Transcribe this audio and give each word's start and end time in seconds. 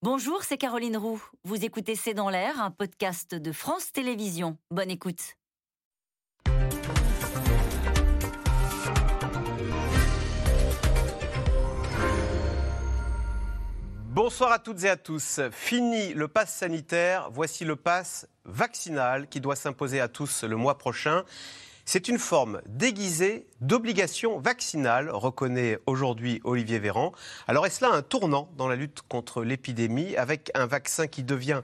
Bonjour, 0.00 0.44
c'est 0.44 0.58
Caroline 0.58 0.96
Roux. 0.96 1.20
Vous 1.42 1.64
écoutez 1.64 1.96
C'est 1.96 2.14
dans 2.14 2.30
l'air, 2.30 2.62
un 2.62 2.70
podcast 2.70 3.34
de 3.34 3.50
France 3.50 3.90
Télévisions. 3.90 4.56
Bonne 4.70 4.92
écoute. 4.92 5.34
Bonsoir 14.04 14.52
à 14.52 14.60
toutes 14.60 14.84
et 14.84 14.88
à 14.88 14.96
tous. 14.96 15.40
Fini 15.50 16.14
le 16.14 16.28
pass 16.28 16.54
sanitaire, 16.54 17.30
voici 17.32 17.64
le 17.64 17.74
pass 17.74 18.28
vaccinal 18.44 19.28
qui 19.28 19.40
doit 19.40 19.56
s'imposer 19.56 19.98
à 19.98 20.06
tous 20.06 20.44
le 20.44 20.54
mois 20.54 20.78
prochain. 20.78 21.24
C'est 21.90 22.08
une 22.08 22.18
forme 22.18 22.60
déguisée 22.66 23.46
d'obligation 23.62 24.38
vaccinale, 24.40 25.08
reconnaît 25.10 25.78
aujourd'hui 25.86 26.42
Olivier 26.44 26.78
Véran. 26.78 27.12
Alors 27.46 27.64
est-ce 27.64 27.82
là 27.82 27.90
un 27.90 28.02
tournant 28.02 28.50
dans 28.58 28.68
la 28.68 28.76
lutte 28.76 29.00
contre 29.08 29.42
l'épidémie 29.42 30.14
avec 30.14 30.50
un 30.52 30.66
vaccin 30.66 31.06
qui 31.06 31.22
devient 31.22 31.62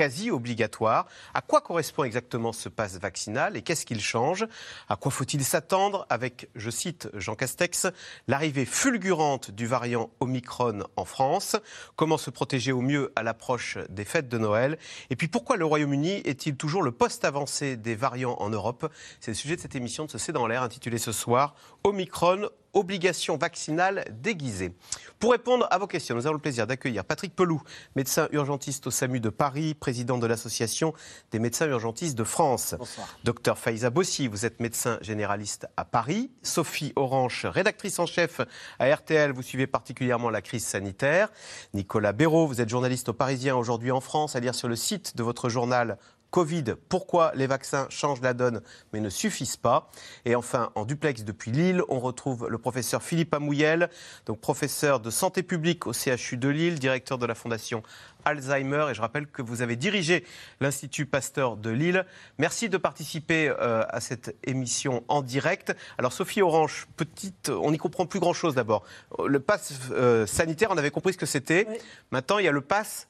quasi 0.00 0.30
obligatoire. 0.30 1.06
À 1.34 1.42
quoi 1.42 1.60
correspond 1.60 2.04
exactement 2.04 2.54
ce 2.54 2.70
passe 2.70 2.98
vaccinal 2.98 3.54
et 3.54 3.60
qu'est-ce 3.60 3.84
qu'il 3.84 4.00
change? 4.00 4.46
À 4.88 4.96
quoi 4.96 5.12
faut-il 5.12 5.44
s'attendre 5.44 6.06
avec, 6.08 6.48
je 6.54 6.70
cite 6.70 7.10
Jean 7.12 7.34
Castex, 7.34 7.86
l'arrivée 8.26 8.64
fulgurante 8.64 9.50
du 9.50 9.66
variant 9.66 10.08
Omicron 10.20 10.84
en 10.96 11.04
France? 11.04 11.56
Comment 11.96 12.16
se 12.16 12.30
protéger 12.30 12.72
au 12.72 12.80
mieux 12.80 13.12
à 13.14 13.22
l'approche 13.22 13.76
des 13.90 14.06
fêtes 14.06 14.30
de 14.30 14.38
Noël? 14.38 14.78
Et 15.10 15.16
puis 15.16 15.28
pourquoi 15.28 15.58
le 15.58 15.66
Royaume-Uni 15.66 16.22
est-il 16.24 16.56
toujours 16.56 16.82
le 16.82 16.92
poste 16.92 17.26
avancé 17.26 17.76
des 17.76 17.94
variants 17.94 18.36
en 18.40 18.48
Europe? 18.48 18.90
C'est 19.20 19.32
le 19.32 19.36
sujet 19.36 19.56
de 19.56 19.60
cette 19.60 19.76
émission 19.76 20.06
de 20.06 20.10
ce 20.10 20.16
C'est 20.16 20.32
dans 20.32 20.46
l'air 20.46 20.62
intitulée 20.62 20.96
ce 20.96 21.12
soir 21.12 21.54
Omicron 21.84 22.48
obligation 22.72 23.36
vaccinale 23.36 24.04
déguisée. 24.22 24.72
Pour 25.18 25.32
répondre 25.32 25.66
à 25.70 25.78
vos 25.78 25.86
questions, 25.86 26.14
nous 26.14 26.26
avons 26.26 26.34
le 26.34 26.40
plaisir 26.40 26.66
d'accueillir 26.66 27.04
Patrick 27.04 27.34
Pelou, 27.34 27.62
médecin 27.96 28.28
urgentiste 28.32 28.86
au 28.86 28.90
SAMU 28.90 29.20
de 29.20 29.28
Paris, 29.28 29.74
président 29.74 30.18
de 30.18 30.26
l'Association 30.26 30.94
des 31.30 31.38
médecins 31.38 31.66
urgentistes 31.66 32.16
de 32.16 32.24
France. 32.24 32.74
Bonsoir. 32.78 33.08
Docteur 33.24 33.58
Faiza 33.58 33.90
Bossi, 33.90 34.28
vous 34.28 34.46
êtes 34.46 34.60
médecin 34.60 34.98
généraliste 35.02 35.66
à 35.76 35.84
Paris. 35.84 36.30
Sophie 36.42 36.92
Orange, 36.96 37.46
rédactrice 37.46 37.98
en 37.98 38.06
chef 38.06 38.40
à 38.78 38.94
RTL, 38.94 39.32
vous 39.32 39.42
suivez 39.42 39.66
particulièrement 39.66 40.30
la 40.30 40.42
crise 40.42 40.64
sanitaire. 40.64 41.28
Nicolas 41.74 42.12
Béraud, 42.12 42.46
vous 42.46 42.60
êtes 42.60 42.68
journaliste 42.68 43.10
au 43.10 43.12
Parisien 43.12 43.56
aujourd'hui 43.56 43.90
en 43.90 44.00
France, 44.00 44.36
à 44.36 44.40
lire 44.40 44.54
sur 44.54 44.68
le 44.68 44.76
site 44.76 45.16
de 45.16 45.22
votre 45.22 45.48
journal 45.48 45.98
Covid, 46.30 46.64
pourquoi 46.88 47.32
les 47.34 47.46
vaccins 47.46 47.86
changent 47.90 48.20
la 48.22 48.34
donne 48.34 48.62
mais 48.92 49.00
ne 49.00 49.08
suffisent 49.08 49.56
pas. 49.56 49.90
Et 50.24 50.34
enfin, 50.34 50.70
en 50.74 50.84
duplex 50.84 51.24
depuis 51.24 51.50
Lille, 51.50 51.82
on 51.88 52.00
retrouve 52.00 52.48
le 52.48 52.58
professeur 52.58 53.02
Philippe 53.02 53.34
Amouyel, 53.34 53.90
donc 54.26 54.40
professeur 54.40 55.00
de 55.00 55.10
santé 55.10 55.42
publique 55.42 55.86
au 55.86 55.92
CHU 55.92 56.36
de 56.36 56.48
Lille, 56.48 56.78
directeur 56.78 57.18
de 57.18 57.26
la 57.26 57.34
fondation 57.34 57.82
Alzheimer. 58.24 58.86
Et 58.90 58.94
je 58.94 59.00
rappelle 59.00 59.26
que 59.26 59.42
vous 59.42 59.62
avez 59.62 59.76
dirigé 59.76 60.24
l'Institut 60.60 61.06
Pasteur 61.06 61.56
de 61.56 61.70
Lille. 61.70 62.04
Merci 62.38 62.68
de 62.68 62.76
participer 62.76 63.48
euh, 63.48 63.84
à 63.88 64.00
cette 64.00 64.36
émission 64.44 65.04
en 65.08 65.22
direct. 65.22 65.74
Alors 65.98 66.12
Sophie 66.12 66.42
Orange, 66.42 66.86
petite, 66.96 67.48
on 67.50 67.70
n'y 67.70 67.78
comprend 67.78 68.06
plus 68.06 68.20
grand-chose 68.20 68.54
d'abord. 68.54 68.84
Le 69.26 69.40
pass 69.40 69.72
euh, 69.90 70.26
sanitaire, 70.26 70.70
on 70.70 70.78
avait 70.78 70.90
compris 70.90 71.12
ce 71.12 71.18
que 71.18 71.26
c'était. 71.26 71.66
Oui. 71.68 71.76
Maintenant, 72.10 72.38
il 72.38 72.44
y 72.44 72.48
a 72.48 72.52
le 72.52 72.60
pass 72.60 73.08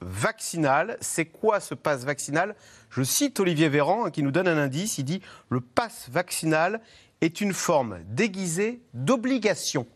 vaccinal. 0.00 0.96
C'est 1.00 1.26
quoi 1.26 1.60
ce 1.60 1.74
passe 1.74 2.04
vaccinal? 2.04 2.54
Je 2.90 3.02
cite 3.02 3.40
Olivier 3.40 3.68
Véran 3.68 4.06
hein, 4.06 4.10
qui 4.10 4.22
nous 4.22 4.30
donne 4.30 4.48
un 4.48 4.58
indice. 4.58 4.98
Il 4.98 5.04
dit 5.04 5.22
le 5.48 5.60
passe 5.60 6.08
vaccinal 6.10 6.80
est 7.20 7.40
une 7.40 7.52
forme 7.52 7.98
déguisée 8.08 8.82
d'obligation 8.94 9.86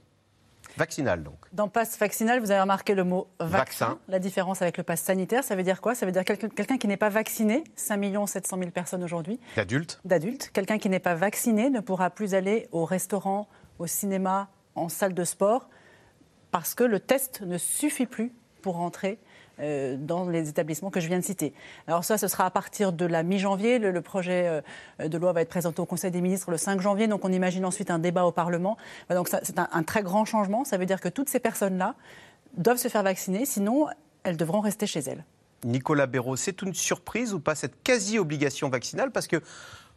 vaccinale 0.77 1.23
donc. 1.23 1.37
Dans 1.53 1.69
passe 1.69 1.98
vaccinal, 1.98 2.41
vous 2.41 2.51
avez 2.51 2.61
remarqué 2.61 2.95
le 2.95 3.05
mot 3.05 3.29
vaccin. 3.39 3.89
Vaccin. 3.89 3.98
La 4.09 4.19
différence 4.19 4.62
avec 4.62 4.79
le 4.79 4.83
passe 4.83 5.03
sanitaire, 5.03 5.45
ça 5.45 5.57
veut 5.57 5.62
dire 5.62 5.81
quoi? 5.81 5.95
Ça 5.95 6.07
veut 6.07 6.12
dire 6.12 6.25
quelqu'un 6.25 6.79
qui 6.79 6.89
n'est 6.89 6.97
pas 6.97 7.09
vacciné, 7.09 7.64
5 7.77 8.27
700 8.27 8.59
000 8.59 8.70
personnes 8.70 9.05
aujourd'hui, 9.05 9.41
L'adulte 9.57 10.01
d'adultes. 10.05 10.51
Quelqu'un 10.53 10.79
qui 10.79 10.89
n'est 10.89 11.01
pas 11.01 11.14
vacciné 11.14 11.70
ne 11.70 11.80
pourra 11.80 12.11
plus 12.11 12.35
aller 12.35 12.69
au 12.73 12.85
restaurant, 12.85 13.48
au 13.79 13.86
cinéma, 13.86 14.48
en 14.74 14.89
salle 14.89 15.14
de 15.14 15.24
sport, 15.24 15.69
parce 16.51 16.74
que 16.74 16.85
le 16.85 17.01
test 17.01 17.42
ne 17.42 17.58
suffit 17.58 18.07
plus 18.07 18.33
pour 18.63 18.77
rentrer 18.77 19.19
euh, 19.61 19.97
dans 19.98 20.29
les 20.29 20.48
établissements 20.48 20.91
que 20.91 21.01
je 21.01 21.09
viens 21.09 21.19
de 21.19 21.25
citer. 21.25 21.53
Alors 21.87 22.05
ça, 22.05 22.19
ce 22.19 22.29
sera 22.29 22.47
à 22.47 22.51
partir 22.51 22.93
de 22.93 23.05
la 23.05 23.23
mi-janvier. 23.23 23.79
Le, 23.79 24.01
projet 24.01 24.63
euh, 25.01 25.09
de 25.09 25.19
loi 25.19 25.33
va 25.33 25.43
être 25.43 25.48
présenté 25.48 25.81
au 25.81 25.87
Conseil 25.87 26.11
des 26.11 26.21
ministres 26.21 26.51
le 26.51 26.57
5 26.57 26.81
janvier, 26.81 27.07
donc 27.07 27.25
on 27.25 27.33
imagine 27.33 27.65
ensuite 27.65 27.91
un 27.91 27.98
débat 27.98 28.25
au 28.25 28.33
Parlement. 28.33 28.77
Donc 29.11 29.29
c'est 29.29 29.59
un, 29.59 29.83
très 29.83 30.03
grand 30.03 30.25
changement. 30.25 30.65
Ça 30.65 30.79
veut 30.79 30.87
dire 30.87 31.01
que 31.01 31.09
toutes 31.09 31.29
ces 31.29 31.41
personnes-là 31.41 31.95
doivent 32.57 32.79
se 32.79 32.89
faire 32.89 33.03
vacciner, 33.03 33.45
sinon 33.45 33.87
elles 34.23 34.37
devront 34.37 34.61
rester 34.61 34.87
chez 34.87 35.01
elles. 35.01 35.25
Nicolas 35.65 36.07
Béraud, 36.07 36.37
c'est 36.37 36.63
une 36.63 36.75
surprise 36.75 37.35
ou 37.35 37.41
pas 37.41 37.55
cette 37.55 37.83
quasi-obligation 37.83 38.69
vaccinale? 38.69 39.11
Parce 39.11 39.27
que 39.27 39.42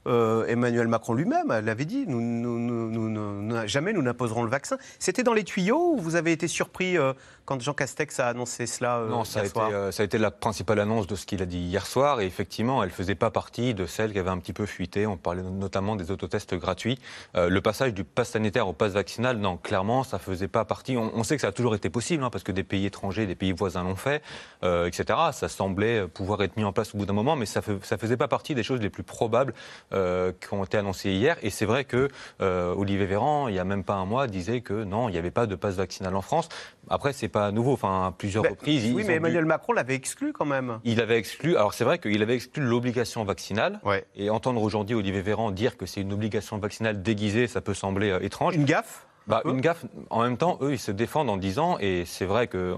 euh, 0.06 0.46
Emmanuel 0.48 0.88
Macron 0.88 1.14
lui-même 1.14 1.48
l'avait 1.48 1.86
dit, 1.86 2.06
nous, 2.08 3.68
jamais 3.68 3.94
nous 3.94 4.02
n'imposerons 4.02 4.44
le 4.44 4.50
vaccin. 4.50 4.78
C'était 5.00 5.24
dans 5.24 5.34
les 5.34 5.44
tuyaux 5.44 5.94
ou 5.94 5.98
vous 5.98 6.16
avez 6.16 6.34
été 6.34 6.48
surpris 6.48 6.98
quand 7.46 7.62
Jean 7.62 7.74
Castex 7.74 8.20
a 8.20 8.28
annoncé 8.28 8.66
cela 8.66 8.98
euh, 8.98 9.10
Non, 9.10 9.24
ça 9.26 9.40
a, 9.40 9.44
hier 9.44 9.50
été, 9.50 9.54
soir 9.54 9.70
euh, 9.74 9.92
ça 9.92 10.04
a 10.04 10.06
été 10.06 10.18
la 10.18 10.32
principale 10.32 10.80
annonce 10.80 11.08
de 11.08 11.16
ce 11.16 11.26
qu'il 11.26 11.42
a 11.42 11.46
dit 11.46 11.60
hier 11.60 11.86
soir. 11.86 12.22
Et 12.22 12.26
effectivement, 12.26 12.84
elle 12.84 12.90
ne 12.90 12.94
faisait 12.94 13.16
pas 13.16 13.32
partie 13.32 13.74
de 13.74 13.86
celles 13.86 14.14
qui 14.14 14.20
avaient 14.20 14.30
un 14.30 14.38
petit 14.38 14.54
peu 14.54 14.66
fuité. 14.66 15.06
On 15.06 15.18
parlait 15.18 15.44
notamment 15.44 15.96
des 15.96 16.12
autotests 16.12 16.56
gratuits. 16.56 17.00
Euh, 17.36 17.50
le 17.50 17.62
passage 17.62 17.94
du 17.94 18.04
pass 18.04 18.30
sanitaire 18.30 18.68
au 18.68 18.74
pass 18.74 18.94
vaccinal, 18.94 19.38
non, 19.38 19.58
clairement, 19.58 20.04
ça 20.04 20.18
ne 20.18 20.22
faisait 20.22 20.48
pas 20.48 20.64
partie. 20.64 20.96
On, 20.96 21.12
on 21.14 21.24
sait 21.24 21.36
que 21.36 21.42
ça 21.42 21.50
a 21.50 21.52
toujours 21.52 21.76
été 21.76 21.90
possible, 21.90 22.24
hein, 22.24 22.30
parce 22.30 22.44
que 22.44 22.52
des 22.52 22.64
pays 22.64 22.86
étrangers, 22.86 23.26
des 23.26 23.36
pays 23.36 23.52
voisins 23.52 23.84
l'ont 23.84 23.96
fait, 23.96 24.22
euh, 24.64 24.88
etc. 24.88 25.20
Ça 25.34 25.50
semblait 25.50 26.08
pouvoir 26.08 26.42
être 26.44 26.56
mis 26.56 26.64
en 26.64 26.72
place 26.72 26.96
au 26.96 26.98
bout 26.98 27.06
d'un 27.06 27.14
moment, 27.14 27.36
mais 27.36 27.46
ça 27.46 27.62
ne 27.68 27.98
faisait 27.98 28.18
pas 28.18 28.28
partie 28.30 28.56
des 28.56 28.64
choses 28.64 28.80
les 28.80 28.90
plus 28.90 29.04
probables 29.04 29.54
qui 29.92 30.54
ont 30.54 30.64
été 30.64 30.78
annoncées 30.78 31.12
hier. 31.12 31.38
Et 31.42 31.50
c'est 31.50 31.66
vrai 31.66 31.86
que 31.86 32.10
Olivier 32.40 33.06
Véran, 33.06 33.48
il 33.48 33.54
n'y 33.54 33.60
a 33.60 33.64
même 33.64 33.84
pas 33.84 33.96
un 33.96 34.06
mois, 34.06 34.28
disait 34.28 34.62
que 34.62 34.84
non, 34.84 35.10
il 35.10 35.12
n'y 35.12 35.18
avait 35.18 35.32
pas 35.32 35.46
de 35.46 35.56
pass 35.56 35.76
vaccinal 35.76 36.16
en 36.16 36.22
France. 36.22 36.50
Après, 36.90 37.14
c'est 37.14 37.30
pas 37.34 37.52
nouveau. 37.52 37.74
Enfin, 37.74 38.08
à 38.08 38.12
plusieurs 38.12 38.44
Ben, 38.44 38.52
reprises. 38.52 38.86
Oui, 38.86 38.94
mais 39.04 39.04
dû- 39.04 39.12
Emmanuel 39.18 39.46
Macron 39.46 39.74
l'avait 39.74 39.96
exclu 39.96 40.32
quand 40.32 40.46
même. 40.46 40.80
il 40.86 41.02
avait 41.02 41.18
exclu, 41.18 41.58
alors 41.58 41.74
c'est 41.74 41.84
vrai 41.84 42.00
qu'il 42.00 42.22
avait 42.22 42.36
exclu 42.36 42.64
l'obligation 42.64 43.26
vaccinale. 43.26 43.82
Ouais. 43.84 44.06
Et 44.16 44.30
entendre 44.30 44.62
aujourd'hui 44.62 44.96
Olivier 44.96 45.22
Véran 45.22 45.52
dire 45.52 45.76
que 45.76 45.86
c'est 45.86 46.00
une 46.00 46.14
obligation 46.14 46.58
vaccinale 46.60 47.02
déguisée, 47.02 47.48
ça 47.48 47.60
peut 47.60 47.74
sembler 47.74 48.12
euh, 48.12 48.24
étrange. 48.24 48.56
Une 48.56 48.64
gaffe 48.66 49.06
Bah, 49.28 49.42
une 49.46 49.62
gaffe. 49.62 49.86
En 50.10 50.22
même 50.22 50.38
temps, 50.38 50.58
eux, 50.62 50.74
ils 50.74 50.80
se 50.80 50.92
défendent 50.92 51.30
en 51.30 51.38
disant, 51.38 51.78
et 51.80 52.04
c'est 52.06 52.26
vrai 52.26 52.48
que 52.48 52.58
euh, 52.58 52.76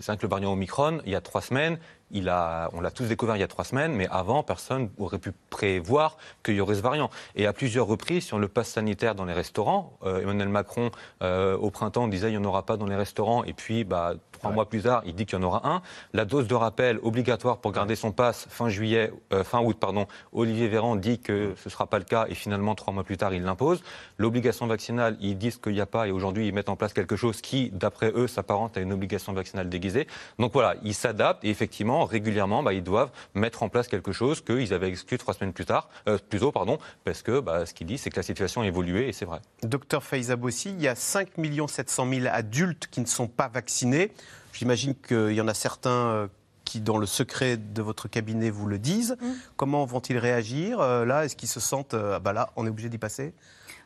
c'est 0.00 0.06
vrai 0.12 0.16
que 0.18 0.22
le 0.22 0.28
variant 0.28 0.52
Omicron, 0.52 1.00
il 1.04 1.12
y 1.12 1.16
a 1.16 1.20
trois 1.20 1.40
semaines, 1.42 1.78
on 2.12 2.80
l'a 2.80 2.90
tous 2.94 3.06
découvert 3.06 3.36
il 3.36 3.40
y 3.40 3.42
a 3.42 3.48
trois 3.48 3.64
semaines, 3.64 3.92
mais 3.92 4.06
avant, 4.10 4.42
personne 4.42 4.90
aurait 4.98 5.18
pu 5.18 5.32
prévoir 5.50 6.16
qu'il 6.42 6.54
y 6.54 6.60
aurait 6.60 6.74
ce 6.74 6.80
variant. 6.80 7.10
Et 7.34 7.46
à 7.46 7.52
plusieurs 7.52 7.86
reprises, 7.86 8.24
sur 8.24 8.38
le 8.38 8.48
pass 8.48 8.68
sanitaire 8.68 9.14
dans 9.14 9.24
les 9.24 9.32
restaurants, 9.32 9.98
euh, 10.04 10.20
Emmanuel 10.20 10.48
Macron, 10.48 10.90
euh, 11.22 11.56
au 11.56 11.70
printemps, 11.70 12.08
disait 12.08 12.28
il 12.28 12.38
n'y 12.38 12.44
en 12.44 12.44
aura 12.44 12.64
pas 12.64 12.76
dans 12.76 12.86
les 12.86 12.96
restaurants, 12.96 13.44
et 13.44 13.52
puis, 13.52 13.84
bah, 13.84 14.14
trois 14.46 14.54
mois 14.54 14.68
plus 14.68 14.82
tard, 14.82 15.02
il 15.06 15.14
dit 15.14 15.26
qu'il 15.26 15.38
y 15.38 15.42
en 15.42 15.44
aura 15.44 15.68
un. 15.68 15.82
La 16.12 16.24
dose 16.24 16.46
de 16.46 16.54
rappel 16.54 16.98
obligatoire 17.02 17.58
pour 17.58 17.72
garder 17.72 17.96
son 17.96 18.12
pass 18.12 18.46
fin 18.48 18.68
juillet, 18.68 19.12
euh, 19.32 19.42
fin 19.42 19.60
août, 19.60 19.76
pardon, 19.80 20.06
Olivier 20.32 20.68
Véran 20.68 20.94
dit 20.94 21.18
que 21.18 21.54
ce 21.56 21.68
ne 21.68 21.70
sera 21.70 21.86
pas 21.86 21.98
le 21.98 22.04
cas, 22.04 22.26
et 22.28 22.34
finalement, 22.34 22.74
trois 22.74 22.92
mois 22.94 23.02
plus 23.02 23.16
tard, 23.16 23.34
il 23.34 23.42
l'impose. 23.42 23.82
L'obligation 24.18 24.66
vaccinale, 24.66 25.16
ils 25.20 25.36
disent 25.36 25.56
qu'il 25.56 25.72
n'y 25.72 25.80
a 25.80 25.86
pas, 25.86 26.06
et 26.06 26.12
aujourd'hui, 26.12 26.46
ils 26.46 26.54
mettent 26.54 26.68
en 26.68 26.76
place 26.76 26.92
quelque 26.92 27.16
chose 27.16 27.40
qui, 27.40 27.70
d'après 27.70 28.12
eux, 28.14 28.28
s'apparente 28.28 28.76
à 28.76 28.80
une 28.80 28.92
obligation 28.92 29.32
vaccinale 29.32 29.68
déguisée. 29.68 30.06
Donc 30.38 30.52
voilà, 30.52 30.76
ils 30.84 30.94
s'adaptent, 30.94 31.44
et 31.44 31.50
effectivement, 31.50 32.04
régulièrement, 32.04 32.62
bah, 32.62 32.72
ils 32.72 32.84
doivent 32.84 33.10
mettre 33.34 33.64
en 33.64 33.68
place 33.68 33.88
quelque 33.88 34.12
chose 34.12 34.40
qu'ils 34.42 34.72
avaient 34.72 34.88
exclu 34.88 35.18
trois 35.18 35.34
semaines 35.34 35.52
plus 35.52 35.66
tard, 35.66 35.88
euh, 36.08 36.18
plus 36.30 36.38
tôt, 36.38 36.52
pardon, 36.52 36.78
parce 37.04 37.22
que 37.22 37.40
bah, 37.40 37.66
ce 37.66 37.74
qu'ils 37.74 37.88
disent, 37.88 38.02
c'est 38.02 38.10
que 38.10 38.16
la 38.16 38.22
situation 38.22 38.60
a 38.60 38.66
évolué, 38.66 39.08
et 39.08 39.12
c'est 39.12 39.24
vrai. 39.24 39.40
Docteur 39.64 40.04
Faiza 40.04 40.36
Bossi, 40.36 40.70
il 40.70 40.80
y 40.80 40.88
a 40.88 40.94
5 40.94 41.30
700 41.66 42.08
000 42.08 42.26
adultes 42.30 42.86
qui 42.90 43.00
ne 43.00 43.06
sont 43.06 43.26
pas 43.26 43.48
vaccinés. 43.48 44.12
J'imagine 44.52 44.94
qu'il 44.94 45.32
y 45.32 45.40
en 45.40 45.48
a 45.48 45.54
certains 45.54 45.90
euh, 45.90 46.26
qui, 46.64 46.80
dans 46.80 46.96
le 46.96 47.06
secret 47.06 47.56
de 47.56 47.82
votre 47.82 48.08
cabinet, 48.08 48.50
vous 48.50 48.66
le 48.66 48.78
disent. 48.78 49.16
Comment 49.56 49.84
vont-ils 49.84 50.18
réagir 50.18 50.80
euh, 50.80 51.04
là? 51.04 51.24
Est-ce 51.24 51.36
qu'ils 51.36 51.48
se 51.48 51.60
sentent, 51.60 51.94
euh, 51.94 52.16
ah 52.16 52.20
bah 52.20 52.32
là, 52.32 52.50
on 52.56 52.64
est 52.66 52.70
obligé 52.70 52.88
d'y 52.88 52.98
passer. 52.98 53.34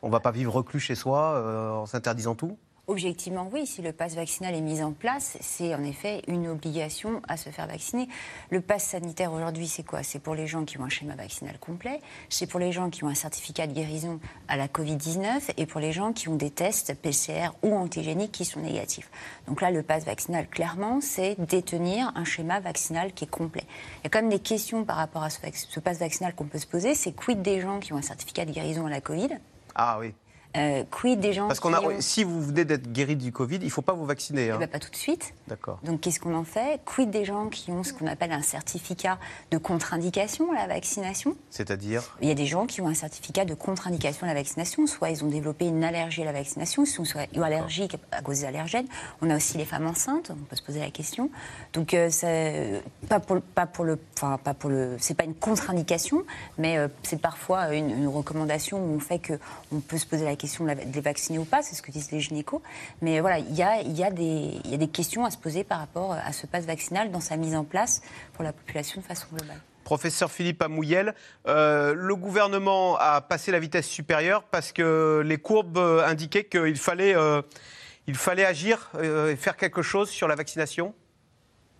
On 0.01 0.07
ne 0.07 0.11
va 0.11 0.19
pas 0.19 0.31
vivre 0.31 0.53
reclus 0.53 0.79
chez 0.79 0.95
soi 0.95 1.79
en 1.81 1.85
s'interdisant 1.85 2.33
tout 2.33 2.57
Objectivement, 2.91 3.47
oui, 3.53 3.65
si 3.65 3.81
le 3.81 3.93
pass 3.93 4.15
vaccinal 4.15 4.53
est 4.53 4.59
mis 4.59 4.83
en 4.83 4.91
place, 4.91 5.37
c'est 5.39 5.73
en 5.73 5.81
effet 5.81 6.23
une 6.27 6.49
obligation 6.49 7.21
à 7.25 7.37
se 7.37 7.49
faire 7.49 7.65
vacciner. 7.65 8.09
Le 8.49 8.59
pass 8.59 8.83
sanitaire 8.83 9.31
aujourd'hui, 9.31 9.69
c'est 9.69 9.83
quoi? 9.83 10.03
C'est 10.03 10.19
pour 10.19 10.35
les 10.35 10.45
gens 10.45 10.65
qui 10.65 10.77
ont 10.77 10.83
un 10.83 10.89
schéma 10.89 11.15
vaccinal 11.15 11.57
complet, 11.57 12.01
c'est 12.27 12.47
pour 12.47 12.59
les 12.59 12.73
gens 12.73 12.89
qui 12.89 13.05
ont 13.05 13.07
un 13.07 13.15
certificat 13.15 13.65
de 13.65 13.71
guérison 13.71 14.19
à 14.49 14.57
la 14.57 14.67
Covid-19 14.67 15.51
et 15.55 15.65
pour 15.67 15.79
les 15.79 15.93
gens 15.93 16.11
qui 16.11 16.27
ont 16.27 16.35
des 16.35 16.51
tests 16.51 16.93
PCR 16.95 17.51
ou 17.63 17.73
antigéniques 17.75 18.33
qui 18.33 18.43
sont 18.43 18.59
négatifs. 18.59 19.09
Donc 19.47 19.61
là, 19.61 19.71
le 19.71 19.83
pass 19.83 20.03
vaccinal, 20.03 20.49
clairement, 20.49 20.99
c'est 20.99 21.39
détenir 21.39 22.11
un 22.15 22.25
schéma 22.25 22.59
vaccinal 22.59 23.13
qui 23.13 23.23
est 23.23 23.29
complet. 23.29 23.63
Il 23.99 24.03
y 24.03 24.07
a 24.07 24.09
quand 24.09 24.19
même 24.19 24.29
des 24.29 24.39
questions 24.39 24.83
par 24.83 24.97
rapport 24.97 25.23
à 25.23 25.29
ce, 25.29 25.39
ce 25.53 25.79
pass 25.79 25.97
vaccinal 25.97 26.35
qu'on 26.35 26.43
peut 26.43 26.59
se 26.59 26.67
poser. 26.67 26.93
C'est 26.93 27.13
quid 27.13 27.41
des 27.41 27.61
gens 27.61 27.79
qui 27.79 27.93
ont 27.93 27.97
un 27.97 28.01
certificat 28.01 28.43
de 28.43 28.51
guérison 28.51 28.85
à 28.85 28.89
la 28.89 28.99
Covid? 28.99 29.29
Ah 29.75 29.95
oui. 29.97 30.13
Euh, 30.57 30.83
quid 30.91 31.19
des 31.19 31.31
gens 31.31 31.47
Parce 31.47 31.59
qu'on 31.61 31.73
a, 31.73 31.81
ont- 31.81 32.01
si 32.01 32.23
vous 32.25 32.41
venez 32.41 32.65
d'être 32.65 32.91
guéri 32.91 33.15
du 33.15 33.31
Covid, 33.31 33.55
il 33.57 33.65
ne 33.65 33.69
faut 33.69 33.81
pas 33.81 33.93
vous 33.93 34.05
vacciner. 34.05 34.47
Eh 34.47 34.51
hein. 34.51 34.57
ben, 34.59 34.67
pas 34.67 34.79
tout 34.79 34.89
de 34.89 34.95
suite. 34.97 35.33
D'accord. 35.47 35.79
Donc, 35.83 36.01
qu'est-ce 36.01 36.19
qu'on 36.19 36.35
en 36.35 36.43
fait? 36.43 36.81
Quid 36.85 37.09
des 37.09 37.23
gens 37.23 37.47
qui 37.47 37.71
ont 37.71 37.83
ce 37.83 37.93
qu'on 37.93 38.07
appelle 38.07 38.33
un 38.33 38.41
certificat 38.41 39.17
de 39.51 39.57
contre-indication 39.57 40.51
à 40.51 40.55
la 40.55 40.67
vaccination? 40.67 41.37
C'est-à-dire? 41.49 42.17
Il 42.21 42.27
y 42.27 42.31
a 42.31 42.35
des 42.35 42.45
gens 42.47 42.65
qui 42.65 42.81
ont 42.81 42.87
un 42.87 42.93
certificat 42.93 43.45
de 43.45 43.53
contre-indication 43.53 44.25
à 44.25 44.27
la 44.27 44.33
vaccination, 44.33 44.87
soit 44.87 45.09
ils 45.09 45.23
ont 45.23 45.29
développé 45.29 45.67
une 45.67 45.83
allergie 45.85 46.21
à 46.21 46.25
la 46.25 46.33
vaccination, 46.33 46.85
soit 46.85 47.27
ils 47.31 47.37
sont 47.37 47.43
allergiques 47.43 47.95
à 48.11 48.21
cause 48.21 48.39
des 48.39 48.45
allergènes. 48.45 48.87
On 49.21 49.29
a 49.29 49.37
aussi 49.37 49.57
les 49.57 49.65
femmes 49.65 49.87
enceintes, 49.87 50.31
on 50.31 50.43
peut 50.43 50.57
se 50.57 50.63
poser 50.63 50.81
la 50.81 50.91
question. 50.91 51.29
Donc, 51.71 51.93
euh, 51.93 52.09
pas 53.07 53.21
pour, 53.21 53.41
pas 53.41 53.67
pour 53.67 53.85
le, 53.85 53.97
enfin, 54.17 54.37
pas 54.37 54.53
pour 54.53 54.69
le, 54.69 54.97
c'est 54.99 55.13
pas 55.13 55.23
une 55.23 55.33
contre-indication, 55.35 56.23
mais 56.57 56.77
euh, 56.77 56.89
c'est 57.03 57.21
parfois 57.21 57.73
une, 57.73 57.89
une 57.89 58.07
recommandation 58.09 58.77
où 58.79 58.95
on 58.95 58.99
fait 58.99 59.19
que 59.19 59.39
on 59.71 59.79
peut 59.79 59.97
se 59.97 60.05
poser 60.05 60.25
la 60.25 60.31
question 60.35 60.40
la- 60.65 60.75
de 60.75 60.93
les 60.93 61.01
vacciner 61.01 61.39
ou 61.39 61.45
pas, 61.45 61.61
c'est 61.61 61.75
ce 61.75 61.81
que 61.81 61.91
disent 61.91 62.11
les 62.11 62.19
gynécos. 62.19 62.61
Mais 63.01 63.19
voilà, 63.19 63.39
il 63.39 63.55
y 63.55 63.63
a, 63.63 63.83
des- 64.11 64.59
questions 64.87 65.25
à 65.25 65.31
se 65.31 65.37
poser 65.37 65.63
par 65.63 65.79
rapport 65.79 66.13
à 66.13 66.31
ce 66.33 66.47
passe 66.47 66.65
vaccinal 66.65 67.11
dans 67.11 67.19
sa 67.21 67.37
mise 67.37 67.55
en 67.55 67.63
place 67.63 68.01
pour 68.33 68.43
la 68.43 68.53
population 68.53 69.01
de 69.01 69.05
façon 69.05 69.27
globale. 69.33 69.59
Professeur 69.83 70.31
Philippe 70.31 70.61
Amouyel, 70.61 71.15
euh, 71.47 71.93
le 71.95 72.15
gouvernement 72.15 72.97
a 72.97 73.19
passé 73.21 73.51
la 73.51 73.59
vitesse 73.59 73.87
supérieure 73.87 74.43
parce 74.43 74.71
que 74.71 75.21
les 75.25 75.37
courbes 75.37 75.77
euh, 75.77 76.05
indiquaient 76.05 76.45
qu'il 76.45 76.77
fallait, 76.77 77.15
euh, 77.15 77.41
agir 78.47 78.91
et 79.01 79.35
faire 79.35 79.57
quelque 79.57 79.81
chose 79.81 80.09
sur 80.09 80.27
la 80.27 80.35
vaccination? 80.35 80.93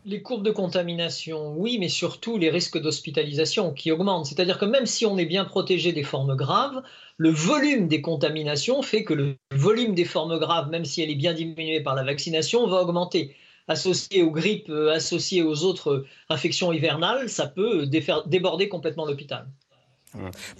Les 0.03 0.21
courbes 0.23 0.43
de 0.43 0.51
contamination, 0.51 1.53
oui, 1.55 1.77
mais 1.79 1.89
surtout 1.89 2.39
les 2.39 2.49
risques 2.49 2.79
d'hospitalisation 2.79 3.71
qui 3.71 3.91
augmentent. 3.91 4.25
C'est-à-dire 4.25 4.57
que 4.57 4.65
même 4.65 4.87
si 4.87 5.05
on 5.05 5.17
est 5.17 5.25
bien 5.25 5.45
protégé 5.45 5.93
des 5.93 6.03
formes 6.03 6.35
graves, 6.35 6.81
le 7.17 7.29
volume 7.29 7.87
des 7.87 8.01
contaminations 8.01 8.81
fait 8.81 9.03
que 9.03 9.13
le 9.13 9.35
volume 9.53 9.93
des 9.93 10.05
formes 10.05 10.39
graves, 10.39 10.69
même 10.69 10.85
si 10.85 11.03
elle 11.03 11.11
est 11.11 11.15
bien 11.15 11.33
diminuée 11.33 11.81
par 11.81 11.93
la 11.93 12.03
vaccination, 12.03 12.65
va 12.67 12.81
augmenter. 12.81 13.35
Associé 13.67 14.23
aux 14.23 14.31
grippes, 14.31 14.69
euh, 14.69 14.91
associé 14.91 15.43
aux 15.43 15.63
autres 15.63 15.91
euh, 15.91 16.07
infections 16.29 16.73
hivernales, 16.73 17.29
ça 17.29 17.47
peut 17.47 17.85
déborder 17.85 18.69
complètement 18.69 19.05
l'hôpital. 19.05 19.47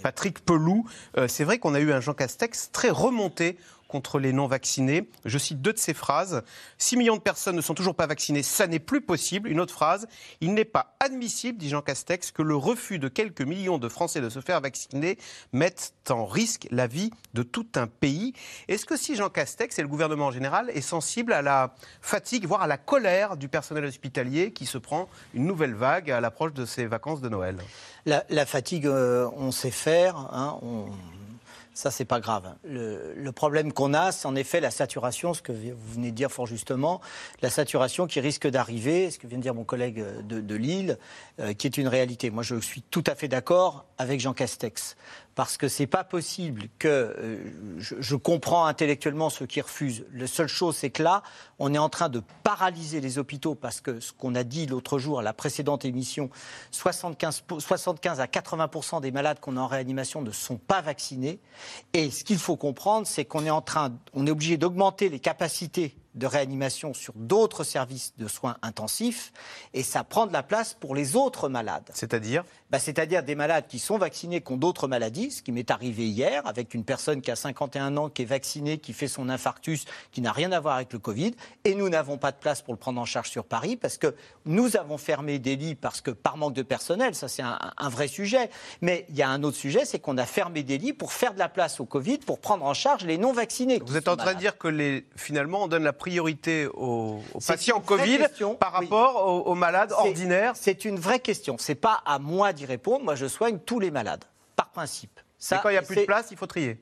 Patrick 0.02 0.44
Pelou, 0.44 0.86
euh, 1.18 1.28
c'est 1.28 1.44
vrai 1.44 1.58
qu'on 1.58 1.74
a 1.74 1.80
eu 1.80 1.92
un 1.92 2.00
Jean 2.00 2.14
Castex 2.14 2.70
très 2.72 2.90
remonté 2.90 3.56
contre 3.92 4.18
les 4.18 4.32
non-vaccinés. 4.32 5.06
Je 5.26 5.36
cite 5.36 5.60
deux 5.60 5.74
de 5.74 5.78
ses 5.78 5.92
phrases. 5.92 6.42
6 6.78 6.96
millions 6.96 7.16
de 7.16 7.20
personnes 7.20 7.54
ne 7.54 7.60
sont 7.60 7.74
toujours 7.74 7.94
pas 7.94 8.06
vaccinées, 8.06 8.42
ça 8.42 8.66
n'est 8.66 8.78
plus 8.78 9.02
possible. 9.02 9.50
Une 9.50 9.60
autre 9.60 9.74
phrase. 9.74 10.08
Il 10.40 10.54
n'est 10.54 10.64
pas 10.64 10.96
admissible, 10.98 11.58
dit 11.58 11.68
Jean 11.68 11.82
Castex, 11.82 12.32
que 12.32 12.40
le 12.42 12.56
refus 12.56 12.98
de 12.98 13.08
quelques 13.08 13.42
millions 13.42 13.76
de 13.76 13.88
Français 13.88 14.22
de 14.22 14.30
se 14.30 14.40
faire 14.40 14.62
vacciner 14.62 15.18
mette 15.52 15.92
en 16.08 16.24
risque 16.24 16.66
la 16.70 16.86
vie 16.86 17.10
de 17.34 17.42
tout 17.42 17.66
un 17.74 17.86
pays. 17.86 18.32
Est-ce 18.68 18.86
que 18.86 18.96
si 18.96 19.14
Jean 19.14 19.28
Castex 19.28 19.78
et 19.78 19.82
le 19.82 19.88
gouvernement 19.88 20.28
en 20.28 20.30
général 20.30 20.70
est 20.70 20.80
sensible 20.80 21.34
à 21.34 21.42
la 21.42 21.74
fatigue, 22.00 22.46
voire 22.46 22.62
à 22.62 22.66
la 22.66 22.78
colère 22.78 23.36
du 23.36 23.48
personnel 23.48 23.84
hospitalier 23.84 24.52
qui 24.52 24.64
se 24.64 24.78
prend 24.78 25.06
une 25.34 25.44
nouvelle 25.46 25.74
vague 25.74 26.10
à 26.10 26.20
l'approche 26.22 26.54
de 26.54 26.64
ses 26.64 26.86
vacances 26.86 27.20
de 27.20 27.28
Noël? 27.28 27.58
La, 28.06 28.46
fatigue, 28.46 28.86
euh, 28.86 29.28
on 29.36 29.52
sait 29.52 29.70
faire. 29.70 30.16
hein, 30.16 30.58
Ça, 31.74 31.90
c'est 31.90 32.04
pas 32.04 32.20
grave. 32.20 32.54
Le, 32.64 33.30
problème 33.30 33.72
qu'on 33.72 33.94
a, 33.94 34.12
c'est 34.12 34.26
en 34.26 34.34
effet 34.34 34.60
la 34.60 34.70
saturation, 34.70 35.32
ce 35.32 35.40
que 35.40 35.52
vous 35.52 35.94
venez 35.94 36.10
de 36.10 36.16
dire 36.16 36.30
fort 36.30 36.46
justement, 36.46 37.00
la 37.40 37.48
saturation 37.48 38.06
qui 38.06 38.20
risque 38.20 38.46
d'arriver, 38.46 39.10
ce 39.10 39.18
que 39.18 39.26
vient 39.26 39.38
de 39.38 39.42
dire 39.42 39.54
mon 39.54 39.64
collègue 39.64 40.04
de, 40.24 40.40
de 40.40 40.54
Lille, 40.54 40.98
euh, 41.40 41.54
qui 41.54 41.66
est 41.66 41.78
une 41.78 41.88
réalité. 41.88 42.30
Moi, 42.30 42.42
je 42.42 42.60
suis 42.60 42.82
tout 42.82 43.04
à 43.06 43.14
fait 43.14 43.28
d'accord 43.28 43.86
avec 43.96 44.20
Jean 44.20 44.34
Castex. 44.34 44.96
Parce 45.34 45.56
que 45.56 45.66
c'est 45.68 45.86
pas 45.86 46.04
possible 46.04 46.64
que. 46.78 46.88
euh, 46.88 47.38
je, 47.78 47.94
je 47.98 48.16
comprends 48.16 48.66
intellectuellement 48.66 49.30
ceux 49.30 49.46
qui 49.46 49.60
refusent. 49.62 50.04
La 50.12 50.26
seule 50.26 50.46
chose, 50.48 50.76
c'est 50.76 50.90
que 50.90 51.02
là, 51.02 51.22
on 51.58 51.72
est 51.72 51.78
en 51.78 51.88
train 51.88 52.10
de 52.10 52.20
paralyser 52.44 53.00
les 53.00 53.16
hôpitaux 53.18 53.54
parce 53.54 53.80
que 53.80 53.98
ce 54.00 54.12
qu'on 54.12 54.34
a 54.34 54.44
dit 54.44 54.66
l'autre 54.66 54.98
jour 54.98 55.20
à 55.20 55.22
la 55.22 55.32
précédente 55.32 55.86
émission, 55.86 56.28
75, 56.70 57.40
pour- 57.40 57.62
75 57.62 58.20
à 58.20 58.26
80% 58.26 59.00
des 59.00 59.10
malades 59.10 59.40
qu'on 59.40 59.56
a 59.56 59.60
en 59.60 59.66
réanimation 59.66 60.20
ne 60.20 60.30
sont 60.32 60.58
pas 60.58 60.82
vaccinés. 60.82 61.40
Et 61.94 62.10
ce 62.10 62.24
qu'il 62.24 62.38
faut 62.38 62.56
comprendre, 62.56 63.06
c'est 63.06 63.24
qu'on 63.24 63.46
est 63.46 63.50
en 63.50 63.62
train, 63.62 63.92
on 64.12 64.26
est 64.26 64.30
obligé 64.30 64.58
d'augmenter 64.58 65.08
les 65.08 65.18
capacités 65.20 65.96
de 66.14 66.26
réanimation 66.26 66.94
sur 66.94 67.14
d'autres 67.14 67.64
services 67.64 68.14
de 68.18 68.28
soins 68.28 68.56
intensifs, 68.62 69.32
et 69.74 69.82
ça 69.82 70.04
prend 70.04 70.26
de 70.26 70.32
la 70.32 70.42
place 70.42 70.74
pour 70.74 70.94
les 70.94 71.16
autres 71.16 71.48
malades. 71.48 71.90
C'est-à-dire? 71.94 72.44
Bah, 72.70 72.78
c'est-à-dire 72.78 73.22
des 73.22 73.34
malades 73.34 73.66
qui 73.68 73.78
sont 73.78 73.98
vaccinés, 73.98 74.40
qui 74.40 74.52
ont 74.52 74.56
d'autres 74.56 74.88
maladies, 74.88 75.30
ce 75.30 75.42
qui 75.42 75.52
m'est 75.52 75.70
arrivé 75.70 76.08
hier 76.08 76.46
avec 76.46 76.74
une 76.74 76.84
personne 76.84 77.20
qui 77.20 77.30
a 77.30 77.36
51 77.36 77.96
ans, 77.96 78.08
qui 78.08 78.22
est 78.22 78.26
vaccinée, 78.26 78.78
qui 78.78 78.92
fait 78.92 79.08
son 79.08 79.28
infarctus, 79.28 79.84
qui 80.10 80.20
n'a 80.20 80.32
rien 80.32 80.52
à 80.52 80.60
voir 80.60 80.76
avec 80.76 80.92
le 80.92 80.98
Covid, 80.98 81.32
et 81.64 81.74
nous 81.74 81.88
n'avons 81.88 82.18
pas 82.18 82.32
de 82.32 82.36
place 82.36 82.62
pour 82.62 82.72
le 82.72 82.78
prendre 82.78 83.00
en 83.00 83.04
charge 83.04 83.30
sur 83.30 83.44
Paris 83.44 83.76
parce 83.76 83.98
que 83.98 84.14
nous 84.46 84.76
avons 84.76 84.98
fermé 84.98 85.38
des 85.38 85.56
lits 85.56 85.74
parce 85.74 86.00
que 86.00 86.10
par 86.10 86.36
manque 86.36 86.54
de 86.54 86.62
personnel, 86.62 87.14
ça 87.14 87.28
c'est 87.28 87.42
un, 87.42 87.58
un 87.76 87.88
vrai 87.88 88.08
sujet. 88.08 88.50
Mais 88.80 89.06
il 89.08 89.16
y 89.16 89.22
a 89.22 89.28
un 89.28 89.42
autre 89.42 89.56
sujet, 89.56 89.84
c'est 89.84 89.98
qu'on 89.98 90.18
a 90.18 90.26
fermé 90.26 90.62
des 90.62 90.78
lits 90.78 90.92
pour 90.92 91.12
faire 91.12 91.34
de 91.34 91.38
la 91.38 91.48
place 91.48 91.80
au 91.80 91.84
Covid, 91.84 92.18
pour 92.18 92.40
prendre 92.40 92.64
en 92.64 92.74
charge 92.74 93.04
les 93.04 93.18
non 93.18 93.32
vaccinés. 93.32 93.80
Vous 93.84 93.96
êtes 93.96 94.08
en 94.08 94.16
train 94.16 94.34
de 94.34 94.38
dire 94.38 94.58
que 94.58 94.68
les, 94.68 95.06
finalement, 95.16 95.64
on 95.64 95.68
donne 95.68 95.84
la 95.84 95.92
priorité 96.02 96.66
aux, 96.66 97.22
patients 97.46 97.80
Covid 97.80 98.18
question, 98.18 98.56
par 98.56 98.74
oui. 98.80 98.86
rapport 98.86 99.24
aux, 99.24 99.52
aux 99.52 99.54
malades 99.54 99.92
ordinaires. 99.92 100.54
C'est 100.56 100.84
une 100.84 100.98
vraie 100.98 101.20
question. 101.20 101.54
C'est 101.60 101.76
pas 101.76 102.02
à 102.04 102.18
moi 102.18 102.52
d'y 102.52 102.66
répondre. 102.66 103.04
Moi, 103.04 103.14
je 103.14 103.26
soigne 103.26 103.60
tous 103.60 103.78
les 103.78 103.92
malades, 103.92 104.24
par 104.56 104.70
principe. 104.70 105.20
Et 105.52 105.54
quand 105.62 105.68
il 105.68 105.72
n'y 105.72 105.78
a 105.78 105.82
plus 105.82 105.94
de 105.94 106.04
place, 106.04 106.26
il 106.32 106.36
faut 106.36 106.48
trier. 106.48 106.80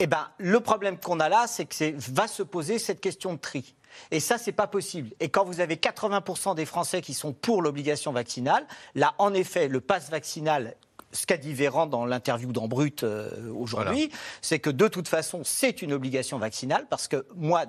Eh 0.00 0.06
ben, 0.06 0.28
le 0.36 0.60
problème 0.60 0.98
qu'on 0.98 1.18
a 1.18 1.30
là, 1.30 1.46
c'est 1.46 1.64
que 1.64 1.94
va 2.12 2.28
se 2.28 2.42
poser 2.42 2.78
cette 2.78 3.00
question 3.00 3.32
de 3.32 3.38
tri. 3.38 3.74
Et 4.10 4.20
ça, 4.20 4.36
c'est 4.36 4.52
pas 4.52 4.66
possible. 4.66 5.14
Et 5.18 5.30
quand 5.30 5.44
vous 5.44 5.60
avez 5.60 5.76
80% 5.76 6.54
des 6.54 6.66
Français 6.66 7.00
qui 7.00 7.14
sont 7.14 7.32
pour 7.32 7.62
l'obligation 7.62 8.12
vaccinale, 8.12 8.66
là, 8.94 9.14
en 9.16 9.32
effet, 9.32 9.66
le 9.66 9.80
pass 9.80 10.10
vaccinal. 10.10 10.74
Ce 11.10 11.24
qu'a 11.24 11.38
dit 11.38 11.54
Véran 11.54 11.86
dans 11.86 12.04
l'interview 12.04 12.52
dans 12.52 12.68
Brut 12.68 13.02
euh, 13.02 13.50
aujourd'hui, 13.56 14.10
c'est 14.42 14.58
que 14.58 14.68
de 14.68 14.88
toute 14.88 15.08
façon, 15.08 15.40
c'est 15.42 15.80
une 15.80 15.94
obligation 15.94 16.38
vaccinale 16.38 16.86
parce 16.90 17.08
que 17.08 17.24
moi, 17.34 17.64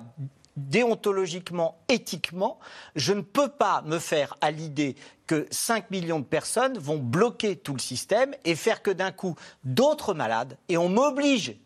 déontologiquement, 0.56 1.78
éthiquement, 1.88 2.58
je 2.96 3.12
ne 3.12 3.20
peux 3.20 3.48
pas 3.48 3.82
me 3.86 3.98
faire 3.98 4.36
à 4.40 4.50
l'idée 4.50 4.96
que 5.26 5.46
5 5.50 5.90
millions 5.90 6.20
de 6.20 6.24
personnes 6.24 6.78
vont 6.78 6.98
bloquer 6.98 7.56
tout 7.56 7.72
le 7.74 7.78
système 7.80 8.34
et 8.44 8.54
faire 8.56 8.82
que 8.82 8.90
d'un 8.90 9.12
coup, 9.12 9.36
d'autres 9.64 10.14
malades, 10.14 10.56
et 10.68 10.76
on 10.76 10.88
m'oblige 10.88 11.56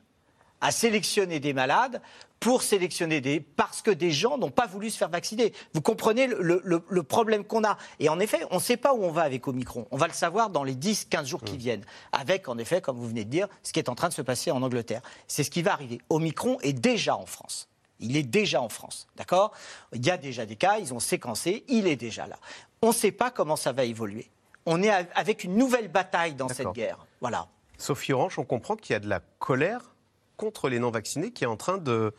à 0.61 0.71
sélectionner 0.71 1.41
des 1.41 1.53
malades 1.53 2.01
pour 2.41 2.63
sélectionner 2.63 3.21
des 3.23 3.41
parce 3.41 3.81
que 3.81 3.91
des 3.91 4.11
gens 4.11 4.37
n'ont 4.37 4.51
pas 4.51 4.67
voulu 4.67 4.91
se 4.91 4.99
faire 4.99 5.09
vacciner. 5.09 5.53
Vous 5.73 5.81
comprenez 5.81 6.27
le, 6.27 6.61
le- 6.65 7.03
problème 7.03 7.45
qu'on 7.45 7.65
a. 7.65 7.79
Et 8.01 8.11
en 8.11 8.21
effet, 8.21 8.41
on 8.51 8.57
ne 8.57 8.61
sait 8.61 8.77
pas 8.77 8.93
où 8.93 9.03
on 9.03 9.11
va 9.11 9.23
avec 9.23 9.47
Omicron. 9.49 9.87
On 9.91 9.97
va 9.97 10.07
le 10.09 10.13
savoir 10.13 10.51
dans 10.51 10.63
les 10.63 10.75
10-15 10.75 11.25
jours 11.27 11.43
qui 11.43 11.57
viennent. 11.57 11.85
Avec, 12.13 12.49
en 12.49 12.59
effet, 12.59 12.83
comme 12.83 12.97
vous 12.99 13.09
venez 13.09 13.25
de 13.25 13.31
dire, 13.31 13.49
ce 13.63 13.73
qui 13.73 13.79
est 13.79 13.89
en 13.89 13.95
train 13.95 14.09
de 14.11 14.15
se 14.15 14.21
passer 14.23 14.51
en 14.51 14.63
Angleterre. 14.63 15.01
C'est 15.27 15.43
ce 15.43 15.51
qui 15.51 15.63
va 15.63 15.73
arriver. 15.73 16.01
Omicron 16.11 16.59
est 16.63 16.75
déjà 16.75 17.17
en 17.17 17.25
France. 17.27 17.69
Il 18.01 18.17
est 18.17 18.23
déjà 18.23 18.61
en 18.61 18.69
France, 18.69 19.07
d'accord? 19.17 19.53
Il 19.93 20.05
y 20.05 20.11
a 20.11 20.17
déjà 20.17 20.47
des 20.47 20.57
cas, 20.57 20.79
ils 20.79 20.93
ont 20.93 21.01
séquencé, 21.01 21.65
il 21.69 21.87
est 21.87 21.97
déjà 21.97 22.27
là. 22.27 22.37
On 22.83 22.89
ne 22.89 22.93
sait 22.93 23.13
pas 23.13 23.31
comment 23.31 23.57
ça 23.57 23.73
va 23.73 23.85
évoluer. 23.85 24.31
On 24.67 24.83
est 24.83 24.91
avec 24.91 25.45
une 25.45 25.57
nouvelle 25.57 25.89
bataille 25.89 26.35
dans 26.35 26.49
cette 26.49 26.73
guerre. 26.73 27.07
Voilà. 27.21 27.49
Sophie 27.79 28.13
Orange, 28.13 28.39
on 28.39 28.45
comprend 28.45 28.77
qu'il 28.77 28.93
y 28.93 28.97
a 28.97 29.01
de 29.01 29.09
la 29.09 29.21
colère 29.39 29.95
contre 30.37 30.69
les 30.69 30.79
non-vaccinés 30.79 31.31
qui 31.31 31.45
est 31.45 31.49
en 31.49 31.57
train 31.57 31.79
de, 31.79 32.13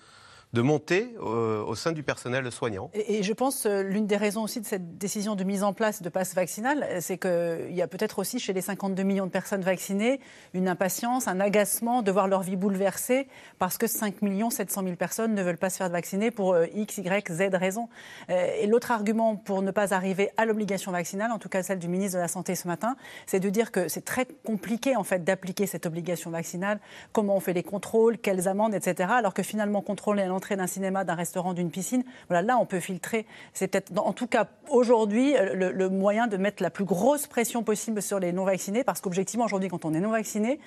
de 0.55 0.61
monter 0.61 1.13
euh, 1.21 1.63
au 1.63 1.75
sein 1.75 1.91
du 1.91 2.01
personnel 2.01 2.49
soignant. 2.49 2.89
Et, 2.93 3.21
je 3.23 3.33
pense 3.33 3.65
euh, 3.65 3.83
l'une 3.83 4.07
des 4.07 4.15
raisons 4.15 4.43
aussi 4.43 4.61
de 4.61 4.65
cette 4.65 4.97
décision 4.97 5.35
de 5.35 5.43
mise 5.43 5.63
en 5.63 5.73
place 5.73 6.01
de 6.01 6.07
passe 6.09 6.33
vaccinal, 6.33 6.87
euh, 6.89 6.97
c'est 7.01 7.17
qu'il 7.17 7.75
y 7.75 7.81
a 7.81 7.87
peut-être 7.87 8.19
aussi 8.19 8.39
chez 8.39 8.53
les 8.53 8.61
52 8.61 9.03
millions 9.03 9.25
de 9.25 9.31
personnes 9.31 9.61
vaccinées 9.61 10.21
une 10.53 10.69
impatience, 10.69 11.27
un 11.27 11.41
agacement 11.41 12.01
de 12.01 12.11
voir 12.11 12.29
leur 12.29 12.41
vie 12.41 12.55
bouleversée 12.55 13.27
parce 13.59 13.77
que 13.77 13.85
5 13.85 14.21
millions 14.21 14.49
700 14.49 14.83
000 14.83 14.95
personnes 14.95 15.35
ne 15.35 15.43
veulent 15.43 15.57
pas 15.57 15.69
se 15.69 15.77
faire 15.77 15.89
vacciner 15.89 16.31
pour 16.31 16.53
euh, 16.53 16.67
X, 16.73 16.97
Y, 16.99 17.31
Z 17.31 17.49
raisons. 17.53 17.89
Euh, 18.29 18.47
Et 18.61 18.67
l'autre 18.67 18.91
argument 18.91 19.35
pour 19.35 19.61
ne 19.61 19.71
pas 19.71 19.93
arriver 19.93 20.29
à 20.37 20.45
l'obligation 20.45 20.93
vaccinale, 20.93 21.31
en 21.31 21.39
tout 21.39 21.49
cas 21.49 21.63
celle 21.63 21.79
du 21.79 21.89
ministre 21.89 22.17
de 22.17 22.21
la 22.21 22.29
Santé 22.29 22.55
ce 22.55 22.67
matin, 22.67 22.95
c'est 23.25 23.41
de 23.41 23.49
dire 23.49 23.71
que 23.73 23.89
c'est 23.89 24.05
très 24.05 24.25
compliqué 24.45 24.95
en 24.95 25.03
fait 25.03 25.25
d'appliquer 25.25 25.67
cette 25.67 25.85
obligation 25.85 26.31
vaccinale, 26.31 26.79
comment 27.11 27.35
on 27.35 27.41
fait 27.41 27.53
les 27.53 27.63
contrôles, 27.63 28.17
quelles 28.17 28.47
amendes, 28.47 28.73
etc. 28.73 29.09
Alors 29.17 29.33
que 29.33 29.43
finalement 29.43 29.81
contrôler 29.81 30.23
à 30.23 30.27
l'entrée 30.27 30.44
d'un 30.53 30.67
cinéma, 30.67 31.03
d'un 31.03 31.15
restaurant, 31.15 31.53
d'une 31.53 31.71
piscine, 31.71 32.03
voilà, 32.29 32.43
là 32.45 32.57
on 32.59 32.65
peut 32.67 32.79
filtrer. 32.79 33.25
C'est 33.53 33.67
peut-être, 33.67 33.91
en 33.97 34.13
tout 34.13 34.27
cas 34.27 34.47
aujourd'hui, 34.69 35.35
euh, 35.35 35.55
le, 35.55 35.71
le 35.71 35.89
moyen 35.89 36.27
de 36.27 36.37
mettre 36.37 36.61
la 36.61 36.69
plus 36.69 36.85
grosse 36.85 37.25
pression 37.25 37.63
possible 37.63 38.01
sur 38.03 38.19
les 38.19 38.31
non-vaccinés, 38.31 38.83
parce 38.83 39.01
qu'objectivement 39.01 39.45
aujourd'hui, 39.45 39.69
quand 39.69 39.83
on 39.85 39.93
est 39.95 39.99
non-vacciné, 39.99 40.59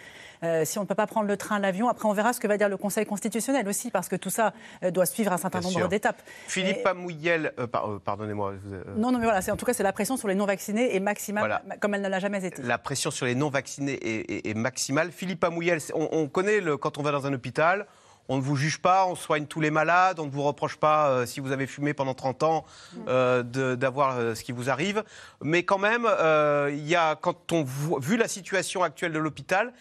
euh, 0.42 0.64
si 0.64 0.78
on 0.78 0.82
ne 0.82 0.87
peut 0.87 0.94
pas 0.94 1.06
prendre 1.06 1.28
le 1.28 1.37
train, 1.37 1.58
l'avion, 1.61 1.88
après 1.88 2.08
on 2.08 2.12
verra 2.12 2.32
ce 2.32 2.40
que 2.40 2.47
va 2.49 2.56
dire 2.58 2.68
le 2.68 2.76
Conseil 2.76 3.06
constitutionnel 3.06 3.68
aussi, 3.68 3.90
parce 3.90 4.08
que 4.08 4.16
tout 4.16 4.30
ça 4.30 4.52
euh, 4.82 4.90
doit 4.90 5.06
suivre 5.06 5.32
un 5.32 5.37
certain 5.38 5.61
Bien 5.61 5.70
nombre 5.70 5.88
d'étapes. 5.88 6.20
Philippe 6.49 6.78
Et- 6.85 6.88
Amouyel, 6.88 7.52
euh, 7.58 7.66
par- 7.66 8.00
pardonnez-moi, 8.04 8.54
Non, 8.97 9.12
non, 9.12 9.18
mais 9.18 9.25
voilà, 9.25 9.40
c'est, 9.42 9.50
en 9.50 9.56
tout 9.56 9.66
cas, 9.66 9.73
c'est 9.75 9.82
la 9.82 9.92
pression 9.92 10.16
sur 10.16 10.28
les 10.28 10.35
non-vaccinés 10.35 10.94
et 10.94 11.00
maximale, 11.00 11.42
Voilà. 11.42 11.62
ma- 11.66 11.76
comme 11.76 11.94
elle 11.94 12.02
ne 12.02 12.08
l'a 12.08 12.18
jamais 12.20 12.44
été. 12.44 12.62
la 12.62 12.78
pression 12.78 13.11
sur 13.11 13.26
les 13.26 13.35
non-vaccinés 13.35 13.92
est, 13.94 14.30
est- 14.30 14.47
est 14.50 14.54
maximale. 14.54 15.11
Philippe 15.12 15.42
Amouyel, 15.44 15.80
c'est- 15.80 15.92
on, 15.94 16.08
on 16.12 16.28
connaît 16.28 16.61
le, 16.61 16.76
quand 16.76 16.99
on 16.99 17.02
va 17.02 17.11
dans 17.12 17.26
un 17.26 17.32
hôpital, 17.32 17.87
on 18.28 18.37
ne 18.37 18.42
vous 18.42 18.56
juge 18.56 18.78
pas, 18.78 19.06
on 19.06 19.14
soigne 19.14 19.47
tous 19.47 19.61
les 19.61 19.70
malades, 19.70 20.20
on 20.20 20.26
ne 20.26 20.30
vous 20.30 20.42
reproche 20.42 20.76
pas, 20.76 21.08
euh, 21.08 21.26
si 21.26 21.40
vous 21.40 21.50
avez 21.52 21.66
fumé 21.66 21.94
pendant 21.94 22.14
30 22.14 22.42
ans, 22.42 22.64
euh, 23.08 23.42
de- 23.42 23.75
d'avoir 23.75 24.18
euh, 24.18 24.35
ce 24.35 24.44
qui 24.44 24.52
vous 24.52 24.68
arrive. 24.70 25.02
Mais 25.42 25.62
quand 25.64 25.78
même, 25.78 26.06
euh, 26.06 26.70
il 26.73 26.87
y 26.87 26.94
a, 26.94 27.16
quand 27.16 27.52
on 27.52 27.62
voit, 27.64 28.00
vu 28.00 28.16
la 28.16 28.28
situation 28.28 28.82
actuelle 28.82 29.12
de 29.12 29.18
l'hôpital, 29.18 29.73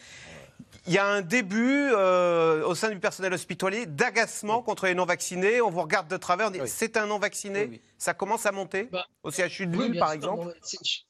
il 0.89 0.93
y 0.93 0.97
a 0.97 1.05
un 1.05 1.19
début 1.21 1.89
euh, 1.91 2.63
au 2.65 2.73
sein 2.73 2.89
du 2.89 2.97
personnel 2.97 3.33
hospitalier 3.33 3.85
d'agacement 3.85 4.61
contre 4.61 4.85
les 4.85 4.95
non-vaccinés. 4.95 5.59
On 5.59 5.69
vous 5.69 5.81
regarde 5.81 6.07
de 6.07 6.15
travers, 6.15 6.47
on 6.47 6.51
dit 6.51 6.61
Oui. 6.61 6.69
c'est 6.69 6.95
un 6.95 7.07
non-vacciné. 7.07 7.63
Oui, 7.63 7.67
oui. 7.71 7.81
Ça 7.97 8.13
commence 8.13 8.45
à 8.45 8.53
monter 8.53 8.83
Bah, 8.89 9.05
au 9.23 9.29
CHU 9.29 9.67
de 9.67 9.77
Lille, 9.77 9.99
par 9.99 10.07
sûr, 10.09 10.15
exemple. 10.15 10.45
bon, 10.45 10.53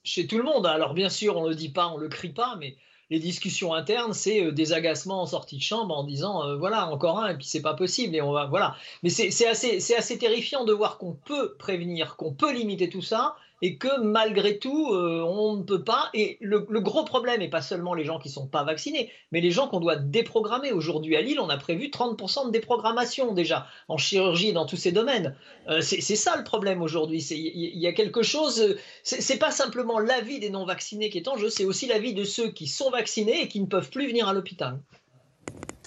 chez 0.03 0.25
tout 0.25 0.37
le 0.39 0.43
monde. 0.43 0.65
Alors 0.65 0.95
bien 0.95 1.09
sûr, 1.09 1.37
on 1.37 1.43
ne 1.43 1.49
le 1.49 1.55
dit 1.55 1.69
pas, 1.69 1.87
on 1.89 1.97
ne 1.97 2.03
le 2.03 2.09
crie 2.09 2.33
pas, 2.33 2.55
mais 2.59 2.75
les 3.09 3.19
discussions 3.19 3.73
internes, 3.73 4.13
c'est 4.13 4.43
euh, 4.43 4.51
des 4.51 4.73
agacements 4.73 5.21
en 5.21 5.25
sortie 5.25 5.57
de 5.57 5.61
chambre 5.61 5.95
en 5.95 6.03
disant 6.03 6.43
euh, 6.45 6.57
voilà, 6.57 6.89
encore 6.89 7.19
un, 7.19 7.29
et 7.29 7.35
puis 7.35 7.45
c'est 7.45 7.61
pas 7.61 7.73
possible, 7.73 8.15
et 8.15 8.21
on 8.21 8.31
va. 8.31 8.45
Voilà. 8.47 8.75
Mais 9.03 9.09
c'est 9.09 9.47
assez, 9.47 9.79
c'est 9.79 9.95
assez 9.95 10.17
terrifiant 10.17 10.65
de 10.65 10.73
voir 10.73 10.97
qu'on 10.97 11.13
peut 11.13 11.55
prévenir, 11.57 12.15
qu'on 12.15 12.33
peut 12.33 12.53
limiter 12.53 12.89
tout 12.89 13.01
ça, 13.01 13.35
et 13.61 13.77
que 13.77 14.01
malgré 14.01 14.59
tout, 14.59 14.93
euh, 14.93 15.21
on 15.21 15.57
ne 15.57 15.63
peut 15.63 15.83
pas. 15.83 16.09
Et 16.13 16.37
le, 16.41 16.59
gros 16.59 17.03
problème 17.03 17.39
n'est 17.39 17.49
pas 17.49 17.61
seulement 17.61 17.93
les 17.93 18.03
gens 18.03 18.19
qui 18.19 18.27
ne 18.29 18.33
sont 18.33 18.47
pas 18.47 18.63
vaccinés, 18.63 19.11
mais 19.31 19.41
les 19.41 19.51
gens 19.51 19.67
qu'on 19.67 19.79
doit 19.79 19.95
déprogrammer. 19.95 20.71
Aujourd'hui 20.71 21.15
à 21.15 21.21
Lille, 21.21 21.39
on 21.39 21.49
a 21.49 21.57
prévu 21.57 21.87
30% 21.87 22.47
de 22.47 22.51
déprogrammation 22.51 23.33
déjà, 23.33 23.67
en 23.87 23.97
chirurgie 23.97 24.49
et 24.49 24.53
dans 24.53 24.65
tous 24.65 24.77
ces 24.77 24.91
domaines. 24.91 25.35
Euh, 25.69 25.81
c'est 25.81 26.01
ça 26.15 26.35
le 26.37 26.43
problème 26.43 26.81
aujourd'hui. 26.81 27.21
Il 27.31 27.79
y, 27.79 27.87
a 27.87 27.93
quelque 27.93 28.21
chose. 28.21 28.75
C'est 29.03 29.39
pas 29.39 29.51
simplement 29.51 29.99
l'avis 29.99 30.39
des 30.39 30.49
non-vaccinés 30.49 31.09
qui 31.09 31.17
est 31.17 31.27
en 31.27 31.37
jeu, 31.37 31.49
c'est 31.49 31.65
aussi 31.65 31.87
l'avis 31.87 32.13
de 32.13 32.23
ceux 32.23 32.49
qui 32.51 32.67
sont 32.67 32.91
vaccinés 32.91 33.41
et 33.41 33.47
qui 33.47 33.59
ne 33.59 33.65
peuvent 33.65 33.89
plus 33.89 34.07
venir 34.07 34.27
à 34.27 34.33
l'hôpital. 34.33 34.79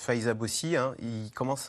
Faiza 0.00 0.32
Bossi, 0.32 0.76
hein, 0.76 0.94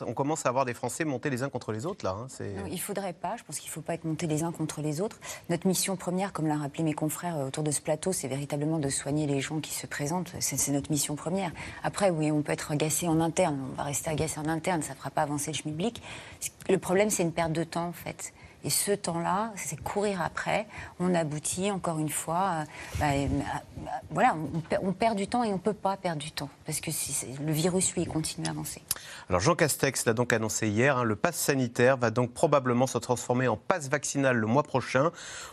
on 0.06 0.14
commence 0.14 0.46
à 0.46 0.48
avoir 0.48 0.64
des 0.64 0.72
Français 0.72 1.04
monter 1.04 1.28
les 1.28 1.42
uns 1.42 1.50
contre 1.50 1.70
les 1.70 1.84
autres, 1.84 2.02
là. 2.02 2.16
hein, 2.56 2.64
il 2.66 2.72
ne 2.72 2.78
faudrait 2.78 3.12
pas, 3.12 3.36
je 3.36 3.44
pense 3.44 3.58
qu'il 3.58 3.68
ne 3.68 3.72
faut 3.74 3.82
pas 3.82 3.92
être 3.92 4.04
montés 4.04 4.26
les 4.26 4.42
uns 4.42 4.52
contre 4.52 4.80
les 4.80 5.02
autres. 5.02 5.20
Notre 5.50 5.66
mission 5.66 5.96
première, 5.96 6.32
comme 6.32 6.46
l'a 6.46 6.56
rappelé 6.56 6.82
mes 6.82 6.94
confrères 6.94 7.36
euh, 7.36 7.48
autour 7.48 7.62
de 7.62 7.70
ce 7.70 7.82
plateau, 7.82 8.10
c'est 8.14 8.28
véritablement 8.28 8.78
de 8.78 8.88
soigner 8.88 9.26
les 9.26 9.42
gens 9.42 9.60
qui 9.60 9.74
se 9.74 9.86
présentent. 9.86 10.32
C'est 10.40 10.56
c'est 10.56 10.72
notre 10.72 10.90
mission 10.90 11.14
première. 11.14 11.52
Après, 11.82 12.08
oui, 12.08 12.32
on 12.32 12.40
peut 12.40 12.52
être 12.52 12.72
agacé 12.72 13.06
en 13.06 13.20
interne, 13.20 13.58
on 13.70 13.76
va 13.76 13.82
rester 13.82 14.08
agacé 14.08 14.40
en 14.40 14.48
interne, 14.48 14.80
ça 14.80 14.94
ne 14.94 14.98
fera 14.98 15.10
pas 15.10 15.22
avancer 15.22 15.50
le 15.50 15.56
schmilblick. 15.58 16.00
Le 16.70 16.78
problème, 16.78 17.10
c'est 17.10 17.24
une 17.24 17.32
perte 17.32 17.52
de 17.52 17.64
temps, 17.64 17.88
en 17.88 17.92
fait. 17.92 18.32
Et 18.64 18.70
ce 18.70 18.92
temps-là, 18.92 19.52
c'est 19.56 19.80
courir 19.82 20.22
après. 20.22 20.66
On 21.00 21.14
aboutit, 21.14 21.70
encore 21.70 21.98
une 21.98 22.08
fois, 22.08 22.50
euh, 22.50 22.64
bah, 22.98 23.06
euh, 23.12 23.26
bah, 23.76 23.90
voilà, 24.10 24.36
on, 24.54 24.60
per- 24.60 24.78
on 24.82 24.92
perd 24.92 25.16
du 25.16 25.26
temps 25.26 25.42
et 25.42 25.48
on 25.48 25.54
ne 25.54 25.58
peut 25.58 25.72
pas 25.72 25.96
perdre 25.96 26.20
du 26.22 26.30
temps. 26.30 26.48
Parce 26.64 26.80
que 26.80 26.90
le 27.44 27.52
virus, 27.52 27.94
lui, 27.94 28.06
continue 28.06 28.46
à 28.46 28.50
avancer. 28.50 28.82
Alors 29.28 29.40
Jean 29.40 29.54
Castex 29.54 30.06
l'a 30.06 30.14
donc 30.14 30.32
annoncé 30.32 30.68
hier, 30.68 30.98
hein, 30.98 31.04
le 31.04 31.16
pass 31.16 31.36
sanitaire 31.36 31.96
va 31.96 32.10
donc 32.10 32.32
probablement 32.32 32.86
se 32.86 32.98
transformer 32.98 33.48
en 33.48 33.56
pass 33.56 33.88
vaccinal 33.88 34.36
le 34.36 34.46
mois 34.46 34.62
prochain. 34.62 35.10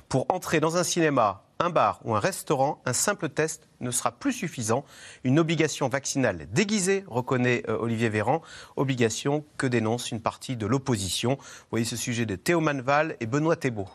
Pour 0.08 0.26
entrer 0.30 0.60
dans 0.60 0.78
un 0.78 0.84
cinéma, 0.84 1.44
un 1.62 1.70
bar 1.70 2.00
ou 2.06 2.16
un 2.16 2.22
restaurant, 2.22 2.82
un 2.86 2.94
simple 2.94 3.28
test 3.28 3.68
ne 3.82 3.92
sera 3.92 4.14
plus 4.14 4.32
suffisant. 4.32 4.86
Une 5.26 5.40
obligation 5.40 5.90
vaccinale 5.90 6.48
déguisée, 6.54 7.04
reconnaît 7.08 7.64
euh, 7.68 7.78
Olivier 7.78 8.08
Véran, 8.08 8.42
obligation 8.78 9.44
que 9.58 9.68
dénonce 9.68 10.10
une 10.12 10.22
partie 10.22 10.56
de 10.56 10.66
l'opposition. 10.66 11.32
Vous 11.32 11.68
voyez 11.72 11.84
ce 11.84 11.98
sujet 11.98 12.26
de 12.26 12.38
Théo 12.38 12.62
Manval 12.62 13.18
et 13.20 13.26
Benoît 13.26 13.58
Thébault. 13.58 13.90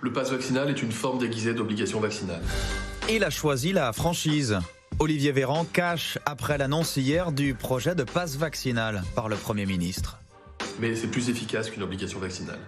Le 0.00 0.12
pass 0.14 0.30
vaccinal 0.30 0.70
est 0.70 0.82
une 0.82 0.92
forme 0.92 1.18
déguisée 1.18 1.52
d'obligation 1.52 2.00
vaccinale. 2.00 2.42
Il 3.10 3.22
a 3.22 3.28
choisi 3.28 3.74
la 3.74 3.92
franchise. 3.92 4.58
Olivier 4.98 5.32
Véran 5.32 5.66
cache 5.66 6.18
après 6.24 6.56
l'annonce 6.56 6.96
hier 6.96 7.32
du 7.32 7.52
projet 7.52 7.94
de 7.94 8.04
passe 8.04 8.36
vaccinal 8.36 9.02
par 9.14 9.28
le 9.28 9.36
Premier 9.36 9.66
ministre. 9.66 10.20
Mais 10.80 10.96
c'est 10.96 11.08
plus 11.08 11.28
efficace 11.28 11.68
qu'une 11.68 11.82
obligation 11.82 12.18
vaccinale. 12.18 12.60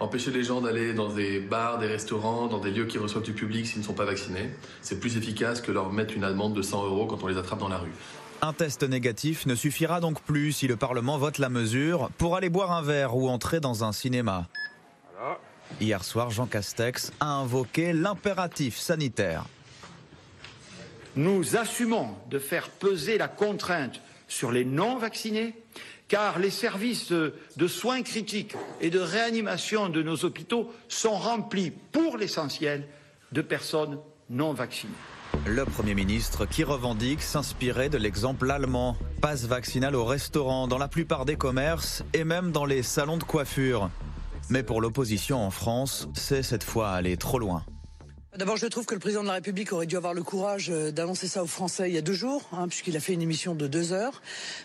Empêcher 0.00 0.30
les 0.30 0.42
gens 0.42 0.60
d'aller 0.60 0.92
dans 0.92 1.08
des 1.08 1.38
bars, 1.40 1.78
des 1.78 1.86
restaurants, 1.86 2.46
dans 2.46 2.58
des 2.58 2.70
lieux 2.70 2.86
qui 2.86 2.98
reçoivent 2.98 3.24
du 3.24 3.32
public 3.32 3.66
s'ils 3.66 3.78
ne 3.80 3.84
sont 3.84 3.94
pas 3.94 4.04
vaccinés, 4.04 4.50
c'est 4.82 4.98
plus 4.98 5.16
efficace 5.16 5.60
que 5.60 5.70
leur 5.72 5.92
mettre 5.92 6.14
une 6.14 6.24
amende 6.24 6.54
de 6.54 6.62
100 6.62 6.84
euros 6.86 7.06
quand 7.06 7.22
on 7.22 7.26
les 7.28 7.38
attrape 7.38 7.60
dans 7.60 7.68
la 7.68 7.78
rue. 7.78 7.92
Un 8.42 8.52
test 8.52 8.82
négatif 8.82 9.46
ne 9.46 9.54
suffira 9.54 10.00
donc 10.00 10.20
plus 10.20 10.52
si 10.52 10.66
le 10.66 10.76
Parlement 10.76 11.16
vote 11.16 11.38
la 11.38 11.48
mesure 11.48 12.10
pour 12.18 12.36
aller 12.36 12.50
boire 12.50 12.72
un 12.72 12.82
verre 12.82 13.16
ou 13.16 13.28
entrer 13.28 13.60
dans 13.60 13.84
un 13.84 13.92
cinéma. 13.92 14.48
Hier 15.80 16.04
soir, 16.04 16.30
Jean 16.30 16.46
Castex 16.46 17.12
a 17.20 17.26
invoqué 17.26 17.92
l'impératif 17.92 18.76
sanitaire. 18.76 19.44
Nous 21.16 21.56
assumons 21.56 22.08
de 22.28 22.38
faire 22.38 22.68
peser 22.68 23.18
la 23.18 23.28
contrainte 23.28 24.00
sur 24.28 24.52
les 24.52 24.64
non-vaccinés, 24.64 25.54
car 26.14 26.38
les 26.38 26.50
services 26.50 27.10
de, 27.10 27.66
soins 27.66 28.02
critiques 28.02 28.54
et 28.80 28.88
de 28.88 29.00
réanimation 29.00 29.88
de 29.88 30.00
nos 30.00 30.24
hôpitaux 30.24 30.70
sont 30.86 31.16
remplis, 31.16 31.72
pour 31.90 32.18
l'essentiel, 32.18 32.86
de 33.32 33.42
personnes 33.42 33.98
non 34.30 34.52
vaccinées. 34.52 34.92
Le 35.44 35.64
Premier 35.64 35.96
ministre 35.96 36.46
qui 36.46 36.62
revendique 36.62 37.20
s'inspirer 37.20 37.88
de 37.88 37.98
l'exemple 37.98 38.48
allemand. 38.48 38.96
Passe 39.22 39.46
vaccinal 39.46 39.96
au 39.96 40.04
restaurant, 40.04 40.68
dans 40.68 40.78
la 40.78 40.86
plupart 40.86 41.24
des 41.24 41.34
commerces 41.34 42.04
et 42.12 42.22
même 42.22 42.52
dans 42.52 42.64
les 42.64 42.84
salons 42.84 43.16
de 43.16 43.24
coiffure. 43.24 43.90
Mais 44.50 44.62
pour 44.62 44.80
l'opposition 44.80 45.44
en 45.44 45.50
France, 45.50 46.08
c'est 46.14 46.44
cette 46.44 46.62
fois 46.62 46.90
aller 46.90 47.16
trop 47.16 47.40
loin. 47.40 47.64
D'abord, 48.36 48.56
je 48.56 48.66
trouve 48.66 48.84
que 48.84 48.94
le 48.94 49.00
président 49.00 49.22
de 49.22 49.28
la 49.28 49.34
République 49.34 49.72
aurait 49.72 49.86
dû 49.86 49.96
avoir 49.96 50.12
le 50.12 50.24
courage 50.24 50.68
euh, 50.68 50.90
d'annoncer 50.90 51.28
ça 51.28 51.44
aux 51.44 51.46
Français 51.46 51.88
il 51.88 51.94
y 51.94 51.98
a 51.98 52.00
deux 52.00 52.14
jours, 52.14 52.42
hein, 52.50 52.66
puisqu'il 52.66 52.96
a 52.96 53.00
fait 53.00 53.12
une 53.12 53.22
émission 53.22 53.54
de 53.54 53.68
deux 53.68 53.92
heures. 53.92 54.22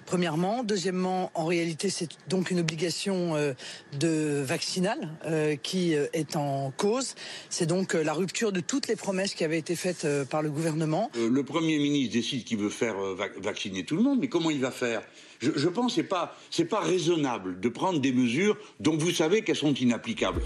Premièrement, 0.08 0.64
deuxièmement, 0.64 1.30
en 1.36 1.46
réalité, 1.46 1.92
c'est 1.92 2.10
donc 2.28 2.50
une 2.50 2.60
obligation 2.62 3.36
euh, 3.36 3.54
de 4.00 4.42
vaccinale 4.44 5.12
euh, 5.26 5.56
qui 5.56 5.94
est 5.94 6.36
en 6.36 6.72
cause. 6.78 7.14
C'est 7.52 7.68
donc 7.68 7.94
la 7.94 8.14
rupture 8.14 8.52
de 8.52 8.60
toutes 8.60 8.88
les 8.88 8.96
promesses 8.96 9.36
qui 9.36 9.44
avaient 9.44 9.60
été 9.60 9.76
faites 9.76 10.08
par 10.32 10.42
le 10.42 10.50
gouvernement. 10.50 11.12
Le 11.16 11.44
Premier 11.44 11.78
ministre 11.78 12.14
décide 12.14 12.46
qu'il 12.46 12.58
veut 12.58 12.70
faire 12.70 12.96
vac- 12.96 13.40
vacciner 13.40 13.86
tout 13.86 13.96
le 13.98 14.02
monde, 14.02 14.18
mais 14.20 14.30
comment 14.30 14.50
il 14.50 14.62
va 14.62 14.72
faire? 14.72 15.04
Je, 15.40 15.68
pense 15.68 15.96
que 15.96 16.02
ce 16.50 16.62
n'est 16.62 16.68
pas 16.68 16.80
raisonnable 16.82 17.60
de 17.60 17.70
prendre 17.70 18.00
des 18.00 18.12
mesures 18.12 18.58
dont 18.80 18.98
vous 18.98 19.12
savez 19.12 19.42
qu'elles 19.42 19.56
sont 19.56 19.74
inapplicables. 19.74 20.42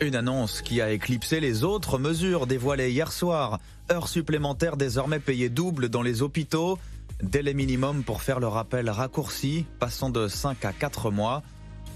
Une 0.00 0.14
annonce 0.14 0.62
qui 0.62 0.80
a 0.80 0.90
éclipsé 0.90 1.40
les 1.40 1.64
autres 1.64 1.98
mesures 1.98 2.46
dévoilées 2.46 2.90
hier 2.90 3.12
soir. 3.12 3.60
Heures 3.90 4.08
supplémentaires 4.08 4.76
désormais 4.76 5.20
payées 5.20 5.48
double 5.48 5.88
dans 5.88 6.02
les 6.02 6.22
hôpitaux. 6.22 6.78
Délai 7.22 7.52
minimum 7.52 8.04
pour 8.04 8.22
faire 8.22 8.40
le 8.40 8.46
rappel 8.46 8.88
raccourci, 8.88 9.66
passant 9.80 10.08
de 10.08 10.28
5 10.28 10.64
à 10.64 10.72
4 10.72 11.10
mois. 11.10 11.42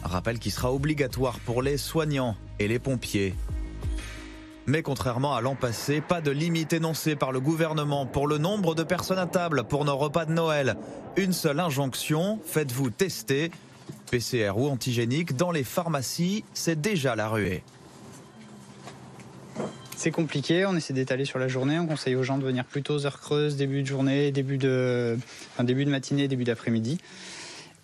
Rappel 0.02 0.38
qui 0.38 0.50
sera 0.50 0.72
obligatoire 0.72 1.38
pour 1.40 1.62
les 1.62 1.76
soignants 1.76 2.36
et 2.58 2.66
les 2.66 2.78
pompiers. 2.78 3.34
Mais 4.66 4.82
contrairement 4.82 5.34
à 5.34 5.40
l'an 5.40 5.56
passé, 5.56 6.00
pas 6.00 6.20
de 6.20 6.30
limite 6.30 6.72
énoncée 6.72 7.16
par 7.16 7.32
le 7.32 7.40
gouvernement 7.40 8.06
pour 8.06 8.28
le 8.28 8.38
nombre 8.38 8.74
de 8.74 8.84
personnes 8.84 9.18
à 9.18 9.26
table 9.26 9.64
pour 9.64 9.84
nos 9.84 9.96
repas 9.96 10.24
de 10.24 10.32
Noël. 10.32 10.76
Une 11.16 11.32
seule 11.32 11.58
injonction, 11.58 12.38
faites-vous 12.44 12.90
tester. 12.90 13.50
PCR 14.10 14.52
ou 14.56 14.68
antigénique, 14.68 15.36
dans 15.36 15.50
les 15.50 15.64
pharmacies, 15.64 16.44
c'est 16.54 16.80
déjà 16.80 17.16
la 17.16 17.28
ruée. 17.28 17.62
C'est 19.96 20.10
compliqué, 20.10 20.66
on 20.66 20.76
essaie 20.76 20.92
d'étaler 20.92 21.24
sur 21.24 21.38
la 21.38 21.48
journée, 21.48 21.78
on 21.78 21.86
conseille 21.86 22.16
aux 22.16 22.22
gens 22.22 22.38
de 22.38 22.44
venir 22.44 22.64
plutôt 22.64 22.94
aux 22.94 23.06
heures 23.06 23.20
creuses, 23.20 23.56
début 23.56 23.82
de 23.82 23.86
journée, 23.86 24.30
début 24.30 24.58
de, 24.58 25.16
enfin, 25.52 25.64
début 25.64 25.84
de 25.84 25.90
matinée, 25.90 26.28
début 26.28 26.44
d'après-midi. 26.44 26.98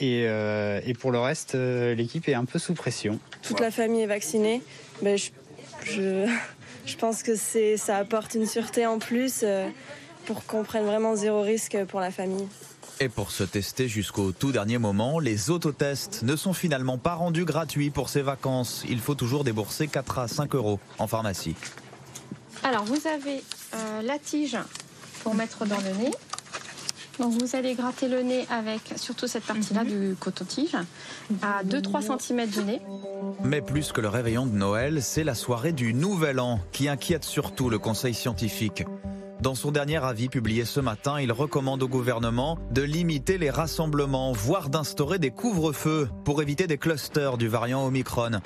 Et, 0.01 0.25
euh, 0.27 0.81
et 0.85 0.95
pour 0.95 1.11
le 1.11 1.19
reste, 1.19 1.55
euh, 1.55 1.95
l'équipe 1.95 2.29
est 2.29 2.35
un 2.35 2.45
peu 2.45 2.59
sous 2.59 2.75
pression. 2.75 3.19
Toute 3.43 3.61
la 3.61 3.71
famille 3.71 4.03
est 4.03 4.07
vaccinée. 4.07 4.63
Ben, 5.03 5.17
je, 5.17 5.31
je, 5.85 6.27
je 6.89 6.97
pense 6.97 7.23
que 7.23 7.37
c'est, 7.37 7.77
ça 7.77 7.99
apporte 7.99 8.35
une 8.35 8.47
sûreté 8.47 8.87
en 8.87 8.99
plus 8.99 9.41
euh, 9.43 9.69
pour 10.25 10.45
qu'on 10.47 10.65
prenne 10.65 10.85
vraiment 10.85 11.15
zéro 11.15 11.43
risque 11.43 11.77
pour 11.85 12.01
la 12.01 12.11
famille. 12.11 12.49
Et 13.01 13.09
pour 13.09 13.31
se 13.31 13.45
tester 13.45 13.89
jusqu'au 13.89 14.33
tout 14.33 14.51
dernier 14.51 14.79
moment, 14.79 15.21
les 15.21 15.51
autotests 15.51 16.23
ne 16.23 16.35
sont 16.35 16.53
finalement 16.53 16.99
pas 16.99 17.15
rendus 17.15 17.45
gratuits 17.45 17.91
pour 17.91 18.09
ces 18.09 18.23
vacances. 18.23 18.85
Il 18.89 18.99
faut 18.99 19.15
toujours 19.15 19.45
débourser 19.45 19.87
4 19.87 20.19
à 20.19 20.29
5 20.29 20.55
euros 20.55 20.81
en 20.99 21.07
pharmacie. 21.07 21.55
Alors, 22.65 22.85
vous 22.85 23.07
avez 23.07 23.45
euh, 23.75 24.03
la 24.03 24.19
tige 24.19 24.57
pour 25.23 25.35
mettre 25.35 25.65
dans 25.65 25.79
le 25.79 25.91
nez. 26.03 26.11
Donc, 27.19 27.33
vous 27.33 27.57
allez 27.57 27.75
gratter 27.75 28.09
le 28.09 28.23
nez 28.23 28.47
avec 28.51 28.81
surtout 28.97 29.27
cette 29.27 29.45
partie-là 29.45 29.85
du 29.85 30.15
coton-tige 30.19 30.77
à 31.43 31.65
2-3 31.65 32.19
cm 32.19 32.47
du 32.49 32.65
nez. 32.65 32.81
Mais 33.43 33.61
plus 33.61 33.93
que 33.93 34.01
le 34.01 34.09
réveillon 34.09 34.47
de 34.47 34.55
Noël, 34.55 35.03
c'est 35.03 35.25
la 35.25 35.35
soirée 35.35 35.73
du 35.73 35.95
Nouvel 35.95 36.39
An 36.39 36.61
qui 36.73 36.89
inquiète 36.89 37.25
surtout 37.25 37.71
le 37.71 37.79
Conseil 37.79 38.15
scientifique. 38.15 38.85
Dans 39.41 39.55
son 39.55 39.71
dernier 39.71 40.03
avis 40.03 40.29
publié 40.29 40.65
ce 40.65 40.81
matin, 40.81 41.21
il 41.21 41.31
recommande 41.31 41.83
au 41.83 41.89
gouvernement 41.89 42.59
de 42.73 42.83
limiter 42.83 43.39
les 43.39 43.51
rassemblements, 43.51 44.33
voire 44.33 44.69
d'instaurer 44.69 45.21
des 45.21 45.31
couvre-feux 45.31 46.09
pour 46.25 46.43
éviter 46.43 46.67
des 46.67 46.79
clusters 46.79 47.39
du 47.39 47.47
variant 47.47 47.87
Omicron. 47.87 48.41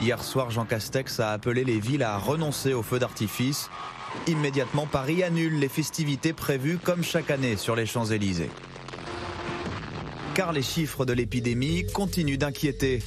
Hier 0.00 0.22
soir, 0.22 0.52
Jean 0.52 0.64
Castex 0.64 1.18
a 1.18 1.32
appelé 1.32 1.64
les 1.64 1.80
villes 1.80 2.04
à 2.04 2.18
renoncer 2.18 2.72
aux 2.72 2.84
feux 2.84 3.00
d'artifice. 3.00 3.68
Immédiatement, 4.26 4.86
Paris 4.86 5.22
annule 5.22 5.58
les 5.58 5.68
festivités 5.68 6.32
prévues 6.32 6.78
comme 6.78 7.02
chaque 7.02 7.30
année 7.30 7.56
sur 7.56 7.76
les 7.76 7.86
Champs-Élysées. 7.86 8.50
car 10.34 10.52
les 10.52 10.62
chiffres 10.62 11.04
de 11.04 11.12
l'épidémie 11.12 11.84
continuent 11.92 12.38
d'inquiéter. 12.38 13.02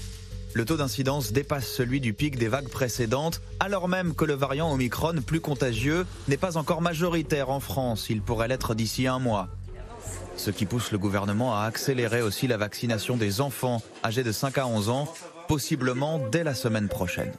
Le 0.54 0.66
taux 0.66 0.76
d'incidence 0.76 1.32
dépasse 1.32 1.66
celui 1.66 2.02
du 2.02 2.14
pic 2.14 2.38
des 2.38 2.50
vagues 2.50 2.68
précédentes, 2.68 3.42
alors 3.62 3.88
même 3.88 4.16
que 4.16 4.26
le 4.26 4.34
variant 4.34 4.70
Omicron 4.70 5.22
plus 5.26 5.40
contagieux 5.40 6.06
n'est 6.28 6.36
pas 6.36 6.58
encore 6.58 6.82
majoritaire 6.82 7.50
en 7.50 7.62
France. 7.62 8.08
Il 8.10 8.22
pourrait 8.22 8.50
l'être 8.50 8.76
d'ici 8.76 9.08
un 9.08 9.20
mois. 9.20 9.48
Ce 10.36 10.52
qui 10.52 10.66
pousse 10.66 10.92
le 10.92 10.98
gouvernement 10.98 11.56
à 11.56 11.64
accélérer 11.64 12.22
aussi 12.22 12.48
la 12.48 12.58
vaccination 12.58 13.16
des 13.16 13.40
enfants 13.40 13.82
âgés 14.04 14.24
de 14.24 14.32
5 14.34 14.58
à 14.58 14.68
11 14.68 14.90
ans, 14.90 15.08
possiblement 15.48 16.20
dès 16.34 16.44
la 16.44 16.54
semaine 16.54 16.90
prochaine. 16.90 17.32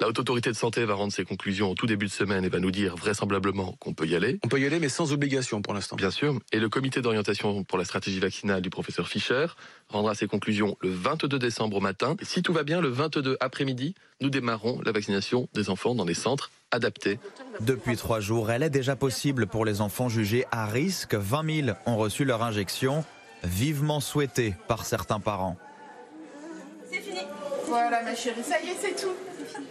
La 0.00 0.08
Haute 0.08 0.18
Autorité 0.18 0.48
de 0.48 0.56
Santé 0.56 0.86
va 0.86 0.94
rendre 0.94 1.12
ses 1.12 1.26
conclusions 1.26 1.70
au 1.70 1.74
tout 1.74 1.86
début 1.86 2.06
de 2.06 2.10
semaine 2.10 2.42
et 2.46 2.48
va 2.48 2.58
nous 2.58 2.70
dire 2.70 2.96
vraisemblablement 2.96 3.76
qu'on 3.80 3.92
peut 3.92 4.06
y 4.06 4.16
aller. 4.16 4.40
On 4.42 4.48
peut 4.48 4.58
y 4.58 4.64
aller, 4.64 4.78
mais 4.78 4.88
sans 4.88 5.12
obligation 5.12 5.60
pour 5.60 5.74
l'instant. 5.74 5.94
Bien 5.96 6.10
sûr. 6.10 6.38
Et 6.52 6.58
le 6.58 6.70
comité 6.70 7.02
d'orientation 7.02 7.64
pour 7.64 7.76
la 7.76 7.84
stratégie 7.84 8.18
vaccinale 8.18 8.62
du 8.62 8.70
professeur 8.70 9.08
Fischer 9.08 9.48
rendra 9.90 10.14
ses 10.14 10.26
conclusions 10.26 10.78
le 10.80 10.88
22 10.88 11.38
décembre 11.38 11.76
au 11.76 11.80
matin. 11.80 12.16
Et 12.18 12.24
si 12.24 12.40
tout 12.40 12.54
va 12.54 12.62
bien, 12.62 12.80
le 12.80 12.88
22 12.88 13.36
après-midi, 13.40 13.94
nous 14.22 14.30
démarrons 14.30 14.80
la 14.86 14.92
vaccination 14.92 15.50
des 15.52 15.68
enfants 15.68 15.94
dans 15.94 16.06
des 16.06 16.14
centres 16.14 16.50
adaptés. 16.70 17.18
Depuis 17.60 17.98
trois 17.98 18.20
jours, 18.20 18.50
elle 18.50 18.62
est 18.62 18.70
déjà 18.70 18.96
possible 18.96 19.48
pour 19.48 19.66
les 19.66 19.82
enfants 19.82 20.08
jugés 20.08 20.46
à 20.50 20.64
risque. 20.64 21.14
20 21.14 21.64
000 21.66 21.76
ont 21.84 21.98
reçu 21.98 22.24
leur 22.24 22.42
injection, 22.42 23.04
vivement 23.44 24.00
souhaitée 24.00 24.54
par 24.66 24.86
certains 24.86 25.20
parents. 25.20 25.58
C'est 26.90 27.02
fini. 27.02 27.20
Voilà 27.66 28.02
ma 28.02 28.14
chérie, 28.14 28.42
ça 28.42 28.58
y 28.62 28.68
est, 28.68 28.76
c'est 28.80 28.98
tout. 28.98 29.12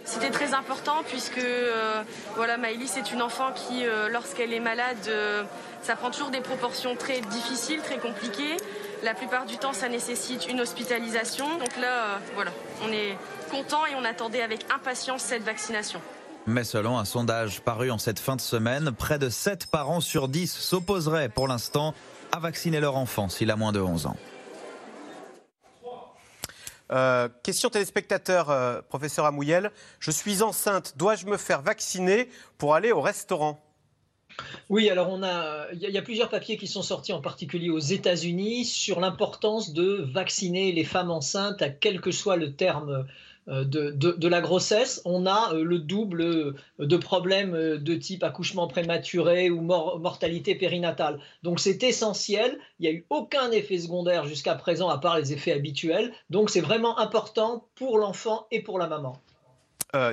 C'était 0.04 0.30
très 0.30 0.54
important 0.54 1.02
puisque 1.06 1.38
euh, 1.38 2.02
voilà, 2.36 2.56
Maëlys 2.56 2.90
c'est 2.90 3.12
une 3.12 3.22
enfant 3.22 3.52
qui, 3.54 3.86
euh, 3.86 4.08
lorsqu'elle 4.08 4.52
est 4.52 4.60
malade, 4.60 4.96
euh, 5.08 5.44
ça 5.82 5.96
prend 5.96 6.10
toujours 6.10 6.30
des 6.30 6.40
proportions 6.40 6.96
très 6.96 7.20
difficiles, 7.20 7.80
très 7.80 7.98
compliquées. 7.98 8.56
La 9.02 9.14
plupart 9.14 9.46
du 9.46 9.56
temps, 9.56 9.72
ça 9.72 9.88
nécessite 9.88 10.48
une 10.48 10.60
hospitalisation. 10.60 11.46
Donc 11.58 11.76
là, 11.80 12.20
voilà, 12.34 12.50
on 12.86 12.92
est 12.92 13.16
content 13.50 13.86
et 13.86 13.94
on 13.94 14.04
attendait 14.04 14.42
avec 14.42 14.66
impatience 14.74 15.22
cette 15.22 15.42
vaccination. 15.42 16.00
Mais 16.46 16.64
selon 16.64 16.98
un 16.98 17.04
sondage 17.04 17.60
paru 17.60 17.90
en 17.90 17.98
cette 17.98 18.18
fin 18.18 18.36
de 18.36 18.40
semaine, 18.40 18.92
près 18.92 19.18
de 19.18 19.28
7 19.28 19.66
parents 19.66 20.00
sur 20.00 20.28
10 20.28 20.52
s'opposeraient 20.52 21.28
pour 21.28 21.48
l'instant 21.48 21.94
à 22.32 22.38
vacciner 22.40 22.80
leur 22.80 22.96
enfant 22.96 23.28
s'il 23.28 23.50
a 23.50 23.56
moins 23.56 23.72
de 23.72 23.80
11 23.80 24.06
ans. 24.06 24.16
Euh, 26.90 27.28
question 27.42 27.70
téléspectateur, 27.70 28.50
euh, 28.50 28.80
professeur 28.88 29.24
Amouyel. 29.24 29.70
Je 30.00 30.10
suis 30.10 30.42
enceinte, 30.42 30.94
dois-je 30.96 31.26
me 31.26 31.36
faire 31.36 31.62
vacciner 31.62 32.28
pour 32.58 32.74
aller 32.74 32.90
au 32.90 33.00
restaurant? 33.00 33.64
Oui, 34.68 34.88
alors 34.88 35.10
on 35.10 35.22
a, 35.22 35.66
il 35.72 35.80
y, 35.80 35.98
a 35.98 36.02
plusieurs 36.02 36.30
papiers 36.30 36.56
qui 36.56 36.66
sont 36.66 36.82
sortis, 36.82 37.12
en 37.12 37.20
particulier 37.20 37.68
aux 37.68 37.78
États-Unis, 37.78 38.64
sur 38.64 39.00
l'importance 39.00 39.72
de 39.72 40.08
vacciner 40.12 40.72
les 40.72 40.84
femmes 40.84 41.10
enceintes, 41.10 41.60
à 41.62 41.68
quel 41.68 42.00
que 42.00 42.10
soit 42.10 42.36
le 42.36 42.54
terme 42.54 43.06
euh, 43.50 43.64
de, 43.64 44.28
la 44.28 44.40
grossesse, 44.40 45.02
on 45.04 45.26
a 45.26 45.52
euh, 45.52 45.64
le 45.64 45.78
double 45.78 46.22
euh, 46.22 46.54
de 46.78 46.96
problèmes 46.96 47.52
de 47.52 47.94
type 47.94 48.22
accouchement 48.22 48.68
prématuré 48.68 49.50
ou 49.50 49.60
mortalité 49.60 50.54
périnatale. 50.54 51.20
Donc 51.42 51.58
c'est 51.58 51.82
essentiel. 51.82 52.58
Il 52.78 52.82
n'y 52.82 52.88
a 52.88 52.92
eu 52.92 53.06
aucun 53.10 53.50
effet 53.50 53.78
secondaire 53.78 54.26
jusqu'à 54.26 54.54
présent 54.54 54.88
à 54.88 54.98
part 54.98 55.18
les 55.18 55.32
effets 55.32 55.52
habituels. 55.52 56.12
Donc 56.30 56.50
c'est 56.50 56.60
vraiment 56.60 56.98
important 56.98 57.66
pour 57.74 57.98
l'enfant 57.98 58.46
et 58.50 58.62
pour 58.62 58.78
la 58.78 58.86
maman. 58.86 59.16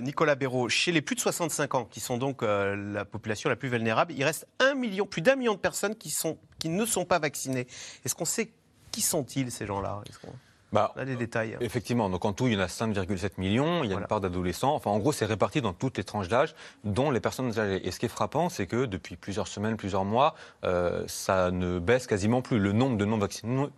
Nicolas 0.02 0.34
Béraud, 0.34 0.70
chez 0.70 0.92
les 0.92 1.04
plus 1.04 1.14
de 1.16 1.20
65 1.20 1.76
ans, 1.76 1.86
qui 1.86 2.00
sont 2.00 2.18
donc 2.18 2.42
la 2.42 3.06
population 3.06 3.48
la 3.48 3.56
plus 3.56 3.70
vulnérable, 3.70 4.12
il 4.18 4.24
reste 4.24 4.48
un 4.60 4.74
million, 4.74 5.06
plus 5.06 5.22
d'un 5.22 5.36
million 5.36 5.54
de 5.54 5.60
personnes 5.60 5.96
qui, 5.96 6.12
qui 6.58 6.70
ne 6.70 6.84
sont 6.84 7.06
pas 7.06 7.20
vaccinées. 7.20 7.68
Est-ce 8.04 8.16
qu'on 8.16 8.26
sait 8.26 8.52
qui 8.92 9.02
sont-ils 9.02 9.52
ces 9.52 9.68
gens-là? 9.68 10.02
Bah, 10.72 10.94
des 11.06 11.16
détails. 11.16 11.58
Effectivement, 11.62 12.10
donc 12.10 12.26
en 12.26 12.34
tout, 12.34 12.48
il 12.48 12.54
y 12.54 12.58
en 12.58 12.60
a 12.60 12.68
5,7 12.68 13.32
millions, 13.38 13.84
il 13.84 13.90
y 13.90 13.94
a 13.94 13.98
une 13.98 14.06
part 14.06 14.22
d'adolescents. 14.22 14.74
Enfin, 14.76 14.92
en 14.92 15.00
gros, 15.00 15.12
c'est 15.12 15.26
réparti 15.26 15.62
dans 15.62 15.74
toutes 15.74 15.98
les 15.98 16.04
tranches 16.04 16.28
d'âge, 16.28 16.56
dont 16.84 17.12
les 17.12 17.20
personnes 17.20 17.58
âgées. 17.60 17.88
Et 17.88 17.92
ce 17.92 18.00
qui 18.00 18.06
est 18.06 18.10
frappant, 18.10 18.50
c'est 18.50 18.68
que 18.68 18.86
depuis 18.86 19.16
plusieurs 19.16 19.48
semaines, 19.48 19.78
plusieurs 19.78 20.06
mois, 20.06 20.36
euh, 20.64 21.04
ça 21.08 21.52
ne 21.52 21.80
baisse 21.80 22.08
quasiment 22.08 22.42
plus. 22.42 22.60
Le 22.60 22.72
nombre 22.72 22.98
de 22.98 23.06
non-vaccinés, 23.06 23.70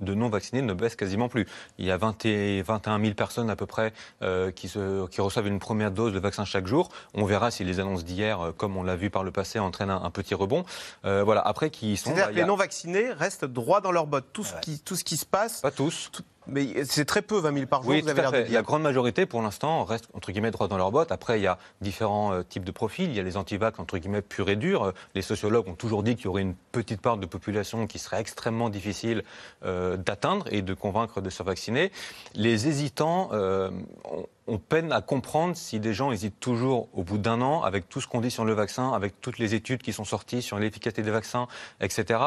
non 0.61 0.69
ne 0.69 0.73
baisse 0.73 0.95
quasiment 0.95 1.29
plus. 1.29 1.47
Il 1.77 1.85
y 1.85 1.91
a 1.91 1.97
20 1.97 2.25
et 2.25 2.61
21 2.61 2.99
000 2.99 3.13
personnes 3.13 3.49
à 3.49 3.55
peu 3.55 3.65
près 3.65 3.93
euh, 4.21 4.51
qui, 4.51 4.67
se, 4.67 5.07
qui, 5.07 5.21
reçoivent 5.21 5.47
une 5.47 5.59
première 5.59 5.91
dose 5.91 6.13
de 6.13 6.19
vaccin 6.19 6.45
chaque 6.45 6.67
jour. 6.67 6.89
On 7.13 7.25
verra 7.25 7.51
si 7.51 7.63
les 7.63 7.79
annonces 7.79 8.05
d'hier, 8.05 8.41
euh, 8.41 8.51
comme 8.51 8.77
on 8.77 8.83
l'a 8.83 8.95
vu 8.95 9.09
par 9.09 9.23
le 9.23 9.31
passé, 9.31 9.59
entraînent 9.59 9.89
un, 9.89 10.11
petit 10.11 10.33
rebond. 10.33 10.65
Euh, 11.05 11.23
voilà. 11.23 11.41
Après, 11.41 11.69
qui 11.69 11.97
sont. 11.97 12.09
C'est-à-dire 12.09 12.27
bah, 12.27 12.31
que 12.31 12.37
les 12.37 12.45
non-vaccinés 12.45 13.11
restent 13.11 13.45
droits 13.45 13.81
dans 13.81 13.91
leurs 13.91 14.07
bottes. 14.07 14.27
Tout, 14.33 14.43
ce 14.43 14.53
qui, 14.61 14.79
tout 14.79 14.95
ce 14.95 15.03
qui 15.03 15.17
se 15.17 15.25
passe. 15.25 15.61
Pas 15.61 15.71
tous. 15.71 16.11
Mais 16.51 16.83
c'est 16.85 17.05
très 17.05 17.21
peu, 17.21 17.39
20 17.39 17.53
000 17.53 17.65
par 17.65 17.83
jour, 17.83 17.91
oui, 17.91 18.01
vous 18.01 18.09
avez 18.09 18.21
l'air 18.21 18.31
de 18.31 18.41
dire. 18.41 18.53
La 18.53 18.61
grande 18.61 18.81
majorité, 18.81 19.25
pour 19.25 19.41
l'instant, 19.41 19.83
reste, 19.83 20.05
entre 20.13 20.31
guillemets, 20.31 20.51
droit 20.51 20.67
dans 20.67 20.77
leur 20.77 20.91
botte. 20.91 21.11
Après, 21.11 21.39
il 21.39 21.43
y 21.43 21.47
a 21.47 21.57
différents 21.81 22.33
euh, 22.33 22.43
types 22.43 22.63
de 22.63 22.71
profils. 22.71 23.09
Il 23.09 23.15
y 23.15 23.19
a 23.19 23.23
les 23.23 23.37
antivax, 23.37 23.79
entre 23.79 23.97
guillemets, 23.97 24.21
purs 24.21 24.49
et 24.49 24.55
durs. 24.55 24.93
Les 25.15 25.21
sociologues 25.21 25.67
ont 25.67 25.75
toujours 25.75 26.03
dit 26.03 26.15
qu'il 26.15 26.25
y 26.25 26.27
aurait 26.27 26.41
une 26.41 26.55
petite 26.71 27.01
part 27.01 27.17
de 27.17 27.25
population 27.25 27.87
qui 27.87 27.99
serait 27.99 28.19
extrêmement 28.19 28.69
difficile 28.69 29.23
euh, 29.65 29.97
d'atteindre 29.97 30.45
et 30.51 30.61
de 30.61 30.73
convaincre 30.73 31.21
de 31.21 31.29
se 31.29 31.43
vacciner. 31.43 31.91
Les 32.35 32.67
hésitants 32.67 33.29
euh, 33.33 33.69
on 34.49 34.57
peine 34.57 34.91
à 34.91 35.01
comprendre 35.01 35.55
si 35.55 35.79
des 35.79 35.93
gens 35.93 36.11
hésitent 36.11 36.39
toujours 36.39 36.89
au 36.93 37.03
bout 37.03 37.17
d'un 37.17 37.41
an, 37.41 37.61
avec 37.61 37.87
tout 37.87 38.01
ce 38.01 38.07
qu'on 38.07 38.19
dit 38.19 38.31
sur 38.31 38.45
le 38.45 38.53
vaccin, 38.53 38.91
avec 38.91 39.21
toutes 39.21 39.37
les 39.37 39.53
études 39.53 39.81
qui 39.81 39.93
sont 39.93 40.03
sorties 40.03 40.41
sur 40.41 40.57
l'efficacité 40.57 41.03
des 41.03 41.11
vaccins, 41.11 41.47
etc., 41.79 42.19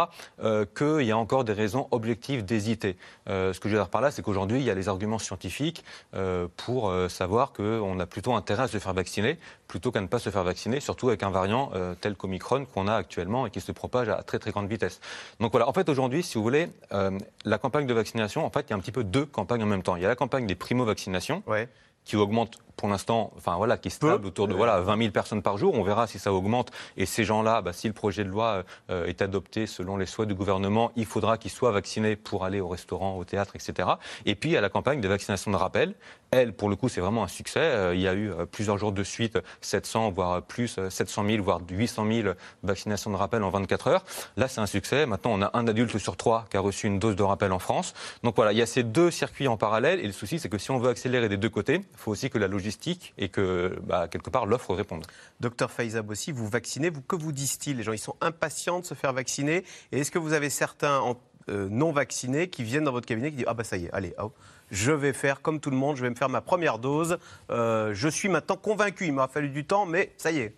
euh, 0.43 0.65
qu'il 0.65 1.07
y 1.07 1.11
a 1.11 1.19
encore 1.19 1.45
des 1.45 1.53
raisons 1.53 1.89
objectives 1.91 2.45
d'hésiter. 2.45 2.97
Euh, 3.29 3.53
ce 3.53 3.61
que 3.61 3.69
je 3.69 3.75
veux 3.75 3.81
dire 3.81 3.89
par 3.89 4.01
là, 4.01 4.11
c'est 4.11 4.23
qu'aujourd'hui, 4.23 4.59
il 4.59 4.65
y 4.65 4.71
a 4.71 4.75
les 4.75 4.89
arguments 4.89 5.19
scientifiques 5.19 5.85
euh, 6.15 6.47
pour 6.57 6.93
savoir 7.09 7.53
qu'on 7.53 7.99
a 7.99 8.07
plutôt 8.07 8.35
intérêt 8.35 8.65
à 8.65 8.69
se 8.69 8.79
faire 8.79 8.95
vacciner 8.95 9.39
plutôt 9.67 9.91
qu'à 9.91 10.03
ne 10.03 10.07
pas 10.07 10.19
se 10.19 10.29
faire 10.29 10.45
vacciner, 10.45 10.81
surtout 10.81 11.09
avec 11.09 11.23
un 11.23 11.31
variant 11.31 11.73
tel 12.03 12.15
qu'Omicron 12.15 12.67
qu'on 12.67 12.89
a 12.89 12.95
actuellement 12.95 13.47
et 13.47 13.51
qui 13.51 13.63
se 13.63 13.73
propage 13.73 14.11
à 14.11 14.23
très 14.23 14.39
très 14.39 14.51
grande 14.51 14.69
vitesse. 14.69 15.01
Donc 15.41 15.53
voilà, 15.53 15.67
en 15.67 15.73
fait 15.73 15.89
aujourd'hui, 15.89 16.23
si 16.23 16.35
vous 16.37 16.43
voulez, 16.43 16.69
la 16.91 17.59
campagne 17.59 17.87
de 17.87 17.95
vaccination, 17.95 18.45
en 18.45 18.51
fait, 18.51 18.67
il 18.69 18.71
y 18.71 18.73
a 18.75 18.77
un 18.77 18.81
petit 18.81 18.93
peu 18.93 19.03
deux 19.03 19.25
campagnes 19.25 19.63
en 19.63 19.67
même 19.67 19.83
temps. 19.83 19.97
Il 19.97 20.03
y 20.03 20.05
a 20.05 20.09
la 20.09 20.17
campagne 20.17 20.47
des 20.47 20.55
primo-vaccinations. 20.55 21.43
Ouais 21.47 21.69
qui 22.05 22.17
augmente 22.17 22.59
pour 22.77 22.89
l'instant, 22.89 23.33
enfin 23.37 23.55
voilà, 23.57 23.77
qui 23.77 23.89
est 23.89 23.93
stable 23.93 24.27
autour 24.27 24.49
de 24.49 24.55
voilà 24.55 24.81
20 24.81 24.99
000 24.99 25.11
personnes 25.11 25.43
par 25.43 25.57
jour. 25.57 25.75
On 25.75 25.83
verra 25.83 26.07
si 26.07 26.19
ça 26.19 26.33
augmente. 26.33 26.71
Et 26.97 27.07
ces 27.07 27.25
gens-là, 27.25 27.63
bah, 27.63 27.73
si 27.73 27.87
le 27.87 27.93
projet 27.93 28.25
de 28.25 28.29
loi 28.29 28.65
euh, 28.91 29.07
est 29.07 29.23
adopté 29.23 29.67
selon 29.67 29.97
les 29.97 30.07
souhaits 30.07 30.29
du 30.29 30.35
gouvernement, 30.35 30.91
il 30.97 31.07
faudra 31.07 31.39
qu'ils 31.39 31.51
soient 31.51 31.71
vaccinés 31.71 32.17
pour 32.17 32.45
aller 32.45 32.61
au 32.61 32.69
restaurant, 32.69 33.17
au 33.19 33.25
théâtre, 33.25 33.55
etc. 33.55 33.89
Et 34.27 34.35
puis 34.35 34.51
il 34.51 34.53
y 34.55 34.57
a 34.57 34.61
la 34.61 34.69
campagne 34.69 35.01
de 35.01 35.09
vaccination 35.09 35.51
de 35.51 35.57
rappel. 35.57 35.95
Elle, 36.33 36.55
pour 36.55 36.71
le 36.71 36.77
coup, 36.77 36.89
c'est 36.89 37.03
vraiment 37.03 37.23
un 37.23 37.29
succès. 37.29 37.61
Euh, 37.61 37.95
il 37.95 38.01
y 38.01 38.09
a 38.09 38.15
eu 38.15 38.31
euh, 38.31 38.47
plusieurs 38.47 38.79
jours 38.79 38.93
de 38.93 39.05
suite 39.05 39.39
700, 39.61 40.11
voire 40.11 40.43
plus, 40.43 40.81
700 40.89 41.27
000, 41.27 41.45
voire 41.45 41.61
800 41.71 42.07
000 42.11 42.29
vaccinations 42.63 43.11
de 43.11 43.17
rappel 43.17 43.43
en 43.43 43.51
24 43.51 43.89
heures. 43.89 44.05
Là, 44.37 44.49
c'est 44.49 44.61
un 44.61 44.67
succès. 44.67 45.05
Maintenant, 45.05 45.33
on 45.35 45.43
a 45.43 45.51
un 45.53 45.69
adulte 45.69 45.99
sur 45.99 46.17
trois 46.17 46.47
qui 46.51 46.57
a 46.57 46.61
reçu 46.61 46.87
une 46.87 46.99
dose 46.99 47.17
de 47.17 47.23
rappel 47.23 47.53
en 47.53 47.59
France. 47.59 47.93
Donc 48.23 48.35
voilà, 48.35 48.53
il 48.53 48.59
y 48.59 48.63
a 48.63 48.67
ces 48.67 48.83
deux 48.83 49.11
circuits 49.11 49.47
en 49.47 49.59
parallèle. 49.59 50.01
Et 50.01 50.07
le 50.07 50.13
souci, 50.13 50.39
c'est 50.39 50.49
que 50.49 50.59
si 50.59 50.71
on 50.71 50.79
veut 50.79 50.89
accélérer 50.89 51.29
des 51.29 51.37
deux 51.37 51.51
côtés, 51.51 51.83
il 51.93 51.99
faut 51.99 52.11
aussi 52.11 52.31
que 52.31 52.39
la 52.39 52.49
logistique 52.49 53.15
et 53.19 53.29
que, 53.29 53.79
bah, 53.85 54.09
quelque 54.09 54.31
part, 54.31 54.47
l'offre 54.47 54.75
réponde. 54.75 55.05
Docteur 55.41 55.71
Faiza 55.71 56.03
aussi, 56.09 56.33
vous 56.33 56.49
vaccinez, 56.49 56.91
vous, 56.91 57.03
que 57.03 57.17
vous 57.17 57.33
disent-ils? 57.33 57.77
Les 57.77 57.83
gens, 57.83 57.93
ils 57.93 57.99
sont 57.99 58.17
impatients 58.21 58.81
de 58.81 58.85
se 58.85 58.95
faire 58.95 59.13
vacciner. 59.13 59.65
Et 59.93 60.01
est-ce 60.01 60.11
que 60.11 60.19
vous 60.19 60.33
avez 60.33 60.51
certains 60.51 61.17
euh, 61.49 61.69
non 61.71 61.93
vaccinés 61.93 62.49
qui 62.49 62.65
viennent 62.65 62.85
dans 62.85 62.93
votre 62.93 63.07
cabinet 63.07 63.31
qui 63.31 63.37
disent 63.37 63.47
Ah, 63.49 63.55
bah 63.55 63.65
ça 63.65 63.77
y 63.77 63.87
est, 63.87 63.93
allez, 63.93 64.15
hop, 64.19 64.37
je 64.73 64.91
vais 64.91 65.13
faire 65.13 65.43
comme 65.43 65.61
tout 65.61 65.71
le 65.71 65.77
monde, 65.77 65.97
je 65.97 66.03
vais 66.03 66.11
me 66.11 66.15
faire 66.15 66.31
ma 66.31 66.41
première 66.41 66.79
dose. 66.79 67.19
Euh, 67.51 67.93
je 67.95 68.09
suis 68.09 68.31
maintenant 68.31 68.57
convaincu, 68.57 69.07
il 69.07 69.13
m'a 69.13 69.29
fallu 69.29 69.51
du 69.51 69.67
temps, 69.67 69.85
mais 69.85 70.13
ça 70.17 70.33
y 70.33 70.39
est. 70.39 70.55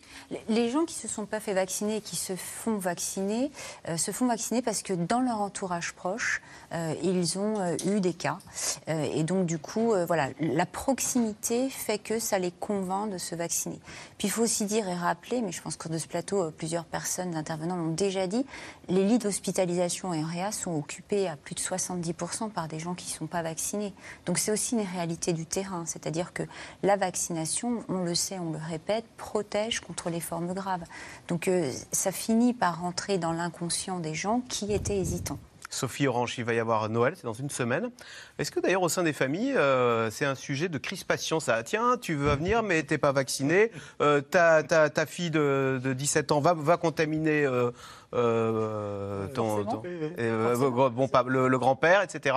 Les 0.48 0.70
gens 0.70 0.84
qui 0.84 0.94
ne 0.96 1.08
se 1.08 1.12
sont 1.12 1.26
pas 1.26 1.40
fait 1.40 1.52
vacciner 1.52 1.96
et 1.96 2.00
qui 2.00 2.14
se 2.14 2.36
font 2.36 2.78
vacciner, 2.78 3.50
euh, 3.88 3.96
se 3.96 4.12
font 4.12 4.28
vacciner 4.28 4.62
parce 4.62 4.82
que 4.82 4.92
dans 4.92 5.20
leur 5.20 5.40
entourage 5.40 5.92
proche, 5.94 6.40
euh, 6.72 6.94
ils 7.02 7.38
ont 7.38 7.76
eu 7.86 8.00
des 8.00 8.14
cas. 8.14 8.38
et 8.86 9.24
donc, 9.24 9.46
du 9.46 9.58
coup, 9.58 9.92
voilà, 10.06 10.28
la 10.40 10.66
proximité 10.66 11.68
fait 11.68 11.98
que 11.98 12.20
ça 12.20 12.38
les 12.38 12.52
convainc 12.52 13.10
de 13.10 13.18
se 13.18 13.34
vacciner. 13.34 13.80
Puis, 14.18 14.28
il 14.28 14.30
faut 14.30 14.42
aussi 14.42 14.64
dire 14.64 14.88
et 14.88 14.94
rappeler, 14.94 15.42
mais 15.42 15.50
je 15.50 15.60
pense 15.60 15.76
que 15.76 15.88
de 15.88 15.98
ce 15.98 16.06
plateau, 16.06 16.52
plusieurs 16.52 16.84
personnes 16.84 17.34
intervenants 17.34 17.76
l'ont 17.76 17.92
déjà 17.92 18.28
dit, 18.28 18.46
les 18.88 19.04
lits 19.04 19.18
d'hospitalisation 19.18 20.14
et 20.14 20.22
réa 20.22 20.52
sont 20.52 20.76
occupés 20.76 21.26
à 21.26 21.36
plus 21.36 21.56
de 21.56 21.60
70% 21.60 22.50
par 22.50 22.68
des 22.68 22.78
gens 22.78 22.94
qui 22.94 23.10
ne 23.10 23.16
sont 23.18 23.26
pas 23.26 23.42
vaccinés. 23.42 23.92
Donc 24.26 24.38
c'est 24.38 24.50
aussi 24.52 24.74
une 24.74 24.86
réalité 24.86 25.32
du 25.32 25.46
terrain, 25.46 25.84
c'est-à-dire 25.86 26.32
que 26.32 26.42
la 26.82 26.96
vaccination, 26.96 27.84
on 27.88 28.02
le 28.04 28.14
sait, 28.14 28.38
on 28.38 28.52
le 28.52 28.58
répète, 28.58 29.04
protège 29.16 29.80
contre 29.80 30.10
les 30.10 30.20
formes 30.20 30.52
graves. 30.54 30.84
Donc 31.28 31.48
euh, 31.48 31.70
ça 31.92 32.12
finit 32.12 32.54
par 32.54 32.80
rentrer 32.80 33.18
dans 33.18 33.32
l'inconscient 33.32 33.98
des 34.00 34.14
gens 34.14 34.40
qui 34.48 34.72
étaient 34.72 34.98
hésitants. 34.98 35.38
Sophie 35.70 36.06
Orange, 36.06 36.36
il 36.38 36.44
va 36.44 36.54
y 36.54 36.60
avoir 36.60 36.88
Noël, 36.88 37.14
c'est 37.16 37.24
dans 37.24 37.32
une 37.32 37.50
semaine. 37.50 37.90
Est-ce 38.38 38.52
que 38.52 38.60
d'ailleurs 38.60 38.82
au 38.82 38.88
sein 38.88 39.02
des 39.02 39.12
familles, 39.12 39.54
euh, 39.56 40.08
c'est 40.08 40.24
un 40.24 40.36
sujet 40.36 40.68
de 40.68 40.78
crispation 40.78 41.40
ça? 41.40 41.64
Tiens, 41.64 41.96
tu 42.00 42.14
veux 42.14 42.32
venir 42.36 42.62
mais 42.62 42.84
t'es 42.84 42.96
pas 42.98 43.10
vacciné, 43.10 43.72
euh, 44.00 44.20
ta, 44.20 44.62
ta- 44.62 44.88
ta 44.88 45.04
fille 45.04 45.30
de, 45.32 45.80
de 45.82 45.92
17 45.92 46.30
ans 46.30 46.38
va, 46.40 46.54
va 46.54 46.76
contaminer 46.76 47.44
euh, 47.44 47.72
euh, 48.14 49.26
ton, 49.28 49.64
ton- 49.64 49.82
euh, 49.84 50.90
bon, 50.90 51.08
pas- 51.08 51.24
le, 51.26 51.48
le 51.48 51.58
grand-père, 51.58 52.02
etc. 52.02 52.36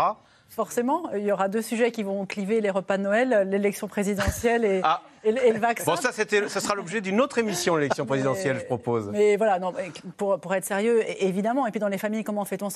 Forcément, 0.50 1.12
il 1.14 1.24
y 1.24 1.32
aura 1.32 1.50
deux 1.50 1.62
sujets 1.62 1.92
qui 1.92 2.04
vont 2.04 2.26
cliver 2.26 2.62
les 2.62 2.70
repas 2.70 2.98
de 2.98 3.04
Noël, 3.04 3.48
l'élection 3.50 3.88
présidentielle 3.88 4.66
et, 4.66 4.82
et 5.24 5.32
le- 5.32 5.46
et 5.46 5.52
le 5.52 5.60
vaccin. 5.60 5.84
Bon, 5.86 5.96
ça, 5.96 6.12
ça 6.12 6.60
sera 6.60 6.76
l'objet 6.76 7.02
d'une 7.02 7.20
autre 7.22 7.38
émission, 7.38 7.76
l'élection 7.76 8.06
présidentielle, 8.06 8.60
je 8.60 8.66
propose. 8.66 9.10
Mais 9.12 9.36
voilà, 9.38 9.60
non, 9.60 9.74
pour, 10.18 10.40
pour 10.40 10.54
être 10.54 10.66
sérieux, 10.66 11.04
évidemment. 11.24 11.68
Et 11.68 11.72
puis 11.72 11.80
dans 11.80 11.88
les 11.88 11.98
familles, 11.98 12.24
comment 12.24 12.46
fait-on 12.46 12.70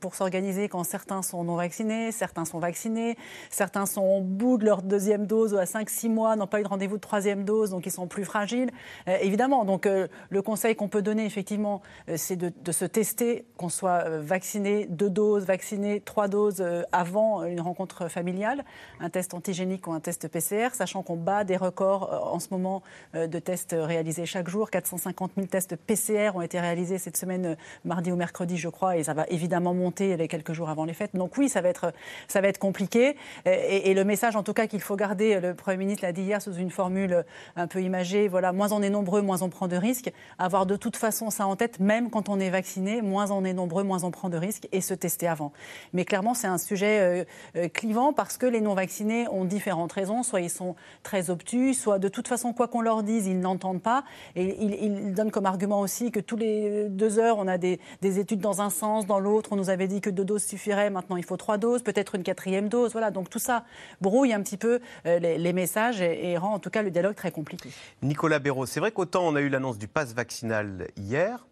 pour 0.00 0.14
s'organiser 0.14 0.68
quand 0.68 0.84
certains 0.84 1.22
sont 1.22 1.44
non 1.44 1.56
vaccinés, 1.56 2.12
certains 2.12 2.44
sont 2.44 2.58
vaccinés, 2.58 3.16
certains 3.50 3.86
sont 3.86 4.02
au 4.02 4.20
bout 4.20 4.58
de 4.58 4.64
leur 4.64 4.82
deuxième 4.82 5.26
dose 5.26 5.54
ou 5.54 5.58
à 5.58 5.64
5-6 5.64 6.08
mois, 6.08 6.36
n'ont 6.36 6.46
pas 6.46 6.60
eu 6.60 6.62
de 6.62 6.68
rendez-vous 6.68 6.96
de 6.96 7.00
troisième 7.00 7.44
dose, 7.44 7.70
donc 7.70 7.86
ils 7.86 7.92
sont 7.92 8.06
plus 8.06 8.24
fragiles. 8.24 8.70
Euh, 9.08 9.16
évidemment, 9.20 9.64
donc 9.64 9.86
euh, 9.86 10.08
le 10.30 10.42
conseil 10.42 10.74
qu'on 10.74 10.88
peut 10.88 11.02
donner, 11.02 11.24
effectivement, 11.24 11.82
euh, 12.08 12.14
c'est 12.16 12.36
de, 12.36 12.52
de 12.62 12.72
se 12.72 12.84
tester, 12.84 13.44
qu'on 13.56 13.68
soit 13.68 14.08
vacciné 14.20 14.86
deux 14.90 15.10
doses, 15.10 15.44
vacciné 15.44 16.00
trois 16.00 16.28
doses 16.28 16.64
avant 16.92 17.44
une 17.44 17.60
rencontre 17.60 18.08
familiale, 18.08 18.64
un 19.00 19.10
test 19.10 19.34
antigénique 19.34 19.86
ou 19.86 19.92
un 19.92 20.00
test 20.00 20.28
PCR, 20.28 20.68
sachant 20.74 21.02
qu'on 21.02 21.16
bat 21.16 21.44
des 21.44 21.56
records 21.56 21.75
euh, 21.84 22.16
en 22.16 22.40
ce 22.40 22.48
moment 22.50 22.82
euh, 23.14 23.26
de 23.26 23.38
tests 23.38 23.76
réalisés 23.78 24.26
chaque 24.26 24.48
jour. 24.48 24.70
450 24.70 25.32
000 25.36 25.46
tests 25.46 25.76
PCR 25.76 26.32
ont 26.34 26.42
été 26.42 26.60
réalisés 26.60 26.98
cette 26.98 27.16
semaine, 27.16 27.46
euh, 27.46 27.54
mardi 27.84 28.12
ou 28.12 28.16
mercredi, 28.16 28.56
je 28.56 28.68
crois, 28.68 28.96
et 28.96 29.04
ça 29.04 29.14
va 29.14 29.26
évidemment 29.28 29.74
monter 29.74 30.16
les 30.16 30.28
quelques 30.28 30.52
jours 30.52 30.68
avant 30.68 30.84
les 30.84 30.94
fêtes. 30.94 31.14
Donc 31.14 31.36
oui, 31.36 31.48
ça 31.48 31.60
va 31.60 31.68
être, 31.68 31.92
ça 32.28 32.40
va 32.40 32.48
être 32.48 32.58
compliqué. 32.58 33.16
Et, 33.44 33.90
et 33.90 33.94
le 33.94 34.04
message, 34.04 34.36
en 34.36 34.42
tout 34.42 34.52
cas, 34.52 34.66
qu'il 34.66 34.80
faut 34.80 34.96
garder, 34.96 35.40
le 35.40 35.54
Premier 35.54 35.78
ministre 35.78 36.04
l'a 36.04 36.12
dit 36.12 36.22
hier 36.22 36.40
sous 36.40 36.54
une 36.54 36.70
formule 36.70 37.24
un 37.56 37.66
peu 37.66 37.82
imagée, 37.82 38.28
voilà, 38.28 38.52
moins 38.52 38.72
on 38.72 38.82
est 38.82 38.90
nombreux, 38.90 39.22
moins 39.22 39.42
on 39.42 39.50
prend 39.50 39.68
de 39.68 39.76
risques. 39.76 40.12
Avoir 40.38 40.66
de 40.66 40.76
toute 40.76 40.96
façon 40.96 41.30
ça 41.30 41.46
en 41.46 41.56
tête, 41.56 41.80
même 41.80 42.10
quand 42.10 42.28
on 42.28 42.40
est 42.40 42.50
vacciné, 42.50 43.02
moins 43.02 43.30
on 43.30 43.44
est 43.44 43.52
nombreux, 43.52 43.82
moins 43.82 44.04
on 44.04 44.10
prend 44.10 44.28
de 44.28 44.36
risques, 44.36 44.68
et 44.72 44.80
se 44.80 44.94
tester 44.94 45.28
avant. 45.28 45.52
Mais 45.92 46.04
clairement, 46.04 46.34
c'est 46.34 46.46
un 46.46 46.58
sujet 46.58 47.26
clivant 47.74 48.12
parce 48.12 48.36
que 48.36 48.46
les 48.46 48.60
non-vaccinés 48.60 49.28
ont 49.28 49.44
différentes 49.44 49.92
raisons. 49.92 50.22
Soit 50.22 50.40
ils 50.40 50.50
sont 50.50 50.76
très 51.02 51.30
obtus, 51.30 51.65
soit 51.74 51.98
de 51.98 52.08
toute 52.08 52.28
façon, 52.28 52.52
quoi 52.52 52.68
qu'on 52.68 52.80
leur 52.80 53.02
dise, 53.02 53.26
ils 53.26 53.38
n'entendent 53.38 53.82
pas. 53.82 54.04
Et 54.34 54.56
ils, 54.62 54.74
ils 54.74 55.14
donnent 55.14 55.30
comme 55.30 55.46
argument 55.46 55.80
aussi 55.80 56.10
que 56.10 56.20
tous 56.20 56.36
les 56.36 56.88
deux 56.88 57.18
heures, 57.18 57.38
on 57.38 57.48
a 57.48 57.58
des, 57.58 57.80
des 58.02 58.18
études 58.18 58.40
dans 58.40 58.60
un 58.60 58.70
sens, 58.70 59.06
dans 59.06 59.18
l'autre. 59.18 59.50
On 59.52 59.56
nous 59.56 59.70
avait 59.70 59.88
dit 59.88 60.00
que 60.00 60.10
deux 60.10 60.24
doses 60.24 60.44
suffiraient, 60.44 60.90
maintenant 60.90 61.16
il 61.16 61.24
faut 61.24 61.36
trois 61.36 61.58
doses, 61.58 61.82
peut-être 61.82 62.14
une 62.14 62.22
quatrième 62.22 62.68
dose. 62.68 62.92
Voilà, 62.92 63.10
donc 63.10 63.30
tout 63.30 63.38
ça 63.38 63.64
brouille 64.00 64.32
un 64.32 64.42
petit 64.42 64.56
peu 64.56 64.80
euh, 65.06 65.18
les, 65.18 65.38
les 65.38 65.52
messages 65.52 66.00
et, 66.00 66.30
et 66.30 66.38
rend 66.38 66.54
en 66.54 66.58
tout 66.58 66.70
cas 66.70 66.82
le 66.82 66.90
dialogue 66.90 67.14
très 67.14 67.30
compliqué. 67.30 67.70
Nicolas 68.02 68.38
Béraud, 68.38 68.66
c'est 68.66 68.80
vrai 68.80 68.92
qu'autant 68.92 69.22
on 69.26 69.36
a 69.36 69.40
eu 69.40 69.48
l'annonce 69.48 69.78
du 69.78 69.88
pass 69.88 70.12
vaccinal 70.14 70.88
hier, 70.96 71.46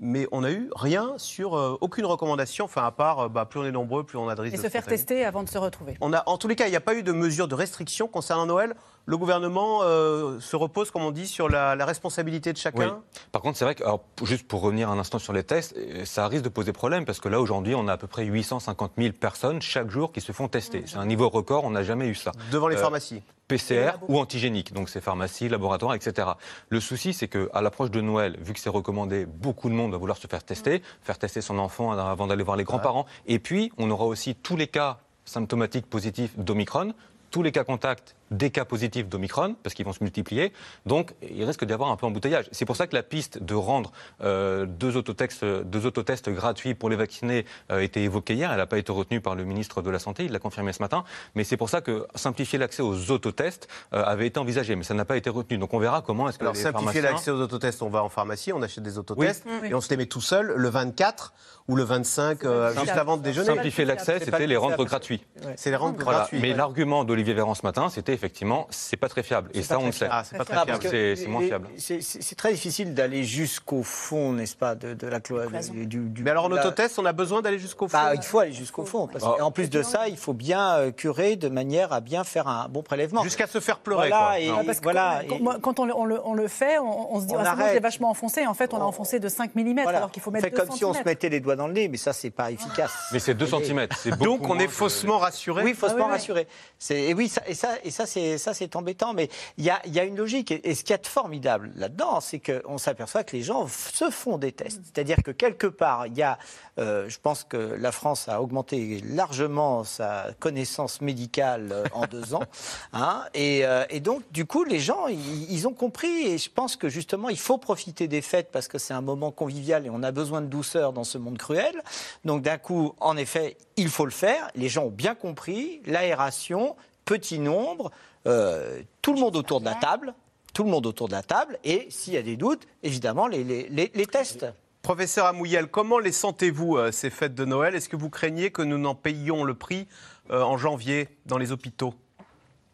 mais 0.00 0.28
on 0.30 0.42
n'a 0.42 0.52
eu 0.52 0.70
rien 0.76 1.14
sur 1.16 1.56
euh, 1.56 1.76
aucune 1.80 2.06
recommandation, 2.06 2.66
enfin 2.66 2.84
à 2.84 2.92
part 2.92 3.18
euh, 3.18 3.28
bah, 3.28 3.46
plus 3.46 3.58
on 3.60 3.64
est 3.64 3.72
nombreux, 3.72 4.04
plus 4.04 4.16
on 4.16 4.28
a 4.28 4.34
de 4.34 4.40
risques 4.40 4.54
Et 4.54 4.58
de 4.58 4.62
se 4.62 4.68
faire 4.68 4.86
tester 4.86 5.24
avant 5.24 5.42
de 5.42 5.48
se 5.48 5.58
retrouver. 5.58 5.96
On 6.00 6.12
a, 6.12 6.22
en 6.26 6.38
tous 6.38 6.46
les 6.46 6.54
cas, 6.54 6.66
il 6.66 6.70
n'y 6.70 6.76
a 6.76 6.80
pas 6.80 6.94
eu 6.94 7.02
de 7.02 7.12
mesure 7.12 7.48
de 7.48 7.54
restriction 7.54 8.06
concernant 8.06 8.46
Noël. 8.46 8.74
Le 9.08 9.16
gouvernement 9.16 9.80
euh, 9.84 10.38
se 10.38 10.54
repose, 10.54 10.90
comme 10.90 11.00
on 11.02 11.10
dit, 11.12 11.26
sur 11.26 11.48
la, 11.48 11.74
la 11.74 11.86
responsabilité 11.86 12.52
de 12.52 12.58
Oui. 12.58 12.62
chacun. 12.62 13.00
Par 13.32 13.40
contre, 13.40 13.56
c'est 13.56 13.64
vrai 13.64 13.74
que, 13.74 13.82
alors, 13.82 14.02
juste 14.22 14.46
pour 14.46 14.60
revenir 14.60 14.90
un 14.90 14.98
instant 14.98 15.18
sur 15.18 15.32
les 15.32 15.44
tests, 15.44 15.74
euh, 15.78 16.04
ça 16.04 16.28
risque 16.28 16.44
de 16.44 16.50
poser 16.50 16.74
problème 16.74 17.06
parce 17.06 17.18
que 17.18 17.30
là, 17.30 17.40
aujourd'hui, 17.40 17.74
on 17.74 17.88
a 17.88 17.94
à 17.94 17.96
peu 17.96 18.06
près 18.06 18.26
850 18.26 18.92
000 18.98 19.14
personnes 19.18 19.62
chaque 19.62 19.88
jour 19.90 20.12
qui 20.12 20.20
se 20.20 20.32
font 20.32 20.46
tester. 20.48 20.82
C'est 20.84 20.98
un 20.98 21.06
niveau 21.06 21.30
record, 21.30 21.64
on 21.64 21.70
n'a 21.70 21.84
jamais 21.84 22.06
eu 22.06 22.14
ça. 22.14 22.32
Devant 22.52 22.68
les 22.68 22.76
Euh, 22.76 22.80
pharmacies. 22.82 23.22
PCR 23.48 23.92
ou 24.08 24.18
antigénique, 24.18 24.74
donc 24.74 24.90
c'est 24.90 25.00
pharmacie, 25.00 25.48
laboratoire, 25.48 25.94
etc. 25.94 26.28
Le 26.68 26.78
souci, 26.80 27.14
c'est 27.14 27.28
qu'à 27.28 27.62
l'approche 27.62 27.90
de 27.90 28.02
Noël, 28.02 28.36
vu 28.42 28.52
que 28.52 28.60
c'est 28.60 28.68
recommandé, 28.68 29.24
beaucoup 29.24 29.70
de 29.70 29.74
monde 29.74 29.92
va 29.92 29.96
vouloir 29.96 30.18
se 30.18 30.26
faire 30.26 30.44
tester, 30.44 30.82
faire 31.00 31.16
tester 31.18 31.40
son 31.40 31.58
enfant 31.58 31.92
avant 31.92 32.26
d'aller 32.26 32.42
voir 32.44 32.58
les 32.58 32.64
grands-parents. 32.64 33.06
Et 33.26 33.38
puis, 33.38 33.72
on 33.78 33.90
aura 33.90 34.04
aussi 34.04 34.34
tous 34.34 34.56
les 34.58 34.66
cas 34.66 34.98
symptomatiques 35.24 35.86
positifs 35.86 36.36
d'Omicron, 36.38 36.92
tous 37.30 37.42
les 37.42 37.52
cas 37.52 37.64
contacts 37.64 38.14
des 38.30 38.50
cas 38.50 38.64
positifs 38.64 39.08
d'Omicron, 39.08 39.56
parce 39.62 39.74
qu'ils 39.74 39.84
vont 39.86 39.92
se 39.92 40.02
multiplier. 40.02 40.52
Donc, 40.86 41.12
il 41.22 41.44
risque 41.44 41.64
d'y 41.64 41.72
avoir 41.72 41.90
un 41.90 41.96
peu 41.96 42.06
embouteillage. 42.06 42.46
C'est 42.52 42.64
pour 42.64 42.76
ça 42.76 42.86
que 42.86 42.94
la 42.94 43.02
piste 43.02 43.42
de 43.42 43.54
rendre 43.54 43.92
euh, 44.22 44.66
deux, 44.66 44.96
autotests, 44.96 45.44
deux 45.44 45.86
autotests 45.86 46.28
gratuits 46.28 46.74
pour 46.74 46.90
les 46.90 46.96
vaccinés 46.96 47.44
euh, 47.70 47.80
était 47.80 48.02
évoquée 48.02 48.34
hier. 48.34 48.50
Elle 48.50 48.58
n'a 48.58 48.66
pas 48.66 48.78
été 48.78 48.92
retenue 48.92 49.20
par 49.20 49.34
le 49.34 49.44
ministre 49.44 49.82
de 49.82 49.90
la 49.90 49.98
Santé, 49.98 50.24
il 50.24 50.32
l'a 50.32 50.38
confirmé 50.38 50.72
ce 50.72 50.82
matin. 50.82 51.04
Mais 51.34 51.44
c'est 51.44 51.56
pour 51.56 51.68
ça 51.70 51.80
que 51.80 52.06
simplifier 52.14 52.58
l'accès 52.58 52.82
aux 52.82 53.10
autotests 53.10 53.68
euh, 53.92 54.02
avait 54.04 54.26
été 54.26 54.38
envisagé, 54.38 54.76
mais 54.76 54.82
ça 54.84 54.94
n'a 54.94 55.04
pas 55.04 55.16
été 55.16 55.30
retenu. 55.30 55.58
Donc, 55.58 55.74
on 55.74 55.78
verra 55.78 56.02
comment 56.02 56.28
est-ce 56.28 56.38
que 56.38 56.44
Alors, 56.44 56.54
les 56.54 56.60
simplifier 56.60 57.00
pharmaciens- 57.00 57.12
l'accès 57.12 57.30
aux 57.30 57.40
autotests, 57.40 57.82
on 57.82 57.88
va 57.90 58.02
en 58.02 58.08
pharmacie, 58.08 58.52
on 58.52 58.62
achète 58.62 58.82
des 58.84 58.98
autotests 58.98 59.44
Oui. 59.46 59.68
et 59.70 59.74
on 59.74 59.80
se 59.80 59.90
les 59.90 59.96
met 59.96 60.06
tout 60.06 60.20
seul 60.20 60.52
le 60.54 60.68
24 60.68 61.32
ou 61.68 61.76
le 61.76 61.82
25, 61.84 62.44
euh, 62.44 62.72
juste 62.74 62.88
avant 62.90 63.16
de 63.18 63.22
déjeuner. 63.22 63.46
Simplifier 63.46 63.84
l'accès, 63.84 64.20
c'était 64.20 64.46
les 64.46 64.56
rendre 64.56 64.82
gratuits. 64.86 65.24
C'est 65.56 65.68
les 65.70 65.76
rendre 65.76 65.96
Voilà. 66.02 66.20
gratuits. 66.20 66.38
Mais 66.40 66.54
l'argument 66.54 67.04
d'Olivier 67.04 67.34
Véran 67.34 67.54
ce 67.54 67.60
matin, 67.64 67.90
c'était 67.90 68.14
effectivement, 68.18 68.66
c'est 68.70 68.96
pas 68.96 69.08
très 69.08 69.22
fiable. 69.22 69.50
Et 69.54 69.62
C'est 69.62 69.68
ça, 69.68 69.76
on 69.76 69.80
très 69.82 69.86
le 69.86 69.92
sait. 69.92 69.98
fiable. 70.06 70.14
Ah, 70.16 70.24
c'est 70.24 70.36
pas 70.38 70.44
très 70.44 70.54
Ah, 70.54 70.64
fiable. 70.64 70.70
parce 70.72 70.84
que 70.84 70.90
C'est 70.90 71.16
c'est 71.22 71.28
moins 71.28 71.42
fiable. 71.42 71.68
C'est 71.78 72.00
c'est- 72.02 72.20
c'est 72.22 72.34
très 72.34 72.52
difficile 72.52 72.94
d'aller 72.94 73.22
jusqu'au 73.24 73.82
fond, 73.82 74.32
n'est-ce 74.32 74.56
pas, 74.56 74.74
de, 74.74 74.94
de 74.94 75.06
la 75.06 75.20
cloison. 75.20 75.72
Du, 75.72 75.86
du- 75.86 76.22
Mais 76.22 76.30
alors 76.30 76.46
en 76.46 76.52
autotest, 76.52 76.98
on 76.98 77.06
a 77.06 77.12
besoin 77.12 77.40
d'aller 77.42 77.58
jusqu'au 77.58 77.86
fond 77.88 77.96
Bah, 77.96 78.14
il 78.14 78.22
faut 78.22 78.40
aller 78.40 78.52
jusqu'au 78.52 78.84
fond. 78.84 79.08
Ah. 79.22 79.42
en 79.44 79.50
plus 79.50 79.70
de 79.70 79.82
ça, 79.82 80.08
il 80.08 80.16
faut 80.16 80.32
bien 80.34 80.76
euh, 80.78 80.90
curer 80.90 81.36
de 81.36 81.48
manière 81.48 81.92
à 81.92 82.00
bien 82.00 82.24
faire 82.24 82.48
un 82.48 82.68
bon 82.68 82.82
prélèvement. 82.82 83.22
Jusqu'à 83.22 83.46
se 83.46 83.60
faire 83.60 83.78
pleurer. 83.78 84.08
Voilà, 84.08 85.20
quand, 85.28 85.36
et- 85.36 85.40
moi, 85.40 85.56
quand 85.62 85.78
on, 85.78 85.84
le, 85.86 85.94
on 85.96 86.04
le- 86.04 86.20
on 86.24 86.34
le 86.34 86.48
fait, 86.48 86.78
on, 86.78 87.14
on 87.14 87.20
se 87.20 87.26
dit 87.26 87.34
On 87.36 87.40
ah, 87.44 87.56
c'est 87.72 87.80
vachement 87.80 88.10
enfoncé. 88.10 88.46
En 88.46 88.54
fait, 88.54 88.74
on 88.74 88.78
a 88.78 88.84
enfoncé 88.84 89.20
de 89.20 89.28
5 89.28 89.54
mm 89.54 89.82
voilà. 89.82 89.98
alors 89.98 90.10
qu'il 90.10 90.22
faut 90.22 90.30
mettre 90.30 90.48
2 90.50 90.56
comme 90.56 90.70
si 90.70 90.84
on 90.84 90.92
se 90.94 91.02
mettait 91.04 91.28
les 91.28 91.40
doigts 91.40 91.56
dans 91.56 91.66
le 91.68 91.72
nez, 91.72 91.88
mais 91.88 91.96
ça, 91.96 92.12
c'est 92.12 92.30
pas 92.30 92.50
efficace. 92.50 92.92
Mais 93.12 93.18
c'est 93.18 93.34
2 93.34 93.44
Vous 93.44 93.50
voyez. 93.58 93.66
cm. 93.66 94.16
Donc 94.18 94.48
on 94.48 94.58
est 94.58 94.68
faussement 94.68 95.18
rassuré. 95.18 95.62
Oui, 95.62 95.74
faussement 95.74 96.06
Ah 96.08 96.12
rassuré. 96.12 96.46
C'est- 96.78 97.02
Et 97.02 97.14
oui, 97.14 97.28
ça, 97.28 97.42
et 97.46 97.54
ça, 97.54 97.70
et 97.84 97.90
ça, 97.90 98.06
c'est 98.08 98.38
ça, 98.38 98.54
c'est 98.54 98.74
embêtant. 98.74 99.14
Mais 99.14 99.28
il 99.56 99.64
y 99.64 99.70
a, 99.70 99.80
il 99.86 99.94
y 99.94 100.00
a 100.00 100.04
une 100.04 100.16
logique. 100.16 100.50
Et, 100.50 100.68
et 100.68 100.74
ce 100.74 100.82
qu'il 100.82 100.90
y 100.90 100.94
a 100.94 100.98
de 100.98 101.06
formidable 101.06 101.70
là-dedans, 101.76 102.20
c'est 102.20 102.40
qu'on 102.40 102.78
s'aperçoit 102.78 103.24
que 103.24 103.36
les 103.36 103.42
gens 103.42 103.68
se 103.68 104.10
font 104.10 104.38
des 104.38 104.52
tests. 104.52 104.80
C'est-à-dire 104.84 105.22
que 105.22 105.30
quelque 105.30 105.66
part, 105.66 106.06
il 106.06 106.16
y 106.16 106.22
a, 106.22 106.38
euh, 106.78 107.08
je 107.08 107.18
pense 107.20 107.44
que 107.44 107.56
la 107.56 107.92
France 107.92 108.28
a 108.28 108.42
augmenté 108.42 109.00
largement 109.04 109.84
sa 109.84 110.28
connaissance 110.38 111.00
médicale 111.00 111.70
euh, 111.72 111.84
en 111.92 112.06
deux 112.06 112.34
ans. 112.34 112.44
hein. 112.92 113.24
et, 113.34 113.64
euh, 113.64 113.84
et 113.90 114.00
donc, 114.00 114.22
du 114.32 114.46
coup, 114.46 114.64
les 114.64 114.80
gens, 114.80 115.06
ils, 115.06 115.52
ils 115.52 115.68
ont 115.68 115.74
compris. 115.74 116.28
Et 116.28 116.38
je 116.38 116.50
pense 116.50 116.76
que 116.76 116.88
justement, 116.88 117.28
il 117.28 117.38
faut 117.38 117.58
profiter 117.58 118.08
des 118.08 118.22
fêtes 118.22 118.48
parce 118.52 118.68
que 118.68 118.78
c'est 118.78 118.94
un 118.94 119.00
moment 119.00 119.30
convivial 119.30 119.86
et 119.86 119.90
on 119.90 120.02
a 120.02 120.12
besoin 120.12 120.40
de 120.40 120.46
douceur 120.46 120.92
dans 120.92 121.04
ce 121.04 121.18
monde 121.18 121.38
cruel. 121.38 121.82
Donc, 122.24 122.42
d'un 122.42 122.58
coup, 122.58 122.94
en 123.00 123.16
effet, 123.16 123.56
il 123.76 123.88
faut 123.88 124.04
le 124.04 124.10
faire. 124.10 124.50
Les 124.54 124.68
gens 124.68 124.84
ont 124.84 124.90
bien 124.90 125.14
compris. 125.14 125.80
L'aération, 125.86 126.76
petit 127.08 127.38
nombre, 127.38 127.90
euh, 128.26 128.82
tout 129.00 129.14
le 129.14 129.20
monde 129.20 129.34
autour 129.34 129.60
de 129.60 129.64
la 129.64 129.74
table. 129.74 130.12
Tout 130.52 130.64
le 130.64 130.70
monde 130.70 130.86
autour 130.86 131.08
de 131.08 131.12
la 131.12 131.22
table. 131.22 131.58
Et 131.64 131.86
s'il 131.88 132.12
y 132.12 132.16
a 132.18 132.22
des 132.22 132.36
doutes, 132.36 132.66
évidemment, 132.82 133.26
les, 133.28 133.44
les- 133.44 133.68
les- 133.70 133.90
les 133.94 134.06
tests. 134.06 134.44
Professeur 134.82 135.24
Amouyel, 135.26 135.68
comment 135.68 135.98
les 135.98 136.12
sentez-vous, 136.12 136.76
euh, 136.76 136.90
ces 136.92 137.10
fêtes 137.10 137.34
de 137.34 137.44
Noël? 137.44 137.74
Est-ce 137.74 137.88
que 137.88 137.96
vous 137.96 138.10
craignez 138.10 138.50
que 138.50 138.62
nous 138.62 138.78
n'en 138.78 138.94
payions 138.94 139.44
le 139.44 139.54
prix 139.54 139.86
euh, 140.30 140.42
en 140.42 140.58
janvier 140.58 141.08
dans 141.26 141.38
les 141.38 141.50
hôpitaux? 141.52 141.94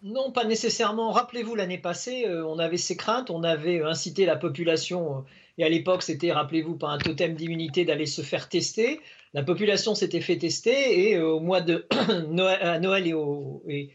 Non, 0.02 0.30
pas 0.32 0.44
nécessairement. 0.44 1.12
Rappelez-vous, 1.12 1.54
l'année 1.54 1.78
passée, 1.78 2.24
euh, 2.26 2.44
on 2.46 2.58
avait 2.58 2.76
ces 2.76 2.96
craintes, 2.96 3.30
on 3.30 3.42
avait 3.42 3.82
incité 3.82 4.26
la 4.26 4.36
population, 4.36 5.18
euh, 5.18 5.20
et 5.58 5.64
à 5.64 5.68
l'époque, 5.68 6.02
c'était, 6.02 6.32
rappelez-vous, 6.32 6.76
par 6.76 6.90
un 6.90 6.98
totem 6.98 7.34
d'immunité 7.34 7.84
d'aller 7.84 8.06
se 8.06 8.22
faire 8.22 8.48
tester. 8.48 9.00
La 9.34 9.42
population 9.42 9.94
s'était 9.94 10.20
fait 10.20 10.36
tester, 10.38 11.10
et 11.10 11.16
euh, 11.16 11.26
au 11.34 11.40
mois 11.40 11.60
de 11.60 11.86
Noël, 12.28 12.58
à 12.62 12.78
Noël 12.80 13.06
et 13.06 13.14
au, 13.14 13.62
et, 13.68 13.90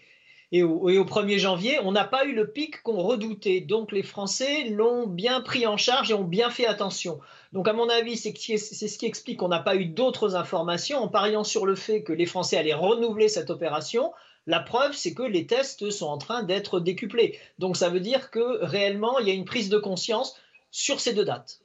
et 0.52 0.64
au, 0.64 0.90
et 0.90 0.98
au 0.98 1.06
1er 1.06 1.38
janvier, 1.38 1.80
on 1.84 1.92
n'a 1.92 2.06
pas 2.06 2.26
eu 2.26 2.34
le 2.34 2.50
pic 2.50 2.82
qu'on 2.82 3.02
redoutait. 3.02 3.62
Donc 3.62 3.92
les 3.92 4.04
Français 4.04 4.66
l'ont 4.70 5.06
bien 5.06 5.42
pris 5.42 5.68
en 5.68 5.78
charge 5.78 6.12
et 6.12 6.14
ont 6.14 6.24
bien 6.24 6.50
fait 6.50 6.66
attention. 6.66 7.20
Donc 7.54 7.68
à 7.68 7.74
mon 7.74 7.90
avis, 7.90 8.18
c'est 8.18 8.34
ce 8.58 8.98
qui 8.98 9.06
explique 9.06 9.38
qu'on 9.38 9.48
n'a 9.48 9.60
pas 9.60 9.76
eu 9.76 9.86
d'autres 9.86 10.36
informations 10.36 11.00
en 11.00 11.08
pariant 11.08 11.44
sur 11.44 11.66
le 11.66 11.76
fait 11.76 12.04
que 12.04 12.14
les 12.14 12.26
Français 12.26 12.58
allaient 12.58 12.74
renouveler 12.74 13.30
cette 13.30 13.50
opération. 13.50 14.12
La 14.48 14.60
preuve, 14.60 14.96
c'est 14.96 15.14
que 15.14 15.24
les 15.24 15.46
tests 15.46 15.90
sont 15.92 16.08
en 16.08 16.18
train 16.18 16.44
d'être 16.44 16.80
décuplés. 16.80 17.38
Donc 17.60 17.78
ça 17.78 17.90
veut 17.90 18.00
dire 18.00 18.32
que 18.32 18.64
réellement, 18.64 19.20
il 19.20 19.28
y 19.28 19.32
a 19.32 19.36
une 19.36 19.46
prise 19.46 19.70
de 19.70 19.78
conscience 19.78 20.36
sur 20.72 21.00
ces 21.00 21.14
deux 21.14 21.26
dates. 21.26 21.60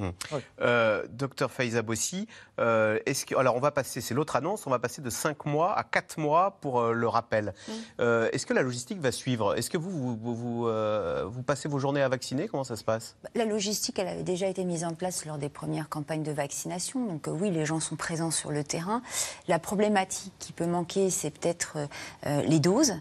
Hum. 0.00 0.12
Euh, 0.60 1.04
docteur 1.10 1.50
Faiza 1.50 1.82
Bossi, 1.82 2.26
euh, 2.58 2.98
est-ce 3.06 3.26
que, 3.26 3.34
alors 3.36 3.56
on 3.56 3.60
va 3.60 3.70
passer, 3.70 4.00
c'est 4.00 4.14
l'autre 4.14 4.36
annonce, 4.36 4.66
on 4.66 4.70
va 4.70 4.78
passer 4.78 5.02
de 5.02 5.10
5 5.10 5.44
mois 5.46 5.76
à 5.76 5.84
4 5.84 6.18
mois 6.18 6.58
pour 6.60 6.80
euh, 6.80 6.92
le 6.92 7.08
rappel. 7.08 7.54
Euh, 8.00 8.28
est-ce 8.32 8.46
que 8.46 8.54
la 8.54 8.62
logistique 8.62 9.00
va 9.00 9.12
suivre? 9.12 9.56
Est-ce 9.56 9.70
que 9.70 9.78
vous, 9.78 9.90
vous, 9.90 10.16
vous, 10.16 10.34
vous, 10.34 10.68
euh, 10.68 11.24
vous 11.26 11.42
passez 11.42 11.68
vos 11.68 11.78
journées 11.78 12.02
à 12.02 12.08
vacciner? 12.08 12.48
Comment 12.48 12.64
ça 12.64 12.76
se 12.76 12.84
passe? 12.84 13.16
Bah, 13.22 13.30
La 13.34 13.44
logistique, 13.44 13.98
elle 13.98 14.08
avait 14.08 14.22
déjà 14.22 14.46
été 14.46 14.64
mise 14.64 14.84
en 14.84 14.94
place 14.94 15.24
lors 15.26 15.38
des 15.38 15.48
premières 15.48 15.88
campagnes 15.88 16.22
de 16.22 16.32
vaccination. 16.32 17.06
Donc 17.06 17.28
euh, 17.28 17.32
oui, 17.32 17.50
les 17.50 17.66
gens 17.66 17.80
sont 17.80 17.96
présents 17.96 18.30
sur 18.30 18.50
le 18.50 18.64
terrain. 18.64 19.02
La 19.48 19.58
problématique 19.58 20.32
qui 20.38 20.52
peut 20.52 20.66
manquer, 20.66 21.10
c'est 21.10 21.30
peut-être 21.30 21.78
les 22.24 22.60
doses. 22.60 22.94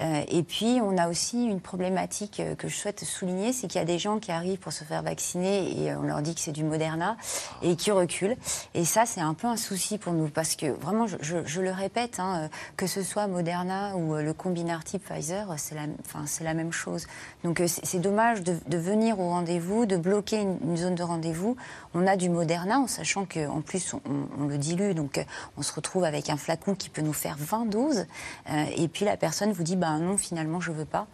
Euh, 0.00 0.22
et 0.28 0.42
puis, 0.42 0.80
on 0.82 0.96
a 0.98 1.08
aussi 1.08 1.44
une 1.44 1.60
problématique 1.60 2.42
que 2.58 2.68
je 2.68 2.74
souhaite 2.74 3.04
souligner, 3.04 3.52
c'est 3.52 3.66
qu'il 3.68 3.78
y 3.78 3.82
a 3.82 3.86
des 3.86 3.98
gens 3.98 4.18
qui 4.18 4.32
arrivent 4.32 4.58
pour 4.58 4.72
se 4.72 4.84
faire 4.84 5.02
vacciner 5.02 5.82
et 5.82 5.94
on 5.94 6.02
leur 6.02 6.22
dit 6.22 6.34
que 6.34 6.40
c'est 6.42 6.52
du 6.52 6.64
Moderna 6.64 7.16
et 7.62 7.76
qui 7.76 7.90
reculent. 7.90 8.36
Et 8.74 8.84
ça, 8.84 9.06
c'est 9.06 9.20
un 9.20 9.34
peu 9.34 9.46
un 9.46 9.56
souci 9.56 9.98
pour 9.98 10.12
nous 10.12 10.28
parce 10.28 10.56
que 10.56 10.66
vraiment, 10.66 11.06
je, 11.06 11.60
le 11.60 11.70
répète, 11.70 12.18
hein, 12.18 12.48
que 12.76 12.86
ce 12.86 13.02
soit 13.02 13.26
Moderna 13.26 13.96
ou 13.96 14.14
euh, 14.14 14.22
le 14.22 14.32
combinar 14.32 14.84
type 14.84 15.02
Pfizer, 15.02 15.46
c'est 15.56 15.74
la, 15.74 15.82
enfin, 16.04 16.24
la 16.42 16.54
même 16.54 16.72
chose. 16.72 17.06
Donc 17.44 17.60
euh, 17.60 17.66
c'est 17.66 17.98
dommage 17.98 18.42
de, 18.42 18.76
venir 18.76 19.20
au 19.20 19.28
rendez-vous, 19.28 19.86
de 19.86 19.96
bloquer 19.96 20.40
une, 20.40 20.76
zone 20.76 20.94
de 20.94 21.02
rendez-vous. 21.02 21.56
On 21.94 22.06
a 22.06 22.16
du 22.16 22.28
Moderna 22.28 22.78
en 22.80 22.86
sachant 22.86 23.24
qu'en 23.24 23.60
plus 23.60 23.94
on, 23.94 24.46
le 24.46 24.58
dilue, 24.58 24.94
donc 24.94 25.18
euh, 25.18 25.24
on 25.56 25.62
se 25.62 25.72
retrouve 25.72 26.04
avec 26.04 26.30
un 26.30 26.36
flacon 26.36 26.74
qui 26.74 26.88
peut 26.88 27.02
nous 27.02 27.12
faire 27.12 27.36
20 27.38 27.66
doses. 27.66 28.06
Euh, 28.50 28.64
et 28.76 28.88
puis 28.88 29.04
la 29.04 29.16
personne 29.16 29.52
vous 29.52 29.62
dit 29.62 29.76
bah 29.76 29.98
non 29.98 30.16
finalement 30.16 30.60
je 30.60 30.72
veux 30.72 30.84
pas. 30.84 31.06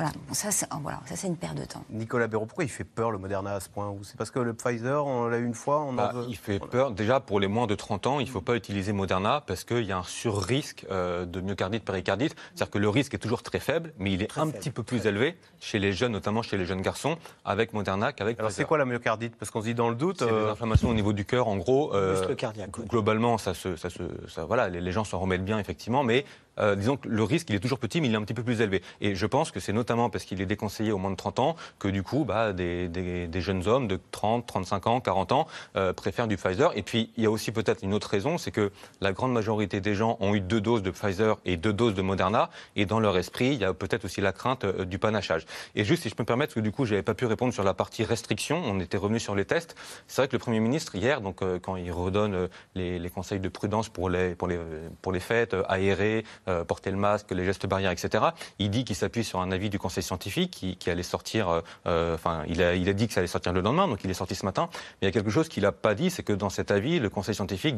Voilà, 0.00 0.14
Bon, 0.26 0.32
ça 0.32 0.50
c'est 0.50 0.66
voilà, 0.80 0.98
ça 1.04 1.14
c'est 1.14 1.26
une 1.26 1.36
perte 1.36 1.56
de 1.56 1.64
temps. 1.66 1.84
Nicolas 1.90 2.26
Béraud, 2.26 2.46
pourquoi 2.46 2.64
il 2.64 2.70
fait 2.70 2.84
peur 2.84 3.10
le 3.10 3.18
Moderna 3.18 3.52
à 3.56 3.60
ce 3.60 3.68
point 3.68 3.94
C'est 4.02 4.16
parce 4.16 4.30
que 4.30 4.38
le 4.38 4.54
Pfizer, 4.54 5.04
on 5.04 5.26
l'a 5.28 5.36
eu 5.36 5.44
une 5.44 5.52
fois, 5.52 5.80
on 5.80 5.90
en 5.90 5.92
Bah, 5.92 6.12
veut 6.14 6.24
il 6.26 6.38
fait 6.38 6.58
peur. 6.58 6.90
Déjà, 6.92 7.20
pour 7.20 7.38
les 7.38 7.48
moins 7.48 7.66
de 7.66 7.74
30 7.74 8.06
ans, 8.06 8.18
il 8.18 8.24
ne 8.24 8.30
faut 8.30 8.40
pas 8.40 8.56
utiliser 8.56 8.94
Moderna 8.94 9.42
parce 9.46 9.62
qu'il 9.64 9.84
y 9.84 9.92
a 9.92 9.98
un 9.98 10.02
sur-risque 10.02 10.86
euh, 10.90 11.26
de 11.26 11.42
myocardite, 11.42 11.84
péricardite. 11.84 12.34
C'est-à-dire 12.54 12.70
que 12.70 12.78
le 12.78 12.88
risque 12.88 13.12
est 13.12 13.18
toujours 13.18 13.42
très 13.42 13.60
faible, 13.60 13.92
mais 13.98 14.10
il 14.12 14.22
est 14.22 14.38
un 14.38 14.48
petit 14.48 14.70
peu 14.70 14.82
plus 14.82 15.04
élevé 15.04 15.36
chez 15.60 15.78
les 15.78 15.92
jeunes, 15.92 16.12
notamment 16.12 16.40
chez 16.40 16.56
les 16.56 16.64
jeunes 16.64 16.80
garçons, 16.80 17.18
avec 17.44 17.74
Moderna 17.74 18.14
qu'avec 18.14 18.38
Alors 18.38 18.52
c'est 18.52 18.64
quoi 18.64 18.78
la 18.78 18.86
myocardite? 18.86 19.36
Parce 19.36 19.50
qu'on 19.50 19.60
se 19.60 19.66
dit 19.66 19.74
dans 19.74 19.90
le 19.90 19.96
doute. 19.96 20.20
C'est 20.20 20.24
des 20.24 20.32
euh, 20.32 20.52
inflammations 20.52 20.88
au 20.88 20.94
niveau 20.94 21.12
du 21.12 21.26
cœur, 21.26 21.46
en 21.46 21.58
gros. 21.58 21.94
euh, 21.94 22.18
Muscle 22.18 22.36
cardiaque, 22.36 22.70
gl- 22.70 22.88
Globalement, 22.88 23.36
ça 23.36 23.52
se, 23.52 23.76
ça 23.76 23.90
se, 23.90 24.04
ça- 24.28 24.46
voilà, 24.46 24.70
les, 24.70 24.80
les 24.80 24.92
gens 24.92 25.04
s'en 25.04 25.18
remettent 25.18 25.44
bien, 25.44 25.58
effectivement, 25.58 26.02
mais 26.04 26.24
euh, 26.58 26.74
disons 26.74 26.96
que 26.96 27.08
le 27.08 27.22
risque, 27.22 27.48
il 27.50 27.56
est 27.56 27.60
toujours 27.60 27.78
petit, 27.78 28.00
mais 28.00 28.08
il 28.08 28.14
est 28.14 28.16
un 28.16 28.22
petit 28.22 28.34
peu 28.34 28.42
plus 28.42 28.60
élevé. 28.60 28.82
Et 29.00 29.14
je 29.14 29.26
pense 29.26 29.50
que 29.50 29.60
c'est 29.60 29.72
notamment 29.72 30.10
parce 30.10 30.24
qu'il 30.24 30.40
est 30.40 30.46
déconseillé 30.46 30.92
aux 30.92 30.98
moins 30.98 31.10
de 31.10 31.16
30 31.16 31.38
ans 31.38 31.56
que, 31.78 31.88
du 31.88 32.02
coup, 32.02 32.24
bah, 32.24 32.52
des, 32.52 32.88
des- 32.88 33.40
jeunes 33.40 33.66
hommes 33.66 33.88
de 33.88 33.98
30, 34.10 34.46
35 34.46 34.86
ans, 34.86 35.00
40 35.00 35.32
ans 35.32 35.46
euh, 35.76 35.92
préfèrent 35.94 36.28
du 36.28 36.36
Pfizer. 36.36 36.72
Et 36.76 36.82
puis, 36.82 37.10
il 37.16 37.22
y 37.24 37.26
a 37.26 37.30
aussi 37.30 37.52
peut-être 37.52 37.82
une 37.82 37.94
autre 37.94 38.08
raison, 38.08 38.36
c'est 38.36 38.50
que 38.50 38.70
la 39.00 39.12
grande 39.12 39.32
majorité 39.32 39.80
des 39.80 39.94
gens 39.94 40.18
ont 40.20 40.34
eu 40.34 40.40
deux 40.40 40.60
doses 40.60 40.82
de 40.82 40.90
Pfizer 40.90 41.38
et 41.46 41.56
deux 41.56 41.72
doses 41.72 41.94
de 41.94 42.02
Moderna, 42.02 42.50
et 42.76 42.84
dans 42.84 43.00
leur 43.00 43.16
esprit, 43.16 43.46
il 43.48 43.58
y 43.60 43.64
a 43.64 43.72
peut-être 43.72 44.04
aussi 44.04 44.20
la 44.20 44.32
crainte 44.32 44.64
euh, 44.64 44.84
du 44.84 44.98
panachage. 44.98 45.46
Et 45.74 45.84
juste, 45.84 46.02
si 46.02 46.10
je 46.10 46.14
peux 46.14 46.22
me 46.22 46.26
permettre, 46.26 46.50
parce 46.52 46.56
que 46.56 46.68
du 46.68 46.72
coup, 46.72 46.84
j'avais 46.84 47.02
pas 47.02 47.14
pu 47.14 47.24
répondre 47.26 47.54
sur 47.54 47.64
la 47.64 47.72
partie 47.74 48.04
restriction, 48.04 48.62
on 48.66 48.78
était 48.80 48.98
revenu 48.98 49.18
sur 49.20 49.34
les 49.34 49.44
tests. 49.46 49.74
C'est 50.06 50.20
vrai 50.22 50.28
que 50.28 50.34
le 50.34 50.38
Premier 50.38 50.60
ministre, 50.60 50.94
hier, 50.96 51.20
donc, 51.22 51.40
quand 51.62 51.76
il 51.76 51.90
redonne 51.92 52.48
les, 52.74 52.98
les 52.98 53.10
conseils 53.10 53.40
de 53.40 53.48
prudence 53.48 53.88
pour 53.88 54.10
les, 54.10 54.34
pour 54.34 54.48
les, 54.48 54.58
pour 55.00 55.12
les 55.12 55.20
fêtes, 55.20 55.56
aérer, 55.68 56.24
euh, 56.48 56.64
porter 56.64 56.90
le 56.90 56.96
masque, 56.96 57.30
les 57.30 57.44
gestes 57.44 57.66
barrières, 57.66 57.90
etc., 57.90 58.24
il 58.58 58.70
dit 58.70 58.84
qu'il 58.84 58.96
s'appuie 58.96 59.24
sur 59.24 59.40
un 59.40 59.50
avis 59.50 59.70
du 59.70 59.78
conseil 59.78 60.02
scientifique 60.02 60.50
qui, 60.50 60.76
qui 60.76 60.90
allait 60.90 61.02
sortir, 61.02 61.48
euh, 61.48 61.60
euh, 61.86 62.14
enfin, 62.14 62.42
il 62.48 62.62
a, 62.62 62.74
il 62.74 62.88
a 62.88 62.92
dit 62.92 63.08
que 63.08 63.14
ça 63.14 63.20
allait 63.20 63.26
sortir 63.28 63.52
le 63.52 63.60
lendemain, 63.60 63.88
donc 63.88 64.00
il 64.04 64.10
est 64.10 64.14
sorti 64.14 64.34
ce 64.34 64.44
matin. 64.44 64.68
Mais 64.72 64.98
il 65.02 65.04
y 65.06 65.08
a 65.08 65.12
quelque 65.12 65.30
chose 65.30 65.48
qu'il 65.48 65.62
n'a 65.62 65.72
pas 65.72 65.94
dit, 65.94 66.10
c'est 66.10 66.22
que 66.22 66.32
dans 66.32 66.50
cet 66.50 66.70
avis, 66.70 66.98
le 66.98 67.08
conseil 67.08 67.34
scientifique 67.34 67.76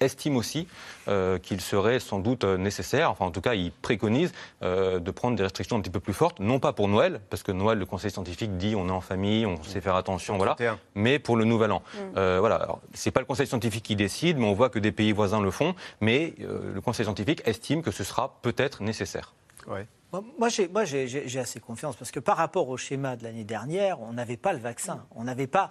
estime 0.00 0.36
aussi 0.36 0.66
euh, 1.08 1.38
qu'il 1.38 1.60
serait 1.60 2.00
sans 2.00 2.18
doute 2.18 2.44
nécessaire, 2.44 3.10
enfin, 3.10 3.26
en 3.26 3.30
tout 3.30 3.40
cas, 3.40 3.54
il 3.54 3.72
préconise 3.72 4.32
euh, 4.62 4.98
de 4.98 5.10
prendre 5.10 5.36
des 5.36 5.42
restrictions 5.42 5.76
un 5.76 5.80
petit 5.80 5.90
peu 5.90 6.00
plus 6.00 6.12
fortes, 6.12 6.40
non 6.40 6.58
pas 6.58 6.72
pour 6.72 6.88
Noël, 6.88 7.20
parce 7.30 7.42
que 7.42 7.52
Noël, 7.52 7.78
le 7.78 7.86
conseil 7.86 8.10
scientifique 8.10 8.56
dit 8.56 8.74
on 8.76 8.88
est 8.88 8.92
en 8.92 9.00
famille, 9.00 9.46
on 9.46 9.62
sait 9.62 9.80
faire 9.80 9.96
attention, 9.96 10.36
voilà, 10.36 10.54
31. 10.54 10.78
mais 10.94 11.18
pour 11.18 11.36
le 11.36 11.44
nouvel 11.44 11.72
an. 11.72 11.82
Mm. 11.94 11.98
Euh, 12.16 12.36
voilà, 12.40 12.56
alors, 12.56 12.80
c'est 12.94 13.10
pas 13.10 13.20
le 13.20 13.26
conseil 13.26 13.46
scientifique 13.46 13.84
qui 13.84 13.96
décide, 13.96 14.38
mais 14.38 14.46
on 14.46 14.54
voit 14.54 14.70
que 14.70 14.78
des 14.78 14.92
pays 14.92 15.12
voisins 15.12 15.40
le 15.40 15.50
font, 15.50 15.74
mais 16.00 16.34
euh, 16.42 16.72
le 16.74 16.80
conseil 16.80 17.04
scientifique 17.04 17.42
estime 17.44 17.82
que 17.82 17.90
ce 17.90 18.01
sera 18.04 18.38
peut-être 18.42 18.82
nécessaire. 18.82 19.34
Ouais. 19.66 19.86
Moi, 20.12 20.22
moi, 20.38 20.48
j'ai, 20.50 20.68
moi, 20.68 20.84
j'ai- 20.84 21.08
j'ai 21.08 21.26
j'ai 21.28 21.40
assez 21.40 21.58
confiance 21.60 21.96
parce 21.96 22.10
que 22.10 22.20
par 22.20 22.36
rapport 22.36 22.68
au 22.68 22.76
schéma 22.76 23.16
de 23.16 23.24
l'année 23.24 23.44
dernière, 23.44 24.00
on 24.00 24.12
n'avait 24.12 24.36
pas 24.36 24.52
le 24.52 24.58
vaccin. 24.58 25.06
On 25.14 25.24
n'avait 25.24 25.46
pas. 25.46 25.70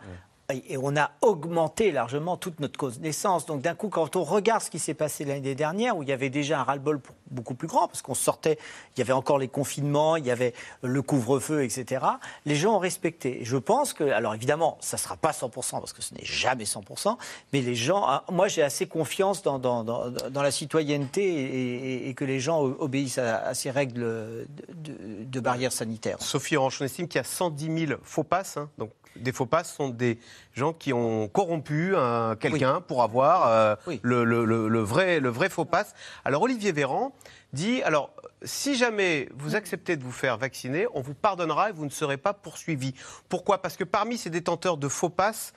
Et 0.54 0.78
on 0.78 0.96
a 0.96 1.12
augmenté 1.22 1.92
largement 1.92 2.38
toute 2.38 2.60
notre 2.60 2.78
connaissance. 2.78 3.46
Donc 3.46 3.62
d'un 3.62 3.76
coup, 3.76 3.90
quand 3.90 4.16
on 4.16 4.24
regarde 4.24 4.62
ce 4.62 4.70
qui 4.70 4.80
s'est 4.80 4.94
passé 4.94 5.26
l'année 5.26 5.56
dernière, 5.56 5.98
où 5.98 6.04
il 6.04 6.10
y 6.10 6.14
avait 6.14 6.30
déjà 6.30 6.60
un 6.60 6.64
ras-le-bol 6.64 7.02
beaucoup 7.32 7.54
plus 7.54 7.68
grand, 7.68 7.88
parce 7.88 8.02
qu'on 8.02 8.14
sortait, 8.14 8.58
il 8.96 9.00
y 9.00 9.02
avait 9.02 9.14
encore 9.14 9.40
les 9.40 9.48
confinements, 9.48 10.18
il 10.18 10.26
y 10.26 10.32
avait 10.32 10.54
le 10.84 11.02
couvre-feu, 11.02 11.64
etc., 11.64 12.06
les 12.46 12.56
gens 12.56 12.76
ont 12.76 12.80
respecté. 12.80 13.40
Je 13.44 13.58
pense 13.58 13.94
que, 13.94 14.04
alors 14.04 14.36
évidemment, 14.36 14.78
ça 14.82 14.98
ne 14.98 15.02
sera 15.02 15.16
pas 15.16 15.32
100%, 15.32 15.52
parce 15.52 15.94
que 15.94 16.02
ce 16.02 16.14
n'est 16.14 16.26
jamais 16.26 16.66
100%, 16.66 17.18
mais 17.54 17.62
les 17.62 17.76
gens, 17.76 18.04
ah, 18.06 18.26
moi 18.32 18.48
j'ai 18.48 18.64
assez 18.64 18.86
confiance 18.86 19.42
dans, 19.42 20.12
la 20.34 20.52
citoyenneté 20.52 22.08
et, 22.10 22.14
que 22.14 22.26
les 22.26 22.40
gens 22.40 22.62
obéissent 22.62 23.18
à, 23.18 23.54
ces 23.54 23.72
règles 23.72 24.02
de, 24.02 24.48
de, 24.74 25.24
de 25.24 25.40
barrières 25.40 25.72
sanitaires. 25.72 26.18
Sophie 26.20 26.58
Orange, 26.58 26.78
on 26.82 26.86
estime 26.86 27.08
qu'il 27.08 27.20
y 27.20 27.22
a 27.22 27.24
110 27.24 27.88
000 27.88 28.00
faux 28.04 28.24
passes. 28.24 28.58
hein. 28.58 28.70
Donc, 28.78 28.92
des 29.15 29.32
faux 29.32 29.45
passes 29.45 29.74
sont 29.74 29.89
des 29.89 30.17
gens 30.54 30.74
qui 30.74 30.93
ont 30.93 31.28
corrompu 31.28 31.93
euh, 31.95 32.36
quelqu'un 32.36 32.82
pour 32.82 33.04
avoir 33.04 33.47
euh, 33.47 33.76
le, 34.04 34.24
le- 34.24 34.45
le- 34.45 34.67
le 34.67 34.80
vrai, 34.80 35.19
le 35.19 35.30
vrai 35.30 35.50
faux 35.50 35.65
passe. 35.65 35.93
Alors, 36.26 36.41
Olivier 36.43 36.71
Véran 36.71 37.13
dit 37.54 37.82
alors, 37.84 38.12
si 38.43 38.76
jamais 38.76 39.28
vous 39.36 39.56
acceptez 39.56 39.97
de 39.97 40.04
vous 40.04 40.12
faire 40.12 40.38
vacciner, 40.38 40.88
on 40.93 41.02
vous 41.02 41.13
pardonnera 41.13 41.69
et 41.69 41.74
vous 41.74 41.86
ne 41.86 41.89
serez 41.91 42.17
pas 42.17 42.34
poursuivi. 42.34 42.93
Pourquoi? 43.30 43.62
Parce 43.62 43.76
que 43.78 43.84
parmi 43.84 44.17
ces 44.17 44.30
détenteurs 44.30 44.78
de 44.78 44.88
faux 44.88 45.10
passes, 45.10 45.54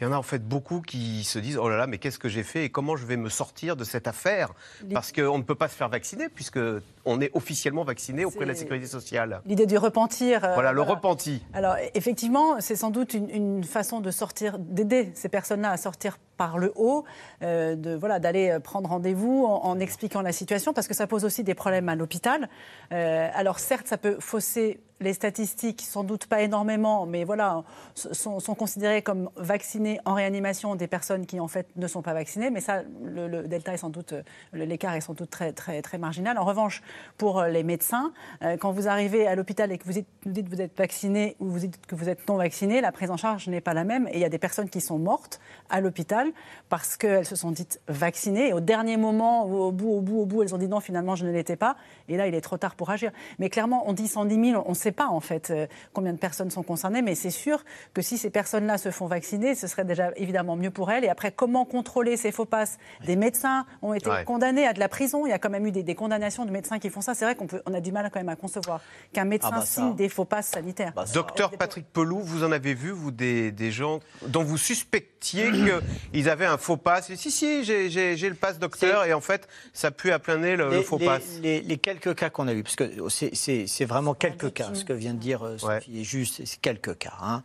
il 0.00 0.04
y 0.04 0.06
en 0.06 0.12
a 0.12 0.16
en 0.16 0.22
fait 0.22 0.46
beaucoup 0.46 0.80
qui 0.80 1.24
se 1.24 1.38
disent 1.38 1.58
oh 1.58 1.68
là 1.68 1.76
là, 1.76 1.86
mais 1.86 1.98
qu'est-ce 1.98 2.18
que 2.18 2.28
j'ai 2.28 2.42
fait 2.44 2.64
et 2.64 2.70
comment 2.70 2.96
je 2.96 3.04
vais 3.06 3.16
me 3.16 3.28
sortir 3.28 3.74
de 3.76 3.84
cette 3.84 4.06
affaire 4.06 4.52
Parce 4.92 5.12
qu'on 5.12 5.38
ne 5.38 5.42
peut 5.42 5.54
pas 5.56 5.68
se 5.68 5.74
faire 5.74 5.88
vacciner 5.88 6.28
puisque 6.28 6.60
on 7.04 7.20
est 7.20 7.30
officiellement 7.34 7.84
vacciné 7.84 8.24
auprès 8.24 8.44
de 8.44 8.50
la 8.50 8.54
sécurité 8.54 8.86
sociale. 8.86 9.40
L'idée 9.46 9.66
du 9.66 9.76
repentir. 9.78 10.44
euh, 10.44 10.54
Voilà, 10.54 10.72
le 10.72 10.82
repenti. 10.82 11.42
Alors 11.52 11.76
effectivement, 11.94 12.60
c'est 12.60 12.76
sans 12.76 12.90
doute 12.90 13.14
une, 13.14 13.28
une 13.30 13.64
façon 13.64 14.00
de 14.00 14.10
sortir, 14.10 14.58
d'aider 14.58 15.10
ces 15.14 15.28
personnes-là 15.28 15.70
à 15.70 15.76
sortir 15.76 16.18
par 16.38 16.56
le 16.56 16.72
haut, 16.76 17.04
euh, 17.42 17.74
de 17.74 17.94
voilà, 17.94 18.18
d'aller 18.20 18.48
euh, 18.48 18.60
prendre 18.60 18.88
rendez-vous 18.88 19.44
en, 19.44 19.78
expliquant 19.80 20.22
la 20.22 20.32
situation, 20.32 20.72
parce 20.72 20.88
que 20.88 20.94
ça 20.94 21.06
pose 21.06 21.24
aussi 21.24 21.44
des 21.44 21.54
problèmes 21.54 21.88
à 21.90 21.96
l'hôpital. 21.96 22.48
Euh, 22.92 23.28
alors 23.34 23.58
certes, 23.58 23.86
ça 23.88 23.98
peut 23.98 24.16
fausser 24.20 24.80
les 25.00 25.12
statistiques, 25.12 25.82
sans 25.82 26.02
doute 26.02 26.26
pas 26.26 26.42
énormément, 26.42 27.06
mais 27.06 27.22
voilà, 27.22 27.62
sont, 27.94 28.40
sont 28.40 28.54
considérées 28.56 29.00
comme 29.00 29.30
vaccinées 29.36 30.00
en 30.04 30.14
réanimation 30.14 30.74
des 30.74 30.88
personnes 30.88 31.24
qui 31.24 31.38
en 31.38 31.46
fait 31.46 31.68
ne 31.76 31.86
sont 31.86 32.02
pas 32.02 32.14
vaccinées. 32.14 32.50
Mais 32.50 32.60
ça, 32.60 32.82
le, 33.04 33.46
delta 33.46 33.74
est 33.74 33.76
sans 33.76 33.90
doute, 33.90 34.14
l'écart 34.52 34.94
est 34.94 35.00
sans 35.00 35.14
doute 35.14 35.30
très 35.30 35.52
très 35.52 35.82
très 35.82 35.98
marginal. 35.98 36.36
En 36.36 36.44
revanche, 36.44 36.82
pour 37.16 37.42
les 37.44 37.62
médecins, 37.62 38.12
quand 38.58 38.72
vous 38.72 38.88
arrivez 38.88 39.28
à 39.28 39.36
l'hôpital 39.36 39.70
et 39.70 39.78
que 39.78 39.84
vous 39.84 39.92
dites, 39.92 40.08
dites 40.26 40.50
que 40.50 40.56
vous 40.56 40.62
êtes 40.62 40.76
vacciné 40.76 41.36
ou 41.38 41.46
vous 41.46 41.60
dites 41.60 41.86
que 41.86 41.94
vous 41.94 42.08
êtes 42.08 42.28
non 42.28 42.34
vacciné, 42.34 42.80
la 42.80 42.90
prise 42.90 43.12
en 43.12 43.16
charge 43.16 43.46
n'est 43.46 43.60
pas 43.60 43.74
la 43.74 43.84
même. 43.84 44.08
Et 44.08 44.14
il 44.14 44.20
y 44.20 44.24
a 44.24 44.28
des 44.28 44.38
personnes 44.38 44.68
qui 44.68 44.80
sont 44.80 44.98
mortes 44.98 45.38
à 45.70 45.80
l'hôpital 45.80 46.27
parce 46.68 46.96
qu'elles 46.96 47.24
se 47.26 47.36
sont 47.36 47.50
dites 47.50 47.80
vaccinées. 47.88 48.48
Et 48.48 48.52
au 48.52 48.60
dernier 48.60 48.96
moment, 48.96 49.44
au 49.44 49.72
bout, 49.72 49.90
au 49.92 50.00
bout, 50.00 50.20
au 50.20 50.26
bout, 50.26 50.42
elles 50.42 50.54
ont 50.54 50.58
dit 50.58 50.68
non, 50.68 50.80
finalement, 50.80 51.16
je 51.16 51.24
ne 51.24 51.32
l'étais 51.32 51.56
pas. 51.56 51.76
Et 52.08 52.16
là, 52.16 52.26
il 52.26 52.34
est 52.34 52.40
trop 52.40 52.56
tard 52.58 52.74
pour 52.74 52.90
agir. 52.90 53.10
Mais 53.38 53.48
clairement, 53.50 53.84
on 53.86 53.92
dit 53.92 54.08
110 54.08 54.50
000, 54.52 54.62
on 54.66 54.70
ne 54.70 54.74
sait 54.74 54.92
pas 54.92 55.08
en 55.08 55.20
fait 55.20 55.50
euh, 55.50 55.66
combien 55.92 56.12
de 56.12 56.18
personnes 56.18 56.50
sont 56.50 56.62
concernées. 56.62 57.02
Mais 57.02 57.14
c'est 57.14 57.30
sûr 57.30 57.64
que 57.94 58.02
si 58.02 58.18
ces 58.18 58.30
personnes-là 58.30 58.78
se 58.78 58.90
font 58.90 59.06
vacciner, 59.06 59.54
ce 59.54 59.66
serait 59.66 59.84
déjà 59.84 60.10
évidemment 60.16 60.56
mieux 60.56 60.70
pour 60.70 60.90
elles. 60.90 61.04
Et 61.04 61.08
après, 61.08 61.32
comment 61.32 61.64
contrôler 61.64 62.16
ces 62.16 62.32
faux 62.32 62.44
passes? 62.44 62.78
Des 63.06 63.16
médecins 63.16 63.66
ont 63.82 63.94
été 63.94 64.08
Ouais. 64.08 64.24
condamnés 64.24 64.66
à 64.66 64.72
de 64.72 64.78
la 64.80 64.88
prison. 64.88 65.26
Il 65.26 65.30
y 65.30 65.32
a 65.32 65.38
quand 65.38 65.50
même 65.50 65.66
eu 65.66 65.70
des, 65.72 65.82
des 65.82 65.94
condamnations 65.94 66.44
de 66.46 66.50
médecins 66.50 66.78
qui 66.78 66.88
font 66.88 67.00
ça. 67.02 67.14
C'est 67.14 67.24
vrai 67.26 67.34
qu'on 67.34 67.46
on 67.66 67.74
a 67.74 67.80
du 67.80 67.92
mal 67.92 68.08
quand 68.12 68.20
même 68.20 68.28
à 68.30 68.36
concevoir 68.36 68.80
qu'un 69.12 69.24
médecin 69.26 69.50
Ah 69.52 69.56
bah 69.56 69.60
ça. 69.66 69.82
signe 69.82 69.94
des 69.96 70.08
faux 70.08 70.24
passes 70.24 70.48
sanitaires. 70.48 70.92
Docteur 71.12 71.50
Patrick 71.50 71.86
Pelou, 71.92 72.20
vous 72.20 72.42
en 72.44 72.52
avez 72.52 72.72
vu, 72.74 72.90
vous, 72.90 73.10
des, 73.10 73.52
des 73.52 73.70
gens 73.70 74.00
dont 74.26 74.42
vous 74.44 74.56
suspectiez 74.56 75.50
qu'ils 76.18 76.28
avaient 76.28 76.46
un 76.46 76.58
faux 76.58 76.76
pass 76.76 77.12
Si, 77.14 77.30
si, 77.30 77.64
j'ai- 77.64 77.88
le 78.16 78.34
pass 78.34 78.58
docteur, 78.58 79.04
et 79.04 79.12
en 79.12 79.20
fait, 79.20 79.48
ça 79.72 79.90
pue 79.90 80.10
à 80.10 80.18
plein 80.18 80.38
nez 80.38 80.56
le, 80.56 80.82
faux 80.82 80.98
les- 80.98 81.06
pass. 81.06 81.22
les- 81.42 81.60
les 81.60 81.76
quelques 81.78 82.14
cas 82.14 82.30
qu'on 82.30 82.48
a 82.48 82.52
eus, 82.54 82.62
parce 82.62 82.76
que 82.76 82.90
c'est- 83.08 83.84
vraiment 83.84 84.14
quelques 84.14 84.52
cas, 84.52 84.70
ce 84.74 84.84
que 84.84 84.92
vient 84.92 85.14
de 85.14 85.18
dire 85.18 85.44
euh, 85.46 85.58
Sophie 85.58 86.00
est 86.00 86.04
juste, 86.04 86.36
c'est- 86.36 86.46
c'est 86.46 86.60
quelques 86.60 86.98
cas. 86.98 87.14
hein. 87.22 87.42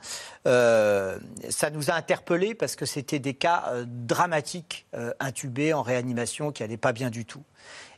Euh, 0.47 1.17
ça 1.49 1.69
nous 1.69 1.89
a 1.91 1.93
interpellés 1.93 2.55
parce 2.55 2.75
que 2.75 2.85
c'était 2.85 3.19
des 3.19 3.33
cas 3.33 3.65
euh, 3.69 3.85
dramatiques, 3.87 4.85
euh, 4.95 5.13
intubés 5.19 5.73
en 5.73 5.81
réanimation, 5.83 6.51
qui 6.51 6.63
n'allaient 6.63 6.77
pas 6.77 6.93
bien 6.93 7.09
du 7.09 7.25
tout. 7.25 7.43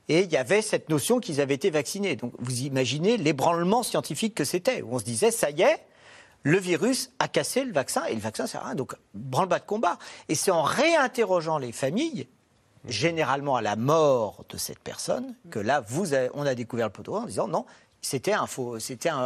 Et 0.08 0.22
il 0.22 0.32
y 0.32 0.38
avait 0.38 0.62
cette 0.62 0.90
notion 0.90 1.20
qu'ils 1.20 1.42
avaient 1.42 1.56
été 1.56 1.70
vaccinés. 1.72 2.16
Donc 2.16 2.34
vous 2.38 2.62
imaginez 2.62 3.18
l'ébranlement 3.18 3.82
scientifique 3.82 4.36
que 4.36 4.44
c'était, 4.44 4.82
où 4.84 4.96
on 4.96 5.00
se 5.00 5.04
disait, 5.06 5.32
ça 5.32 5.50
y 5.50 5.62
est, 5.64 5.80
le 6.46 6.60
virus 6.60 7.10
a 7.18 7.28
cassé 7.28 7.64
le 7.66 7.74
vaccin 7.74 8.06
et 8.06 8.14
le 8.14 8.22
vaccin 8.22 8.46
sert 8.46 8.62
à 8.62 8.66
rien. 8.68 8.76
Donc, 8.76 8.94
branle-bas 9.16 9.58
de 9.58 9.66
combat. 9.66 9.98
Et 10.30 10.36
c'est 10.36 10.52
en 10.52 10.62
réinterrogeant 10.62 11.58
les 11.58 11.72
familles, 11.72 12.28
généralement 12.88 13.56
à 13.56 13.64
la 13.64 13.76
mort 13.76 14.46
de 14.50 14.58
cette 14.58 14.78
personne, 14.78 15.34
que 15.50 15.58
là, 15.58 15.84
on 16.36 16.46
a 16.46 16.54
découvert 16.54 16.86
le 16.86 16.94
poteau 16.94 17.16
en 17.16 17.26
disant 17.26 17.48
non, 17.48 17.66
c'était 18.00 18.34
un 18.34 18.46
faux, 18.46 18.78
c'était 18.78 19.10
un, 19.10 19.18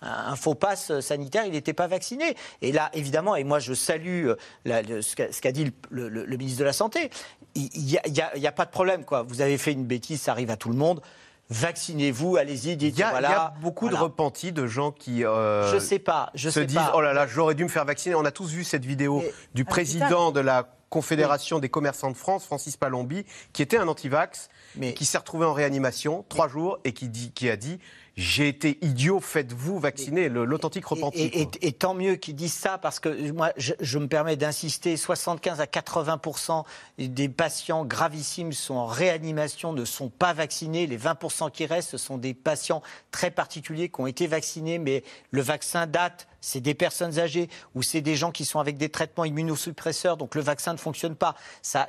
un- 0.00 0.28
un 0.30 0.36
faux 0.36 0.54
pass 0.54 1.00
sanitaire, 1.00 1.44
il 1.44 1.52
n'était 1.52 1.74
pas 1.74 1.88
vacciné. 1.88 2.34
Et 2.62 2.72
là, 2.72 2.88
évidemment, 2.94 3.36
et 3.36 3.44
moi 3.44 3.58
je 3.58 3.74
salue 3.74 4.28
euh, 4.66 5.02
ce 5.02 5.40
qu'a 5.42 5.52
dit 5.52 5.70
le, 5.90 6.36
ministre 6.38 6.60
de 6.60 6.64
la 6.64 6.72
Santé, 6.72 7.10
il 7.54 7.68
n'y 7.84 7.98
a, 7.98 8.48
a 8.48 8.52
pas 8.52 8.64
de 8.64 8.70
problème. 8.70 9.04
Quoi. 9.04 9.22
Vous 9.24 9.42
avez 9.42 9.58
fait 9.58 9.72
une 9.72 9.84
bêtise, 9.84 10.22
ça 10.22 10.32
arrive 10.32 10.50
à 10.50 10.56
tout 10.56 10.70
le 10.70 10.76
monde. 10.76 11.02
Vaccinez-vous, 11.48 12.36
allez-y, 12.36 12.76
dites 12.76 12.96
Il 12.96 13.00
y 13.00 13.02
a, 13.02 13.10
voilà. 13.10 13.30
y 13.30 13.32
a 13.32 13.54
beaucoup 13.60 13.84
voilà. 13.86 13.98
de 13.98 14.02
repentis 14.04 14.52
de 14.52 14.66
gens 14.66 14.90
qui 14.90 15.24
euh, 15.24 15.72
Je 15.72 15.78
sais 15.78 15.98
pas, 16.00 16.30
je 16.34 16.48
se 16.50 16.60
sais 16.60 16.66
disent 16.66 16.76
pas. 16.76 16.92
oh 16.94 17.00
là 17.00 17.12
là, 17.12 17.26
j'aurais 17.26 17.54
dû 17.54 17.62
me 17.64 17.68
faire 17.68 17.84
vacciner. 17.84 18.14
On 18.14 18.24
a 18.24 18.32
tous 18.32 18.50
vu 18.50 18.64
cette 18.64 18.84
vidéo 18.84 19.22
du 19.54 19.64
président 19.64 20.32
de 20.32 20.40
la 20.40 20.68
Confédération 20.88 21.58
des 21.58 21.68
commerçants 21.68 22.10
de 22.10 22.16
France, 22.16 22.44
Francis 22.44 22.76
Palombi, 22.76 23.26
qui 23.52 23.62
était 23.62 23.76
un 23.76 23.88
anti-vax, 23.88 24.48
qui 24.94 25.04
s'est 25.04 25.18
retrouvé 25.18 25.44
en 25.46 25.52
réanimation 25.52 26.24
trois 26.28 26.48
jours 26.48 26.78
et 26.84 26.92
qui, 26.92 27.08
dit, 27.08 27.32
qui 27.32 27.48
a 27.50 27.56
dit 27.56 27.78
j'ai 28.16 28.48
été 28.48 28.78
idiot, 28.80 29.20
faites-vous 29.20 29.78
vacciner, 29.78 30.30
l'authentique 30.30 30.86
repenti. 30.86 31.20
Et, 31.20 31.42
et- 31.42 31.48
et 31.68 31.72
tant 31.72 31.92
mieux 31.92 32.16
qu'ils 32.16 32.34
disent 32.34 32.54
ça 32.54 32.78
parce 32.78 32.98
que 32.98 33.30
moi, 33.32 33.52
je, 33.58 33.74
je 33.78 33.98
me 33.98 34.08
permets 34.08 34.36
d'insister, 34.36 34.96
75 34.96 35.60
à 35.60 35.66
80% 35.66 36.64
des 36.98 37.28
patients 37.28 37.84
gravissimes 37.84 38.52
sont 38.54 38.74
en 38.74 38.86
réanimation, 38.86 39.74
ne 39.74 39.84
sont 39.84 40.08
pas 40.08 40.32
vaccinés. 40.32 40.86
Les 40.86 40.96
20 40.96 41.50
qui 41.52 41.66
restent, 41.66 41.90
ce 41.90 41.98
sont 41.98 42.16
des 42.16 42.32
patients 42.32 42.82
très 43.10 43.30
particuliers 43.30 43.90
qui 43.90 44.00
ont 44.00 44.06
été 44.06 44.26
vaccinés, 44.26 44.78
mais 44.78 45.04
le 45.30 45.42
vaccin 45.42 45.86
date. 45.86 46.26
C'est 46.40 46.60
des 46.60 46.74
personnes 46.74 47.18
âgées 47.18 47.48
ou 47.74 47.82
c'est 47.82 48.00
des 48.02 48.14
gens 48.14 48.30
qui 48.30 48.44
sont 48.44 48.60
avec 48.60 48.78
des 48.78 48.88
traitements 48.88 49.24
immunosuppresseurs, 49.24 50.16
donc 50.16 50.36
le 50.36 50.40
vaccin 50.40 50.72
ne 50.72 50.78
fonctionne 50.78 51.16
pas. 51.16 51.34
Ça, 51.60 51.88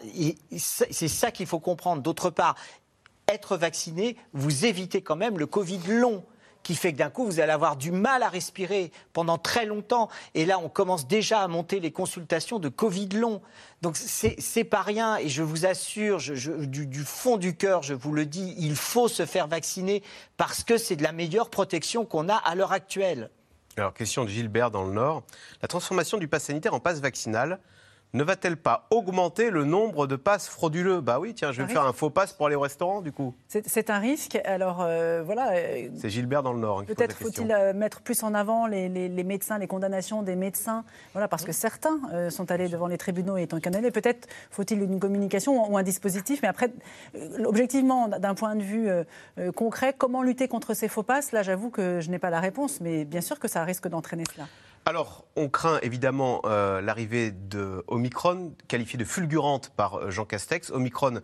c'est 0.58 1.08
ça 1.08 1.30
qu'il 1.32 1.46
faut 1.46 1.60
comprendre. 1.60 2.02
D'autre 2.02 2.32
part, 2.32 2.56
être 3.28 3.58
vacciné, 3.58 4.16
vous 4.32 4.66
évitez 4.66 5.02
quand 5.02 5.18
même 5.18 5.38
le 5.38 5.46
Covid 5.46 5.82
long 5.88 6.24
qui 6.64 6.76
fait 6.76 6.92
que 6.94 6.98
d'un 6.98 7.10
coup, 7.10 7.26
vous 7.26 7.40
allez 7.40 7.52
avoir 7.52 7.76
du 7.78 7.92
mal 7.92 8.24
à 8.24 8.30
respirer 8.30 8.92
pendant 9.14 9.38
très 9.38 9.66
longtemps. 9.66 10.10
Et 10.34 10.46
là, 10.46 10.60
on 10.60 10.70
commence 10.70 11.08
déjà 11.08 11.42
à 11.42 11.48
monter 11.48 11.80
les 11.80 11.92
consultations 11.92 12.60
de 12.60 12.68
Covid 12.68 13.10
long. 13.10 13.42
Donc, 13.82 13.96
c'est 13.98 14.64
pas 14.64 14.82
rien. 14.82 15.18
Et 15.18 15.30
je 15.30 15.44
vous 15.44 15.66
assure, 15.66 16.20
du, 16.20 16.88
du 16.88 17.04
fond 17.04 17.38
du 17.38 17.56
cœur, 17.56 17.84
je 17.84 17.94
vous 17.94 18.14
le 18.14 18.26
dis, 18.26 18.56
il 18.58 18.76
faut 18.76 19.08
se 19.08 19.26
faire 19.26 19.48
vacciner 19.48 20.04
parce 20.36 20.64
que 20.64 20.78
c'est 20.78 20.98
de 20.98 21.04
la 21.04 21.14
meilleure 21.14 21.50
protection 21.50 22.06
qu'on 22.06 22.28
a 22.28 22.36
à 22.36 22.56
l'heure 22.56 22.74
actuelle. 22.74 23.30
Alors, 23.78 23.94
question 23.94 24.26
de 24.26 24.30
Gilbert 24.30 24.72
dans 24.72 24.84
le 24.84 24.92
Nord. 24.92 25.24
La 25.62 25.68
transformation 25.68 26.18
du 26.18 26.28
pass 26.28 26.46
sanitaire 26.46 26.74
en 26.74 26.80
passe 26.80 27.00
vaccinal 27.00 27.60
ne 28.14 28.24
va-t-elle 28.24 28.58
pas 28.58 28.88
augmenter 28.90 29.50
le 29.52 29.64
nombre 29.66 30.08
de 30.08 30.16
passes 30.16 30.48
frauduleux 30.48 31.02
Bah 31.02 31.20
oui, 31.20 31.34
tiens, 31.34 31.52
je 31.52 31.58
vais 31.62 31.68
me 31.68 31.70
faire 31.70 31.86
un 31.86 31.94
faux 31.94 32.10
pass 32.10 32.34
pour 32.34 32.48
aller 32.48 32.56
au 32.56 32.62
restaurant, 32.62 33.02
du 33.02 33.12
coup. 33.12 33.34
C'est 33.48 33.90
un 33.90 34.00
risque. 34.00 34.40
Alors 34.46 34.82
euh, 34.82 35.22
voilà. 35.26 35.52
euh, 35.52 35.90
C'est 35.98 36.10
Gilbert 36.10 36.42
dans 36.42 36.54
le 36.54 36.60
Nord 36.60 36.80
hein, 36.80 36.84
Peut-être 36.88 37.16
faut-il 37.18 37.52
euh, 37.52 37.74
mettre 37.74 38.02
plus 38.02 38.24
en 38.24 38.34
avant 38.34 38.66
les, 38.66 38.90
les- 38.90 39.10
les 39.10 39.24
médecins, 39.24 39.58
les 39.58 39.68
condamnations 39.68 40.24
des 40.24 40.36
médecins, 40.36 40.84
voilà, 41.14 41.28
parce 41.28 41.44
que 41.44 41.52
certains 41.52 42.00
sont 42.30 42.50
allés 42.52 42.70
devant 42.70 42.88
les 42.88 42.98
tribunaux 42.98 43.38
et 43.38 43.44
étant 43.44 43.60
condamnés. 43.60 43.92
Peut-être 43.92 44.28
faut-il 44.52 44.82
une 44.82 45.00
communication 45.00 45.70
ou 45.72 45.78
un 45.78 45.84
dispositif, 45.84 46.42
mais 46.42 46.48
après, 46.48 46.72
objectivement, 47.46 48.08
d'un 48.08 48.36
point 48.36 48.56
de 48.56 48.64
vue 48.64 48.90
concret, 49.56 49.94
comment 49.98 50.24
lutter 50.24 50.48
contre 50.48 50.74
ces 50.74 50.88
faux 50.88 51.04
passes? 51.04 51.32
Là, 51.32 51.44
j'avoue 51.44 51.70
que 51.70 52.00
je 52.00 52.10
n'ai 52.10 52.20
pas 52.20 52.30
la 52.30 52.40
réponse, 52.40 52.80
mais 52.82 53.06
bien 53.06 53.22
sûr 53.22 53.40
que 53.40 53.48
ça 53.48 53.64
risque 53.64 53.88
d'entraîner 53.88 54.24
cela. 54.34 54.48
Alors, 54.88 55.26
on 55.36 55.50
craint 55.50 55.80
évidemment 55.82 56.40
euh, 56.46 56.80
l'arrivée 56.80 57.32
de 57.32 57.84
Omicron, 57.90 58.56
qualifiée 58.70 58.98
de 58.98 59.04
fulgurante 59.04 59.70
par 59.76 59.96
euh, 59.96 60.12
Jean 60.12 60.24
Castex. 60.24 60.70
Omicron 60.70 61.20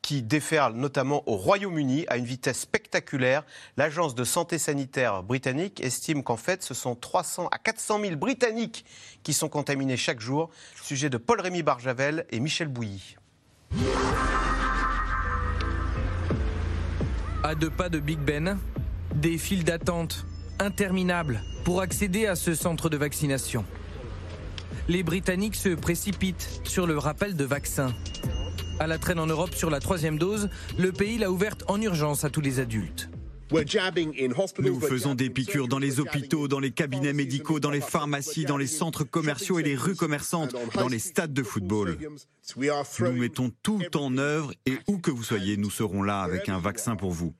qui 0.00 0.22
déferle 0.22 0.72
notamment 0.72 1.22
au 1.28 1.36
Royaume-Uni 1.36 2.06
à 2.08 2.16
une 2.16 2.24
vitesse 2.24 2.60
spectaculaire. 2.60 3.44
L'agence 3.76 4.14
de 4.14 4.24
santé 4.24 4.56
sanitaire 4.56 5.22
britannique 5.22 5.82
estime 5.82 6.22
qu'en 6.22 6.38
fait, 6.38 6.62
ce 6.62 6.72
sont 6.72 6.94
300 6.94 7.48
à 7.48 7.58
400 7.58 8.00
000 8.00 8.16
Britanniques 8.16 8.86
qui 9.22 9.34
sont 9.34 9.50
contaminés 9.50 9.98
chaque 9.98 10.20
jour. 10.20 10.48
Sujet 10.82 11.10
de 11.10 11.18
Paul-Rémy 11.18 11.62
Barjavel 11.62 12.24
et 12.30 12.40
Michel 12.40 12.68
Bouilly. 12.68 13.16
À 17.42 17.54
deux 17.54 17.68
pas 17.68 17.90
de 17.90 18.00
Big 18.00 18.20
Ben, 18.20 18.58
des 19.14 19.36
files 19.36 19.64
d'attente 19.64 20.24
interminables 20.58 21.42
pour 21.64 21.80
accéder 21.80 22.26
à 22.26 22.36
ce 22.36 22.54
centre 22.54 22.88
de 22.88 22.96
vaccination. 22.96 23.64
Les 24.88 25.02
Britanniques 25.02 25.56
se 25.56 25.70
précipitent 25.70 26.60
sur 26.64 26.86
le 26.86 26.98
rappel 26.98 27.34
de 27.36 27.44
vaccins. 27.44 27.92
À 28.78 28.86
la 28.86 28.98
traîne 28.98 29.18
en 29.18 29.26
Europe 29.26 29.54
sur 29.54 29.70
la 29.70 29.80
troisième 29.80 30.18
dose, 30.18 30.48
le 30.78 30.92
pays 30.92 31.18
l'a 31.18 31.30
ouverte 31.30 31.64
en 31.68 31.80
urgence 31.80 32.24
à 32.24 32.30
tous 32.30 32.40
les 32.40 32.60
adultes. 32.60 33.08
Nous 33.50 34.80
faisons 34.80 35.14
des 35.14 35.30
piqûres 35.30 35.68
dans 35.68 35.78
les 35.78 36.00
hôpitaux, 36.00 36.48
dans 36.48 36.58
les 36.58 36.72
cabinets 36.72 37.12
médicaux, 37.12 37.60
dans 37.60 37.70
les 37.70 37.80
pharmacies, 37.80 38.44
dans 38.44 38.56
les 38.56 38.66
centres 38.66 39.04
commerciaux 39.04 39.58
et 39.58 39.62
les 39.62 39.76
rues 39.76 39.94
commerçantes, 39.94 40.54
dans 40.74 40.88
les 40.88 40.98
stades 40.98 41.32
de 41.32 41.42
football. 41.42 41.96
Nous 42.56 43.12
mettons 43.12 43.52
tout 43.62 43.96
en 43.96 44.18
œuvre 44.18 44.52
et 44.66 44.78
où 44.88 44.98
que 44.98 45.10
vous 45.10 45.22
soyez, 45.22 45.56
nous 45.56 45.70
serons 45.70 46.02
là 46.02 46.22
avec 46.22 46.48
un 46.48 46.58
vaccin 46.58 46.96
pour 46.96 47.12
vous. 47.12 47.34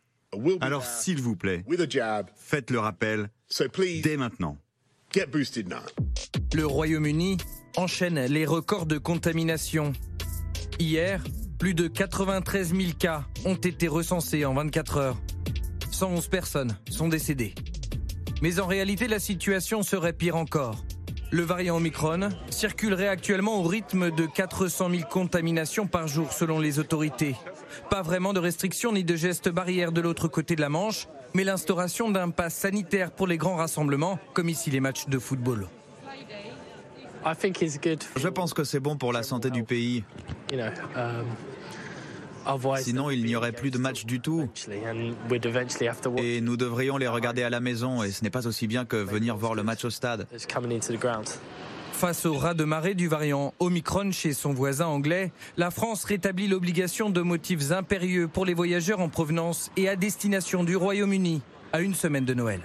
Alors 0.61 0.85
s'il 0.85 1.21
vous 1.21 1.37
plaît, 1.37 1.65
faites 2.37 2.71
le 2.71 2.79
rappel 2.79 3.31
dès 4.03 4.17
maintenant. 4.17 4.59
Le 6.55 6.67
Royaume-Uni 6.67 7.39
enchaîne 7.77 8.21
les 8.27 8.45
records 8.45 8.87
de 8.87 8.99
contamination. 8.99 9.93
Hier, 10.79 11.23
plus 11.59 11.75
de 11.75 11.89
93 11.89 12.75
000 12.75 12.93
cas 12.99 13.25
ont 13.45 13.55
été 13.55 13.89
recensés 13.89 14.45
en 14.45 14.55
24 14.55 14.97
heures. 14.99 15.17
111 15.91 16.29
personnes 16.29 16.77
sont 16.91 17.09
décédées. 17.09 17.55
Mais 18.43 18.61
en 18.61 18.67
réalité, 18.67 19.09
la 19.09 19.19
situation 19.19 19.83
serait 19.83 20.13
pire 20.13 20.37
encore. 20.37 20.85
Le 21.31 21.43
variant 21.43 21.77
Omicron 21.77 22.29
circulerait 22.51 23.09
actuellement 23.09 23.61
au 23.61 23.63
rythme 23.63 24.11
de 24.15 24.27
400 24.27 24.91
000 24.91 25.03
contaminations 25.09 25.87
par 25.87 26.07
jour 26.07 26.33
selon 26.33 26.61
les 26.61 26.79
autorités. 26.79 27.35
Pas 27.91 28.03
vraiment 28.03 28.33
de 28.33 28.41
restrictions 28.41 28.93
ni 28.93 29.05
de 29.05 29.17
gestes 29.17 29.49
barrières 29.49 29.93
de 29.93 30.01
l'autre 30.01 30.29
côté 30.29 30.57
de 30.57 30.61
la 30.61 30.69
Manche, 30.69 31.09
mais 31.35 31.45
l'instauration 31.45 32.11
d'un 32.11 32.31
pass 32.31 32.55
sanitaire 32.55 33.11
pour 33.11 33.27
les 33.27 33.37
grands 33.37 33.57
rassemblements, 33.57 34.19
comme 34.33 34.49
ici 34.49 34.71
les 34.71 34.81
matchs 34.81 35.07
de 35.07 35.19
football. 35.19 35.67
Je 38.17 38.29
pense 38.29 38.55
que 38.55 38.65
c'est 38.65 38.81
bon 38.81 38.97
pour 38.97 39.13
la 39.13 39.23
santé 39.23 39.51
du 39.51 39.65
pays. 39.65 40.05
Sinon, 42.79 43.11
il 43.11 43.25
n'y 43.25 43.35
aurait 43.35 43.53
plus 43.53 43.71
de 43.71 43.79
matchs 43.79 44.05
du 44.05 44.21
tout. 44.21 44.49
Et 46.17 46.41
nous 46.41 46.57
devrions 46.57 46.97
les 46.97 47.09
regarder 47.09 47.43
à 47.43 47.51
la 47.51 47.61
maison, 47.61 48.03
et 48.03 48.13
ce 48.13 48.23
n'est 48.23 48.31
pas 48.31 48.47
aussi 48.47 48.67
bien 48.67 48.85
que 48.85 48.97
venir 48.97 49.37
voir 49.37 49.55
le 49.55 49.65
match 49.65 49.85
au 49.85 49.91
stade. 49.91 50.27
Face 51.97 52.27
au 52.27 52.35
raz 52.35 52.53
de 52.53 52.65
marée 52.65 52.93
du 52.93 53.09
variant 53.09 53.55
Omicron 53.59 54.13
chez 54.13 54.35
son 54.35 54.53
voisin 54.53 54.85
anglais, 54.85 55.33
la 55.57 55.71
France 55.71 56.05
rétablit 56.05 56.47
l'obligation 56.47 57.09
de 57.09 57.23
motifs 57.23 57.71
impérieux 57.71 58.29
pour 58.29 58.45
les 58.45 58.53
voyageurs 58.53 59.01
en 59.01 59.09
provenance 59.09 59.71
et 59.79 59.89
à 59.89 59.97
destination 59.97 60.63
du 60.63 60.77
Royaume-Uni 60.77 61.41
à 61.73 61.81
une 61.81 61.95
semaine 61.95 62.27
de 62.27 62.35
Noël. 62.35 62.61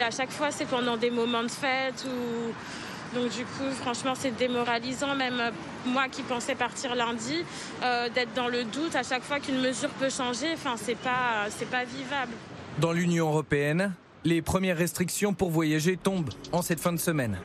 À 0.00 0.10
chaque 0.10 0.30
fois, 0.30 0.50
c'est 0.50 0.64
pendant 0.64 0.96
des 0.96 1.10
moments 1.10 1.42
de 1.42 1.50
fête 1.50 2.06
ou. 2.06 3.14
Donc 3.14 3.30
du 3.32 3.44
coup, 3.44 3.70
franchement, 3.82 4.14
c'est 4.14 4.34
démoralisant. 4.34 5.14
Même 5.14 5.38
euh, 5.38 5.50
moi 5.84 6.08
qui 6.08 6.22
pensais 6.22 6.54
partir 6.54 6.94
lundi, 6.94 7.44
euh, 7.82 8.08
d'être 8.08 8.32
dans 8.32 8.48
le 8.48 8.64
doute 8.64 8.96
à 8.96 9.02
chaque 9.02 9.24
fois 9.24 9.40
qu'une 9.40 9.60
mesure 9.60 9.90
peut 9.90 10.08
changer. 10.08 10.46
Enfin, 10.54 10.76
c'est 10.78 10.96
pas, 10.96 11.50
c'est 11.50 11.68
pas 11.68 11.84
vivable. 11.84 12.32
Dans 12.78 12.92
l'Union 12.92 13.28
européenne, 13.28 13.92
les 14.24 14.40
premières 14.40 14.78
restrictions 14.78 15.34
pour 15.34 15.50
voyager 15.50 15.98
tombent 15.98 16.30
en 16.50 16.62
cette 16.62 16.80
fin 16.80 16.94
de 16.94 16.98
semaine. 16.98 17.36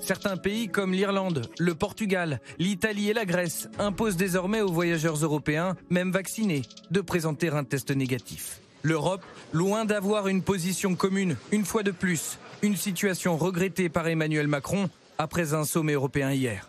Certains 0.00 0.36
pays 0.36 0.68
comme 0.68 0.92
l'Irlande, 0.92 1.42
le 1.58 1.74
Portugal, 1.74 2.40
l'Italie 2.58 3.10
et 3.10 3.14
la 3.14 3.24
Grèce 3.24 3.68
imposent 3.78 4.16
désormais 4.16 4.60
aux 4.60 4.72
voyageurs 4.72 5.16
européens, 5.16 5.76
même 5.90 6.10
vaccinés, 6.10 6.62
de 6.90 7.00
présenter 7.00 7.48
un 7.48 7.64
test 7.64 7.90
négatif. 7.90 8.60
L'Europe, 8.82 9.22
loin 9.52 9.84
d'avoir 9.84 10.28
une 10.28 10.42
position 10.42 10.94
commune, 10.94 11.36
une 11.52 11.64
fois 11.64 11.82
de 11.82 11.90
plus, 11.90 12.38
une 12.62 12.76
situation 12.76 13.36
regrettée 13.36 13.88
par 13.88 14.08
Emmanuel 14.08 14.48
Macron 14.48 14.88
après 15.18 15.52
un 15.52 15.64
sommet 15.64 15.92
européen 15.92 16.32
hier. 16.32 16.68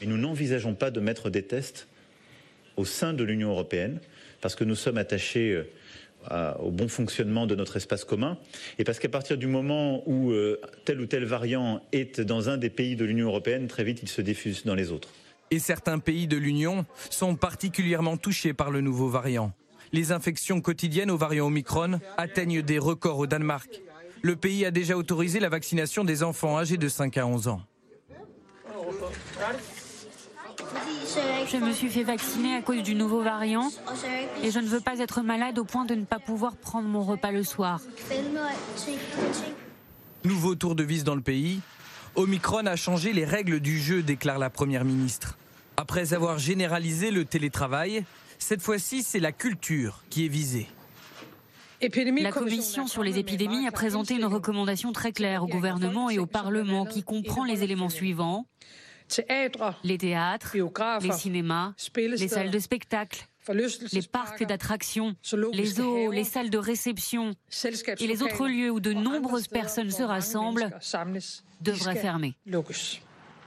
Et 0.00 0.06
nous 0.06 0.16
n'envisageons 0.16 0.74
pas 0.74 0.90
de 0.90 1.00
mettre 1.00 1.30
des 1.30 1.42
tests 1.42 1.88
au 2.76 2.84
sein 2.84 3.12
de 3.12 3.24
l'Union 3.24 3.50
européenne 3.50 4.00
parce 4.40 4.54
que 4.54 4.64
nous 4.64 4.74
sommes 4.76 4.98
attachés 4.98 5.52
euh, 5.52 5.68
au 6.60 6.70
bon 6.70 6.88
fonctionnement 6.88 7.46
de 7.46 7.54
notre 7.54 7.76
espace 7.76 8.04
commun 8.04 8.38
et 8.78 8.84
parce 8.84 8.98
qu'à 8.98 9.08
partir 9.08 9.38
du 9.38 9.46
moment 9.46 10.02
où 10.06 10.30
euh, 10.30 10.60
tel 10.84 11.00
ou 11.00 11.06
tel 11.06 11.24
variant 11.24 11.80
est 11.92 12.20
dans 12.20 12.48
un 12.48 12.56
des 12.56 12.70
pays 12.70 12.96
de 12.96 13.04
l'Union 13.04 13.28
européenne, 13.28 13.66
très 13.66 13.84
vite 13.84 14.00
il 14.02 14.08
se 14.08 14.20
diffuse 14.20 14.64
dans 14.64 14.74
les 14.74 14.92
autres. 14.92 15.08
Et 15.50 15.58
certains 15.58 15.98
pays 15.98 16.26
de 16.26 16.36
l'Union 16.36 16.84
sont 17.10 17.36
particulièrement 17.36 18.16
touchés 18.16 18.52
par 18.52 18.70
le 18.70 18.80
nouveau 18.80 19.08
variant. 19.08 19.52
Les 19.92 20.10
infections 20.10 20.60
quotidiennes 20.60 21.10
au 21.10 21.16
variant 21.16 21.46
Omicron 21.46 22.00
atteignent 22.16 22.62
des 22.62 22.78
records 22.78 23.18
au 23.18 23.26
Danemark. 23.26 23.82
le 24.22 24.34
pays 24.34 24.64
a 24.64 24.70
déjà 24.72 24.96
autorisé 24.96 25.38
la 25.38 25.48
vaccination 25.48 26.02
des 26.02 26.22
enfants 26.22 26.58
âgés 26.58 26.78
de 26.78 26.88
5 26.88 27.16
à 27.18 27.26
11 27.26 27.48
ans. 27.48 27.60
Je 31.48 31.56
me 31.58 31.72
suis 31.72 31.88
fait 31.88 32.02
vacciner 32.02 32.54
à 32.56 32.62
cause 32.62 32.82
du 32.82 32.94
nouveau 32.94 33.22
variant 33.22 33.70
et 34.42 34.50
je 34.50 34.58
ne 34.58 34.66
veux 34.66 34.80
pas 34.80 34.98
être 34.98 35.22
malade 35.22 35.58
au 35.58 35.64
point 35.64 35.84
de 35.84 35.94
ne 35.94 36.04
pas 36.04 36.18
pouvoir 36.18 36.56
prendre 36.56 36.88
mon 36.88 37.02
repas 37.02 37.30
le 37.30 37.42
soir. 37.42 37.80
Nouveau 40.24 40.54
tour 40.54 40.74
de 40.74 40.82
vis 40.82 41.04
dans 41.04 41.14
le 41.14 41.20
pays. 41.20 41.60
Omicron 42.16 42.66
a 42.66 42.76
changé 42.76 43.12
les 43.12 43.24
règles 43.24 43.60
du 43.60 43.78
jeu, 43.78 44.02
déclare 44.02 44.38
la 44.38 44.50
Première 44.50 44.84
ministre. 44.84 45.36
Après 45.76 46.14
avoir 46.14 46.38
généralisé 46.38 47.10
le 47.10 47.24
télétravail, 47.24 48.04
cette 48.38 48.62
fois-ci, 48.62 49.02
c'est 49.02 49.20
la 49.20 49.32
culture 49.32 50.02
qui 50.10 50.24
est 50.24 50.28
visée. 50.28 50.66
La 52.22 52.32
Commission 52.32 52.86
sur 52.86 53.02
les 53.02 53.18
épidémies 53.18 53.66
a 53.66 53.70
présenté 53.70 54.14
une 54.14 54.24
recommandation 54.24 54.92
très 54.92 55.12
claire 55.12 55.42
au 55.42 55.46
gouvernement 55.46 56.08
et 56.08 56.18
au 56.18 56.24
Parlement 56.24 56.86
qui 56.86 57.02
comprend 57.02 57.44
les 57.44 57.62
éléments 57.62 57.90
suivants. 57.90 58.46
Les 59.84 59.98
théâtres, 59.98 60.56
les 61.02 61.12
cinémas, 61.12 61.74
les 61.96 62.28
salles 62.28 62.50
de 62.50 62.58
spectacle, 62.58 63.28
les 63.92 64.02
parcs 64.02 64.44
d'attractions, 64.44 65.14
les 65.52 65.66
zoos, 65.66 66.10
les 66.10 66.24
salles 66.24 66.50
de 66.50 66.58
réception 66.58 67.34
et 67.98 68.06
les 68.06 68.22
autres 68.22 68.48
lieux 68.48 68.70
où 68.70 68.80
de 68.80 68.92
nombreuses 68.92 69.48
personnes 69.48 69.90
se 69.90 70.02
rassemblent 70.02 70.70
devraient 71.60 71.96
fermer. 71.96 72.36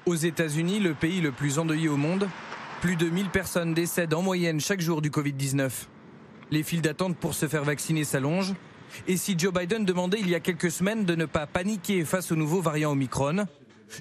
Aux 0.05 0.15
États-Unis, 0.15 0.79
le 0.79 0.93
pays 0.93 1.21
le 1.21 1.31
plus 1.31 1.59
endeuillé 1.59 1.89
au 1.89 1.97
monde, 1.97 2.27
plus 2.81 2.95
de 2.95 3.09
1000 3.09 3.29
personnes 3.29 3.73
décèdent 3.73 4.13
en 4.13 4.21
moyenne 4.21 4.59
chaque 4.59 4.79
jour 4.79 5.01
du 5.01 5.09
Covid-19. 5.09 5.69
Les 6.51 6.63
files 6.63 6.81
d'attente 6.81 7.17
pour 7.17 7.33
se 7.33 7.47
faire 7.47 7.63
vacciner 7.63 8.05
s'allongent. 8.05 8.55
Et 9.07 9.17
si 9.17 9.37
Joe 9.37 9.53
Biden 9.53 9.85
demandait 9.85 10.19
il 10.19 10.29
y 10.29 10.35
a 10.35 10.39
quelques 10.39 10.71
semaines 10.71 11.05
de 11.05 11.13
ne 11.13 11.25
pas 11.25 11.45
paniquer 11.45 12.05
face 12.05 12.31
au 12.31 12.35
nouveau 12.35 12.61
variant 12.61 12.91
Omicron, 12.91 13.45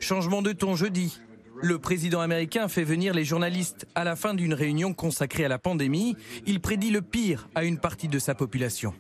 changement 0.00 0.40
de 0.40 0.52
ton 0.52 0.76
jeudi. 0.76 1.20
Le 1.62 1.78
président 1.78 2.20
américain 2.20 2.68
fait 2.68 2.84
venir 2.84 3.14
les 3.14 3.24
journalistes 3.24 3.86
à 3.94 4.04
la 4.04 4.16
fin 4.16 4.34
d'une 4.34 4.54
réunion 4.54 4.94
consacrée 4.94 5.44
à 5.44 5.48
la 5.48 5.58
pandémie. 5.58 6.16
Il 6.46 6.60
prédit 6.60 6.90
le 6.90 7.02
pire 7.02 7.48
à 7.54 7.64
une 7.64 7.78
partie 7.78 8.08
de 8.08 8.18
sa 8.18 8.34
population. 8.34 8.94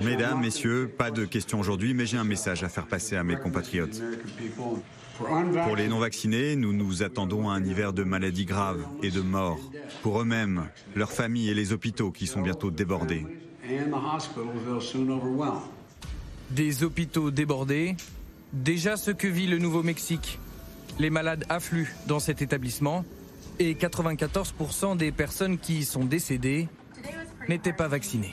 Mesdames, 0.00 0.40
messieurs, 0.40 0.90
pas 0.96 1.10
de 1.10 1.24
questions 1.24 1.60
aujourd'hui, 1.60 1.94
mais 1.94 2.06
j'ai 2.06 2.16
un 2.16 2.24
message 2.24 2.64
à 2.64 2.68
faire 2.68 2.86
passer 2.86 3.16
à 3.16 3.24
mes 3.24 3.36
compatriotes. 3.36 4.02
Pour 5.64 5.76
les 5.76 5.88
non-vaccinés, 5.88 6.56
nous 6.56 6.72
nous 6.72 7.02
attendons 7.02 7.50
à 7.50 7.54
un 7.54 7.64
hiver 7.64 7.92
de 7.92 8.02
maladies 8.02 8.46
graves 8.46 8.84
et 9.02 9.10
de 9.10 9.20
morts. 9.20 9.60
Pour 10.02 10.20
eux-mêmes, 10.20 10.64
leurs 10.96 11.12
familles 11.12 11.50
et 11.50 11.54
les 11.54 11.72
hôpitaux 11.72 12.10
qui 12.10 12.26
sont 12.26 12.40
bientôt 12.40 12.70
débordés. 12.70 13.26
Des 16.50 16.82
hôpitaux 16.82 17.30
débordés, 17.30 17.96
déjà 18.52 18.96
ce 18.96 19.10
que 19.10 19.28
vit 19.28 19.46
le 19.46 19.58
Nouveau-Mexique. 19.58 20.38
Les 20.98 21.10
malades 21.10 21.44
affluent 21.48 21.94
dans 22.06 22.20
cet 22.20 22.42
établissement 22.42 23.04
et 23.58 23.74
94% 23.74 24.96
des 24.96 25.12
personnes 25.12 25.58
qui 25.58 25.78
y 25.78 25.84
sont 25.84 26.04
décédées 26.04 26.68
n'étaient 27.48 27.72
pas 27.72 27.88
vaccinées. 27.88 28.32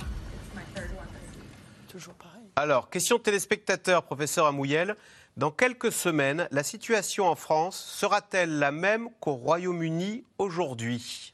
Alors, 2.56 2.90
question 2.90 3.18
de 3.18 3.22
téléspectateur, 3.22 4.04
professeur 4.04 4.46
Amouyel. 4.48 4.96
Dans 5.38 5.52
quelques 5.52 5.92
semaines, 5.92 6.48
la 6.52 6.64
situation 6.64 7.28
en 7.28 7.36
France 7.36 7.78
sera-t-elle 7.78 8.58
la 8.58 8.72
même 8.72 9.10
qu'au 9.20 9.36
Royaume-Uni 9.36 10.24
aujourd'hui? 10.40 11.34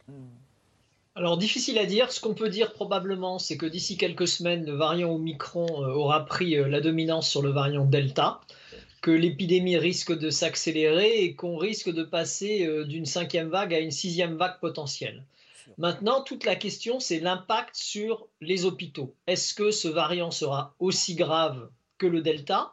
Alors 1.16 1.38
difficile 1.38 1.78
à 1.78 1.86
dire. 1.86 2.12
Ce 2.12 2.20
qu'on 2.20 2.34
peut 2.34 2.50
dire 2.50 2.74
probablement, 2.74 3.38
c'est 3.38 3.56
que 3.56 3.68
d'ici 3.68 3.98
quelques 3.98 4.28
semaines, 4.28 4.66
le 4.66 4.74
variant 4.74 5.12
Omicron 5.12 5.68
euh, 5.84 5.94
aura 5.94 6.26
pris 6.26 6.58
euh, 6.58 6.68
la 6.68 6.82
dominance 6.82 7.30
sur 7.30 7.44
le 7.44 7.52
variant 7.52 7.86
Delta, 7.86 8.42
que 9.04 9.12
l'épidémie 9.12 9.76
risque 9.76 10.18
de 10.18 10.30
s'accélérer 10.30 11.26
et 11.26 11.36
qu'on 11.36 11.58
risque 11.58 11.92
de 11.92 12.04
passer 12.04 12.66
euh, 12.66 12.86
d'une 12.86 13.06
cinquième 13.06 13.50
vague 13.50 13.74
à 13.74 13.80
une 13.80 13.92
sixième 13.92 14.38
vague 14.38 14.62
potentielle. 14.62 15.26
Maintenant, 15.78 16.22
toute 16.22 16.46
la 16.46 16.56
question, 16.56 17.02
c'est 17.02 17.20
l'impact 17.20 17.76
sur 17.76 18.28
les 18.40 18.64
hôpitaux. 18.64 19.14
Est-ce 19.28 19.54
que 19.54 19.72
ce 19.72 19.90
variant 19.90 20.32
sera 20.32 20.74
aussi 20.80 21.16
grave 21.16 21.70
que 21.98 22.08
le 22.08 22.22
Delta 22.22 22.72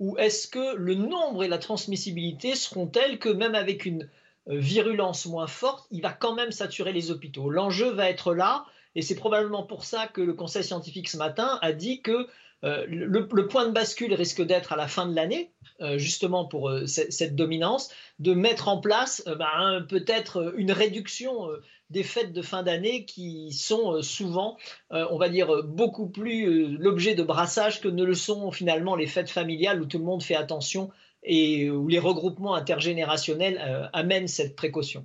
ou 0.00 0.18
est-ce 0.18 0.48
que 0.48 0.76
le 0.76 0.94
nombre 0.94 1.44
et 1.44 1.48
la 1.48 1.58
transmissibilité 1.58 2.54
seront 2.54 2.86
tels 2.86 3.18
que 3.18 3.30
même 3.30 3.54
avec 3.54 3.86
une 3.86 4.08
euh, 4.48 4.58
virulence 4.58 5.24
moins 5.24 5.46
forte, 5.46 5.86
il 5.90 6.02
va 6.02 6.12
quand 6.12 6.34
même 6.34 6.52
saturer 6.52 6.92
les 6.92 7.10
hôpitaux? 7.10 7.48
L'enjeu 7.48 7.88
va 7.90 8.10
être 8.10 8.34
là, 8.34 8.66
et 8.94 9.00
c'est 9.00 9.14
probablement 9.14 9.62
pour 9.62 9.84
ça 9.84 10.08
que 10.08 10.20
le 10.20 10.34
Conseil 10.34 10.64
scientifique 10.64 11.08
ce 11.08 11.16
matin 11.16 11.58
a 11.62 11.72
dit 11.72 12.02
que 12.02 12.28
euh, 12.64 12.84
le, 12.88 13.46
point 13.48 13.66
de 13.66 13.72
bascule 13.72 14.14
risque 14.14 14.42
d'être 14.42 14.72
à 14.72 14.76
la 14.76 14.88
fin 14.88 15.06
de 15.06 15.14
l'année, 15.14 15.50
euh, 15.80 15.98
justement 15.98 16.44
pour 16.44 16.70
cette 16.86 17.34
dominance, 17.34 17.90
de 18.18 18.34
mettre 18.34 18.68
en 18.68 18.78
place 18.78 19.22
ben, 19.26 19.84
peut-être 19.88 20.54
une 20.56 20.72
réduction 20.72 21.48
des 21.90 22.04
fêtes 22.04 22.32
de 22.32 22.40
fin 22.40 22.62
d'année 22.62 23.04
qui 23.04 23.52
sont 23.52 23.94
euh, 23.94 24.02
souvent, 24.02 24.56
euh, 24.92 25.06
on 25.10 25.18
va 25.18 25.28
dire, 25.28 25.64
beaucoup 25.64 26.06
plus 26.06 26.46
euh, 26.46 26.76
l'objet 26.78 27.14
de 27.14 27.22
brassage 27.22 27.80
que 27.80 27.88
ne 27.88 28.04
le 28.04 28.14
sont 28.14 28.50
finalement 28.52 28.94
les 28.96 29.06
fêtes 29.06 29.30
familiales 29.30 29.82
où 29.82 29.86
tout 29.86 29.98
le 29.98 30.04
monde 30.04 30.22
fait 30.22 30.36
attention 30.36 30.90
et 31.22 31.70
où 31.70 31.88
les 31.88 31.98
regroupements 31.98 32.54
intergénérationnels 32.54 33.90
amènent 33.92 34.26
cette 34.26 34.56
précaution. 34.56 35.04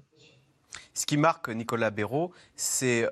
Ce 0.94 1.06
qui 1.06 1.18
marque 1.18 1.50
Nicolas 1.50 1.92
Béraud, 1.92 2.32
c'est 2.56 3.06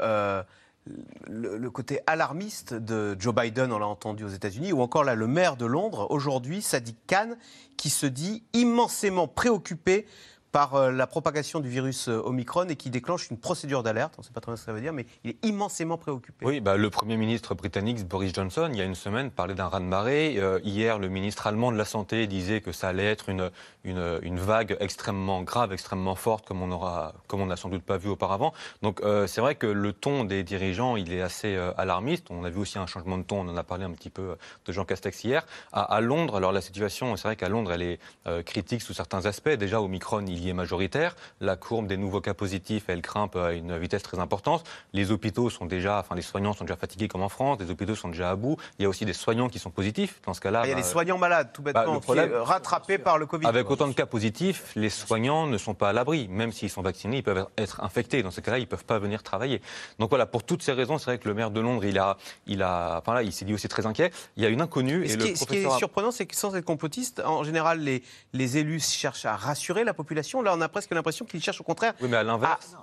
le, 1.28 1.70
côté 1.70 2.00
alarmiste 2.08 2.74
de 2.74 3.16
Joe 3.20 3.34
Biden, 3.34 3.72
on 3.72 3.80
l'a 3.80 3.88
entendu 3.88 4.24
aux 4.24 4.30
États-Unis, 4.30 4.74
ou 4.74 4.82
encore 4.82 5.04
là, 5.04 5.16
le 5.16 5.28
maire 5.28 5.56
de 5.56 5.66
Londres, 5.66 6.08
aujourd'hui, 6.10 6.62
Sadiq 6.62 6.98
Khan, 7.08 7.36
qui 7.78 7.90
se 7.90 8.06
dit 8.06 8.44
immensément 8.54 9.28
préoccupé 9.28 10.06
par 10.54 10.76
euh, 10.76 10.92
la 10.92 11.08
propagation 11.08 11.60
du 11.60 11.68
virus 11.68 12.08
euh, 12.08 12.22
Omicron 12.24 12.68
et 12.70 12.76
qui 12.76 12.92
déclenche 12.92 13.30
une 13.32 13.38
procédure 13.38 13.82
d'alerte. 13.82 14.14
On 14.20 14.22
ne 14.22 14.26
sait 14.26 14.32
pas 14.32 14.40
très 14.40 14.52
bien 14.52 14.56
ce 14.56 14.62
que 14.62 14.66
ça 14.68 14.72
veut 14.72 14.82
dire, 14.82 14.94
mais 14.94 15.08
il 15.24 15.32
est 15.32 15.46
immensément 15.46 15.98
préoccupé. 15.98 16.46
Oui, 16.46 16.62
bah, 16.62 16.78
le 16.78 16.90
Premier 16.92 17.18
ministre 17.18 17.56
britannique 17.56 18.08
Boris 18.08 18.34
Johnson, 18.34 18.70
il 18.72 18.78
y 18.78 18.82
a 18.82 18.86
une 18.86 18.94
semaine, 18.94 19.32
parlait 19.32 19.56
d'un 19.56 19.68
raz-de-marée. 19.68 20.36
Euh, 20.38 20.60
hier, 20.64 21.00
le 21.00 21.10
ministre 21.10 21.48
allemand 21.48 21.72
de 21.72 21.78
la 21.78 21.86
Santé 21.86 22.28
disait 22.28 22.62
que 22.62 22.72
ça 22.72 22.90
allait 22.90 23.06
être 23.06 23.30
une, 23.30 23.50
une, 23.84 24.40
vague 24.40 24.78
extrêmement 24.80 25.42
grave, 25.42 25.74
extrêmement 25.74 26.14
forte, 26.14 26.48
comme 26.48 26.62
on 26.62 27.46
n'a 27.48 27.56
sans 27.56 27.70
doute 27.70 27.84
pas 27.84 27.98
vu 27.98 28.10
auparavant. 28.10 28.54
Donc 28.84 29.02
c'est 29.28 29.42
vrai 29.42 29.56
que 29.56 29.68
le 29.68 29.94
ton 29.94 30.24
des 30.24 30.44
dirigeants, 30.44 30.98
il 30.98 31.14
est 31.14 31.22
assez 31.22 31.56
alarmiste. 31.78 32.28
On 32.30 32.44
a 32.44 32.50
vu 32.50 32.60
aussi 32.60 32.78
un 32.78 32.88
changement 32.88 33.18
de 33.18 33.24
ton, 33.24 33.42
on 33.42 33.50
en 33.50 33.58
a 33.58 33.64
parlé 33.64 33.86
un 33.86 33.92
petit 33.92 34.10
peu 34.10 34.36
de 34.66 34.72
Jean 34.72 34.86
Castex 34.86 35.24
hier. 35.24 35.46
À, 35.72 36.02
Londres, 36.02 36.36
alors 36.36 36.52
la 36.52 36.62
situation, 36.62 37.16
c'est 37.16 37.28
vrai 37.28 37.36
qu'à 37.36 37.50
Londres, 37.50 37.72
elle 37.72 37.82
est 37.84 38.00
critique 38.44 38.82
sous 38.82 38.94
certains 38.94 39.26
aspects. 39.26 39.50
Déjà, 39.50 39.82
Omicron, 39.82 40.26
il 40.26 40.43
est 40.50 40.54
majoritaire. 40.54 41.16
La 41.42 41.56
courbe 41.56 41.88
des 41.88 41.98
nouveaux 41.98 42.22
cas 42.22 42.34
positifs, 42.34 42.86
elle 42.88 43.02
grimpe 43.02 43.36
à 43.36 43.54
une 43.54 43.78
vitesse 43.78 44.04
très 44.04 44.20
importante. 44.20 44.64
Les 44.94 45.12
hôpitaux 45.12 45.50
sont 45.50 45.66
déjà, 45.66 46.00
enfin 46.00 46.16
les 46.16 46.22
soignants 46.22 46.54
sont 46.54 46.64
déjà 46.64 46.76
fatigués 46.76 47.08
comme 47.08 47.22
en 47.22 47.30
France, 47.30 47.58
les 47.60 47.70
hôpitaux 47.70 47.96
sont 47.96 48.10
déjà 48.10 48.32
à 48.32 48.36
bout. 48.36 48.58
Il 48.80 48.84
y 48.84 48.86
a 48.86 48.90
aussi 48.90 49.06
des 49.06 49.14
soignants 49.14 49.50
qui 49.50 49.60
sont 49.60 49.72
positifs. 49.72 50.22
Dans 50.26 50.34
ce 50.34 50.42
cas-là, 50.42 50.62
ah, 50.64 50.66
il 50.66 50.70
y 50.70 50.74
a 50.74 50.76
des 50.76 50.82
bah, 50.82 50.88
soignants 50.88 51.18
malades, 51.18 51.52
tout 51.54 51.62
bah, 51.62 51.74
bêtement, 51.74 52.00
rattrapés 52.44 52.98
par 52.98 53.18
le 53.18 53.26
Covid. 53.26 53.48
Avec 53.48 53.70
autant 53.70 53.88
de 53.88 53.94
cas 53.94 54.06
positifs, 54.06 54.72
les 54.76 54.90
soignants 54.90 55.48
ne 55.48 55.58
sont 55.58 55.74
pas 55.74 55.90
à 55.90 55.94
l'abri. 55.94 56.28
Même 56.30 56.52
s'ils 56.52 56.70
sont 56.70 56.82
vaccinés, 56.82 57.18
ils 57.18 57.24
peuvent 57.24 57.48
être 57.58 57.84
infectés. 57.84 58.24
Dans 58.24 58.32
ce 58.32 58.42
cas-là, 58.42 58.58
ils 58.58 58.62
ne 58.62 58.68
peuvent 58.68 58.86
pas 58.86 59.00
venir 59.00 59.24
travailler. 59.24 59.62
Donc 60.00 60.10
voilà, 60.10 60.26
pour 60.26 60.44
toutes 60.44 60.64
ces 60.64 60.74
raisons, 60.74 60.98
c'est 60.98 61.06
vrai 61.06 61.18
que 61.18 61.28
le 61.28 61.34
maire 61.34 61.52
de 61.52 61.60
Londres, 61.60 61.86
il 61.86 61.98
a, 61.98 62.18
il 62.48 62.62
a, 62.62 62.98
enfin 63.00 63.14
là, 63.14 63.24
il 63.24 63.32
s'est 63.32 63.46
dit 63.46 63.54
aussi 63.54 63.68
très 63.68 63.86
inquiet. 63.86 64.12
Il 64.38 64.44
y 64.44 64.46
a 64.46 64.50
une 64.50 64.62
inconnue. 64.62 65.06
Et, 65.06 65.10
ce, 65.10 65.18
qui, 65.18 65.36
ce, 65.36 65.46
qui, 65.46 65.58
est 65.58 65.78
surprenant, 65.78 66.12
c'est 66.12 66.26
que 66.26 66.36
sans 66.36 66.56
être 66.56 66.66
complotiste, 66.66 67.22
en 67.26 67.44
général, 67.44 67.80
les, 67.80 68.04
les 68.34 68.58
élus 68.58 68.80
cherchent 68.80 69.26
à 69.26 69.36
rassurer 69.36 69.84
la 69.84 69.94
population. 69.94 70.33
Là, 70.42 70.54
on 70.56 70.62
a 70.62 70.70
presque 70.70 70.92
l'impression 70.92 71.26
qu'il 71.26 71.42
cherche 71.42 71.62
au 71.62 71.64
contraire. 71.64 71.94
Oui, 72.02 72.08
mais 72.10 72.18
à 72.18 72.24
l'inverse. 72.24 72.76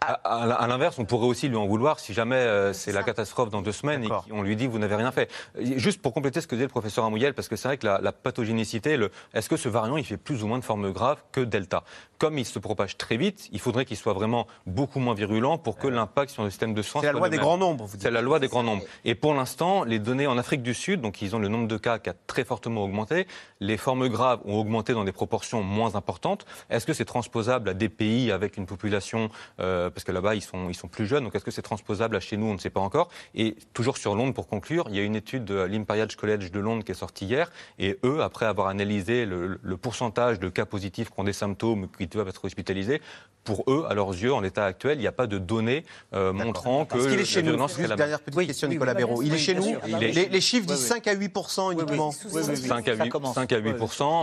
À, 0.00 0.66
l'inverse, 0.68 0.98
on 0.98 1.04
pourrait 1.04 1.26
aussi 1.26 1.48
lui 1.48 1.56
en 1.56 1.66
vouloir 1.66 1.98
si 1.98 2.14
jamais 2.14 2.36
euh, 2.36 2.72
c'est 2.72 2.92
la 2.92 3.02
catastrophe 3.02 3.50
dans 3.50 3.62
deux 3.62 3.72
semaines 3.72 4.04
et 4.04 4.08
qu'on 4.30 4.42
lui 4.42 4.54
dit 4.54 4.68
vous 4.68 4.78
n'avez 4.78 4.94
rien 4.94 5.10
fait. 5.10 5.28
Juste 5.58 6.00
pour 6.00 6.14
compléter 6.14 6.40
ce 6.40 6.46
que 6.46 6.54
disait 6.54 6.66
le 6.66 6.70
professeur 6.70 7.04
Amouyel, 7.04 7.34
parce 7.34 7.48
que 7.48 7.56
c'est 7.56 7.66
vrai 7.66 7.78
que 7.78 7.86
la, 7.86 8.12
pathogénicité, 8.12 8.96
est-ce 9.34 9.48
que 9.48 9.56
ce 9.56 9.68
variant 9.68 9.96
il 9.96 10.04
fait 10.04 10.16
plus 10.16 10.44
ou 10.44 10.46
moins 10.46 10.58
de 10.58 10.64
formes 10.64 10.92
graves 10.92 11.20
que 11.32 11.40
Delta? 11.40 11.82
Comme 12.18 12.36
il 12.36 12.44
se 12.44 12.58
propage 12.58 12.96
très 12.96 13.16
vite, 13.16 13.48
il 13.52 13.60
faudrait 13.60 13.84
qu'il 13.84 13.96
soit 13.96 14.12
vraiment 14.12 14.46
beaucoup 14.66 14.98
moins 14.98 15.14
virulent 15.14 15.56
pour 15.56 15.76
que 15.76 15.86
l'impact 15.86 16.32
sur 16.32 16.42
le 16.42 16.50
système 16.50 16.74
de 16.74 16.82
soins. 16.82 17.00
C'est 17.00 17.06
la 17.06 17.12
loi 17.12 17.28
des 17.28 17.38
grands 17.38 17.58
nombres. 17.58 17.88
C'est 17.98 18.10
la 18.10 18.22
loi 18.22 18.40
des 18.40 18.48
grands 18.48 18.64
nombres. 18.64 18.82
Et 19.04 19.14
pour 19.14 19.34
l'instant, 19.34 19.84
les 19.84 20.00
données 20.00 20.26
en 20.26 20.36
Afrique 20.36 20.62
du 20.62 20.74
Sud, 20.74 21.00
donc 21.00 21.22
ils 21.22 21.36
ont 21.36 21.38
le 21.38 21.46
nombre 21.46 21.68
de 21.68 21.76
cas 21.76 22.00
qui 22.00 22.10
a 22.10 22.14
très 22.26 22.44
fortement 22.44 22.82
augmenté, 22.82 23.28
les 23.60 23.76
formes 23.76 24.08
graves 24.08 24.40
ont 24.46 24.58
augmenté 24.58 24.94
dans 24.94 25.04
des 25.04 25.12
proportions 25.12 25.62
moins 25.62 25.94
importantes. 25.94 26.44
Est-ce 26.70 26.86
que 26.86 26.92
c'est 26.92 27.04
transposable 27.04 27.68
à 27.68 27.74
des 27.74 27.88
pays 27.88 28.32
avec 28.32 28.56
une 28.56 28.66
population 28.66 29.30
euh, 29.60 29.88
parce 29.90 30.02
que 30.04 30.10
là-bas, 30.10 30.34
ils 30.34 30.42
sont, 30.42 30.68
ils 30.68 30.74
sont 30.74 30.88
plus 30.88 31.06
jeunes. 31.06 31.24
Donc, 31.24 31.36
est-ce 31.36 31.44
que 31.44 31.50
c'est 31.52 31.62
transposable 31.62 32.16
à 32.16 32.20
chez 32.20 32.36
nous 32.36 32.46
On 32.46 32.54
ne 32.54 32.58
sait 32.58 32.70
pas 32.70 32.80
encore. 32.80 33.10
Et 33.34 33.56
toujours 33.74 33.96
sur 33.96 34.16
Londres, 34.16 34.34
pour 34.34 34.48
conclure, 34.48 34.86
il 34.88 34.96
y 34.96 34.98
a 34.98 35.02
une 35.02 35.16
étude 35.16 35.44
de 35.44 35.62
l'Imperial 35.62 36.08
College 36.16 36.50
de 36.50 36.58
Londres 36.58 36.84
qui 36.84 36.90
est 36.90 36.96
sortie 36.96 37.26
hier. 37.26 37.50
Et 37.78 37.98
eux, 38.04 38.22
après 38.22 38.46
avoir 38.46 38.66
analysé 38.66 39.24
le, 39.24 39.60
le 39.62 39.76
pourcentage 39.76 40.40
de 40.40 40.48
cas 40.48 40.66
positifs 40.66 41.10
qui 41.10 41.20
ont 41.20 41.24
des 41.24 41.32
symptômes, 41.32 41.88
qui 41.96 42.07
doivent 42.16 42.28
être 42.28 42.44
hospitalisés, 42.44 43.00
pour 43.44 43.64
eux, 43.66 43.86
à 43.88 43.94
leurs 43.94 44.10
yeux, 44.10 44.32
en 44.32 44.40
l'état 44.40 44.64
actuel, 44.64 44.98
il 44.98 45.00
n'y 45.00 45.06
a 45.06 45.12
pas 45.12 45.26
de 45.26 45.38
données 45.38 45.84
euh, 46.14 46.32
montrant 46.32 46.84
que 46.84 46.94
Parce 46.94 47.06
qu'il 47.06 47.20
est 47.20 47.24
chez 47.24 47.42
nous. 47.42 47.58
Juste 47.68 47.94
dernière 47.94 48.20
petite 48.20 48.46
question, 48.46 48.68
Nicolas 48.68 48.94
Béraud. 48.94 49.22
Il 49.22 49.34
est 49.34 49.38
chez 49.38 49.54
nous. 49.54 49.76
Les, 50.00 50.28
les, 50.28 50.40
chiffres 50.40 50.66
disent 50.66 50.86
5 50.86 51.06
à 51.06 51.12
8 51.14 51.34
uniquement. 51.72 52.12
5 52.12 52.88
à 52.88 52.94
8, 52.94 53.12
5 53.34 53.52
à 53.52 53.58
8 53.58 53.74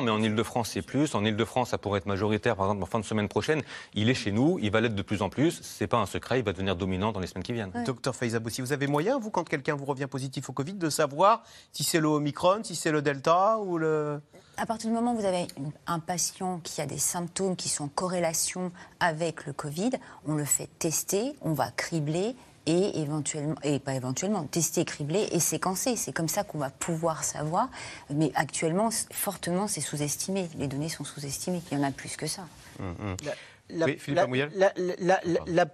mais 0.03 0.11
en 0.11 0.21
Ile-de-France, 0.21 0.69
c'est 0.73 0.81
plus. 0.81 1.15
En 1.15 1.25
Ile-de-France, 1.25 1.69
ça 1.69 1.77
pourrait 1.77 1.99
être 1.99 2.05
majoritaire, 2.05 2.55
par 2.55 2.67
exemple, 2.67 2.83
en 2.83 2.85
fin 2.85 2.99
de 2.99 3.05
semaine 3.05 3.27
prochaine. 3.27 3.61
Il 3.93 4.09
est 4.09 4.13
chez 4.13 4.31
nous, 4.31 4.59
il 4.61 4.71
va 4.71 4.81
l'être 4.81 4.95
de 4.95 5.01
plus 5.01 5.21
en 5.21 5.29
plus. 5.29 5.59
C'est 5.61 5.87
pas 5.87 5.97
un 5.97 6.05
secret, 6.05 6.39
il 6.39 6.45
va 6.45 6.53
devenir 6.53 6.75
dominant 6.75 7.11
dans 7.11 7.19
les 7.19 7.27
semaines 7.27 7.43
qui 7.43 7.53
viennent. 7.53 7.71
Docteur 7.85 8.15
Faiza 8.15 8.39
Boussi, 8.39 8.61
vous 8.61 8.73
avez 8.73 8.87
moyen, 8.87 9.17
vous, 9.19 9.31
quand 9.31 9.47
quelqu'un 9.47 9.75
vous 9.75 9.85
revient 9.85 10.07
positif 10.07 10.49
au 10.49 10.53
Covid, 10.53 10.73
de 10.73 10.89
savoir 10.89 11.43
si 11.71 11.83
c'est 11.83 11.99
le 11.99 12.07
Omicron, 12.07 12.63
si 12.63 12.75
c'est 12.75 12.91
le 12.91 13.01
Delta 13.01 13.57
ou 13.59 13.77
le. 13.77 14.19
À 14.57 14.65
partir 14.65 14.89
du 14.89 14.95
moment 14.95 15.13
où 15.13 15.17
vous 15.17 15.25
avez 15.25 15.47
un 15.85 15.99
patient 15.99 16.59
qui 16.63 16.81
a 16.81 16.85
des 16.85 16.97
symptômes 16.97 17.55
qui 17.55 17.67
sont 17.67 17.85
en 17.85 17.87
corrélation 17.89 18.71
avec 18.99 19.45
le 19.45 19.53
Covid, 19.53 19.91
on 20.25 20.35
le 20.35 20.45
fait 20.45 20.69
tester, 20.79 21.35
on 21.41 21.53
va 21.53 21.71
cribler 21.71 22.35
et 22.65 23.01
éventuellement, 23.01 23.55
et 23.63 23.79
pas 23.79 23.93
éventuellement, 23.93 24.43
tester, 24.45 24.85
cribler 24.85 25.27
et 25.31 25.39
séquencer. 25.39 25.95
C'est 25.95 26.13
comme 26.13 26.29
ça 26.29 26.43
qu'on 26.43 26.57
va 26.57 26.69
pouvoir 26.69 27.23
savoir. 27.23 27.69
Mais 28.09 28.31
actuellement, 28.35 28.89
fortement, 29.11 29.67
c'est 29.67 29.81
sous-estimé. 29.81 30.49
Les 30.57 30.67
données 30.67 30.89
sont 30.89 31.03
sous-estimées. 31.03 31.61
Il 31.71 31.77
y 31.77 31.81
en 31.81 31.83
a 31.83 31.91
plus 31.91 32.15
que 32.15 32.27
ça. 32.27 32.47
Hum, 32.79 32.95
hum. 32.99 33.17
La, 33.69 33.87
oui, 33.87 33.97
Philippe 33.97 34.21
la, 34.55 35.65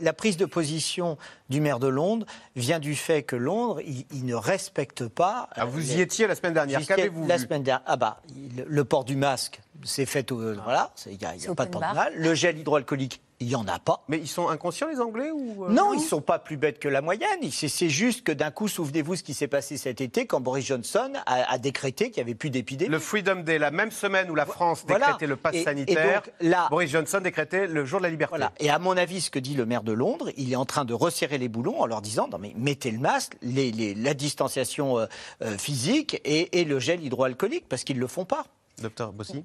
la, 0.00 0.12
prise 0.14 0.36
de 0.38 0.46
position 0.46 1.18
du 1.50 1.60
maire 1.60 1.78
de 1.78 1.86
Londres 1.86 2.24
vient 2.56 2.78
du 2.78 2.94
fait 2.94 3.22
que 3.22 3.36
Londres, 3.36 3.80
il, 3.82 4.24
ne 4.24 4.34
respecte 4.34 5.06
pas. 5.08 5.50
Ah, 5.52 5.66
vous 5.66 5.92
y 5.92 6.00
étiez 6.00 6.26
la 6.26 6.34
semaine 6.34 6.54
dernière. 6.54 6.80
Qu'avez-vous 6.86 7.26
La 7.26 7.36
semaine 7.36 7.62
dernière, 7.62 7.84
ah 7.86 7.96
bah, 7.96 8.22
le, 8.66 8.84
port 8.84 9.04
du 9.04 9.16
masque, 9.16 9.60
c'est 9.84 10.06
fait. 10.06 10.30
Au, 10.32 10.36
voilà, 10.36 10.92
il 11.06 11.18
n'y 11.18 11.24
a, 11.24 11.50
a 11.50 11.54
pas 11.54 11.66
de 11.66 11.70
port 11.70 11.80
mal. 11.80 12.12
Le 12.16 12.34
gel 12.34 12.58
hydroalcoolique, 12.58 13.20
il 13.42 13.48
n'y 13.48 13.54
en 13.56 13.66
a 13.66 13.78
pas. 13.78 14.04
Mais 14.08 14.18
ils 14.18 14.28
sont 14.28 14.48
inconscients, 14.48 14.88
les 14.88 15.00
Anglais 15.00 15.30
ou 15.32 15.64
euh, 15.64 15.68
Non, 15.68 15.92
ils 15.92 16.00
ne 16.00 16.06
sont 16.06 16.20
pas 16.20 16.38
plus 16.38 16.56
bêtes 16.56 16.78
que 16.78 16.88
la 16.88 17.02
moyenne. 17.02 17.40
C'est 17.50 17.88
juste 17.88 18.22
que 18.22 18.32
d'un 18.32 18.50
coup, 18.50 18.68
souvenez-vous 18.68 19.16
ce 19.16 19.22
qui 19.22 19.34
s'est 19.34 19.48
passé 19.48 19.76
cet 19.76 20.00
été 20.00 20.26
quand 20.26 20.40
Boris 20.40 20.64
Johnson 20.64 21.12
a, 21.26 21.58
décrété 21.58 22.10
qu'il 22.10 22.22
n'y 22.22 22.28
avait 22.28 22.36
plus 22.36 22.50
d'épidémie. 22.50 22.90
Le 22.90 22.98
Freedom 22.98 23.36
Day, 23.36 23.58
la 23.58 23.70
même 23.70 23.90
semaine 23.90 24.30
où 24.30 24.34
la 24.34 24.46
France 24.46 24.86
décrétait 24.86 25.26
le 25.26 25.36
pass 25.36 25.56
sanitaire, 25.56 26.22
Boris 26.70 26.90
Johnson 26.90 27.20
décrétait 27.22 27.66
le 27.66 27.84
jour 27.84 27.98
de 28.00 28.04
la 28.04 28.10
liberté. 28.10 28.30
Voilà. 28.30 28.52
Et 28.60 28.70
à 28.70 28.78
mon 28.78 28.96
avis, 28.96 29.20
ce 29.20 29.30
que 29.30 29.38
dit 29.38 29.54
le 29.54 29.66
maire 29.66 29.82
de 29.82 29.92
Londres, 29.92 30.30
il 30.36 30.52
est 30.52 30.56
en 30.56 30.64
train 30.64 30.84
de 30.84 30.94
resserrer 30.94 31.38
les 31.38 31.48
boulons 31.48 31.80
en 31.80 31.86
leur 31.86 32.00
disant 32.00 32.28
non, 32.30 32.38
mais 32.38 32.52
mettez 32.56 32.90
le 32.90 32.98
masque, 32.98 33.36
les, 33.42 33.94
la 33.94 34.14
distanciation 34.14 34.98
euh, 34.98 35.06
euh, 35.42 35.58
physique 35.58 36.20
et, 36.24 36.60
et 36.60 36.64
le 36.64 36.78
gel 36.78 37.02
hydroalcoolique, 37.02 37.68
parce 37.68 37.84
qu'ils 37.84 37.96
ne 37.96 38.00
le 38.00 38.06
font 38.06 38.24
pas. 38.24 38.46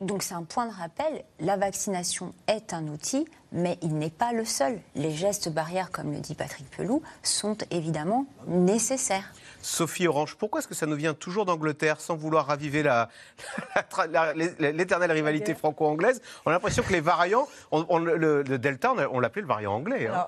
Donc 0.02 0.24
c'est 0.24 0.34
un 0.34 0.44
point 0.44 0.68
de 0.68 0.74
rappel, 0.74 1.24
la 1.40 1.58
vaccination 1.58 2.34
est 2.48 2.74
un 2.74 2.88
outil, 2.88 3.26
mais 3.52 3.78
il 3.82 3.98
n'est 3.98 4.10
pas 4.10 4.32
le 4.34 4.46
seul. 4.46 4.80
Les 4.96 5.12
gestes 5.12 5.50
barrières, 5.50 5.92
comme 5.92 6.12
le 6.12 6.20
dit 6.20 6.36
Patrick 6.36 6.70
Pelou, 6.72 7.02
sont 7.24 7.58
évidemment 7.72 8.26
nécessaires. 8.48 9.34
Sophie 9.62 10.08
Orange, 10.08 10.36
pourquoi 10.36 10.60
est-ce 10.60 10.68
que 10.68 10.76
ça 10.76 10.86
nous 10.86 10.96
vient 10.96 11.14
toujours 11.14 11.46
d'Angleterre 11.46 12.00
sans 12.00 12.16
vouloir 12.16 12.48
raviver 12.48 12.84
l'éternelle 14.60 15.12
rivalité 15.12 15.56
franco-anglaise? 15.56 16.22
On 16.46 16.50
a 16.50 16.54
l'impression 16.54 16.84
que 16.84 16.94
les 16.94 17.02
variants, 17.02 17.48
le, 17.72 18.44
Delta, 18.58 18.94
on 19.12 19.20
l'appelait 19.20 19.42
le 19.42 19.48
variant 19.48 19.74
anglais. 19.74 20.08
Hein. 20.08 20.28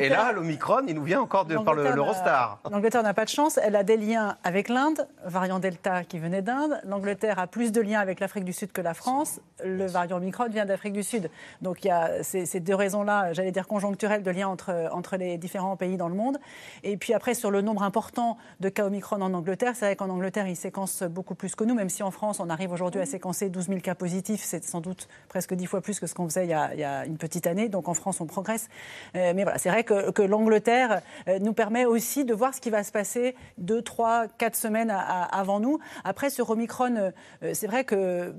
Et 0.00 0.08
là, 0.08 0.32
l'Omicron, 0.32 0.82
il 0.86 0.94
nous 0.94 1.02
vient 1.02 1.20
encore 1.20 1.44
de, 1.44 1.56
par 1.56 1.74
l'Eurostar. 1.74 2.60
L'Angleterre 2.70 3.02
n'a 3.02 3.14
pas 3.14 3.24
de 3.24 3.30
chance. 3.30 3.58
Elle 3.62 3.76
a 3.76 3.82
des 3.82 3.96
liens 3.96 4.36
avec 4.44 4.68
l'Inde, 4.68 5.06
variant 5.24 5.58
Delta 5.58 6.04
qui 6.04 6.18
venait 6.18 6.42
d'Inde. 6.42 6.80
L'Angleterre 6.84 7.38
a 7.38 7.46
plus 7.46 7.72
de 7.72 7.80
liens 7.80 8.00
avec 8.00 8.20
l'Afrique 8.20 8.44
du 8.44 8.52
Sud 8.52 8.72
que 8.72 8.80
la 8.80 8.94
France. 8.94 9.40
Le 9.64 9.86
variant 9.86 10.16
Omicron 10.18 10.48
vient 10.48 10.66
d'Afrique 10.66 10.92
du 10.92 11.02
Sud. 11.02 11.30
Donc 11.62 11.84
il 11.84 11.88
y 11.88 11.90
a 11.90 12.22
ces, 12.22 12.60
deux 12.60 12.74
raisons-là, 12.74 13.32
j'allais 13.32 13.52
dire 13.52 13.66
conjoncturelles, 13.66 14.22
de 14.22 14.30
liens 14.30 14.48
entre, 14.48 14.88
entre 14.92 15.16
les 15.16 15.38
différents 15.38 15.76
pays 15.76 15.96
dans 15.96 16.08
le 16.08 16.14
monde. 16.14 16.38
Et 16.82 16.96
puis 16.96 17.14
après, 17.14 17.34
sur 17.34 17.50
le 17.50 17.62
nombre 17.62 17.82
important 17.82 18.36
de 18.60 18.68
cas 18.68 18.84
Omicron 18.86 19.20
en 19.22 19.32
Angleterre, 19.34 19.72
c'est 19.74 19.86
vrai 19.86 19.96
qu'en 19.96 20.10
Angleterre, 20.10 20.46
ils 20.46 20.56
séquencent 20.56 21.04
beaucoup 21.08 21.34
plus 21.34 21.54
que 21.54 21.64
nous, 21.64 21.74
même 21.74 21.88
si 21.88 22.02
en 22.02 22.10
France, 22.10 22.40
on 22.40 22.50
arrive 22.50 22.72
aujourd'hui 22.72 23.00
à 23.00 23.06
séquencer 23.06 23.48
12 23.48 23.68
000 23.68 23.80
cas 23.80 23.94
positifs. 23.94 24.42
C'est 24.44 24.64
sans 24.64 24.80
doute 24.80 25.08
presque 25.28 25.54
10 25.54 25.66
fois 25.66 25.80
plus 25.80 26.00
que 26.00 26.06
ce 26.06 26.14
qu'on 26.14 26.28
faisait 26.28 26.44
il 26.44 26.50
y, 26.50 26.54
a, 26.54 26.74
il 26.74 26.80
y, 26.80 26.84
a, 26.84 27.06
une 27.06 27.18
petite 27.18 27.46
année. 27.46 27.68
Donc 27.68 27.88
en 27.88 27.94
France, 27.94 28.20
on 28.20 28.26
progresse. 28.26 28.68
Euh, 29.16 29.32
mais 29.34 29.45
c'est 29.56 29.68
vrai 29.68 29.84
que, 29.84 30.22
l'Angleterre 30.22 31.02
euh, 31.28 31.38
nous 31.38 31.52
permet 31.52 31.84
aussi 31.84 32.24
de 32.24 32.34
voir 32.34 32.54
ce 32.54 32.60
qui 32.60 32.70
va 32.70 32.82
se 32.82 32.92
passer 32.92 33.34
deux, 33.58 33.82
trois, 33.82 34.26
quatre 34.38 34.56
semaines 34.56 34.90
avant 34.90 35.60
nous. 35.60 35.78
Après, 36.04 36.30
sur 36.30 36.50
Omicron, 36.50 36.96
euh, 36.96 37.10
c'est 37.52 37.66
vrai 37.66 37.84
que 37.84 38.34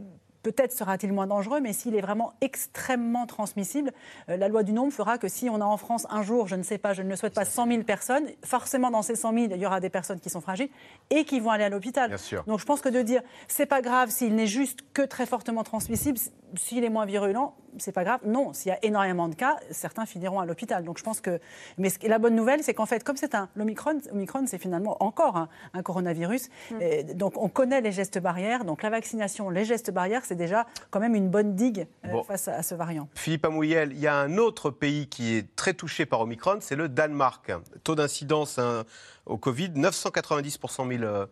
Peut-être 0.48 0.72
sera-t-il 0.72 1.12
moins 1.12 1.28
dangereux, 1.28 1.60
mais 1.60 1.74
s'il 1.74 1.94
est 1.94 2.00
vraiment 2.00 2.32
extrêmement 2.40 3.26
transmissible, 3.26 3.92
euh, 4.30 4.38
la 4.38 4.48
loi 4.48 4.64
du 4.64 4.72
nombre 4.72 4.94
fera 4.94 5.18
que 5.18 5.28
si 5.28 5.50
on 5.50 5.60
a 5.60 5.66
en 5.66 5.76
France 5.76 6.08
un 6.10 6.22
jour, 6.22 6.48
je 6.48 6.56
ne 6.56 6.64
sais 6.64 6.78
pas, 6.78 6.94
je 6.94 7.02
ne 7.02 7.10
le 7.10 7.18
souhaite 7.18 7.34
pas, 7.34 7.44
100 7.44 7.68
000 7.68 7.84
personnes, 7.84 8.24
forcément 8.46 8.90
dans 8.90 9.02
ces 9.02 9.18
100 9.18 9.34
000, 9.34 9.46
il 9.52 9.58
y 9.58 9.66
aura 9.66 9.82
des 9.82 9.90
personnes 9.90 10.22
qui 10.22 10.30
sont 10.30 10.40
fragiles 10.40 10.70
et 11.10 11.26
qui 11.26 11.42
vont 11.42 11.50
aller 11.50 11.66
à 11.66 11.70
l'hôpital. 11.70 12.16
Donc 12.48 12.62
je 12.62 12.66
pense 12.66 12.80
que 12.80 12.88
de 12.88 13.02
dire 13.02 13.22
c'est 13.50 13.66
pas 13.66 13.82
grave 13.82 14.10
s'il 14.10 14.36
n'est 14.36 14.48
juste 14.48 14.80
que 14.94 15.02
très 15.02 15.26
fortement 15.26 15.64
transmissible, 15.64 16.18
s'il 16.56 16.86
est 16.86 16.90
moins 16.90 17.06
virulent, 17.06 17.56
c'est 17.78 17.92
pas 17.92 18.04
grave. 18.04 18.22
Non, 18.26 18.54
s'il 18.54 18.70
y 18.70 18.72
a 18.72 18.80
énormément 18.84 19.28
de 19.28 19.36
cas, 19.36 19.58
certains 19.72 20.06
finiront 20.06 20.40
à 20.40 20.46
l'hôpital. 20.46 20.84
Donc 20.84 20.98
je 20.98 21.04
pense 21.04 21.22
que. 21.22 21.40
Mais 21.78 21.90
la 22.04 22.20
bonne 22.20 22.36
nouvelle, 22.36 22.64
c'est 22.64 22.74
qu'en 22.74 22.86
fait, 22.86 23.04
comme 23.04 23.18
c'est 23.18 23.36
un. 23.36 23.50
L'Omicron, 23.56 24.00
Omicron, 24.12 24.46
c'est 24.48 24.58
finalement 24.58 24.98
encore 25.04 25.48
un, 25.74 25.84
coronavirus. 25.84 26.50
Mm. 26.72 27.14
donc 27.14 27.34
on 27.38 27.50
connaît 27.50 27.82
les 27.82 27.92
gestes 27.92 28.20
barrières. 28.20 28.66
Donc 28.66 28.84
la 28.84 28.90
vaccination, 28.90 29.50
les 29.50 29.66
gestes 29.66 29.92
barrières, 29.92 30.26
c'est 30.26 30.36
déjà 30.38 30.66
quand 30.90 31.00
même 31.00 31.16
une 31.16 31.30
bonne 31.30 31.56
digue 31.56 31.88
euh, 32.06 32.24
face 32.24 32.48
à, 32.48 32.64
ce 32.64 32.76
variant. 32.76 33.10
Philippe 33.16 33.46
Amouyel, 33.46 33.92
il 33.92 34.00
y 34.00 34.08
a 34.08 34.16
un 34.16 34.38
autre 34.38 34.70
pays 34.70 35.08
qui 35.08 35.36
est 35.36 35.56
très 35.56 35.74
touché 35.74 36.06
par 36.06 36.22
Omicron, 36.22 36.60
c'est 36.62 36.76
le 36.76 36.88
Danemark. 36.88 37.52
Taux 37.84 37.96
d'incidence 37.96 38.60
hein, 38.60 38.84
au 39.26 39.38
Covid, 39.38 39.72
990 39.76 40.58
pour 40.58 40.72
100 40.72 40.88
000 40.88 41.28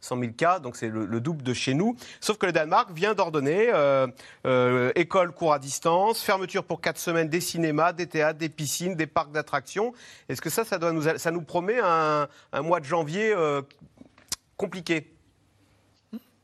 100 0.00 0.18
000 0.18 0.32
cas, 0.32 0.58
donc 0.58 0.76
c'est 0.76 0.88
le, 0.88 1.20
double 1.20 1.42
de 1.42 1.52
chez 1.52 1.74
nous. 1.74 1.96
Sauf 2.20 2.38
que 2.38 2.46
le 2.46 2.52
Danemark 2.52 2.90
vient 2.92 3.14
d'ordonner 3.14 3.70
euh, 3.72 4.06
euh, 4.46 4.92
école, 4.94 5.32
cours 5.32 5.52
à 5.52 5.58
distance, 5.58 6.22
fermeture 6.22 6.64
pour 6.64 6.80
4 6.80 6.98
semaines 6.98 7.28
des 7.28 7.40
cinémas, 7.40 7.92
des 7.92 8.06
théâtres, 8.06 8.38
des 8.38 8.48
piscines, 8.48 8.94
des 8.94 9.06
parcs 9.06 9.32
d'attractions. 9.32 9.92
Est-ce 10.28 10.40
que 10.40 10.50
ça, 10.50 10.64
ça, 10.64 10.78
doit 10.78 10.92
nous, 10.92 11.02
ça 11.18 11.30
nous 11.30 11.42
promet 11.42 11.78
un, 11.82 12.28
mois 12.62 12.80
de 12.80 12.84
janvier 12.84 13.32
euh, 13.34 13.62
compliqué? 14.56 15.12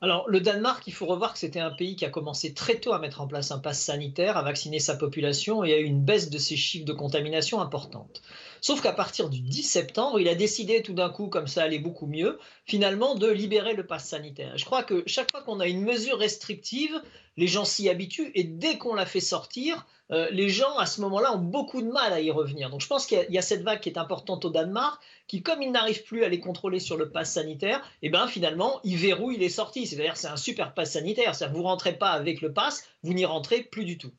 Alors, 0.05 0.29
le 0.29 0.39
Danemark, 0.39 0.87
il 0.87 0.93
faut 0.93 1.07
revoir 1.07 1.33
que 1.33 1.39
c'était 1.39 1.61
un 1.61 1.71
pays 1.71 1.97
qui 1.97 2.05
a 2.05 2.11
commencé 2.11 2.53
très 2.53 2.79
tôt 2.79 2.93
à 2.93 2.99
mettre 2.99 3.23
en 3.23 3.27
place 3.27 3.51
un 3.53 3.59
pass 3.59 3.81
sanitaire, 3.81 4.37
à 4.37 4.43
vacciner 4.43 4.79
sa 4.79 4.97
population 4.97 5.65
et 5.65 5.73
a 5.73 5.79
eu 5.79 5.85
une 5.85 6.05
baisse 6.05 6.29
de 6.29 6.37
ses 6.37 6.57
chiffres 6.57 6.85
de 6.85 6.93
contamination 6.93 7.63
importante. 7.63 8.21
Sauf 8.67 8.81
qu'à 8.81 8.95
partir 8.95 9.29
du 9.29 9.41
10 9.41 9.62
septembre, 9.62 10.19
il 10.19 10.27
a 10.27 10.35
décidé 10.35 10.81
tout 10.81 10.95
d'un 10.95 11.11
coup, 11.11 11.27
comme 11.27 11.47
ça 11.47 11.65
allait 11.65 11.79
beaucoup 11.79 12.07
mieux, 12.07 12.39
finalement 12.65 13.15
de 13.15 13.31
libérer 13.31 13.75
le 13.75 13.87
pass 13.87 14.09
sanitaire. 14.09 14.57
Je 14.57 14.65
crois 14.65 14.83
que 14.83 15.03
chaque 15.07 15.31
fois 15.31 15.43
qu'on 15.43 15.61
a 15.61 15.67
une 15.67 15.83
mesure 15.83 16.19
restrictive, 16.19 16.99
les 17.37 17.47
gens 17.47 17.67
s'y 17.67 17.91
habituent 17.91 18.33
et 18.35 18.43
dès 18.43 18.79
qu'on 18.79 18.95
la 18.95 19.05
fait 19.05 19.21
sortir, 19.21 19.87
euh, 20.12 20.31
les 20.31 20.49
gens 20.49 20.79
à 20.79 20.87
ce 20.87 21.03
moment-là 21.03 21.35
ont 21.35 21.43
beaucoup 21.43 21.83
de 21.83 21.91
mal 21.91 22.15
à 22.15 22.23
y 22.23 22.31
revenir. 22.31 22.71
Donc 22.71 22.81
je 22.81 22.87
pense 22.87 23.05
qu'il 23.05 23.27
y, 23.29 23.37
a 23.37 23.43
cette 23.43 23.65
vague 23.65 23.81
qui 23.81 23.91
est 23.91 23.99
importante 23.99 24.47
au 24.47 24.49
Danemark, 24.49 24.99
qui 25.27 25.43
comme 25.43 25.61
ils 25.61 25.71
n'arrivent 25.71 26.05
plus 26.05 26.25
à 26.25 26.31
les 26.31 26.41
contrôler 26.41 26.81
sur 26.81 26.97
le 26.97 27.11
pass 27.11 27.35
sanitaire, 27.35 27.81
et 28.01 28.07
eh 28.07 28.09
ben 28.09 28.27
finalement 28.29 28.81
ils 28.83 28.97
verrouillent 28.97 29.37
les 29.37 29.51
sorties. 29.51 29.87
C'est-à-dire 29.87 30.17
c'est 30.17 30.29
un 30.29 30.39
super 30.39 30.73
pass 30.73 30.93
sanitaire. 30.93 31.35
C'est-à-dire 31.35 31.55
vous 31.55 31.65
rentrez 31.65 31.99
pas 31.99 32.12
avec 32.12 32.41
le 32.41 32.51
pass, 32.51 32.89
vous 33.03 33.12
n'y 33.12 33.27
rentrez 33.27 33.61
plus 33.61 33.85
du 33.85 33.99
tout. 33.99 34.12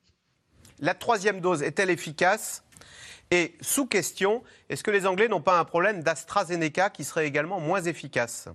La 0.80 0.94
troisième 0.94 1.42
dose 1.42 1.64
est-elle 1.64 1.90
efficace? 1.90 2.62
Et 3.32 3.56
sous 3.62 3.88
question, 3.88 4.44
est-ce 4.70 4.84
que 4.84 4.92
les 4.92 5.08
Anglais 5.08 5.28
n'ont 5.28 5.42
pas 5.42 5.60
un 5.60 5.66
problème 5.66 6.04
d'AstraZeneca 6.04 6.90
qui 6.90 7.04
serait 7.04 7.28
également 7.28 7.60
moins 7.60 7.82
efficace? 7.82 8.50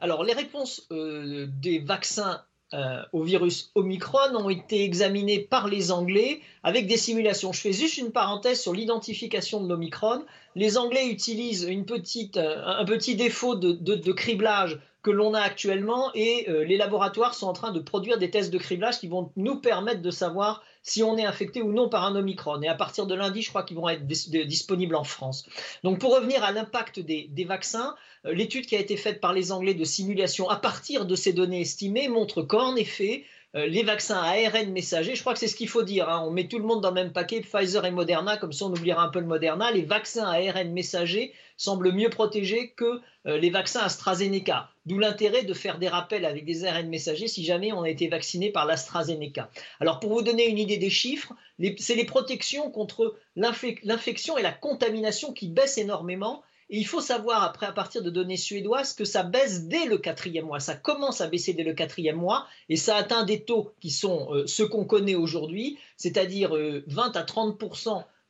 Alors, 0.00 0.24
les 0.24 0.32
réponses 0.32 0.86
euh, 0.92 1.46
des 1.60 1.80
vaccins 1.80 2.42
euh, 2.72 3.02
au 3.12 3.24
virus 3.24 3.72
Omicron 3.74 4.34
ont 4.36 4.48
été 4.48 4.84
examinées 4.84 5.40
par 5.40 5.66
les 5.66 5.90
Anglais 5.90 6.40
avec 6.62 6.86
des 6.86 6.96
simulations. 6.96 7.52
Je 7.52 7.60
fais 7.60 7.72
juste 7.72 7.98
une 7.98 8.12
parenthèse 8.12 8.60
sur 8.60 8.72
l'identification 8.72 9.60
de 9.60 9.68
l'Omicron. 9.68 10.24
Les 10.54 10.78
Anglais 10.78 11.08
utilisent 11.08 11.64
une 11.64 11.84
petite, 11.84 12.36
euh, 12.36 12.62
un 12.64 12.84
petit 12.84 13.16
défaut 13.16 13.56
de, 13.56 14.12
criblage 14.12 14.80
que 15.02 15.10
l'on 15.10 15.34
a 15.34 15.40
actuellement 15.40 16.10
et 16.14 16.46
les 16.66 16.76
laboratoires 16.76 17.32
sont 17.32 17.46
en 17.46 17.54
train 17.54 17.72
de 17.72 17.80
produire 17.80 18.18
des 18.18 18.30
tests 18.30 18.52
de 18.52 18.58
criblage 18.58 19.00
qui 19.00 19.08
vont 19.08 19.32
nous 19.34 19.56
permettre 19.56 20.02
de 20.02 20.10
savoir 20.10 20.62
si 20.82 21.02
on 21.02 21.16
est 21.18 21.24
infecté 21.24 21.62
ou 21.62 21.72
non 21.72 21.88
par 21.88 22.04
un 22.04 22.16
Omicron. 22.16 22.60
Et 22.62 22.68
à 22.68 22.74
partir 22.74 23.06
de 23.06 23.14
lundi, 23.14 23.42
je 23.42 23.50
crois 23.50 23.62
qu'ils 23.62 23.76
vont 23.76 23.88
être 23.88 24.06
disponibles 24.06 24.94
en 24.94 25.04
France. 25.04 25.44
Donc 25.84 25.98
pour 25.98 26.14
revenir 26.14 26.42
à 26.44 26.52
l'impact 26.52 27.00
des, 27.00 27.44
vaccins, 27.44 27.94
euh, 28.26 28.32
l'étude 28.32 28.66
qui 28.66 28.76
a 28.76 28.80
été 28.80 28.96
faite 28.96 29.20
par 29.20 29.32
les 29.32 29.52
Anglais 29.52 29.74
de 29.74 29.84
simulation 29.84 30.48
à 30.48 30.56
partir 30.56 31.06
de 31.06 31.14
ces 31.14 31.32
données 31.32 31.60
estimées 31.60 32.08
montre 32.08 32.42
qu'en 32.42 32.76
effet, 32.76 33.24
les 33.54 33.82
vaccins 33.82 34.22
à 34.22 34.34
ARN 34.36 34.70
messager, 34.70 35.16
je 35.16 35.20
crois 35.22 35.32
que 35.32 35.40
c'est 35.40 35.48
ce 35.48 35.56
qu'il 35.56 35.68
faut 35.68 35.82
dire, 35.82 36.08
hein. 36.08 36.22
on 36.24 36.30
met 36.30 36.46
tout 36.46 36.58
le 36.58 36.64
monde 36.64 36.80
dans 36.80 36.90
le 36.90 36.94
même 36.94 37.12
paquet, 37.12 37.40
Pfizer 37.40 37.84
et 37.84 37.90
Moderna, 37.90 38.36
comme 38.36 38.52
ça 38.52 38.66
on 38.66 38.70
oubliera 38.70 39.02
un 39.02 39.08
peu 39.08 39.18
le 39.18 39.26
Moderna, 39.26 39.72
les 39.72 39.82
vaccins 39.82 40.24
à 40.24 40.36
ARN 40.36 40.70
messager 40.70 41.32
semblent 41.60 41.92
mieux 41.92 42.08
protégés 42.08 42.70
que 42.70 43.00
les 43.26 43.50
vaccins 43.50 43.80
AstraZeneca. 43.80 44.70
D'où 44.86 44.98
l'intérêt 44.98 45.44
de 45.44 45.52
faire 45.52 45.78
des 45.78 45.88
rappels 45.88 46.24
avec 46.24 46.46
des 46.46 46.64
ARN 46.64 46.88
messagers 46.88 47.28
si 47.28 47.44
jamais 47.44 47.70
on 47.72 47.82
a 47.82 47.90
été 47.90 48.08
vacciné 48.08 48.50
par 48.50 48.64
l'AstraZeneca. 48.64 49.50
Alors 49.78 50.00
pour 50.00 50.10
vous 50.14 50.22
donner 50.22 50.48
une 50.48 50.58
idée 50.58 50.78
des 50.78 50.88
chiffres, 50.88 51.34
c'est 51.78 51.94
les 51.94 52.06
protections 52.06 52.70
contre 52.70 53.16
l'infection 53.36 54.38
et 54.38 54.42
la 54.42 54.52
contamination 54.52 55.32
qui 55.32 55.48
baissent 55.48 55.78
énormément. 55.78 56.42
Et 56.72 56.78
il 56.78 56.86
faut 56.86 57.00
savoir, 57.00 57.42
après, 57.42 57.66
à 57.66 57.72
partir 57.72 58.00
de 58.00 58.10
données 58.10 58.36
suédoises, 58.36 58.92
que 58.92 59.04
ça 59.04 59.24
baisse 59.24 59.64
dès 59.64 59.86
le 59.86 59.98
quatrième 59.98 60.46
mois. 60.46 60.60
Ça 60.60 60.76
commence 60.76 61.20
à 61.20 61.26
baisser 61.26 61.52
dès 61.52 61.64
le 61.64 61.74
quatrième 61.74 62.16
mois 62.16 62.46
et 62.68 62.76
ça 62.76 62.96
atteint 62.96 63.24
des 63.24 63.42
taux 63.42 63.72
qui 63.80 63.90
sont 63.90 64.32
euh, 64.32 64.46
ceux 64.46 64.68
qu'on 64.68 64.84
connaît 64.84 65.16
aujourd'hui, 65.16 65.78
c'est-à-dire 65.96 66.50
20 66.50 66.56
euh, 66.56 66.82
à 67.18 67.22
30 67.24 67.58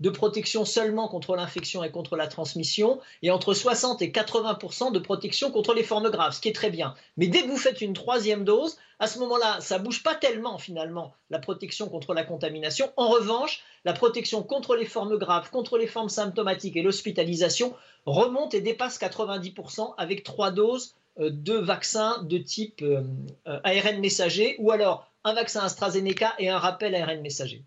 de 0.01 0.11
protection 0.11 0.65
seulement 0.65 1.09
contre 1.09 1.37
l'infection 1.37 1.85
et 1.85 1.91
contre 1.91 2.17
la 2.17 2.27
transmission, 2.27 3.01
et 3.23 3.31
entre 3.31 3.55
60 3.55 4.03
et 4.03 4.11
80% 4.11 4.93
de 4.93 4.99
protection 4.99 5.51
contre 5.51 5.75
les 5.75 5.83
formes 5.83 6.11
graves, 6.11 6.35
ce 6.35 6.41
qui 6.41 6.49
est 6.49 6.55
très 6.55 6.71
bien. 6.71 6.95
Mais 7.17 7.29
dès 7.29 7.43
que 7.43 7.49
vous 7.49 7.57
faites 7.57 7.81
une 7.81 7.93
troisième 7.93 8.45
dose, 8.45 8.77
à 8.99 9.07
ce 9.07 9.19
moment-là, 9.21 9.61
ça 9.61 9.79
bouge 9.79 10.03
pas 10.03 10.15
tellement 10.15 10.59
finalement 10.59 11.15
la 11.31 11.39
protection 11.39 11.89
contre 11.89 12.13
la 12.15 12.25
contamination. 12.25 12.93
En 12.97 13.09
revanche, 13.09 13.63
la 13.85 13.93
protection 13.93 14.43
contre 14.43 14.77
les 14.77 14.85
formes 14.85 15.17
graves, 15.17 15.51
contre 15.51 15.79
les 15.79 15.87
formes 15.87 16.09
symptomatiques 16.09 16.77
et 16.77 16.83
l'hospitalisation 16.83 17.75
remonte 18.07 18.55
et 18.55 18.61
dépasse 18.61 18.99
90% 18.99 19.95
avec 19.97 20.23
trois 20.23 20.51
doses 20.51 20.95
euh, 21.19 21.31
de 21.31 21.55
vaccins 21.55 22.23
de 22.23 22.39
type 22.39 22.83
euh, 22.83 23.03
euh, 23.49 23.61
ARN 23.65 24.01
messager 24.01 24.57
ou 24.59 24.71
alors 24.71 25.11
un 25.25 25.35
vaccin 25.35 25.61
AstraZeneca 25.61 26.35
et 26.39 26.49
un 26.49 26.59
rappel 26.59 26.95
ARN 26.95 27.21
messager. 27.21 27.65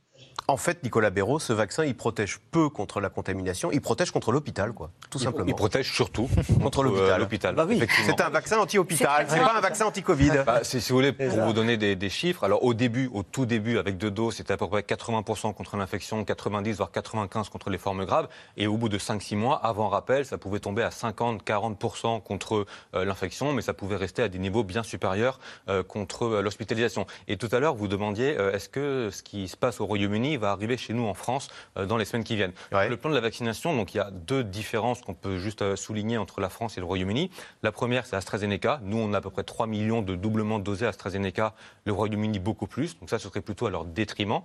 En 0.47 0.57
fait, 0.57 0.83
Nicolas 0.83 1.09
Béraud, 1.09 1.39
ce 1.39 1.53
vaccin, 1.53 1.85
il 1.85 1.95
protège 1.95 2.39
peu 2.51 2.67
contre 2.69 2.99
la 2.99 3.09
contamination, 3.09 3.71
il 3.71 3.79
protège 3.79 4.11
contre 4.11 4.33
l'hôpital, 4.33 4.73
quoi, 4.73 4.91
tout 5.09 5.19
simplement. 5.19 5.47
Il 5.47 5.55
protège 5.55 5.91
surtout 5.91 6.29
contre 6.61 6.83
l'hôpital. 6.83 7.55
Bah 7.55 7.65
c'est 8.05 8.19
un 8.19 8.29
vaccin 8.29 8.57
anti-hôpital, 8.57 9.25
c'est 9.29 9.39
pas 9.39 9.57
un 9.57 9.61
vaccin 9.61 9.85
anti-Covid. 9.85 10.43
Bah, 10.45 10.59
si 10.63 10.79
vous 10.79 10.95
voulez, 10.95 11.13
pour 11.13 11.39
vous 11.39 11.53
donner 11.53 11.77
des, 11.77 12.09
chiffres, 12.09 12.43
alors 12.43 12.63
au 12.63 12.73
début, 12.73 13.09
au 13.13 13.23
tout 13.23 13.45
début, 13.45 13.77
avec 13.77 13.97
deux 13.97 14.11
doses, 14.11 14.35
c'était 14.35 14.53
à 14.53 14.57
peu 14.57 14.67
près 14.67 14.81
80% 14.81 15.53
contre 15.53 15.77
l'infection, 15.77 16.23
90 16.23 16.73
voire 16.73 16.91
95% 16.91 17.49
contre 17.49 17.69
les 17.69 17.77
formes 17.77 18.05
graves, 18.05 18.27
et 18.57 18.67
au 18.67 18.75
bout 18.75 18.89
de 18.89 18.97
5-6 18.97 19.37
mois, 19.37 19.55
avant 19.65 19.87
rappel, 19.87 20.25
ça 20.25 20.37
pouvait 20.37 20.59
tomber 20.59 20.83
à 20.83 20.89
50-40% 20.89 22.21
contre 22.21 22.65
euh, 22.95 23.05
l'infection, 23.05 23.53
mais 23.53 23.61
ça 23.61 23.73
pouvait 23.73 23.95
rester 23.95 24.21
à 24.21 24.27
des 24.27 24.39
niveaux 24.39 24.63
bien 24.63 24.83
supérieurs 24.83 25.39
euh, 25.69 25.83
contre 25.83 26.23
euh, 26.23 26.41
l'hospitalisation. 26.41 27.05
Et 27.29 27.37
tout 27.37 27.49
à 27.51 27.59
l'heure, 27.59 27.75
vous 27.75 27.87
demandiez, 27.87 28.35
est-ce 28.53 28.67
que 28.67 29.09
ce 29.11 29.23
qui 29.23 29.47
se 29.47 29.55
passe 29.55 29.79
au 29.79 29.85
Royaume-Uni 29.85 30.32
va 30.37 30.51
arriver 30.51 30.77
chez 30.77 30.93
nous 30.93 31.05
en 31.05 31.13
France 31.13 31.49
euh, 31.77 31.85
dans 31.85 31.97
les 31.97 32.05
semaines 32.05 32.23
qui 32.23 32.35
viennent. 32.35 32.53
Le 32.71 32.95
plan 32.95 33.09
de 33.09 33.15
la 33.15 33.21
vaccination, 33.21 33.75
donc 33.75 33.93
il 33.93 33.97
y 33.97 33.99
a 33.99 34.11
deux 34.11 34.43
différences 34.43 35.01
qu'on 35.01 35.13
peut 35.13 35.37
juste 35.37 35.61
euh, 35.61 35.75
souligner 35.75 36.17
entre 36.17 36.41
la 36.41 36.49
France 36.49 36.77
et 36.77 36.79
le 36.79 36.85
Royaume-Uni. 36.85 37.31
La 37.61 37.71
première, 37.71 38.05
c'est 38.05 38.15
AstraZeneca. 38.15 38.79
Nous, 38.83 38.97
on 38.97 39.13
a 39.13 39.17
à 39.17 39.21
peu 39.21 39.29
près 39.29 39.43
3 39.43 39.67
millions 39.67 40.01
de 40.01 40.15
doublements 40.15 40.59
dosés 40.59 40.85
AstraZeneca. 40.85 41.53
Le 41.85 41.93
Royaume-Uni, 41.93 42.39
beaucoup 42.39 42.67
plus. 42.67 42.99
Donc 42.99 43.09
ça, 43.09 43.19
ce 43.19 43.27
serait 43.27 43.41
plutôt 43.41 43.67
à 43.67 43.69
leur 43.69 43.85
détriment. 43.85 44.41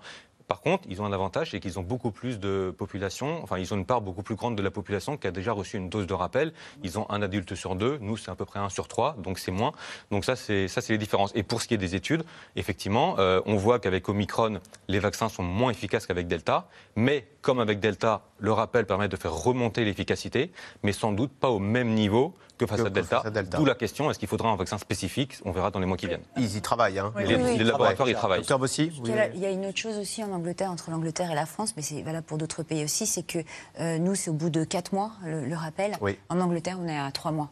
Par 0.49 0.63
contre, 0.63 0.85
ils 0.89 1.03
ont 1.03 1.05
un 1.05 1.13
avantage, 1.13 1.51
c'est 1.51 1.61
qu'ils 1.61 1.79
ont 1.79 1.83
beaucoup 1.83 2.11
plus 2.11 2.41
de 2.41 2.75
population, 2.77 3.43
enfin, 3.43 3.59
ils 3.59 3.73
ont 3.75 3.77
une 3.77 3.85
part 3.85 4.01
beaucoup 4.01 4.23
plus 4.23 4.35
grande 4.35 4.57
de 4.57 4.63
la 4.63 4.71
population 4.71 5.19
qui 5.19 5.27
a 5.27 5.31
déjà 5.31 5.53
reçu 5.53 5.77
une 5.77 5.91
dose 5.91 6.07
de 6.07 6.15
rappel. 6.15 6.55
Ils 6.83 6.99
ont 6.99 7.09
un 7.11 7.21
adulte 7.21 7.55
sur 7.55 7.75
deux. 7.77 7.99
Nous, 8.01 8.17
c'est 8.17 8.31
à 8.31 8.35
peu 8.35 8.47
près 8.47 8.59
un 8.59 8.71
sur 8.71 8.89
trois, 8.89 9.15
donc 9.19 9.39
c'est 9.39 9.51
moins. 9.51 9.73
Donc 10.11 10.25
ça, 10.25 10.35
c'est 10.35 10.67
c'est 10.67 10.93
les 10.93 10.99
différences. 10.99 11.33
Et 11.35 11.43
pour 11.43 11.61
ce 11.61 11.69
qui 11.69 11.75
est 11.75 11.79
des 11.79 11.95
études, 11.95 12.25
effectivement, 12.57 13.17
euh, 13.19 13.41
on 13.47 13.57
voit 13.57 13.79
qu'avec 13.79 14.09
Omicron, 14.09 14.61
les 14.89 14.99
vaccins 14.99 15.29
sont 15.29 15.43
moins 15.43 15.71
efficaces 15.71 16.07
qu'avec 16.07 16.27
Delta, 16.27 16.69
mais 16.97 17.27
comme 17.43 17.61
avec 17.61 17.79
Delta, 17.81 18.23
le 18.39 18.53
rappel 18.53 18.87
permet 18.87 19.09
de 19.09 19.17
faire 19.17 19.35
remonter 19.35 19.85
l'efficacité, 19.85 20.51
mais 20.83 20.93
sans 20.93 21.13
doute 21.13 21.33
pas 21.33 21.51
au 21.51 21.59
même 21.59 21.95
niveau 21.95 22.35
que 22.59 22.67
face, 22.67 22.81
à, 22.81 22.91
Delta. 22.91 23.23
D'où 23.57 23.65
la 23.65 23.75
question 23.75 24.11
est-ce 24.11 24.19
qu'il 24.19 24.29
faudra 24.29 24.51
un 24.51 24.57
vaccin 24.57 24.79
spécifique? 24.79 25.39
On 25.45 25.53
verra 25.53 25.71
dans 25.71 25.81
les 25.81 25.87
mois 25.87 25.97
qui 25.97 26.07
viennent. 26.07 26.23
Ils 26.37 26.57
y 26.57 26.61
travaillent. 26.61 26.99
Hein. 26.99 27.13
les, 27.17 27.65
laboratoires 27.65 28.09
y 28.09 28.15
travaillent. 28.15 28.41
Docteur 28.41 28.59
Bossy 28.59 28.93
il, 29.05 29.41
y 29.41 29.47
a, 29.47 29.51
une 29.51 29.67
autre 29.67 29.79
chose 29.79 29.97
aussi 29.99 30.23
en 30.23 30.33
Angleterre, 30.33 30.71
entre 30.71 30.91
l'Angleterre 30.91 31.31
et 31.31 31.35
la 31.35 31.47
France, 31.47 31.75
mais 31.77 31.83
c'est 31.83 32.03
valable 32.03 32.27
pour 32.27 32.39
d'autres 32.39 32.63
pays 32.63 32.85
aussi, 32.85 33.07
c'est 33.07 33.23
que 33.23 33.39
euh, 33.81 33.99
nous, 33.99 34.15
c'est 34.15 34.31
au 34.31 34.35
bout 34.35 34.51
de 34.51 34.65
4 34.65 34.93
mois, 34.93 35.13
le, 35.25 35.55
rappel. 35.55 35.97
En 36.29 36.41
Angleterre, 36.41 36.79
on 36.81 36.89
est 36.89 36.99
à 36.99 37.11
3 37.11 37.33
mois. 37.33 37.51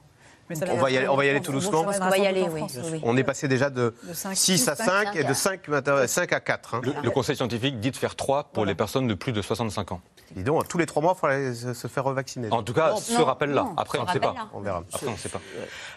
on, 0.51 0.77
va 0.77 0.91
y 0.91 0.97
aller, 0.97 1.09
on 1.09 1.17
va 1.17 1.25
y 1.25 1.29
aller 1.29 1.41
tout 1.41 1.53
doucement. 1.53 1.81
On 1.81 1.85
va 1.85 2.19
y 2.19 2.27
aller, 2.27 2.47
oui. 2.53 2.63
On 3.03 3.17
est 3.17 3.25
passé 3.25 3.49
déjà 3.49 3.71
de, 3.71 3.95
6 4.13 4.69
à 4.69 4.77
5 4.77 5.17
et 5.17 5.25
de 5.25 5.33
5, 5.33 5.61
5 6.07 6.33
à 6.33 6.41
4. 6.41 6.75
Hein. 6.75 6.81
Le, 7.03 7.11
conseil 7.11 7.37
scientifique 7.37 7.81
dit 7.81 7.91
de 7.91 7.97
faire 7.97 8.17
3 8.17 8.51
pour 8.53 8.67
les 8.67 8.75
personnes 8.75 9.07
de 9.07 9.15
plus 9.15 9.33
de 9.33 9.43
65 9.43 9.93
ans. 9.93 10.01
Dis 10.35 10.43
donc, 10.43 10.67
tous 10.69 10.79
les 10.79 10.87
3 10.87 11.03
mois, 11.03 11.13
il 11.17 11.21
faudrait 11.21 11.75
se 11.75 11.87
faire 11.87 12.05
revacciner. 12.05 12.49
En 12.51 12.63
tout 12.63 12.73
cas, 12.73 12.97
ce 12.97 13.21
rappel-là. 13.21 13.69
Après, 13.77 13.99
on 13.99 14.05
ne 14.05 14.11
sait 14.11 14.21
pas. 14.21 14.35
On 14.53 14.61
verra. 14.61 14.83
Après, 14.93 15.07
on 15.07 15.13
ne 15.13 15.17
sait 15.17 15.29
pas. 15.29 15.41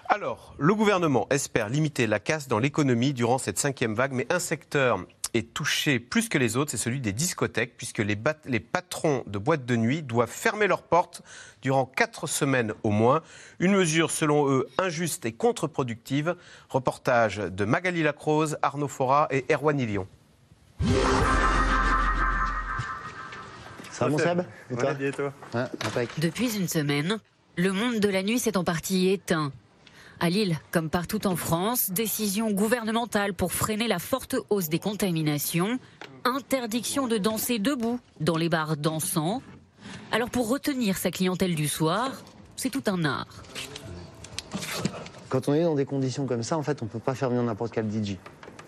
Alors, 0.07 0.53
le 0.57 0.75
gouvernement 0.75 1.27
espère 1.29 1.69
limiter 1.69 2.07
la 2.07 2.19
casse 2.19 2.47
dans 2.47 2.59
l'économie 2.59 3.13
durant 3.13 3.37
cette 3.37 3.59
cinquième 3.59 3.95
vague, 3.95 4.11
mais 4.11 4.27
un 4.29 4.39
secteur 4.39 4.99
est 5.33 5.53
touché 5.53 5.99
plus 5.99 6.29
que 6.29 6.37
les 6.37 6.57
autres, 6.57 6.71
c'est 6.71 6.77
celui 6.77 7.01
des 7.01 7.13
discothèques, 7.13 7.77
puisque 7.77 7.99
les, 7.99 8.17
les, 8.45 8.59
patrons 8.59 9.23
de 9.27 9.37
boîtes 9.37 9.65
de 9.65 9.75
nuit 9.75 10.01
doivent 10.01 10.29
fermer 10.29 10.67
leurs 10.67 10.81
portes 10.81 11.21
durant 11.61 11.85
quatre 11.85 12.27
semaines 12.27 12.73
au 12.83 12.89
moins. 12.89 13.21
Une 13.59 13.75
mesure, 13.75 14.11
selon 14.11 14.49
eux, 14.49 14.67
injuste 14.77 15.25
et 15.25 15.33
contre-productive. 15.33 16.35
Reportage 16.69 17.37
de 17.37 17.65
Magali 17.65 18.03
Lacrose, 18.03 18.57
Arnaud 18.61 18.87
Fora 18.87 19.27
et 19.31 19.45
Erwan 19.51 19.79
Ilion. 19.79 20.07
Ça 23.99 24.05
va, 24.05 24.11
mon 24.11 24.17
Seb 24.17 24.45
Et 24.71 24.75
toi, 25.11 25.29
Depuis 26.19 26.55
une 26.55 26.69
semaine, 26.69 27.19
le 27.57 27.73
monde 27.73 27.99
de 27.99 28.07
la 28.07 28.23
nuit 28.23 28.39
s'est 28.39 28.55
en 28.55 28.63
partie 28.63 29.09
éteint. 29.09 29.51
À 30.21 30.29
Lille, 30.29 30.57
comme 30.71 30.89
partout 30.89 31.27
en 31.27 31.35
France, 31.35 31.91
décision 31.91 32.49
gouvernementale 32.51 33.33
pour 33.33 33.51
freiner 33.51 33.89
la 33.89 33.99
forte 33.99 34.37
hausse 34.49 34.69
des 34.69 34.79
contaminations. 34.79 35.79
Interdiction 36.23 37.07
de 37.07 37.17
danser 37.17 37.59
debout 37.59 37.99
dans 38.21 38.37
les 38.37 38.47
bars 38.47 38.77
dansants. 38.77 39.41
Alors 40.13 40.29
pour 40.29 40.47
retenir 40.47 40.97
sa 40.97 41.11
clientèle 41.11 41.55
du 41.55 41.67
soir, 41.67 42.23
c'est 42.55 42.69
tout 42.69 42.83
un 42.87 43.03
art. 43.03 43.43
Quand 45.27 45.49
on 45.49 45.53
est 45.53 45.63
dans 45.63 45.75
des 45.75 45.85
conditions 45.85 46.25
comme 46.25 46.43
ça, 46.43 46.57
en 46.57 46.63
fait, 46.63 46.81
on 46.81 46.85
ne 46.85 46.89
peut 46.89 46.99
pas 46.99 47.15
faire 47.15 47.29
venir 47.29 47.43
n'importe 47.43 47.73
quel 47.73 47.89
DJ. 47.89 48.15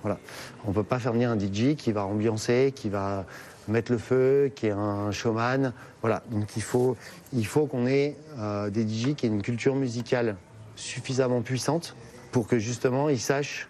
Voilà. 0.01 0.19
On 0.65 0.69
ne 0.69 0.73
peut 0.73 0.84
pas 0.84 0.99
faire 0.99 1.13
venir 1.13 1.29
un 1.29 1.39
DJ 1.39 1.75
qui 1.77 1.93
va 1.93 2.05
ambiancer, 2.05 2.73
qui 2.75 2.89
va 2.89 3.25
mettre 3.72 3.91
le 3.91 3.97
feu, 3.97 4.51
qui 4.55 4.67
est 4.67 4.72
un 4.72 5.11
showman. 5.11 5.74
Voilà. 6.01 6.24
Donc 6.30 6.55
il 6.55 6.61
faut, 6.61 6.95
il 7.34 7.45
faut 7.45 7.65
qu'on 7.65 7.88
ait 7.88 8.15
euh, 8.38 8.69
des 8.69 8.88
DJ 8.88 9.15
qui 9.15 9.26
aient 9.26 9.30
une 9.30 9.41
culture 9.41 9.76
musicale 9.76 10.36
suffisamment 10.76 11.41
puissante 11.41 11.95
pour 12.32 12.47
que 12.47 12.59
justement 12.59 13.09
ils 13.09 13.19
sachent 13.19 13.67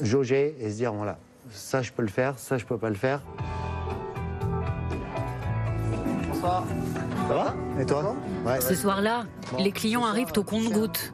jauger 0.00 0.56
et 0.60 0.70
se 0.70 0.76
dire 0.76 0.92
voilà, 0.92 1.18
ça 1.50 1.82
je 1.82 1.92
peux 1.92 2.02
le 2.02 2.08
faire, 2.08 2.38
ça 2.38 2.58
je 2.58 2.64
peux 2.64 2.78
pas 2.78 2.90
le 2.90 2.96
faire. 2.96 3.22
Bonsoir. 6.28 6.64
Ça 7.28 7.34
va? 7.34 7.54
Et 7.80 7.86
toi? 7.86 8.14
Ce 8.60 8.74
soir-là, 8.74 9.26
les 9.58 9.72
clients 9.72 10.04
arrivent 10.04 10.32
au 10.36 10.44
compte-gouttes. 10.44 11.12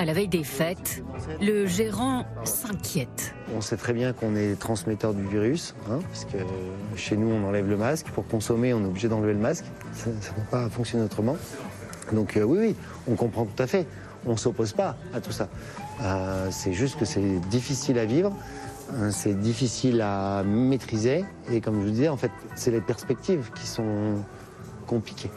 À 0.00 0.06
la 0.06 0.14
veille 0.14 0.28
des 0.28 0.44
fêtes, 0.44 1.04
le 1.42 1.66
gérant 1.66 2.24
s'inquiète. 2.44 3.34
On 3.54 3.60
sait 3.60 3.76
très 3.76 3.92
bien 3.92 4.14
qu'on 4.14 4.34
est 4.34 4.58
transmetteur 4.58 5.12
du 5.12 5.26
virus, 5.26 5.74
hein, 5.90 5.98
puisque 6.10 6.38
chez 6.96 7.18
nous 7.18 7.28
on 7.28 7.46
enlève 7.46 7.68
le 7.68 7.76
masque. 7.76 8.06
Pour 8.06 8.26
consommer, 8.26 8.72
on 8.72 8.80
est 8.82 8.86
obligé 8.86 9.08
d'enlever 9.08 9.34
le 9.34 9.38
masque. 9.38 9.66
Ça 9.92 10.08
ne 10.08 10.14
peut 10.14 10.50
pas 10.50 10.70
fonctionner 10.70 11.04
autrement. 11.04 11.36
Donc 12.14 12.38
euh, 12.38 12.44
oui, 12.44 12.58
oui, 12.60 12.76
on 13.08 13.14
comprend 13.14 13.44
tout 13.44 13.62
à 13.62 13.66
fait 13.66 13.86
on 14.26 14.32
ne 14.32 14.36
s'oppose 14.36 14.72
pas 14.72 14.96
à 15.14 15.20
tout 15.20 15.32
ça. 15.32 15.48
Euh, 16.02 16.48
c'est 16.50 16.72
juste 16.72 16.98
que 16.98 17.04
c'est 17.04 17.40
difficile 17.50 17.98
à 17.98 18.04
vivre, 18.04 18.32
hein, 18.94 19.10
c'est 19.10 19.38
difficile 19.38 20.00
à 20.00 20.42
maîtriser, 20.44 21.24
et 21.50 21.60
comme 21.60 21.80
je 21.80 21.86
vous 21.86 21.90
disais, 21.90 22.08
en 22.08 22.16
fait, 22.16 22.30
c'est 22.54 22.70
les 22.70 22.80
perspectives 22.80 23.50
qui 23.54 23.66
sont 23.66 24.16
compliquées. 24.86 25.30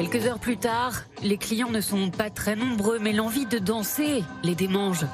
Quelques 0.00 0.26
heures 0.26 0.38
plus 0.38 0.58
tard, 0.58 0.92
les 1.24 1.36
clients 1.36 1.70
ne 1.70 1.80
sont 1.80 2.10
pas 2.10 2.30
très 2.30 2.54
nombreux, 2.54 3.00
mais 3.00 3.12
l'envie 3.12 3.46
de 3.46 3.58
danser 3.58 4.22
les 4.44 4.54
démange. 4.54 5.04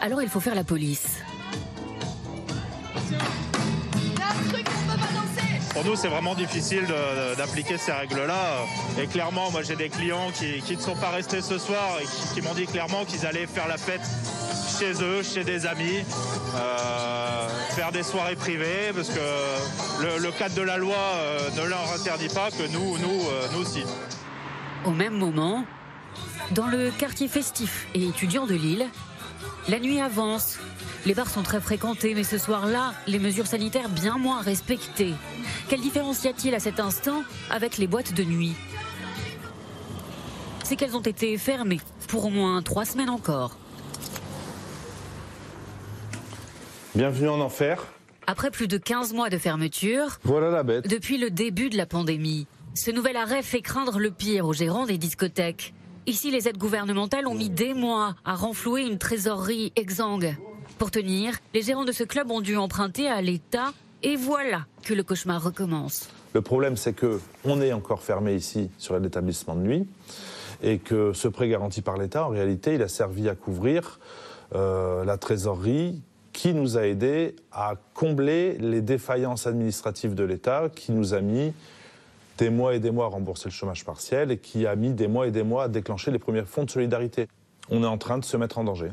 Alors 0.00 0.20
il 0.20 0.28
faut 0.28 0.40
faire 0.40 0.56
la 0.56 0.64
police. 0.64 1.18
Pour 5.72 5.84
nous, 5.84 5.94
c'est 5.94 6.08
vraiment 6.08 6.34
difficile 6.34 6.82
d'appliquer 7.38 7.78
ces 7.78 7.92
règles-là. 7.92 8.66
Et 9.00 9.06
clairement, 9.06 9.52
moi, 9.52 9.62
j'ai 9.62 9.76
des 9.76 9.88
clients 9.88 10.32
qui, 10.34 10.74
ne 10.74 10.80
sont 10.80 10.96
pas 10.96 11.10
restés 11.10 11.40
ce 11.40 11.58
soir 11.58 11.98
et 12.02 12.34
qui, 12.34 12.42
m'ont 12.42 12.54
dit 12.54 12.66
clairement 12.66 13.04
qu'ils 13.04 13.24
allaient 13.26 13.46
faire 13.46 13.68
la 13.68 13.78
fête 13.78 14.02
chez 14.76 14.92
eux, 15.04 15.22
chez 15.22 15.44
des 15.44 15.66
amis, 15.66 16.04
euh, 16.56 16.99
faire 17.70 17.92
des 17.92 18.02
soirées 18.02 18.36
privées, 18.36 18.92
parce 18.94 19.08
que 19.08 20.22
le, 20.22 20.30
cadre 20.32 20.54
de 20.54 20.62
la 20.62 20.76
loi 20.76 20.96
euh, 20.96 21.50
ne 21.56 21.68
leur 21.68 21.92
interdit 21.92 22.28
pas, 22.28 22.50
que 22.50 22.70
nous, 22.72 22.98
nous, 22.98 23.20
euh, 23.28 23.46
nous 23.52 23.60
aussi. 23.60 23.82
Au 24.84 24.90
même 24.90 25.14
moment, 25.14 25.64
dans 26.52 26.66
le 26.66 26.90
quartier 26.90 27.28
festif 27.28 27.86
et 27.94 28.06
étudiant 28.06 28.46
de 28.46 28.54
Lille, 28.54 28.86
la 29.68 29.78
nuit 29.78 30.00
avance 30.00 30.58
Les 31.06 31.14
bars 31.14 31.30
sont 31.30 31.42
très 31.42 31.60
fréquentés, 31.60 32.14
mais 32.14 32.24
ce 32.24 32.38
soir-là, 32.38 32.92
les 33.06 33.18
mesures 33.18 33.46
sanitaires 33.46 33.88
bien 33.88 34.18
moins 34.18 34.42
respectées. 34.42 35.14
Quelle 35.68 35.80
différence 35.80 36.24
y 36.24 36.28
a-t-il 36.28 36.54
à 36.54 36.60
cet 36.60 36.80
instant 36.80 37.22
avec 37.50 37.78
les 37.78 37.86
boîtes 37.86 38.12
de 38.12 38.24
nuit? 38.24 38.54
C'est 40.64 40.76
qu'elles 40.76 40.96
ont 40.96 41.00
été 41.02 41.36
fermées 41.38 41.80
pour 42.08 42.26
au 42.26 42.30
moins 42.30 42.62
trois 42.62 42.84
semaines 42.84 43.10
encore. 43.10 43.56
Bienvenue 46.96 47.28
en 47.28 47.38
enfer. 47.38 47.86
Après 48.26 48.50
plus 48.50 48.66
de 48.66 48.76
15 48.76 49.12
mois 49.12 49.30
de 49.30 49.38
fermeture, 49.38 50.18
voilà 50.24 50.50
la 50.50 50.64
bête. 50.64 50.88
Depuis 50.88 51.18
le 51.18 51.30
début 51.30 51.70
de 51.70 51.76
la 51.76 51.86
pandémie, 51.86 52.48
ce 52.74 52.90
nouvel 52.90 53.16
arrêt 53.16 53.42
fait 53.42 53.60
craindre 53.60 54.00
le 54.00 54.10
pire 54.10 54.44
aux 54.44 54.52
gérants 54.52 54.86
des 54.86 54.98
discothèques. 54.98 55.72
Ici, 56.08 56.32
les 56.32 56.48
aides 56.48 56.58
gouvernementales 56.58 57.28
ont 57.28 57.34
mis 57.34 57.48
des 57.48 57.74
mois 57.74 58.16
à 58.24 58.34
renflouer 58.34 58.82
une 58.82 58.98
trésorerie 58.98 59.72
exsangue. 59.76 60.36
Pour 60.78 60.90
tenir, 60.90 61.34
les 61.54 61.62
gérants 61.62 61.84
de 61.84 61.92
ce 61.92 62.02
club 62.02 62.28
ont 62.32 62.40
dû 62.40 62.56
emprunter 62.56 63.06
à 63.06 63.22
l'État 63.22 63.72
et 64.02 64.16
voilà 64.16 64.66
que 64.82 64.92
le 64.92 65.04
cauchemar 65.04 65.40
recommence. 65.40 66.08
Le 66.32 66.42
problème, 66.42 66.76
c'est 66.76 66.92
que 66.92 67.20
on 67.44 67.60
est 67.60 67.72
encore 67.72 68.02
fermé 68.02 68.34
ici 68.34 68.68
sur 68.78 68.98
l'établissement 68.98 69.54
de 69.54 69.60
nuit 69.60 69.88
et 70.60 70.78
que 70.78 71.12
ce 71.12 71.28
prêt 71.28 71.48
garanti 71.48 71.82
par 71.82 71.96
l'État, 71.96 72.26
en 72.26 72.30
réalité, 72.30 72.74
il 72.74 72.82
a 72.82 72.88
servi 72.88 73.28
à 73.28 73.36
couvrir 73.36 74.00
euh, 74.56 75.04
la 75.04 75.18
trésorerie 75.18 76.02
qui 76.40 76.54
nous 76.54 76.78
a 76.78 76.86
aidés 76.86 77.36
à 77.52 77.74
combler 77.92 78.56
les 78.56 78.80
défaillances 78.80 79.46
administratives 79.46 80.14
de 80.14 80.24
l'État 80.24 80.70
qui 80.74 80.90
nous 80.90 81.12
a 81.12 81.20
mis 81.20 81.52
des 82.38 82.48
mois 82.48 82.74
et 82.74 82.78
des 82.78 82.90
mois 82.90 83.04
à 83.04 83.08
rembourser 83.08 83.50
le 83.50 83.52
chômage 83.52 83.84
partiel 83.84 84.30
et 84.30 84.38
qui 84.38 84.66
a 84.66 84.74
mis 84.74 84.94
des 84.94 85.06
mois 85.06 85.26
et 85.26 85.32
des 85.32 85.42
mois 85.42 85.64
à 85.64 85.68
déclencher 85.68 86.10
les 86.10 86.18
premiers 86.18 86.46
fonds 86.46 86.64
de 86.64 86.70
solidarité. 86.70 87.28
On 87.68 87.82
est 87.82 87.86
en 87.86 87.98
train 87.98 88.16
de 88.16 88.24
se 88.24 88.38
mettre 88.38 88.56
en 88.56 88.64
danger. 88.64 88.90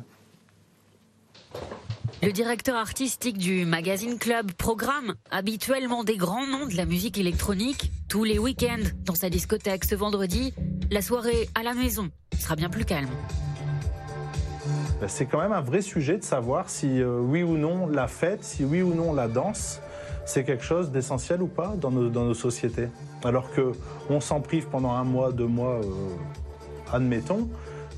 Le 2.21 2.33
directeur 2.33 2.75
artistique 2.75 3.37
du 3.37 3.63
Magazine 3.63 4.19
Club 4.19 4.51
programme 4.51 5.15
habituellement 5.31 6.03
des 6.03 6.17
grands 6.17 6.47
noms 6.47 6.65
de 6.65 6.75
la 6.75 6.85
musique 6.85 7.17
électronique 7.17 7.93
tous 8.09 8.25
les 8.25 8.39
week-ends 8.39 8.89
dans 9.05 9.15
sa 9.15 9.29
discothèque. 9.29 9.85
Ce 9.85 9.95
vendredi, 9.95 10.53
la 10.91 11.01
soirée 11.01 11.47
à 11.55 11.63
la 11.63 11.73
maison 11.73 12.09
sera 12.37 12.57
bien 12.57 12.69
plus 12.69 12.83
calme. 12.83 13.07
Ben, 14.99 15.07
c'est 15.07 15.27
quand 15.27 15.39
même 15.39 15.51
un 15.51 15.61
vrai 15.61 15.81
sujet 15.81 16.17
de 16.17 16.23
savoir 16.23 16.69
si 16.69 17.01
euh, 17.01 17.19
oui 17.19 17.43
ou 17.43 17.55
non 17.57 17.85
la 17.87 18.07
fête, 18.07 18.43
si 18.43 18.65
oui 18.65 18.81
ou 18.81 18.95
non 18.95 19.13
la 19.13 19.27
danse, 19.27 19.79
c'est 20.25 20.43
quelque 20.43 20.63
chose 20.63 20.91
d'essentiel 20.91 21.41
ou 21.43 21.47
pas 21.47 21.75
dans 21.79 21.91
nos, 21.91 22.33
sociétés. 22.33 22.87
Alors 23.23 23.49
qu'on 23.51 24.19
s'en 24.19 24.41
prive 24.41 24.67
pendant 24.67 24.91
un 24.91 25.03
mois, 25.03 25.31
deux 25.31 25.45
mois, 25.45 25.79
euh, 25.83 25.83
admettons, 26.91 27.47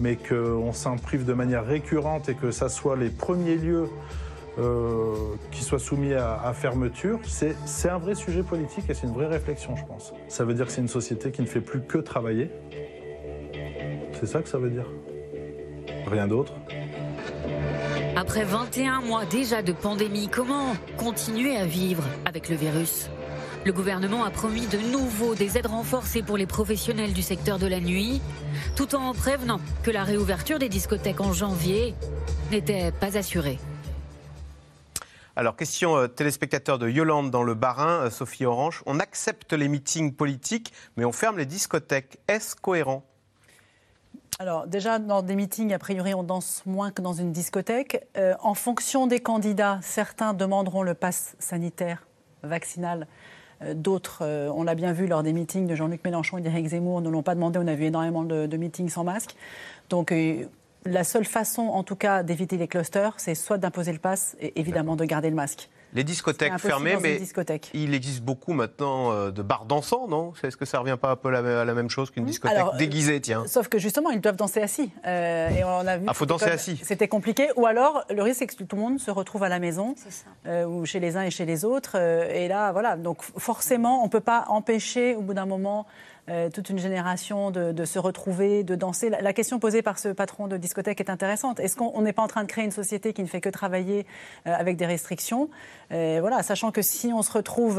mais 0.01 0.17
qu'on 0.17 0.73
s'en 0.73 0.97
prive 0.97 1.25
de 1.25 1.33
manière 1.33 1.65
récurrente 1.65 2.27
et 2.27 2.35
que 2.35 2.51
ça 2.51 2.67
soit 2.67 2.97
les 2.97 3.09
premiers 3.09 3.55
lieux 3.55 3.87
euh, 4.57 5.15
qui 5.51 5.63
soient 5.63 5.79
soumis 5.79 6.13
à, 6.13 6.51
fermeture, 6.53 7.19
c'est 7.25 7.89
un 7.89 7.97
vrai 7.97 8.13
sujet 8.13 8.43
politique 8.43 8.89
et 8.89 8.93
c'est 8.93 9.07
une 9.07 9.13
vraie 9.13 9.27
réflexion, 9.27 9.75
je 9.77 9.85
pense. 9.85 10.13
Ça 10.27 10.43
veut 10.43 10.53
dire 10.53 10.65
que 10.65 10.71
c'est 10.73 10.81
une 10.81 10.89
société 10.89 11.31
qui 11.31 11.41
ne 11.41 11.47
fait 11.47 11.61
plus 11.61 11.81
que 11.81 11.97
travailler. 11.97 12.51
C'est 14.19 14.25
ça 14.25 14.41
que 14.41 14.49
ça 14.49 14.57
veut 14.57 14.69
dire. 14.69 14.85
Rien 16.07 16.27
d'autre. 16.27 16.53
Après 18.15 18.43
21 18.43 19.01
mois 19.01 19.25
déjà 19.25 19.61
de 19.61 19.71
pandémie, 19.71 20.29
comment 20.29 20.75
continuer 20.97 21.55
à 21.55 21.65
vivre 21.65 22.03
avec 22.25 22.49
le 22.49 22.55
virus? 22.55 23.09
Le 23.65 23.73
gouvernement 23.73 24.23
a 24.23 24.31
promis 24.31 24.67
de 24.67 24.77
nouveau 24.77 25.35
des 25.35 25.57
aides 25.57 25.67
renforcées 25.67 26.23
pour 26.23 26.37
les 26.37 26.45
professionnels 26.45 27.13
du 27.13 27.21
secteur 27.21 27.59
de 27.59 27.67
la 27.67 27.79
nuit, 27.79 28.21
tout 28.75 28.95
en 28.95 29.13
prévenant 29.13 29.59
que 29.83 29.91
la 29.91 30.03
réouverture 30.03 30.59
des 30.59 30.69
discothèques 30.69 31.21
en 31.21 31.33
janvier 31.33 31.93
n'était 32.51 32.91
pas 32.91 33.17
assurée. 33.17 33.59
Alors, 35.35 35.55
question 35.55 35.95
euh, 35.95 36.07
téléspectateur 36.07 36.79
de 36.79 36.89
Yolande 36.89 37.31
dans 37.31 37.43
le 37.43 37.53
Barin, 37.53 38.05
euh, 38.05 38.09
Sophie 38.09 38.45
Orange. 38.45 38.81
On 38.85 38.99
accepte 38.99 39.53
les 39.53 39.69
meetings 39.69 40.13
politiques, 40.13 40.73
mais 40.97 41.05
on 41.05 41.13
ferme 41.13 41.37
les 41.37 41.45
discothèques. 41.45 42.17
Est-ce 42.27 42.55
cohérent? 42.55 43.08
Alors 44.41 44.67
déjà, 44.67 44.99
dans 44.99 45.21
des 45.21 45.35
meetings, 45.35 45.73
a 45.73 45.79
priori, 45.79 46.13
on 46.13 46.23
danse 46.23 46.63
moins 46.65 46.91
que 46.91 47.01
dans 47.01 47.11
une 47.11 47.33
discothèque. 47.33 48.07
Euh, 48.17 48.35
en 48.41 48.53
fonction 48.53 49.05
des 49.05 49.19
candidats, 49.19 49.79
certains 49.81 50.33
demanderont 50.33 50.81
le 50.81 50.93
pass 50.93 51.35
sanitaire 51.39 52.07
vaccinal 52.41 53.05
euh, 53.61 53.73
d'autres, 53.73 54.19
euh, 54.21 54.49
on 54.55 54.63
l'a 54.63 54.75
bien 54.75 54.93
vu 54.93 55.07
lors 55.07 55.23
des 55.23 55.33
meetings 55.33 55.67
de 55.67 55.75
Jean-Luc 55.75 56.01
Mélenchon 56.05 56.37
et 56.37 56.41
d'Éric 56.41 56.67
Zemmour, 56.67 57.01
ne 57.01 57.09
l'ont 57.09 57.21
pas 57.21 57.35
demandé. 57.35 57.59
On 57.61 57.67
a 57.67 57.75
vu 57.75 57.83
énormément 57.83 58.23
de, 58.23 58.55
meetings 58.55 58.87
sans 58.87 59.03
masque. 59.03 59.35
Donc, 59.89 60.13
la 60.85 61.03
seule 61.03 61.25
façon, 61.25 61.63
en 61.63 61.83
tout 61.83 61.97
cas, 61.97 62.23
d'éviter 62.23 62.55
les 62.55 62.69
clusters, 62.69 63.15
c'est 63.17 63.35
soit 63.35 63.57
d'imposer 63.57 63.91
le 63.91 63.99
pass 63.99 64.37
et 64.39 64.57
évidemment 64.57 64.95
de 64.95 65.03
garder 65.03 65.29
le 65.29 65.35
masque. 65.35 65.69
Les 65.93 66.03
discothèques 66.03 66.57
fermées, 66.57 66.97
mais 67.01 67.19
il 67.73 67.93
existe 67.93 68.21
beaucoup 68.21 68.53
maintenant 68.53 69.11
euh, 69.11 69.31
de 69.31 69.41
bars 69.41 69.65
dansants, 69.65 70.07
non? 70.07 70.33
Est-ce 70.43 70.57
que 70.57 70.65
ça 70.65 70.79
revient 70.79 70.97
pas 71.01 71.11
un 71.11 71.15
peu 71.15 71.33
à 71.33 71.65
la, 71.65 71.73
même 71.73 71.89
chose 71.89 72.11
qu'une 72.11 72.25
discothèque 72.25 72.77
déguisée, 72.77 73.19
tiens? 73.21 73.45
Sauf 73.47 73.67
que 73.67 73.79
justement, 73.79 74.11
ils 74.11 74.21
doivent 74.21 74.35
danser 74.35 74.61
assis. 74.61 74.91
Euh, 75.05 75.49
et 75.49 75.63
on 75.63 75.87
a 75.87 75.97
vu. 75.97 76.05
Ah, 76.07 76.13
faut 76.13 76.25
danser 76.25 76.51
assis. 76.51 76.79
C'était 76.83 77.07
compliqué. 77.07 77.49
Ou 77.55 77.65
alors, 77.65 78.05
le 78.09 78.21
risque, 78.21 78.39
c'est 78.39 78.47
que 78.47 78.63
tout 78.63 78.75
le 78.75 78.81
monde 78.81 78.99
se 78.99 79.11
retrouve 79.11 79.43
à 79.43 79.49
la 79.49 79.59
maison, 79.59 79.95
euh, 80.45 80.65
ou 80.65 80.85
chez 80.85 80.99
les 80.99 81.17
uns 81.17 81.23
et 81.23 81.31
chez 81.31 81.45
les 81.45 81.65
autres. 81.65 81.95
et 81.95 82.47
là, 82.47 82.71
voilà. 82.71 82.95
Donc, 82.95 83.21
forcément, 83.21 84.01
on 84.01 84.05
ne 84.05 84.09
peut 84.09 84.19
pas 84.19 84.45
empêcher, 84.47 85.15
au 85.15 85.21
bout 85.21 85.33
d'un 85.33 85.45
moment, 85.45 85.87
euh, 86.29 86.49
toute 86.49 86.69
une 86.69 86.77
génération 86.77 87.49
de, 87.49 87.85
se 87.85 87.97
retrouver, 87.97 88.63
de 88.63 88.75
danser. 88.75 89.09
La, 89.09 89.33
question 89.33 89.59
posée 89.59 89.81
par 89.81 89.97
ce 89.97 90.09
patron 90.09 90.47
de 90.47 90.57
discothèque 90.57 90.99
est 90.99 91.09
intéressante. 91.09 91.59
Est-ce 91.59 91.75
qu'on 91.75 92.01
n'est 92.01 92.13
pas 92.13 92.21
en 92.21 92.27
train 92.27 92.43
de 92.43 92.47
créer 92.47 92.65
une 92.65 92.71
société 92.71 93.13
qui 93.13 93.23
ne 93.23 93.27
fait 93.27 93.41
que 93.41 93.49
travailler 93.49 94.05
euh, 94.45 94.53
avec 94.53 94.77
des 94.77 94.85
restrictions? 94.85 95.49
Euh, 95.91 96.17
Voilà, 96.21 96.43
sachant 96.43 96.71
que 96.71 96.81
si 96.81 97.11
on 97.13 97.23
se 97.23 97.31
retrouve 97.31 97.77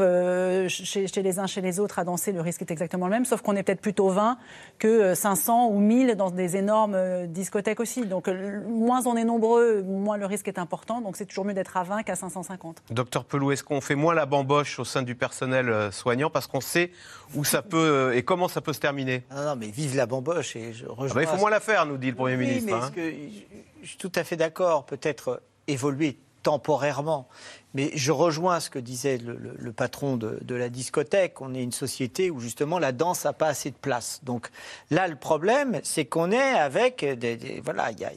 chez, 0.67 1.07
les 1.21 1.39
uns, 1.39 1.47
chez 1.47 1.61
les 1.61 1.79
autres 1.79 1.99
à 1.99 2.03
danser, 2.03 2.31
le 2.31 2.41
risque 2.41 2.61
est 2.61 2.71
exactement 2.71 3.05
le 3.05 3.11
même, 3.11 3.25
sauf 3.25 3.41
qu'on 3.41 3.55
est 3.55 3.63
peut-être 3.63 3.81
plutôt 3.81 4.09
20 4.09 4.37
que 4.79 5.13
500 5.13 5.69
ou 5.69 5.79
1000 5.79 6.15
dans 6.15 6.31
des 6.31 6.57
énormes 6.57 7.27
discothèques 7.27 7.79
aussi. 7.79 8.05
Donc 8.05 8.27
moins 8.67 9.05
on 9.07 9.15
est 9.15 9.23
nombreux, 9.23 9.81
moins 9.83 10.17
le 10.17 10.25
risque 10.25 10.47
est 10.47 10.59
important. 10.59 11.01
Donc 11.01 11.15
c'est 11.15 11.25
toujours 11.25 11.45
mieux 11.45 11.53
d'être 11.53 11.77
à 11.77 11.83
20 11.83 12.03
qu'à 12.03 12.15
550. 12.15 12.83
Docteur 12.89 13.23
Pelou, 13.23 13.51
est-ce 13.51 13.63
qu'on 13.63 13.81
fait 13.81 13.95
moins 13.95 14.13
la 14.13 14.25
bamboche 14.25 14.79
au 14.79 14.85
sein 14.85 15.03
du 15.03 15.15
personnel 15.15 15.91
soignant? 15.91 16.29
Parce 16.29 16.47
qu'on 16.47 16.61
sait 16.61 16.91
où 17.35 17.45
ça 17.45 17.61
peut 17.61 18.11
et 18.13 18.23
comment 18.23 18.40
comment 18.41 18.49
ça 18.51 18.61
peut 18.61 18.73
se 18.73 18.79
terminer? 18.79 19.23
Non, 19.29 19.45
non, 19.45 19.55
mais 19.55 19.67
vive 19.67 19.95
la 19.95 20.07
bamboche. 20.07 20.55
Et 20.55 20.73
je 20.73 20.85
ah 20.89 21.05
bah, 21.13 21.21
il 21.21 21.27
faut 21.27 21.37
moins 21.37 21.51
la 21.51 21.59
faire, 21.59 21.85
nous 21.85 21.97
dit 21.97 22.09
le 22.09 22.15
Premier 22.15 22.37
ministre. 22.37 22.73
Hein. 22.73 22.91
je 22.95 23.87
suis 23.87 23.97
tout 23.97 24.11
à 24.15 24.23
fait 24.23 24.35
d'accord. 24.35 24.83
Peut-être 24.87 25.43
évoluer 25.67 26.17
temporairement. 26.41 27.27
Mais 27.73 27.91
je 27.95 28.11
rejoins 28.11 28.59
ce 28.59 28.69
que 28.69 28.79
disait 28.79 29.17
le, 29.17 29.71
patron 29.71 30.17
de, 30.17 30.55
la 30.55 30.69
discothèque. 30.69 31.41
On 31.41 31.53
est 31.53 31.63
une 31.63 31.71
société 31.71 32.29
où 32.29 32.39
justement 32.39 32.79
la 32.79 32.91
danse 32.91 33.23
n'a 33.23 33.33
pas 33.33 33.47
assez 33.47 33.71
de 33.71 33.75
place. 33.75 34.19
Donc 34.23 34.49
là, 34.89 35.07
le 35.07 35.15
problème, 35.15 35.79
c'est 35.83 36.05
qu'on 36.05 36.31
est 36.31 36.37
avec 36.37 37.05
des, 37.05 37.61
voilà, 37.63 37.91
y 37.91 38.03
a, 38.03 38.11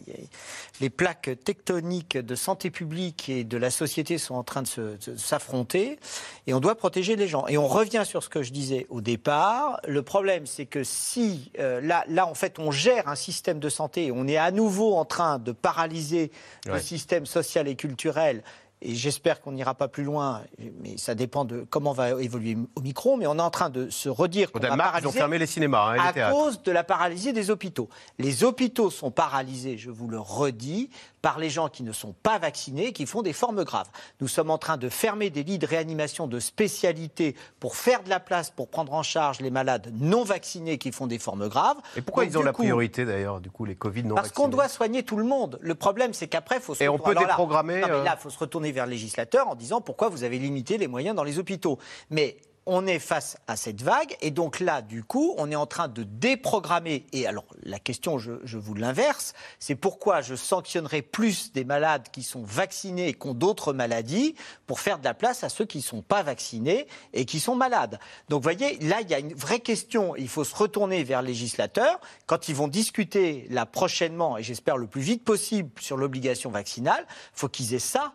les 0.81 0.91
plaques 0.91 1.31
tectoniques 1.45 2.19
de 2.19 2.35
santé 2.35 2.71
publique 2.71 3.29
et 3.29 3.45
de 3.45 3.57
la 3.57 3.71
société 3.71 4.19
sont 4.19 4.35
en 4.35 4.43
train 4.43 4.63
de, 4.63 4.99
s'affronter 5.17 5.99
et 6.47 6.55
on 6.55 6.61
doit 6.61 6.75
protéger 6.75 7.15
les 7.15 7.29
gens. 7.29 7.47
Et 7.47 7.57
on 7.57 7.69
revient 7.69 8.03
sur 8.05 8.23
ce 8.23 8.29
que 8.29 8.43
je 8.43 8.53
disais 8.53 8.87
au 8.91 9.01
départ. 9.01 9.81
Le 9.87 10.03
problème, 10.03 10.47
c'est 10.47 10.67
que 10.67 10.83
si 10.83 11.53
euh, 11.61 11.81
là, 11.81 12.05
là, 12.09 12.27
en 12.27 12.35
fait, 12.35 12.59
on 12.59 12.73
gère 12.73 13.09
un 13.09 13.15
système 13.15 13.61
de 13.61 13.69
santé 13.69 14.07
et 14.07 14.13
on 14.13 14.27
est 14.27 14.37
à 14.37 14.51
nouveau 14.51 14.97
en 14.97 15.05
train 15.05 15.39
de 15.39 15.53
paralyser 15.53 16.33
le 16.67 16.81
système 16.81 17.27
social 17.27 17.69
et 17.69 17.77
culturel 17.77 18.43
et 18.85 18.95
j'espère 18.95 19.41
qu'on 19.41 19.53
n'ira 19.53 19.74
pas 19.74 19.89
plus 19.89 20.05
loin, 20.05 20.43
mais 20.80 20.97
ça 20.99 21.14
dépend 21.14 21.45
de 21.45 21.66
comment 21.68 21.93
va 21.93 22.22
évoluer 22.22 22.57
Omicron, 22.76 23.16
mais 23.16 23.26
on 23.26 23.39
est 23.39 23.43
en 23.43 23.51
train 23.51 23.70
de 23.70 23.89
se 23.89 24.09
redire 24.09 24.53
qu'on 24.53 24.61
va 24.61 24.76
paralyser 24.76 25.05
ils 25.05 25.09
ont 25.09 25.12
fermé 25.12 25.39
les 25.39 25.47
cinémas 25.47 25.95
hein, 25.95 26.12
à 26.14 26.30
cause 26.30 26.62
de 26.62 26.70
la 26.70 26.85
paralysie 26.85 27.32
des 27.32 27.51
hôpitaux. 27.51 27.89
Les 28.18 28.45
hôpitaux 28.45 28.91
sont 28.91 29.11
paralysés, 29.11 29.78
je 29.78 29.91
vous 29.91 30.07
le 30.09 30.20
redis, 30.20 30.91
par 31.25 31.39
les 31.39 31.49
gens 31.49 31.70
qui 31.70 31.83
ne 31.85 31.93
sont 31.93 32.12
pas 32.22 32.39
vaccinés, 32.39 32.93
qui 32.93 33.07
font 33.07 33.22
des 33.22 33.33
formes 33.33 33.64
graves. 33.64 33.89
Nous 34.20 34.29
sommes 34.29 34.51
en 34.51 34.59
train 34.59 34.77
de 34.77 34.91
fermer 34.91 35.31
des 35.31 35.43
lits 35.43 35.57
de 35.57 35.66
réanimation 35.66 36.27
de 36.27 36.39
spécialité 36.39 37.35
pour 37.61 37.77
faire 37.77 38.03
de 38.03 38.11
la 38.11 38.20
place, 38.20 38.51
pour 38.51 38.68
prendre 38.68 38.93
en 38.93 39.03
charge 39.03 39.41
les 39.41 39.51
malades 39.51 39.91
non 39.99 40.22
vaccinés 40.22 40.77
qui 40.77 40.93
font 40.93 41.07
des 41.07 41.18
formes 41.18 41.49
graves. 41.49 41.79
Et 41.97 42.03
pourquoi 42.03 42.27
ils 42.27 42.37
ont 42.37 42.43
la 42.43 42.53
priorité 42.53 43.07
d'ailleurs, 43.07 43.41
du 43.41 43.51
coup, 43.51 43.64
les 43.64 43.75
Covid 43.75 44.05
non 44.05 44.16
Parce 44.16 44.33
qu'on 44.33 44.49
doit 44.49 44.68
soigner 44.68 45.03
tout 45.03 45.16
le 45.16 45.25
monde. 45.25 45.59
Le 45.62 45.75
problème, 45.75 46.12
c'est 46.12 46.29
qu'après, 46.29 46.57
il 46.57 46.61
faut 46.61 46.75
se 46.75 46.85
Et 46.85 46.91
on 46.91 46.99
peut 46.99 47.14
déprogrammer. 47.14 47.81
Là, 47.81 47.87
il 47.89 48.07
euh, 48.07 48.16
faut 48.18 48.29
se 48.29 48.39
retourner 48.39 48.70
vers 48.70 48.85
le 48.85 48.91
législateur 48.93 49.49
en 49.49 49.55
disant 49.55 49.81
pourquoi 49.81 50.11
vous 50.11 50.25
avez 50.25 50.39
limité 50.39 50.77
les 50.77 50.89
moyens 50.89 51.16
dans 51.16 51.25
les 51.25 51.39
hôpitaux. 51.39 51.79
Mais 52.11 52.37
on 52.67 52.87
est 52.87 52.99
face 52.99 53.37
à 53.47 53.57
cette 53.57 53.83
vague 53.83 54.17
et 54.21 54.31
donc 54.31 54.61
là, 54.61 54.81
du 54.83 55.05
coup, 55.05 55.35
on 55.37 55.51
est 55.51 55.57
en 55.57 55.67
train 55.67 55.89
de 55.89 56.03
déprogrammer. 56.03 57.05
Et 57.12 57.27
alors, 57.27 57.45
la 57.62 57.79
question, 57.79 58.19
je, 58.19 58.57
vous 58.57 58.75
l'inverse, 58.75 59.35
c'est 59.59 59.75
pourquoi 59.75 60.23
je 60.23 60.35
sanctionnerai 60.35 61.03
plus 61.03 61.53
des 61.53 61.65
malades 61.65 62.09
qui 62.11 62.23
sont 62.23 62.43
vaccinés 62.43 63.09
et 63.09 63.15
qui 63.15 63.27
ont 63.27 63.35
d'autres 63.35 63.73
maladies 63.73 64.35
pour 64.67 64.81
faire 64.81 64.99
de 64.99 65.05
la 65.05 65.15
place 65.15 65.45
à 65.45 65.49
ceux 65.49 65.67
qui 65.67 65.79
ne 65.79 65.83
sont 65.83 66.03
pas 66.03 66.23
vaccinés 66.23 66.87
et 67.12 67.27
qui 67.27 67.41
sont 67.41 67.55
malades. 67.55 67.99
Donc, 68.29 68.43
vous 68.43 68.45
voyez, 68.45 68.79
là, 68.79 69.01
il 69.03 69.11
y 69.11 69.15
a 69.15 69.19
une 69.19 69.35
vraie 69.35 69.61
question. 69.61 70.17
Il 70.17 70.29
faut 70.29 70.45
se 70.45 70.55
retourner 70.55 71.05
vers 71.05 71.21
les 71.21 71.35
législateurs 71.35 72.01
quand 72.27 72.49
ils 72.49 72.55
vont 72.55 72.69
discuter 72.69 73.47
là 73.51 73.67
prochainement, 73.67 74.39
et 74.39 74.43
j'espère 74.43 74.77
le 74.77 74.87
plus 74.87 75.01
vite 75.01 75.25
possible, 75.25 75.71
sur 75.81 75.97
l'obligation 75.97 76.51
vaccinale. 76.51 77.05
Il 77.09 77.41
faut 77.41 77.49
qu'ils 77.49 77.75
aient 77.75 77.79
ça 77.79 78.15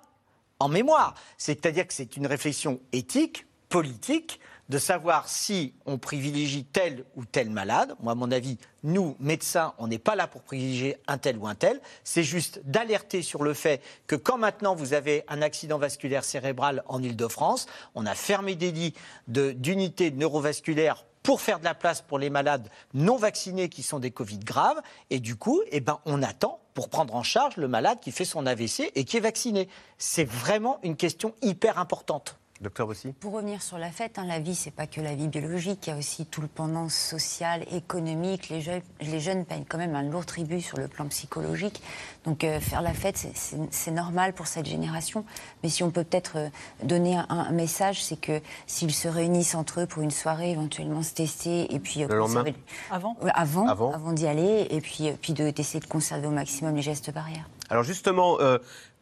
en 0.60 0.70
mémoire. 0.70 1.16
C'est-à-dire 1.38 1.88
que 1.88 1.94
c'est 1.94 2.18
une 2.18 2.28
réflexion 2.28 2.80
éthique, 2.92 3.46
politique, 3.70 4.40
de 4.70 4.78
savoir 4.78 5.28
si 5.28 5.74
on 5.86 5.98
privilégie 5.98 6.64
tel 6.64 7.04
ou 7.16 7.26
tel 7.26 7.50
malade. 7.50 7.96
Moi, 8.02 8.12
à 8.12 8.16
mon 8.16 8.32
avis, 8.32 8.60
nous, 8.84 9.16
médecins, 9.20 9.74
on 9.80 9.88
n'est 9.88 9.98
pas 9.98 10.16
là 10.16 10.28
pour 10.28 10.44
privilégier 10.44 10.98
un 11.08 11.18
tel 11.18 11.38
ou 11.38 11.48
un 11.48 11.56
tel. 11.56 11.82
C'est 12.04 12.24
juste 12.24 12.62
d'alerter 12.66 13.24
sur 13.24 13.44
le 13.44 13.56
fait 13.56 13.82
que 14.06 14.16
quand 14.16 14.38
maintenant 14.38 14.76
vous 14.76 14.94
avez 14.94 15.24
un 15.28 15.42
accident 15.42 15.80
vasculaire 15.80 16.24
cérébral 16.24 16.84
en 16.88 17.02
Ile-de-France, 17.02 17.66
on 17.96 18.06
a 18.06 18.14
fermé 18.14 18.56
des 18.56 18.72
lits 18.72 18.94
d'unités 19.28 20.12
neurovasculaires 20.12 21.06
pour 21.24 21.42
faire 21.42 21.60
de 21.60 21.66
la 21.66 21.76
place 21.76 22.02
pour 22.02 22.20
les 22.20 22.30
malades 22.30 22.70
non 22.94 23.18
vaccinés 23.18 23.70
qui 23.70 23.84
sont 23.84 24.00
des 24.00 24.12
Covid 24.12 24.40
graves. 24.40 24.82
Et 25.10 25.20
du 25.20 25.36
coup, 25.36 25.62
eh 25.72 25.80
ben, 25.80 26.00
on 26.06 26.22
attend 26.22 26.60
pour 26.76 26.90
prendre 26.90 27.16
en 27.16 27.24
charge 27.24 27.58
le 27.58 27.68
malade 27.68 28.00
qui 28.02 28.12
fait 28.12 28.24
son 28.24 28.46
AVC 28.46 28.92
et 28.96 29.04
qui 29.04 29.18
est 29.18 29.22
vacciné. 29.22 29.68
C'est 29.98 30.24
vraiment 30.24 30.80
une 30.84 30.96
question 30.96 31.34
hyper 31.42 31.80
importante. 31.80 32.40
Docteur 32.62 32.90
aussi. 32.90 33.14
Pour 33.14 33.34
revenir 33.34 33.62
sur 33.62 33.78
la 33.78 33.90
fête, 33.90 34.20
hein, 34.20 34.26
la 34.28 34.40
vie, 34.40 34.54
c'est 34.54 34.72
pas 34.72 34.86
que 34.86 35.00
la 35.00 35.16
vie 35.16 35.30
biologique, 35.30 35.88
il 35.88 35.92
y 35.92 35.94
a 35.94 35.98
aussi 35.98 36.26
tout 36.26 36.42
le 36.42 36.48
pendant 36.48 36.90
social, 36.90 37.64
économique. 37.72 38.50
Les 38.50 38.60
jeunes, 38.60 38.82
les 39.00 39.22
jeunes 39.22 39.46
payent 39.46 39.64
quand 39.64 39.78
même 39.78 39.96
un 39.96 40.04
lourd 40.04 40.26
tribut 40.26 40.60
sur 40.60 40.78
le 40.78 40.90
plan 40.90 41.08
psychologique. 41.08 41.82
Donc 42.26 42.44
euh, 42.44 42.60
faire 42.60 42.82
la 42.82 42.94
fête, 42.94 43.28
c'est 43.72 43.92
normal 43.92 44.34
pour 44.34 44.48
cette 44.48 44.66
génération. 44.66 45.24
Mais 45.64 45.70
si 45.70 45.84
on 45.84 45.90
peut 45.90 46.04
peut-être 46.04 46.38
euh, 46.38 46.50
donner 46.84 47.18
un, 47.30 47.52
message, 47.52 48.04
c'est 48.04 48.20
que 48.20 48.42
s'ils 48.68 48.94
se 48.94 49.08
réunissent 49.08 49.56
entre 49.56 49.82
eux 49.82 49.86
pour 49.86 50.04
une 50.04 50.12
soirée, 50.12 50.52
éventuellement 50.52 51.02
se 51.02 51.14
tester, 51.14 51.74
et 51.74 51.80
puis... 51.80 52.04
Euh, 52.04 52.08
le 52.10 52.18
lendemain 52.18 52.44
avant 52.92 53.16
Avant, 53.34 53.68
avant, 53.68 53.92
avant 53.94 54.12
d'y 54.12 54.28
aller, 54.28 54.68
et 54.70 54.82
puis, 54.82 55.12
puis 55.22 55.32
d'essayer 55.32 55.80
de, 55.80 55.86
de 55.86 55.90
conserver 55.90 56.28
au 56.28 56.32
maximum 56.32 56.76
les 56.76 56.82
gestes 56.82 57.14
barrières. 57.14 57.50
Alors 57.70 57.84
justement, 57.84 58.38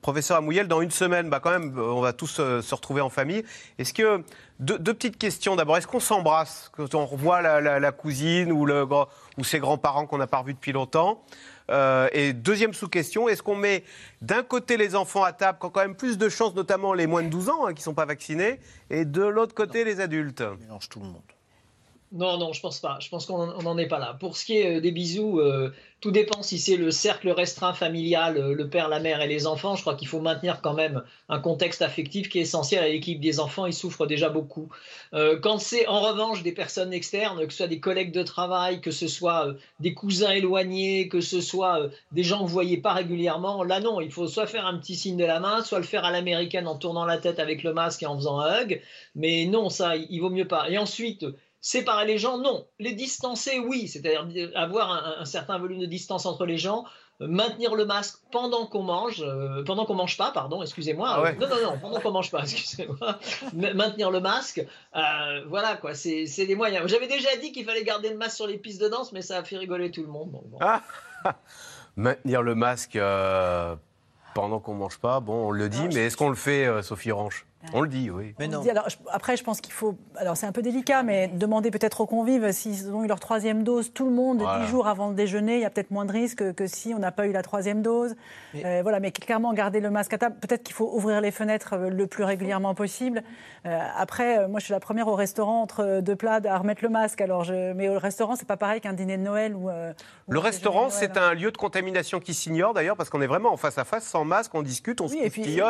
Professeur 0.07 0.37
Amouyel, 0.37 0.69
dans 0.69 0.79
une 0.79 0.89
semaine, 0.89 1.29
bah 1.29 1.41
quand 1.41 1.49
même, 1.49 1.77
on 1.77 1.99
va 1.99 2.13
tous 2.13 2.37
euh, 2.39 2.61
se 2.61 2.73
retrouver 2.73 3.01
en 3.01 3.09
famille. 3.09 3.43
Est-ce 3.77 3.93
que 3.93 4.23
deux, 4.61 4.77
petites 4.77 5.17
questions 5.17 5.57
d'abord. 5.57 5.75
Est-ce 5.75 5.85
qu'on 5.85 5.99
s'embrasse? 5.99 6.71
Quand 6.71 6.95
on 6.95 7.05
revoit 7.05 7.41
la, 7.41 7.91
cousine 7.91 8.53
ou, 8.53 8.65
le, 8.65 8.87
ou 9.37 9.43
ses 9.43 9.59
grands-parents 9.59 10.07
qu'on 10.07 10.17
n'a 10.17 10.25
pas 10.25 10.37
revus 10.37 10.53
depuis 10.53 10.71
longtemps? 10.71 11.21
Euh, 11.71 12.07
Et 12.13 12.31
deuxième 12.31 12.73
sous-question, 12.73 13.27
est-ce 13.27 13.43
qu'on 13.43 13.57
met 13.57 13.83
d'un 14.21 14.43
côté 14.43 14.77
les 14.77 14.95
enfants 14.95 15.25
à 15.25 15.33
table 15.33 15.59
qui 15.59 15.65
ont 15.65 15.71
quand 15.71 15.81
même 15.81 15.95
plus 15.97 16.17
de 16.17 16.29
chances, 16.29 16.55
notamment 16.55 16.93
les 16.93 17.05
moins 17.05 17.23
de 17.23 17.27
12 17.27 17.49
ans 17.49 17.65
hein, 17.65 17.73
qui 17.73 17.81
ne 17.81 17.83
sont 17.83 17.93
pas 17.93 18.05
vaccinés, 18.05 18.61
et 18.89 19.03
de 19.03 19.23
l'autre 19.23 19.53
côté 19.53 19.83
les 19.83 19.99
adultes? 19.99 20.39
On 20.39 20.55
mélange 20.55 20.87
tout 20.87 21.01
le 21.01 21.07
monde. 21.07 21.36
Non, 22.13 22.37
non, 22.37 22.53
je 22.53 22.61
pense 22.61 22.79
pas. 22.79 22.99
Je 23.01 23.09
pense 23.09 23.25
qu'on 23.25 23.61
n'en 23.61 23.77
est 23.77 23.87
pas 23.87 23.99
là. 23.99 24.15
Pour 24.17 24.37
ce 24.37 24.45
qui 24.45 24.57
est 24.57 24.77
euh, 24.77 24.81
des 24.81 24.91
bisous, 24.91 25.41
euh, 25.41 25.73
tout 25.99 26.11
dépend 26.11 26.41
si 26.41 26.57
c'est 26.57 26.77
le 26.77 26.89
cercle 26.89 27.29
restreint 27.29 27.73
familial, 27.73 28.37
euh, 28.37 28.53
le 28.53 28.69
père, 28.69 28.87
la 28.87 29.01
mère 29.01 29.19
et 29.21 29.27
les 29.27 29.45
enfants. 29.45 29.75
Je 29.75 29.81
crois 29.81 29.95
qu'il 29.95 30.07
faut 30.07 30.21
maintenir 30.21 30.61
quand 30.61 30.73
même 30.73 31.03
un 31.27 31.39
contexte 31.39 31.81
affectif 31.81 32.29
qui 32.29 32.39
est 32.39 32.43
essentiel 32.43 32.81
à 32.81 32.87
l'équipe 32.87 33.19
des 33.19 33.41
enfants. 33.41 33.65
Ils 33.65 33.73
souffrent 33.73 34.07
déjà 34.07 34.29
beaucoup. 34.29 34.69
quand 35.41 35.59
c'est 35.59 35.87
en 35.87 35.99
revanche 36.01 36.43
des 36.43 36.53
personnes 36.53 36.93
externes, 36.93 37.45
que 37.45 37.51
ce 37.51 37.57
soit 37.57 37.67
des 37.67 37.79
collègues 37.79 38.13
de 38.13 38.23
travail, 38.23 38.79
que 38.79 38.91
ce 38.91 39.07
soit 39.07 39.53
des 39.79 39.93
cousins 39.93 40.31
éloignés, 40.31 41.09
que 41.09 41.19
ce 41.19 41.41
soit 41.41 41.89
des 42.13 42.23
gens 42.23 42.37
que 42.39 42.43
vous 42.43 42.53
voyez 42.53 42.77
pas 42.77 42.93
régulièrement, 42.93 43.63
là 43.63 43.79
non, 43.79 43.99
il 43.99 44.11
faut 44.11 44.27
soit 44.27 44.47
faire 44.47 44.65
un 44.65 44.77
petit 44.77 44.95
signe 44.95 45.17
de 45.17 45.25
la 45.25 45.39
main, 45.39 45.61
soit 45.63 45.79
le 45.79 45.85
faire 45.85 46.05
à 46.05 46.11
l'américaine 46.11 46.67
en 46.67 46.77
tournant 46.77 47.05
la 47.05 47.17
tête 47.17 47.39
avec 47.39 47.63
le 47.63 47.73
masque 47.73 48.03
et 48.03 48.05
en 48.05 48.15
faisant 48.15 48.39
un 48.39 48.61
hug. 48.61 48.81
Mais 49.15 49.45
non, 49.45 49.69
ça, 49.69 49.95
il 49.95 50.19
vaut 50.19 50.29
mieux 50.29 50.47
pas. 50.47 50.69
Et 50.69 50.77
ensuite, 50.77 51.25
Séparer 51.61 52.05
les 52.05 52.17
gens, 52.17 52.37
non. 52.37 52.67
Les 52.79 52.93
distancer, 52.93 53.59
oui. 53.59 53.87
C'est-à-dire 53.87 54.51
avoir 54.55 55.19
un, 55.19 55.25
certain 55.25 55.57
volume 55.57 55.79
de 55.79 55.85
distance 55.85 56.25
entre 56.25 56.45
les 56.45 56.57
gens, 56.57 56.85
euh, 57.19 57.27
maintenir 57.27 57.73
le 57.73 57.85
masque 57.85 58.19
pendant 58.31 58.67
qu'on 58.67 58.83
mange, 58.83 59.23
euh, 59.23 59.63
pendant 59.63 59.85
qu'on 59.85 59.95
mange 59.95 60.17
pas, 60.17 60.31
pardon, 60.31 60.61
excusez-moi. 60.61 61.09
Ah 61.09 61.33
non, 61.33 61.47
non, 61.47 61.61
non, 61.63 61.79
pendant 61.79 61.99
qu'on 61.99 62.11
mange 62.11 62.29
pas, 62.29 62.41
excusez-moi. 62.43 63.19
maintenir 63.53 64.11
le 64.11 64.19
masque, 64.19 64.63
euh, 64.95 65.01
voilà 65.47 65.77
quoi, 65.77 65.95
c'est 65.95 66.25
des 66.45 66.55
moyens. 66.55 66.87
J'avais 66.87 67.07
déjà 67.07 67.35
dit 67.37 67.51
qu'il 67.51 67.65
fallait 67.65 67.83
garder 67.83 68.09
le 68.09 68.17
masque 68.17 68.35
sur 68.35 68.47
les 68.47 68.57
pistes 68.57 68.81
de 68.81 68.87
danse, 68.87 69.11
mais 69.13 69.23
ça 69.23 69.37
a 69.37 69.43
fait 69.43 69.57
rigoler 69.57 69.89
tout 69.89 70.03
le 70.03 70.09
monde. 70.09 70.39
Ah, 70.59 70.83
maintenir 71.95 72.43
le 72.43 72.53
masque 72.53 72.99
pendant 74.35 74.59
qu'on 74.59 74.75
mange 74.75 74.99
pas, 74.99 75.19
bon, 75.19 75.47
on 75.47 75.51
le 75.51 75.69
dit, 75.69 75.87
mais 75.87 76.05
est-ce 76.05 76.17
qu'on 76.17 76.29
le 76.29 76.35
fait, 76.35 76.83
Sophie 76.83 77.11
Ranche 77.11 77.47
on 77.73 77.81
le 77.81 77.87
dit, 77.87 78.09
oui. 78.09 78.33
Mais 78.39 78.47
non. 78.47 78.61
alors, 78.67 78.87
après, 79.11 79.37
je 79.37 79.43
pense 79.43 79.61
qu'il 79.61 79.73
faut. 79.73 79.97
Alors, 80.15 80.37
c'est 80.37 80.45
un 80.45 80.51
peu 80.51 80.61
délicat, 80.61 81.03
mais 81.03 81.27
demander 81.27 81.71
peut-être 81.71 82.01
aux 82.01 82.05
convives 82.05 82.51
s'ils 82.51 82.93
ont 82.93 83.03
eu 83.03 83.07
leur 83.07 83.19
troisième 83.19 83.63
dose, 83.63 83.91
tout 83.93 84.05
le 84.05 84.11
monde, 84.11 84.43
dix 84.61 84.67
jours 84.67 84.87
avant 84.87 85.09
le 85.09 85.15
déjeuner, 85.15 85.55
il 85.55 85.61
y 85.61 85.65
a 85.65 85.69
peut-être 85.69 85.91
moins 85.91 86.05
de 86.05 86.11
risques 86.11 86.53
que 86.53 86.67
si 86.67 86.93
on 86.93 86.99
n'a 86.99 87.11
pas 87.11 87.27
eu 87.27 87.31
la 87.31 87.43
troisième 87.43 87.81
dose. 87.81 88.15
Mais... 88.53 88.65
Euh, 88.65 88.79
voilà, 88.81 88.99
mais 88.99 89.11
clairement, 89.11 89.53
garder 89.53 89.79
le 89.79 89.89
masque 89.89 90.13
à 90.13 90.17
table. 90.17 90.35
Peut-être 90.39 90.63
qu'il 90.63 90.75
faut 90.75 90.89
ouvrir 90.93 91.21
les 91.21 91.31
fenêtres 91.31 91.73
euh, 91.73 91.89
le 91.89 92.07
plus 92.07 92.23
régulièrement 92.23 92.73
possible. 92.73 93.23
Euh, 93.65 93.79
après, 93.95 94.47
moi, 94.47 94.59
je 94.59 94.65
suis 94.65 94.73
la 94.73 94.79
première 94.79 95.07
au 95.07 95.15
restaurant 95.15 95.61
entre 95.61 95.99
deux 96.01 96.15
plats 96.15 96.39
à 96.43 96.57
remettre 96.57 96.83
le 96.83 96.89
masque. 96.89 97.21
Alors, 97.21 97.43
je... 97.43 97.73
Mais 97.73 97.89
au 97.89 97.99
restaurant, 97.99 98.35
c'est 98.35 98.47
pas 98.47 98.57
pareil 98.57 98.81
qu'un 98.81 98.93
dîner 98.93 99.17
de 99.17 99.23
Noël 99.23 99.55
ou. 99.55 99.69
le 100.27 100.39
restaurant, 100.39 100.89
c'est 100.89 101.17
un 101.17 101.33
lieu 101.33 101.51
de 101.51 101.57
contamination 101.57 102.19
qui 102.19 102.33
s'ignore 102.33 102.73
d'ailleurs, 102.73 102.95
parce 102.95 103.09
qu'on 103.09 103.21
est 103.21 103.27
vraiment 103.27 103.51
en 103.51 103.57
face 103.57 103.77
à 103.77 103.83
face, 103.83 104.05
sans 104.05 104.25
masque, 104.25 104.53
on 104.55 104.61
discute, 104.61 105.01
on 105.01 105.07
se 105.07 105.15
et 105.15 105.29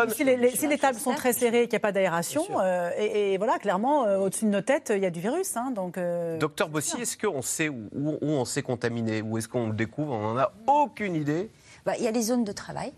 si 0.10 0.24
les, 0.24 0.50
si 0.52 0.68
les 0.68 0.78
tables 0.78 0.98
sont 0.98 1.14
très 1.14 1.34
serrées, 1.34 1.64
qu'il 1.64 1.72
n'y 1.72 1.78
a 1.78 1.80
pas 1.80 1.87
d'aération, 1.92 2.44
euh, 2.60 2.90
et, 2.98 3.38
voilà, 3.38 3.60
clairement, 3.60 4.06
euh, 4.06 4.18
au-dessus 4.18 4.46
de 4.46 4.50
nos 4.50 4.62
têtes, 4.62 4.92
il 4.96 5.02
y 5.02 5.06
a 5.06 5.10
du 5.10 5.20
virus. 5.20 5.56
Hein, 5.56 5.72
donc, 5.72 5.98
euh, 5.98 6.38
Docteur 6.38 6.70
Bossy, 6.70 7.02
est-ce 7.02 7.18
qu'on 7.18 7.42
sait 7.42 7.70
où, 7.70 8.18
on 8.22 8.46
s'est 8.46 8.62
contaminé 8.62 9.22
Ou 9.22 9.38
est-ce 9.38 9.48
qu'on 9.48 9.68
le 9.68 9.74
découvre? 9.74 10.14
On 10.14 10.34
n'en 10.34 10.38
a 10.38 10.52
aucune 10.68 11.16
idée 11.16 11.50
bah, 11.86 11.94
Il 11.98 12.04
y 12.04 12.08
a 12.08 12.12
les 12.12 12.22
zones 12.22 12.44
de 12.44 12.52
travail. 12.52 12.92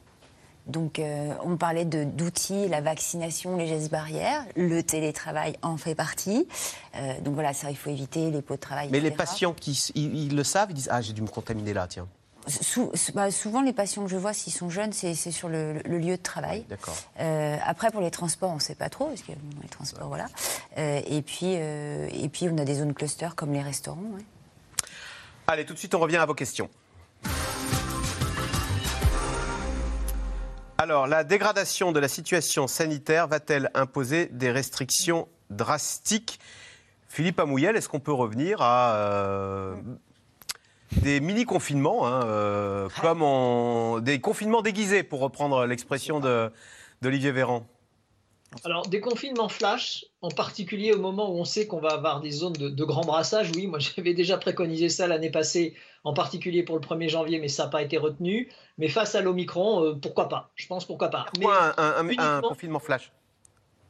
Donc, 0.67 1.01
on 1.43 1.57
parlait 1.57 1.85
d'outils, 1.85 2.67
la 2.67 2.79
vaccination, 2.79 3.57
les 3.57 3.65
gestes 3.65 3.89
barrières. 3.89 4.45
Le 4.55 4.83
télétravail 4.83 5.55
en 5.63 5.77
fait 5.77 5.95
partie. 5.95 6.47
donc 7.23 7.33
voilà, 7.33 7.53
ça, 7.53 7.71
il 7.71 7.77
faut 7.77 7.89
éviter 7.89 8.29
les 8.29 8.43
pots 8.43 8.53
de 8.53 8.59
travail. 8.59 8.89
Mais 8.91 8.99
les 8.99 9.09
patients, 9.09 9.53
qui, 9.53 9.71
ils, 9.95 10.35
le 10.35 10.43
savent, 10.43 10.69
ils 10.69 10.75
disent 10.75 10.89
Ah, 10.91 11.01
j'ai 11.01 11.13
dû 11.13 11.23
me 11.23 11.27
contaminer 11.27 11.73
là, 11.73 11.87
tiens. 11.87 12.07
Bah, 13.13 13.31
souvent, 13.31 13.61
les 13.61 13.73
patients 13.73 14.03
que 14.03 14.09
je 14.09 14.17
vois, 14.17 14.33
s'ils 14.33 14.53
sont 14.53 14.69
jeunes, 14.69 14.93
c'est 14.93 15.13
sur 15.13 15.49
le, 15.49 15.81
lieu 15.85 16.17
de 16.17 16.21
travail. 16.21 16.65
D'accord. 16.69 16.95
Euh, 17.19 17.57
après, 17.65 17.91
pour 17.91 18.01
les 18.01 18.11
transports, 18.11 18.51
on 18.51 18.55
ne 18.55 18.59
sait 18.59 18.75
pas 18.75 18.89
trop, 18.89 19.07
parce 19.07 19.21
que 19.21 19.31
les 19.61 19.69
transports, 19.69 20.07
voilà. 20.07 20.25
Euh, 20.77 21.01
et, 21.05 21.21
puis, 21.21 21.55
euh, 21.57 22.07
et 22.11 22.29
puis, 22.29 22.47
on 22.49 22.57
a 22.57 22.65
des 22.65 22.75
zones 22.75 22.93
clusters 22.93 23.35
comme 23.35 23.53
les 23.53 23.61
restaurants. 23.61 24.01
Allez, 25.47 25.65
tout 25.65 25.73
de 25.73 25.79
suite, 25.79 25.95
on 25.95 25.99
revient 25.99 26.17
à 26.17 26.25
vos 26.25 26.33
questions. 26.33 26.69
Alors, 30.77 31.07
la 31.07 31.23
dégradation 31.23 31.91
de 31.91 31.99
la 31.99 32.07
situation 32.07 32.67
sanitaire 32.67 33.27
va-t-elle 33.27 33.69
imposer 33.73 34.27
des 34.27 34.49
restrictions 34.49 35.27
drastiques? 35.49 36.39
Philippe 37.09 37.39
Amouyel, 37.39 37.75
est-ce 37.75 37.89
qu'on 37.89 37.99
peut 37.99 38.13
revenir 38.13 38.61
à 38.61 39.73
des 40.91 41.19
mini-confinements, 41.19 42.07
hein, 42.07 42.23
euh, 42.25 42.89
comme 43.01 44.03
des 44.03 44.19
confinements 44.19 44.61
déguisés, 44.61 45.03
pour 45.03 45.19
reprendre 45.19 45.65
l'expression 45.65 46.19
d'Olivier 47.01 47.31
Véran. 47.31 47.65
Alors, 48.65 48.87
des 48.87 48.99
confinements 48.99 49.49
flash, 49.49 50.05
en 50.21 50.29
particulier 50.29 50.91
au 50.91 50.99
moment 50.99 51.29
où 51.31 51.37
on 51.37 51.45
sait 51.45 51.67
qu'on 51.67 51.79
va 51.79 51.89
avoir 51.89 52.19
des 52.19 52.31
zones 52.31 52.53
de, 52.53 52.83
grand 52.83 53.05
brassage, 53.05 53.51
oui, 53.55 53.67
moi 53.67 53.77
j'avais 53.95 54.15
déjà 54.15 54.37
préconisé 54.37 54.89
ça 54.89 55.05
l'année 55.05 55.29
passée, 55.29 55.75
en 56.03 56.13
particulier 56.13 56.63
pour 56.63 56.75
le 56.75 56.81
1er 56.81 57.09
janvier, 57.09 57.39
mais 57.39 57.47
ça 57.47 57.65
n'a 57.65 57.69
pas 57.69 57.83
été 57.83 57.97
retenu. 57.97 58.49
Mais 58.79 58.87
face 58.87 59.13
à 59.13 59.21
l'Omicron, 59.21 59.83
euh, 59.83 59.93
pourquoi 59.93 60.29
pas? 60.29 60.51
Je 60.55 60.65
pense 60.65 60.85
pourquoi 60.85 61.09
pas. 61.09 61.27
Pourquoi 61.33 61.75
un 61.77 62.41
confinement 62.41 62.79
flash? 62.79 63.11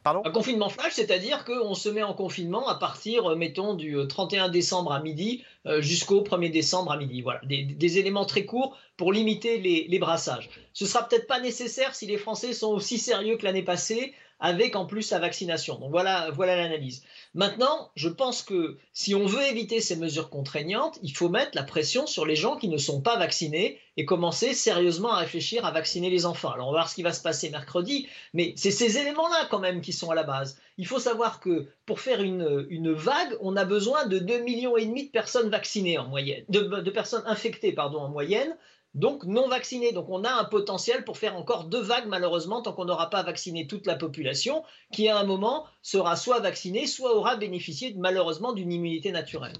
Un 0.04 0.30
confinement 0.30 0.68
flash, 0.68 0.94
c'est-à-dire 0.94 1.44
qu'on 1.44 1.74
se 1.74 1.88
met 1.88 2.02
en 2.02 2.14
confinement 2.14 2.68
à 2.68 2.76
partir, 2.76 3.30
euh, 3.30 3.36
mettons, 3.36 3.74
du 3.74 3.96
31 4.08 4.46
euh, 4.46 4.48
décembre 4.48 4.92
à 4.92 5.00
midi 5.00 5.44
euh, 5.66 5.82
jusqu'au 5.82 6.22
1er 6.22 6.50
décembre 6.50 6.92
à 6.92 6.96
midi. 6.96 7.20
Voilà, 7.20 7.40
des, 7.44 7.98
éléments 7.98 8.24
très 8.24 8.44
courts 8.44 8.78
pour 8.96 9.12
limiter 9.12 9.58
les, 9.58 9.98
brassages. 9.98 10.48
Ce 10.72 10.86
sera 10.86 11.06
peut-être 11.06 11.26
pas 11.26 11.40
nécessaire 11.40 11.94
si 11.94 12.06
les 12.06 12.16
Français 12.16 12.52
sont 12.52 12.72
aussi 12.72 12.98
sérieux 12.98 13.36
que 13.36 13.44
l'année 13.44 13.62
passée 13.62 14.14
avec 14.40 14.74
en 14.74 14.86
plus 14.86 15.10
la 15.10 15.18
vaccination. 15.18 15.78
Donc 15.78 15.90
voilà, 15.90 16.30
l'analyse. 16.38 17.02
Maintenant, 17.34 17.90
je 17.94 18.08
pense 18.08 18.42
que 18.42 18.78
si 18.92 19.14
on 19.14 19.26
veut 19.26 19.42
éviter 19.42 19.80
ces 19.80 19.96
mesures 19.96 20.30
contraignantes, 20.30 20.98
il 21.02 21.12
faut 21.14 21.28
mettre 21.28 21.52
la 21.54 21.62
pression 21.62 22.06
sur 22.06 22.26
les 22.26 22.36
gens 22.36 22.56
qui 22.56 22.68
ne 22.68 22.78
sont 22.78 23.00
pas 23.00 23.18
vaccinés 23.18 23.78
et 23.96 24.04
commencer 24.04 24.54
sérieusement 24.54 25.12
à 25.12 25.18
réfléchir 25.18 25.64
à 25.64 25.70
vacciner 25.70 26.10
les 26.10 26.24
enfants. 26.24 26.50
Alors 26.50 26.68
on 26.68 26.72
va 26.72 26.78
voir 26.78 26.88
ce 26.88 26.94
qui 26.94 27.02
va 27.02 27.12
se 27.12 27.22
passer 27.22 27.50
mercredi, 27.50 28.08
mais 28.32 28.54
c'est 28.56 28.70
ces 28.70 28.98
éléments-là 28.98 29.46
quand 29.50 29.58
même 29.58 29.82
qui 29.82 29.92
sont 29.92 30.10
à 30.10 30.14
la 30.14 30.22
base. 30.22 30.58
il 30.78 30.86
faut 30.86 30.98
savoir 30.98 31.40
que 31.40 31.68
pour 31.84 32.00
faire 32.00 32.22
une, 32.22 32.92
vague, 32.92 33.36
on 33.40 33.56
a 33.56 33.64
besoin 33.64 34.06
de 34.06 34.18
2,5 34.18 34.42
millions 34.42 34.74
de 34.74 35.10
personnes 35.10 35.50
vaccinées 35.50 35.98
en 35.98 36.06
moyenne, 36.06 36.44
de, 36.48 36.90
personnes 36.90 37.24
infectées 37.26 37.74
en 37.78 38.08
moyenne 38.08 38.56
donc 38.94 39.24
non 39.24 39.48
vaccinés. 39.48 39.92
Donc 39.92 40.06
on 40.08 40.24
a 40.24 40.30
un 40.30 40.44
potentiel 40.44 41.04
pour 41.04 41.18
faire 41.18 41.36
encore 41.36 41.64
deux 41.64 41.80
vagues, 41.80 42.06
malheureusement, 42.08 42.62
tant 42.62 42.72
qu'on 42.72 42.84
n'aura 42.84 43.10
pas 43.10 43.22
vacciné 43.22 43.66
toute 43.66 43.86
la 43.86 43.96
population, 43.96 44.62
qui 44.92 45.08
à 45.08 45.18
un 45.18 45.24
moment 45.24 45.66
sera 45.82 46.16
soit 46.16 46.40
vaccinée, 46.40 46.86
soit 46.86 47.14
aura 47.14 47.36
bénéficié 47.36 47.94
malheureusement 47.98 48.52
d'une 48.52 48.72
immunité 48.72 49.12
naturelle. 49.12 49.56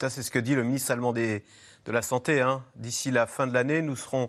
Ça, 0.00 0.10
c'est 0.10 0.22
ce 0.22 0.30
que 0.30 0.38
dit 0.38 0.54
le 0.54 0.64
ministre 0.64 0.90
allemand 0.90 1.12
de 1.12 1.40
la 1.86 2.02
Santé. 2.02 2.40
Hein. 2.40 2.64
D'ici 2.76 3.10
la 3.10 3.26
fin 3.26 3.46
de 3.46 3.54
l'année, 3.54 3.82
nous 3.82 3.96
serons 3.96 4.28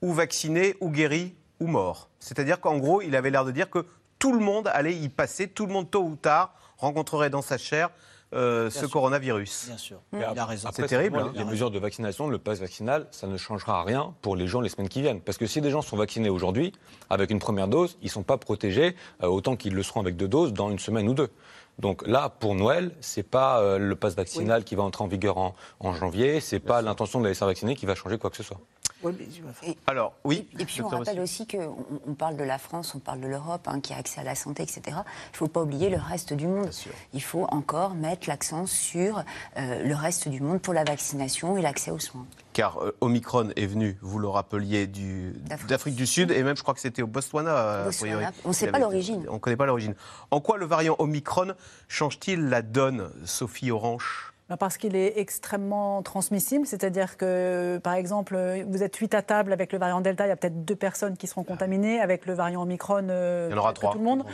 ou 0.00 0.12
vaccinés, 0.12 0.74
ou 0.80 0.90
guéris, 0.90 1.34
ou 1.60 1.66
morts. 1.66 2.08
C'est-à-dire 2.18 2.60
qu'en 2.60 2.78
gros, 2.78 3.02
il 3.02 3.14
avait 3.14 3.30
l'air 3.30 3.44
de 3.44 3.52
dire 3.52 3.70
que 3.70 3.86
tout 4.18 4.32
le 4.32 4.40
monde 4.40 4.68
allait 4.72 4.94
y 4.94 5.08
passer, 5.08 5.48
tout 5.48 5.66
le 5.66 5.72
monde 5.72 5.90
tôt 5.90 6.02
ou 6.02 6.16
tard 6.16 6.54
rencontrerait 6.78 7.30
dans 7.30 7.42
sa 7.42 7.58
chair 7.58 7.90
euh, 8.32 8.70
ce 8.70 8.86
coronavirus. 8.86 9.64
Bien 9.66 9.76
sûr, 9.76 9.98
il 10.12 10.38
a 10.38 10.44
raison. 10.44 10.68
C'est 10.72 10.86
terrible. 10.86 11.18
Hein. 11.18 11.32
Les 11.34 11.44
mesures 11.44 11.70
de 11.70 11.78
vaccination, 11.78 12.28
le 12.28 12.38
pass 12.38 12.60
vaccinal, 12.60 13.06
ça 13.10 13.26
ne 13.26 13.36
changera 13.36 13.82
rien 13.84 14.14
pour 14.22 14.36
les 14.36 14.46
gens 14.46 14.60
les 14.60 14.68
semaines 14.68 14.88
qui 14.88 15.02
viennent. 15.02 15.20
Parce 15.20 15.38
que 15.38 15.46
si 15.46 15.60
des 15.60 15.70
gens 15.70 15.82
sont 15.82 15.96
vaccinés 15.96 16.30
aujourd'hui, 16.30 16.72
avec 17.10 17.30
une 17.30 17.38
première 17.38 17.68
dose, 17.68 17.98
ils 18.00 18.06
ne 18.06 18.10
sont 18.10 18.22
pas 18.22 18.38
protégés 18.38 18.96
euh, 19.22 19.26
autant 19.26 19.56
qu'ils 19.56 19.74
le 19.74 19.82
seront 19.82 20.00
avec 20.00 20.16
deux 20.16 20.28
doses 20.28 20.52
dans 20.52 20.70
une 20.70 20.78
semaine 20.78 21.08
ou 21.08 21.14
deux. 21.14 21.30
Donc 21.78 22.06
là, 22.06 22.28
pour 22.28 22.54
Noël, 22.54 22.92
c'est 23.00 23.22
pas 23.22 23.60
euh, 23.60 23.78
le 23.78 23.96
pass 23.96 24.14
vaccinal 24.14 24.64
qui 24.64 24.74
va 24.74 24.82
entrer 24.82 25.04
en 25.04 25.08
vigueur 25.08 25.38
en, 25.38 25.54
en 25.80 25.94
janvier, 25.94 26.40
c'est 26.40 26.60
pas 26.60 26.82
l'intention 26.82 27.20
de 27.20 27.28
les 27.28 27.34
faire 27.34 27.48
vacciner 27.48 27.74
qui 27.76 27.86
va 27.86 27.94
changer 27.94 28.18
quoi 28.18 28.30
que 28.30 28.36
ce 28.36 28.42
soit. 28.42 28.60
Et, 29.64 29.76
Alors, 29.86 30.14
oui. 30.24 30.48
Et, 30.58 30.64
puis 30.64 30.82
on 30.82 30.88
rappelle 30.88 31.20
aussi 31.20 31.46
qu'on 31.46 31.76
on 32.06 32.14
parle 32.14 32.36
de 32.36 32.44
la 32.44 32.58
France, 32.58 32.94
on 32.94 32.98
parle 32.98 33.20
de 33.20 33.26
l'Europe, 33.26 33.66
hein, 33.66 33.80
qui 33.80 33.92
a 33.92 33.96
accès 33.96 34.20
à 34.20 34.24
la 34.24 34.34
santé, 34.34 34.62
etc. 34.62 34.82
Il 34.86 34.92
ne 34.92 35.36
faut 35.36 35.48
pas 35.48 35.62
oublier 35.62 35.90
le 35.90 35.98
reste 35.98 36.32
du 36.32 36.46
monde. 36.46 36.70
Il 37.12 37.22
faut 37.22 37.44
encore 37.50 37.94
mettre 37.94 38.28
l'accent 38.28 38.66
sur 38.66 39.24
euh, 39.56 39.82
le 39.82 39.94
reste 39.94 40.28
du 40.28 40.40
monde 40.40 40.60
pour 40.60 40.74
la 40.74 40.84
vaccination 40.84 41.56
et 41.56 41.62
l'accès 41.62 41.90
aux 41.90 41.98
soins. 41.98 42.26
Car 42.52 42.82
euh, 42.82 42.94
Omicron 43.00 43.50
est 43.56 43.66
venu, 43.66 43.96
vous 44.02 44.18
le 44.18 44.28
rappeliez, 44.28 44.86
d'Afrique 45.66 45.94
du, 45.94 46.06
Sud, 46.06 46.30
et 46.30 46.42
même 46.42 46.56
je 46.56 46.62
crois 46.62 46.74
que 46.74 46.80
c'était 46.80 47.02
au 47.02 47.06
Botswana. 47.06 47.84
On 48.44 48.48
ne 48.48 48.52
sait 48.52 48.70
pas 48.70 48.78
l'origine. 48.78 49.24
On 49.28 49.34
ne 49.34 49.38
connaît 49.38 49.56
pas 49.56 49.66
l'origine. 49.66 49.94
En 50.30 50.40
quoi 50.40 50.58
le 50.58 50.66
variant 50.66 50.96
Omicron 50.98 51.54
change-t-il 51.88 52.48
la 52.48 52.62
donne, 52.62 53.10
Sophie 53.24 53.70
Orange? 53.70 54.31
Parce 54.58 54.76
qu'il 54.76 54.96
est 54.96 55.18
extrêmement 55.18 56.02
transmissible, 56.02 56.66
c'est-à-dire 56.66 57.16
que, 57.16 57.78
par 57.82 57.94
exemple, 57.94 58.36
vous 58.66 58.82
êtes 58.82 58.94
8 58.96 59.14
à 59.14 59.22
table 59.22 59.52
avec 59.52 59.72
le 59.72 59.78
variant 59.78 60.00
Delta, 60.00 60.26
il 60.26 60.28
y 60.28 60.32
a 60.32 60.36
peut-être 60.36 60.64
deux 60.64 60.76
personnes 60.76 61.16
qui 61.16 61.26
seront 61.26 61.44
contaminées. 61.44 62.00
Avec 62.00 62.26
le 62.26 62.34
variant 62.34 62.62
Omicron, 62.62 63.08
euh, 63.08 63.48
il 63.50 63.54
y 63.54 63.58
en 63.58 63.58
aura 63.58 63.72
trois. 63.72 63.92
tout 63.92 63.98
le 63.98 64.04
monde 64.04 64.24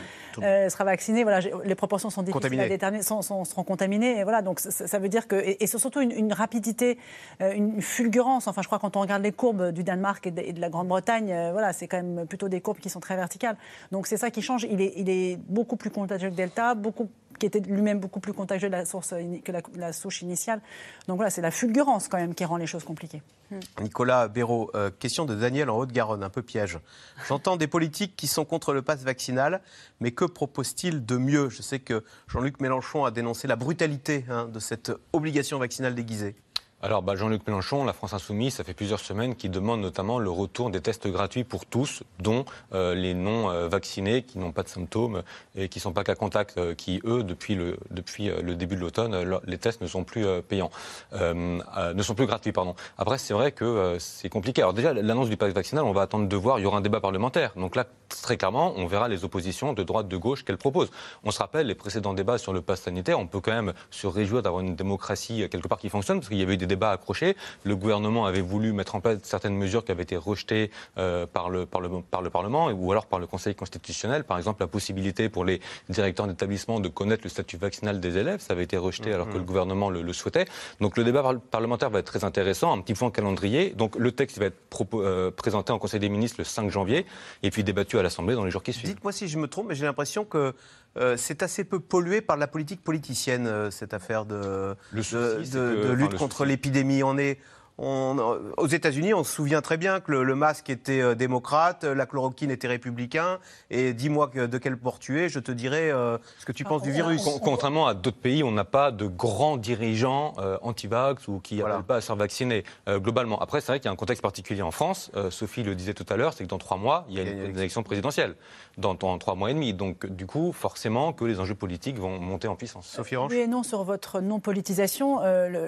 euh, 0.41 0.69
sera 0.69 0.83
vacciné. 0.83 1.23
Voilà, 1.23 1.39
les 1.63 1.75
proportions 1.75 2.09
sont 2.09 2.23
difficiles 2.23 2.59
à 2.59 2.67
déterminer, 2.67 3.03
sont, 3.03 3.21
seront 3.21 3.63
contaminées. 3.63 4.19
Et 4.19 4.23
voilà, 4.23 4.41
donc 4.41 4.59
ça, 4.59 4.99
veut 4.99 5.09
dire 5.09 5.27
que, 5.27 5.35
et, 5.35 5.65
c'est 5.67 5.77
surtout 5.77 6.01
une, 6.01 6.33
rapidité, 6.33 6.97
euh, 7.41 7.53
une 7.53 7.81
fulgurance. 7.81 8.47
Enfin, 8.47 8.61
je 8.61 8.67
crois 8.67 8.79
quand 8.79 8.95
on 8.97 9.01
regarde 9.01 9.23
les 9.23 9.31
courbes 9.31 9.71
du 9.71 9.83
Danemark 9.83 10.25
et 10.27 10.31
de, 10.31 10.59
la 10.59 10.69
Grande-Bretagne, 10.69 11.51
voilà, 11.51 11.73
c'est 11.73 11.87
quand 11.87 12.01
même 12.01 12.25
plutôt 12.27 12.49
des 12.49 12.61
courbes 12.61 12.79
qui 12.79 12.89
sont 12.89 12.99
très 12.99 13.15
verticales. 13.15 13.57
Donc 13.91 14.07
c'est 14.07 14.17
ça 14.17 14.31
qui 14.31 14.41
change. 14.41 14.65
Il 14.69 14.81
est, 14.81 14.93
il 14.97 15.09
est 15.09 15.37
beaucoup 15.47 15.75
plus 15.75 15.91
contagieux 15.91 16.29
que 16.29 16.35
Delta, 16.35 16.75
beaucoup 16.75 17.09
qui 17.39 17.45
était 17.45 17.59
lui-même 17.59 17.99
beaucoup 17.99 18.19
plus 18.19 18.33
contagieux 18.33 18.69
la 18.69 18.85
source, 18.85 19.13
que 19.43 19.51
la, 19.75 19.93
initiale. 20.21 20.61
Donc 21.07 21.17
voilà, 21.17 21.29
c'est 21.29 21.41
la 21.41 21.51
fulgurance 21.51 22.07
quand 22.07 22.17
même 22.17 22.35
qui 22.35 22.45
rend 22.45 22.57
les 22.57 22.67
choses 22.67 22.83
compliquées. 22.83 23.21
Hmm. 23.51 23.59
Nicolas 23.81 24.27
Béraud, 24.27 24.69
euh, 24.75 24.91
question 24.91 25.25
de 25.25 25.35
Daniel 25.35 25.69
en 25.69 25.77
Haute-Garonne, 25.77 26.23
un 26.23 26.29
peu 26.29 26.41
piège. 26.41 26.79
J'entends 27.27 27.57
des 27.57 27.67
politiques 27.67 28.15
qui 28.15 28.27
sont 28.27 28.45
contre 28.45 28.73
le 28.73 28.81
pass 28.81 29.03
vaccinal, 29.03 29.61
mais 29.99 30.11
que 30.11 30.25
propose-t-il 30.25 31.05
de 31.05 31.17
mieux? 31.17 31.49
Je 31.49 31.61
sais 31.61 31.79
que 31.79 32.03
Jean-Luc 32.27 32.59
Mélenchon 32.59 33.05
a 33.05 33.11
dénoncé 33.11 33.47
la 33.47 33.55
brutalité 33.55 34.25
hein, 34.29 34.45
de 34.45 34.59
cette 34.59 34.91
obligation 35.13 35.57
vaccinale 35.57 35.95
déguisée 35.95 36.35
alors, 36.81 37.01
bah, 37.01 37.17
Jean-Luc 37.17 37.45
Mélenchon, 37.45 37.83
la 37.83 37.91
France 37.91 38.13
Insoumise, 38.13 38.53
ça 38.55 38.63
fait 38.63 38.73
plusieurs 38.73 39.01
semaines 39.01 39.35
qu'il 39.35 39.51
demande 39.51 39.81
notamment 39.81 40.17
le 40.17 40.29
retour 40.29 40.69
des 40.69 40.79
tests 40.79 41.07
gratuits 41.07 41.43
pour 41.43 41.65
tous, 41.65 42.03
dont 42.19 42.45
euh, 42.73 42.95
les 42.95 43.13
non-vaccinés 43.13 44.23
qui 44.23 44.37
n'ont 44.39 44.53
pas 44.53 44.63
de 44.63 44.69
symptômes 44.69 45.23
et 45.57 45.67
qui 45.67 45.79
ne 45.79 45.81
sont 45.81 45.91
pas 45.91 46.05
qu'à 46.05 46.15
contact, 46.15 46.57
euh, 46.57 46.73
qui, 46.75 47.01
eux, 47.03 47.23
depuis 47.23 47.55
le, 47.55 47.75
depuis 47.91 48.29
euh, 48.29 48.41
le 48.41 48.55
début 48.55 48.77
de 48.77 48.79
l'automne, 48.79 49.13
les 49.45 49.57
tests 49.57 49.81
ne 49.81 49.87
sont 49.87 50.05
plus 50.05 50.25
payants, 50.47 50.71
ne 51.11 52.01
sont 52.01 52.15
plus 52.15 52.27
gratuits, 52.27 52.53
pardon. 52.53 52.75
Après, 52.97 53.17
c'est 53.17 53.33
vrai 53.33 53.51
que 53.51 53.97
c'est 53.99 54.29
compliqué. 54.29 54.61
Alors 54.61 54.73
déjà, 54.73 54.93
l'annonce 54.93 55.29
du 55.29 55.35
pass 55.35 55.51
vaccinal, 55.51 55.83
on 55.83 55.91
va 55.91 56.03
attendre 56.03 56.29
de 56.29 56.35
voir, 56.37 56.59
il 56.59 56.63
y 56.63 56.65
aura 56.65 56.77
un 56.77 56.81
débat 56.81 57.01
parlementaire. 57.01 57.51
Donc 57.57 57.75
là, 57.75 57.85
très 58.07 58.37
clairement, 58.37 58.73
on 58.77 58.87
verra 58.87 59.09
les 59.09 59.25
oppositions 59.25 59.73
de 59.73 59.83
droite, 59.83 60.07
de 60.07 60.17
gauche 60.17 60.45
qu'elles 60.45 60.57
proposent. 60.57 60.91
On 61.25 61.31
se 61.31 61.39
rappelle 61.39 61.67
les 61.67 61.75
précédents 61.75 62.13
débats 62.13 62.37
sur 62.37 62.53
le 62.53 62.61
pass 62.61 62.81
sanitaire, 62.81 63.19
on 63.19 63.27
peut 63.27 63.41
quand 63.41 63.51
même 63.51 63.73
se 63.91 64.07
réjouir 64.07 64.41
d'avoir 64.43 64.61
une 64.61 64.77
démocratie 64.77 65.47
quelque 65.49 65.67
part 65.67 65.79
qui 65.79 65.89
fonctionne, 65.89 66.19
parce 66.19 66.29
qu'il 66.29 66.37
y 66.37 66.43
avait 66.43 66.53
eu 66.53 66.57
des 66.57 66.68
débat 66.69 66.91
accroché. 66.91 67.35
Le 67.65 67.75
gouvernement 67.75 68.25
avait 68.25 68.39
voulu 68.39 68.71
mettre 68.71 68.95
en 68.95 69.01
place 69.01 69.17
certaines 69.23 69.55
mesures 69.55 69.83
qui 69.83 69.91
avaient 69.91 70.03
été 70.03 70.15
rejetées 70.15 70.71
euh, 70.97 71.25
par, 71.25 71.49
le, 71.49 71.65
par, 71.65 71.81
le, 71.81 71.89
par 72.09 72.21
le 72.21 72.29
Parlement 72.29 72.69
ou 72.71 72.91
alors 72.91 73.05
par 73.05 73.19
le 73.19 73.27
Conseil 73.27 73.55
constitutionnel. 73.55 74.23
Par 74.23 74.37
exemple, 74.37 74.61
la 74.61 74.67
possibilité 74.67 75.27
pour 75.27 75.43
les 75.43 75.59
directeurs 75.89 76.27
d'établissement 76.27 76.79
de 76.79 76.87
connaître 76.87 77.23
le 77.25 77.29
statut 77.29 77.57
vaccinal 77.57 77.99
des 77.99 78.17
élèves. 78.17 78.39
Ça 78.39 78.53
avait 78.53 78.63
été 78.63 78.77
rejeté 78.77 79.11
alors 79.11 79.27
que 79.27 79.33
le 79.33 79.39
mm-hmm. 79.39 79.45
gouvernement 79.45 79.89
le, 79.89 80.13
souhaitait. 80.13 80.45
Donc 80.79 80.95
le 80.95 81.03
débat 81.03 81.33
parlementaire 81.51 81.89
va 81.89 81.99
être 81.99 82.05
très 82.05 82.23
intéressant. 82.23 82.71
Un 82.71 82.81
petit 82.81 82.93
point 82.93 83.11
calendrier. 83.11 83.71
Donc 83.71 83.97
le 83.97 84.11
texte 84.11 84.37
va 84.37 84.45
être 84.45 84.57
euh, 84.93 85.31
présenté 85.31 85.73
en 85.73 85.79
Conseil 85.79 85.99
des 85.99 86.09
ministres 86.09 86.37
le 86.39 86.45
5 86.45 86.69
janvier 86.69 87.05
et 87.43 87.51
puis 87.51 87.63
débattu 87.63 87.97
à 87.99 88.03
l'Assemblée 88.03 88.35
dans 88.35 88.45
les 88.45 88.51
jours 88.51 88.63
qui 88.63 88.73
suivent. 88.73 88.89
Dites-moi 88.89 89.11
si 89.11 89.27
je 89.27 89.37
me 89.37 89.47
trompe, 89.47 89.67
mais 89.67 89.75
j'ai 89.75 89.85
l'impression 89.85 90.23
que 90.23 90.53
euh, 90.97 91.15
c'est 91.17 91.43
assez 91.43 91.63
peu 91.63 91.79
pollué 91.79 92.21
par 92.21 92.37
la 92.37 92.47
politique 92.47 92.83
politicienne, 92.83 93.47
euh, 93.47 93.71
cette 93.71 93.93
affaire 93.93 94.25
de, 94.25 94.75
de, 94.93 95.91
lutte 95.91 96.15
contre 96.15 96.45
l'épidémie. 96.45 97.03
On 97.03 97.17
est, 97.17 97.39
aux 97.81 98.67
États-Unis, 98.67 99.13
on 99.13 99.23
se 99.23 99.33
souvient 99.33 99.61
très 99.61 99.77
bien 99.77 100.01
que 100.01 100.11
le, 100.11 100.35
masque 100.35 100.69
était 100.69 101.01
euh, 101.01 101.15
démocrate, 101.15 101.85
la 101.85 102.05
chloroquine 102.05 102.51
était 102.51 102.67
républicain. 102.67 103.39
Et 103.69 103.93
dis-moi 103.93 104.29
de 104.35 104.57
quel 104.57 104.77
port 104.77 104.99
tu 104.99 105.19
es, 105.19 105.29
je 105.29 105.39
te 105.39 105.51
dirai 105.51 105.89
euh, 105.89 106.17
ce 106.39 106.45
que 106.45 106.51
tu 106.51 106.65
penses 106.65 106.81
du 106.81 106.91
virus. 106.91 107.23
Contrairement 107.41 107.87
à 107.87 107.93
d'autres 107.93 108.17
pays, 108.17 108.43
on 108.43 108.51
n'a 108.51 108.65
pas 108.65 108.91
de 108.91 109.07
grands 109.07 109.55
dirigeants 109.55 110.33
euh, 110.39 110.57
anti-vax 110.61 111.27
ou 111.29 111.39
qui 111.39 111.57
n'appellent 111.57 111.83
pas 111.83 111.97
à 111.97 112.01
se 112.01 112.07
faire 112.07 112.15
vacciner 112.15 112.63
globalement. 112.87 113.39
Après, 113.39 113.61
c'est 113.61 113.67
vrai 113.67 113.79
qu'il 113.79 113.85
y 113.85 113.89
a 113.89 113.93
un 113.93 113.97
contexte 113.97 114.21
particulier 114.21 114.61
en 114.61 114.71
France. 114.71 115.11
Sophie 115.29 115.63
le 115.63 115.75
disait 115.75 115.93
tout 115.93 116.05
à 116.09 116.17
l'heure, 116.17 116.33
c'est 116.33 116.43
que 116.43 116.49
dans 116.49 116.57
trois 116.57 116.77
mois, 116.77 117.05
il 117.09 117.15
y 117.15 117.19
a 117.19 117.23
une, 117.23 117.57
élection 117.57 117.83
présidentielle. 117.83 118.35
Dans, 118.79 118.95
trois 118.95 119.35
mois 119.35 119.51
et 119.51 119.53
demi. 119.53 119.73
Donc, 119.73 120.05
du 120.05 120.25
coup, 120.25 120.51
forcément 120.51 121.13
que 121.13 121.25
les 121.25 121.39
enjeux 121.39 121.55
politiques 121.55 121.99
vont 121.99 122.19
monter 122.19 122.47
en 122.47 122.55
puissance. 122.55 122.87
Sophie 122.87 123.17
Oui 123.17 123.37
et 123.37 123.47
non 123.47 123.63
sur 123.63 123.83
votre 123.83 124.21
non-politisation. 124.21 125.19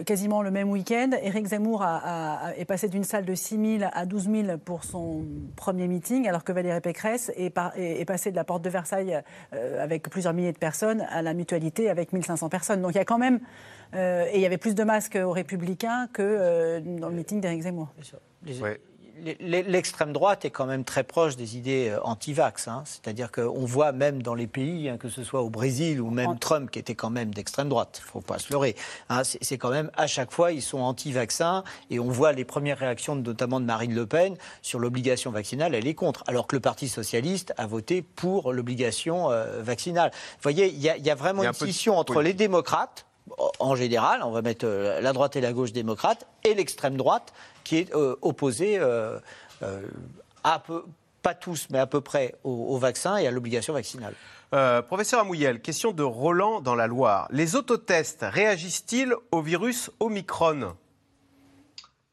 quasiment 0.05 0.41
le 0.41 0.51
même 0.51 0.69
week-end, 0.69 1.11
Éric 1.21 1.47
Zemmour 1.47 1.83
a 1.83 2.51
est 2.57 2.65
passé 2.65 2.87
d'une 2.87 3.03
salle 3.03 3.25
de 3.25 3.35
6 3.35 3.79
000 3.79 3.91
à 3.91 4.05
12 4.05 4.29
000 4.29 4.57
pour 4.57 4.83
son 4.83 5.23
premier 5.55 5.87
meeting, 5.87 6.27
alors 6.27 6.43
que 6.43 6.51
Valérie 6.51 6.81
Pécresse 6.81 7.31
est, 7.35 7.53
est, 7.75 8.05
passée 8.05 8.31
de 8.31 8.35
la 8.35 8.43
porte 8.43 8.61
de 8.63 8.69
Versailles 8.69 9.21
euh, 9.53 9.83
avec 9.83 10.09
plusieurs 10.09 10.33
milliers 10.33 10.53
de 10.53 10.57
personnes 10.57 11.01
à 11.09 11.21
la 11.21 11.33
mutualité 11.33 11.89
avec 11.89 12.13
1500 12.13 12.49
personnes. 12.49 12.81
Donc 12.81 12.91
il 12.91 12.97
y 12.97 13.01
a 13.01 13.05
quand 13.05 13.17
même. 13.17 13.39
Euh, 13.93 14.25
et 14.31 14.35
il 14.35 14.41
y 14.41 14.45
avait 14.45 14.57
plus 14.57 14.75
de 14.75 14.83
masques 14.83 15.17
aux 15.21 15.31
Républicains 15.31 16.07
que 16.13 16.21
euh, 16.21 16.79
dans 16.81 17.09
le 17.09 17.15
meeting 17.15 17.41
d'Éric 17.41 17.63
Zemmour 17.63 17.89
l'extrême 19.39 20.13
droite 20.13 20.45
est 20.45 20.49
quand 20.49 20.65
même 20.65 20.83
très 20.83 21.03
proche 21.03 21.35
des 21.35 21.57
idées 21.57 21.89
euh, 21.89 22.01
anti-vax. 22.03 22.67
Hein. 22.67 22.83
C'est-à-dire 22.85 23.31
qu'on 23.31 23.65
voit 23.65 23.91
même 23.91 24.21
dans 24.21 24.35
les 24.35 24.47
pays, 24.47 24.89
hein, 24.89 24.97
que 24.97 25.09
ce 25.09 25.23
soit 25.23 25.41
au 25.41 25.49
Brésil 25.49 26.01
ou 26.01 26.09
même 26.09 26.39
Trump, 26.39 26.71
qui 26.71 26.79
était 26.79 26.95
quand 26.95 27.09
même 27.09 27.33
d'extrême 27.33 27.69
droite, 27.69 28.01
il 28.01 28.07
ne 28.07 28.11
faut 28.11 28.21
pas 28.21 28.39
se 28.39 28.51
leurrer. 28.51 28.75
Hein. 29.09 29.21
C'est 29.23 29.57
quand 29.57 29.69
même, 29.69 29.91
à 29.95 30.07
chaque 30.07 30.31
fois, 30.31 30.51
ils 30.51 30.61
sont 30.61 30.79
anti-vaccins. 30.79 31.63
Et 31.89 31.99
on 31.99 32.09
voit 32.09 32.31
les 32.31 32.45
premières 32.45 32.77
réactions, 32.77 33.15
notamment 33.15 33.59
de 33.59 33.65
Marine 33.65 33.93
Le 33.93 34.05
Pen, 34.05 34.35
sur 34.61 34.79
l'obligation 34.79 35.31
vaccinale, 35.31 35.75
elle 35.75 35.87
est 35.87 35.95
contre. 35.95 36.23
Alors 36.27 36.47
que 36.47 36.55
le 36.55 36.61
Parti 36.61 36.87
socialiste 36.87 37.53
a 37.57 37.67
voté 37.67 38.01
pour 38.01 38.53
l'obligation 38.53 39.31
euh, 39.31 39.61
vaccinale. 39.61 40.11
Vous 40.13 40.43
voyez, 40.43 40.67
il 40.67 40.81
y, 40.81 41.09
a 41.09 41.15
vraiment 41.15 41.43
une 41.43 41.53
scission 41.53 41.97
entre 41.97 42.21
les 42.21 42.33
démocrates, 42.33 43.05
en 43.59 43.75
général, 43.75 44.21
on 44.23 44.31
va 44.31 44.41
mettre 44.41 44.65
euh, 44.65 44.99
la 45.01 45.13
droite 45.13 45.35
et 45.35 45.41
la 45.41 45.53
gauche 45.53 45.71
démocrate, 45.71 46.27
et 46.43 46.53
l'extrême 46.53 46.97
droite, 46.97 47.33
qui 47.63 47.77
est 47.77 47.93
euh, 47.95 48.15
opposé 48.21 48.77
euh, 48.79 49.19
euh, 49.63 49.81
à 50.43 50.59
peu, 50.59 50.83
pas 51.21 51.33
tous, 51.33 51.67
mais 51.69 51.79
à 51.79 51.87
peu 51.87 52.01
près 52.01 52.35
au, 52.43 52.77
vaccin 52.77 53.17
et 53.17 53.27
à 53.27 53.31
l'obligation 53.31 53.73
vaccinale. 53.73 54.13
professeur 54.87 55.21
Amouyel, 55.21 55.61
question 55.61 55.91
de 55.91 56.03
Roland 56.03 56.61
dans 56.61 56.75
la 56.75 56.87
Loire. 56.87 57.27
Les 57.31 57.55
autotests 57.55 58.25
réagissent-ils 58.27 59.13
au 59.31 59.41
virus 59.41 59.91
Omicron? 59.99 60.73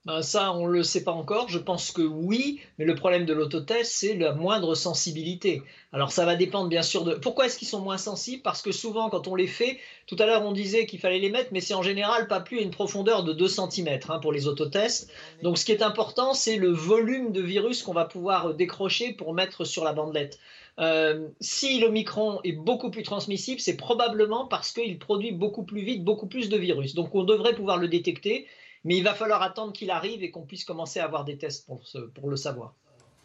Ben, 0.05 0.23
ça, 0.23 0.53
on 0.55 0.67
ne 0.69 0.73
le 0.73 0.83
sait 0.83 1.05
pas 1.05 1.13
encore. 1.13 1.49
Je 1.49 1.59
pense 1.59 1.91
que 1.91 2.03
oui, 2.03 2.61
mais 2.79 2.85
le 2.85 2.95
problème 2.95 3.27
de 3.27 3.35
l'autotest, 3.35 3.93
c'est 3.93 4.15
la 4.15 4.33
moindre 4.33 4.75
sensibilité. 4.75 5.63
Alors 5.93 6.13
ça 6.13 6.25
va 6.25 6.37
dépendre 6.37 6.69
bien 6.69 6.83
sûr 6.83 7.05
de... 7.05 7.15
Pourquoi 7.15 7.47
est-ce 7.47 7.59
qu'ils 7.59 7.69
sont 7.69 7.81
moins 7.81 7.99
sensibles? 7.99 8.43
Parce 8.43 8.63
que 8.63 8.73
souvent, 8.73 9.11
quand 9.11 9.27
on 9.27 9.35
les 9.35 9.47
fait, 9.47 9.79
tout 10.07 10.17
à 10.19 10.27
l'heure 10.27 10.45
on 10.45 10.53
disait 10.53 10.87
qu'il 10.87 10.99
fallait 10.99 11.19
les 11.19 11.31
mettre, 11.31 11.51
mais 11.53 11.61
c'est 11.61 11.75
en 11.75 11.83
général 11.83 12.27
pas 12.27 12.41
plus 12.41 12.59
à 12.59 12.63
une 12.63 12.71
profondeur 12.71 13.25
de 13.25 13.33
2 13.33 13.49
cm 13.49 13.99
hein, 14.09 14.19
pour 14.21 14.33
les 14.33 14.47
autotests. 14.47 15.11
Donc 15.43 15.59
ce 15.59 15.65
qui 15.65 15.73
est 15.73 15.83
important, 15.83 16.33
c'est 16.33 16.57
le 16.57 16.71
volume 16.71 17.33
de 17.33 17.43
virus 17.43 17.83
qu'on 17.83 17.93
va 17.93 18.05
pouvoir 18.05 18.55
décrocher 18.55 19.13
pour 19.13 19.35
mettre 19.35 19.65
sur 19.65 19.85
la 19.85 19.93
bandelette. 19.93 20.39
Euh, 20.79 21.29
si 21.41 21.81
l'Omicron 21.81 22.41
est 22.45 22.53
beaucoup 22.53 22.91
plus 22.91 23.03
transmissible, 23.03 23.61
c'est 23.61 23.77
probablement 23.77 24.47
parce 24.47 24.73
qu'il 24.73 24.99
produit 24.99 25.33
beaucoup 25.33 25.65
plus 25.65 25.81
vite, 25.81 26.05
beaucoup 26.05 26.29
plus 26.29 26.49
de 26.49 26.57
virus. 26.57 26.95
Donc 26.95 27.15
on 27.15 27.25
devrait 27.25 27.55
pouvoir 27.55 27.79
le 27.79 27.89
détecter, 27.89 28.47
mais 28.85 28.97
il 28.97 29.05
va 29.05 29.15
falloir 29.15 29.43
attendre 29.43 29.73
qu'il 29.73 29.91
arrive 29.91 30.23
et 30.23 30.31
qu'on 30.31 30.43
puisse 30.43 30.65
commencer 30.65 31.01
à 31.01 31.05
avoir 31.05 31.25
des 31.25 31.39
tests 31.39 31.67
pour, 31.67 32.31
le 32.31 32.37
savoir. 32.37 32.75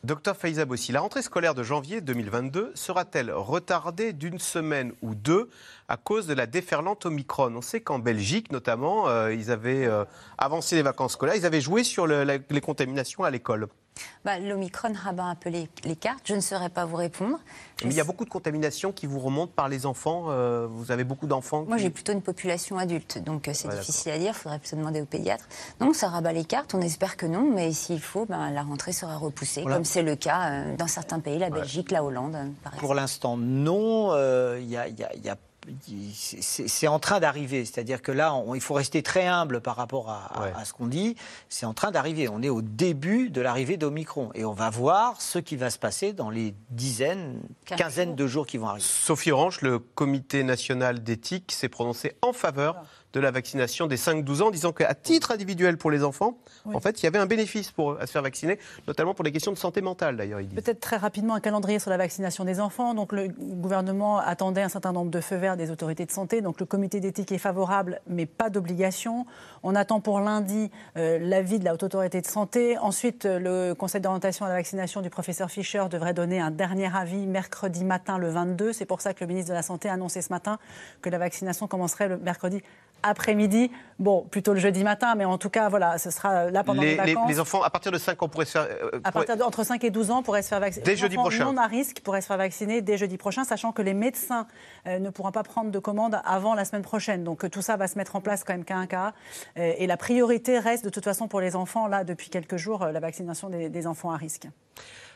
Docteur 0.03 0.35
Faiza 0.35 0.65
Bossi, 0.65 0.91
la 0.91 0.99
rentrée 0.99 1.21
scolaire 1.21 1.55
de 1.55 1.63
janvier 1.63 2.01
2022 2.01 2.73
sera-t-elle 2.75 3.31
retardée 3.31 4.11
d'une 4.11 4.39
semaine 4.39 4.93
ou 5.01 5.15
deux 5.15 5.49
à 5.87 5.95
cause 5.95 6.27
de 6.27 6.33
la 6.33 6.45
déferlante 6.45 7.05
Omicron? 7.05 7.55
On 7.55 7.61
sait 7.61 7.79
qu'en 7.79 7.99
Belgique, 7.99 8.51
notamment, 8.51 9.07
euh, 9.07 9.33
ils 9.33 9.49
avaient 9.49 9.85
euh, 9.85 10.03
avancé 10.37 10.75
les 10.75 10.81
vacances 10.81 11.13
scolaires, 11.13 11.35
ils 11.35 11.45
avaient 11.45 11.61
joué 11.61 11.83
sur 11.85 12.05
les 12.05 12.61
contaminations 12.61 13.23
à 13.23 13.31
l'école. 13.31 13.69
Bah, 14.25 14.39
L'Omicron 14.39 14.93
rabat 14.93 15.23
un 15.23 15.35
peu 15.35 15.49
les, 15.49 15.67
cartes. 15.95 16.23
Je 16.25 16.35
ne 16.35 16.39
saurais 16.39 16.69
pas 16.69 16.85
vous 16.85 16.95
répondre. 16.95 17.39
Mais 17.83 17.91
il 17.91 17.95
y 17.95 17.99
a 17.99 18.03
beaucoup 18.03 18.25
de 18.25 18.29
contaminations 18.29 18.91
qui 18.91 19.05
vous 19.05 19.19
remontent 19.19 19.51
par 19.55 19.69
les 19.69 19.85
enfants. 19.85 20.25
Euh, 20.29 20.67
vous 20.69 20.91
avez 20.91 21.03
beaucoup 21.03 21.27
d'enfants 21.27 21.65
Moi, 21.67 21.77
j'ai 21.77 21.89
plutôt 21.89 22.13
une 22.13 22.21
population 22.21 22.77
adulte, 22.77 23.17
donc 23.19 23.47
euh, 23.47 23.53
c'est 23.53 23.69
difficile 23.69 24.11
à 24.11 24.17
dire. 24.17 24.31
Il 24.35 24.39
faudrait 24.39 24.59
plutôt 24.59 24.77
demander 24.77 25.01
au 25.01 25.05
pédiatre. 25.05 25.47
Non, 25.81 25.93
ça 25.93 26.09
rabat 26.09 26.33
les 26.33 26.45
cartes. 26.45 26.73
On 26.73 26.81
espère 26.81 27.17
que 27.17 27.25
non, 27.25 27.51
mais 27.53 27.71
s'il 27.73 28.01
faut, 28.01 28.25
ben, 28.25 28.51
la 28.51 28.63
rentrée 28.63 28.93
sera 28.93 29.17
repoussée, 29.17 29.63
comme 29.63 29.85
c'est 29.85 30.03
le 30.03 30.15
cas 30.15 30.51
euh, 30.51 30.75
dans 30.77 30.87
certains 30.87 31.19
pays, 31.19 31.37
la 31.37 31.49
Belgique, 31.49 31.91
la 31.91 32.03
Hollande, 32.03 32.33
par 32.63 32.73
exemple. 32.73 32.77
Pour 32.79 32.95
l'instant, 32.95 33.37
non. 33.37 34.13
Il 34.57 34.69
y 34.69 34.77
a, 34.77 34.87
y 34.87 35.29
a 35.29 35.37
c'est 36.13 36.87
en 36.87 36.99
train 36.99 37.19
d'arriver. 37.19 37.65
C'est-à-dire 37.65 38.01
que 38.01 38.11
là, 38.11 38.33
il 38.53 38.61
faut 38.61 38.73
rester 38.73 39.03
très 39.03 39.25
humble 39.25 39.61
par 39.61 39.75
rapport 39.75 40.09
à, 40.09 40.65
ce 40.65 40.73
qu'on 40.73 40.87
dit. 40.87 41.15
C'est 41.49 41.65
en 41.65 41.73
train 41.73 41.91
d'arriver. 41.91 42.27
On 42.29 42.41
est 42.41 42.49
au 42.49 42.61
début 42.61 43.29
de 43.29 43.41
l'arrivée 43.41 43.77
d'Omicron. 43.77 44.31
Et 44.35 44.45
on 44.45 44.53
va 44.53 44.69
voir 44.69 45.21
ce 45.21 45.39
qui 45.39 45.55
va 45.55 45.69
se 45.69 45.79
passer 45.79 46.13
dans 46.13 46.29
les 46.29 46.53
dizaines, 46.69 47.39
quinzaines 47.65 48.15
de 48.15 48.27
jours 48.27 48.47
qui 48.47 48.57
vont 48.57 48.67
arriver. 48.67 48.85
Sophie 48.85 49.31
Orange, 49.31 49.61
le 49.61 49.79
comité 49.79 50.43
national 50.43 51.03
d'éthique 51.03 51.51
s'est 51.51 51.69
prononcé 51.69 52.13
en 52.21 52.33
faveur 52.33 52.83
de 53.13 53.19
la 53.19 53.31
vaccination 53.31 53.87
des 53.87 53.97
5-12 53.97 54.41
ans, 54.41 54.51
disant 54.51 54.71
qu'à 54.71 54.93
titre 54.95 55.31
individuel 55.31 55.77
pour 55.77 55.91
les 55.91 56.03
enfants, 56.03 56.37
en 56.65 56.79
fait, 56.79 57.01
il 57.01 57.05
y 57.05 57.07
avait 57.07 57.19
un 57.19 57.25
bénéfice 57.25 57.71
pour 57.71 57.97
se 58.01 58.07
faire 58.07 58.23
vacciner, 58.23 58.59
notamment 58.87 59.13
pour 59.13 59.23
les 59.23 59.31
questions 59.31 59.51
de 59.51 59.57
santé 59.57 59.81
mentale, 59.81 60.17
d'ailleurs. 60.17 60.39
Peut-être 60.55 60.79
très 60.79 60.97
rapidement 60.97 61.35
un 61.35 61.39
calendrier 61.39 61.79
sur 61.79 61.91
la 61.91 61.97
vaccination 61.97 62.43
des 62.43 62.59
enfants. 62.59 62.93
Donc 62.93 63.11
le 63.13 63.27
gouvernement 63.27 64.17
attendait 64.17 64.61
un 64.61 64.69
certain 64.69 64.91
nombre 64.91 65.11
de 65.11 65.21
feux 65.21 65.35
verts 65.35 65.57
des 65.57 65.71
autorités 65.71 66.05
de 66.05 66.11
santé. 66.11 66.41
Donc 66.41 66.59
le 66.59 66.65
comité 66.65 66.99
d'éthique 66.99 67.31
est 67.31 67.37
favorable, 67.37 68.01
mais 68.07 68.25
pas 68.25 68.49
d'obligation. 68.49 69.25
On 69.63 69.75
attend 69.75 70.01
pour 70.01 70.19
lundi 70.19 70.69
euh, 70.97 71.19
l'avis 71.21 71.57
de 71.57 71.63
la 71.63 71.73
haute 71.73 71.83
autorité 71.83 72.19
de 72.19 72.27
santé. 72.27 72.77
Ensuite, 72.77 73.25
euh, 73.25 73.39
le 73.39 73.73
conseil 73.73 74.01
d'orientation 74.01 74.45
à 74.45 74.49
la 74.49 74.55
vaccination 74.55 75.01
du 75.01 75.09
professeur 75.09 75.49
Fischer 75.49 75.85
devrait 75.89 76.13
donner 76.13 76.41
un 76.41 76.51
dernier 76.51 76.93
avis 76.93 77.25
mercredi 77.25 77.85
matin, 77.85 78.17
le 78.17 78.29
22. 78.29 78.73
C'est 78.73 78.85
pour 78.85 78.99
ça 78.99 79.13
que 79.13 79.23
le 79.23 79.27
ministre 79.27 79.49
de 79.49 79.55
la 79.55 79.63
Santé 79.63 79.87
a 79.87 79.93
annoncé 79.93 80.21
ce 80.21 80.33
matin 80.33 80.59
que 81.01 81.09
la 81.09 81.17
vaccination 81.17 81.67
commencerait 81.67 82.09
le 82.09 82.17
mercredi 82.17 82.61
après-midi. 83.03 83.69
Bon, 83.99 84.23
plutôt 84.23 84.53
le 84.53 84.59
jeudi 84.59 84.83
matin, 84.83 85.13
mais 85.15 85.25
en 85.25 85.37
tout 85.37 85.49
cas, 85.49 85.69
voilà, 85.69 85.97
ce 85.97 86.09
sera 86.09 86.49
là 86.49 86.63
pendant 86.63 86.81
les, 86.81 86.95
vacances. 86.95 87.29
Les, 87.29 87.39
enfants, 87.39 87.61
à 87.61 87.69
partir 87.69 87.91
de 87.91 87.97
5 87.97 88.21
ans, 88.23 88.27
pourraient 88.27 88.45
se 88.45 88.51
faire... 88.51 88.67
Euh, 88.83 88.99
à 89.03 89.11
partir 89.11 89.37
de, 89.37 89.43
entre 89.43 89.63
5 89.63 89.83
et 89.83 89.91
12 89.91 90.11
ans, 90.11 90.23
pourraient 90.23 90.41
se 90.41 90.47
faire 90.47 90.59
vacciner. 90.59 90.83
Dès 90.83 90.95
jeudi 90.95 91.15
prochain. 91.15 91.45
non 91.45 91.57
à 91.57 91.67
risque 91.67 91.99
pourraient 92.01 92.21
se 92.21 92.27
faire 92.27 92.37
vacciner 92.37 92.81
dès 92.81 92.97
jeudi 92.97 93.17
prochain, 93.17 93.43
sachant 93.43 93.71
que 93.71 93.81
les 93.81 93.93
médecins 93.93 94.47
euh, 94.87 94.99
ne 94.99 95.09
pourront 95.09 95.31
pas 95.31 95.43
prendre 95.43 95.69
de 95.69 95.79
commandes 95.79 96.19
avant 96.25 96.55
la 96.55 96.65
semaine 96.65 96.81
prochaine. 96.81 97.23
Donc 97.23 97.49
tout 97.49 97.61
ça 97.61 97.75
va 97.77 97.87
se 97.87 97.97
mettre 97.97 98.15
en 98.15 98.21
place 98.21 98.43
quand 98.43 98.53
même 98.53 98.65
qu'à 98.65 98.77
un 98.77 98.87
cas. 98.87 99.13
Euh, 99.57 99.73
et 99.77 99.87
la 99.87 99.97
priorité 99.97 100.59
reste 100.59 100.83
de 100.83 100.89
toute 100.89 101.03
façon 101.03 101.27
pour 101.27 101.41
les 101.41 101.55
enfants, 101.55 101.87
là, 101.87 102.03
depuis 102.03 102.29
quelques 102.29 102.57
jours, 102.57 102.85
la 102.85 102.99
vaccination 102.99 103.49
des, 103.49 103.69
des 103.69 103.87
enfants 103.87 104.11
à 104.11 104.17
risque. 104.17 104.47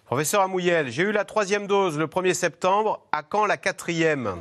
Professeur 0.05 0.41
Amouyel, 0.41 0.89
j'ai 0.89 1.03
eu 1.03 1.11
la 1.11 1.25
troisième 1.25 1.67
dose 1.67 1.97
le 1.97 2.07
1er 2.07 2.33
septembre. 2.33 3.01
À 3.11 3.23
quand 3.23 3.45
la 3.45 3.57
quatrième? 3.57 4.38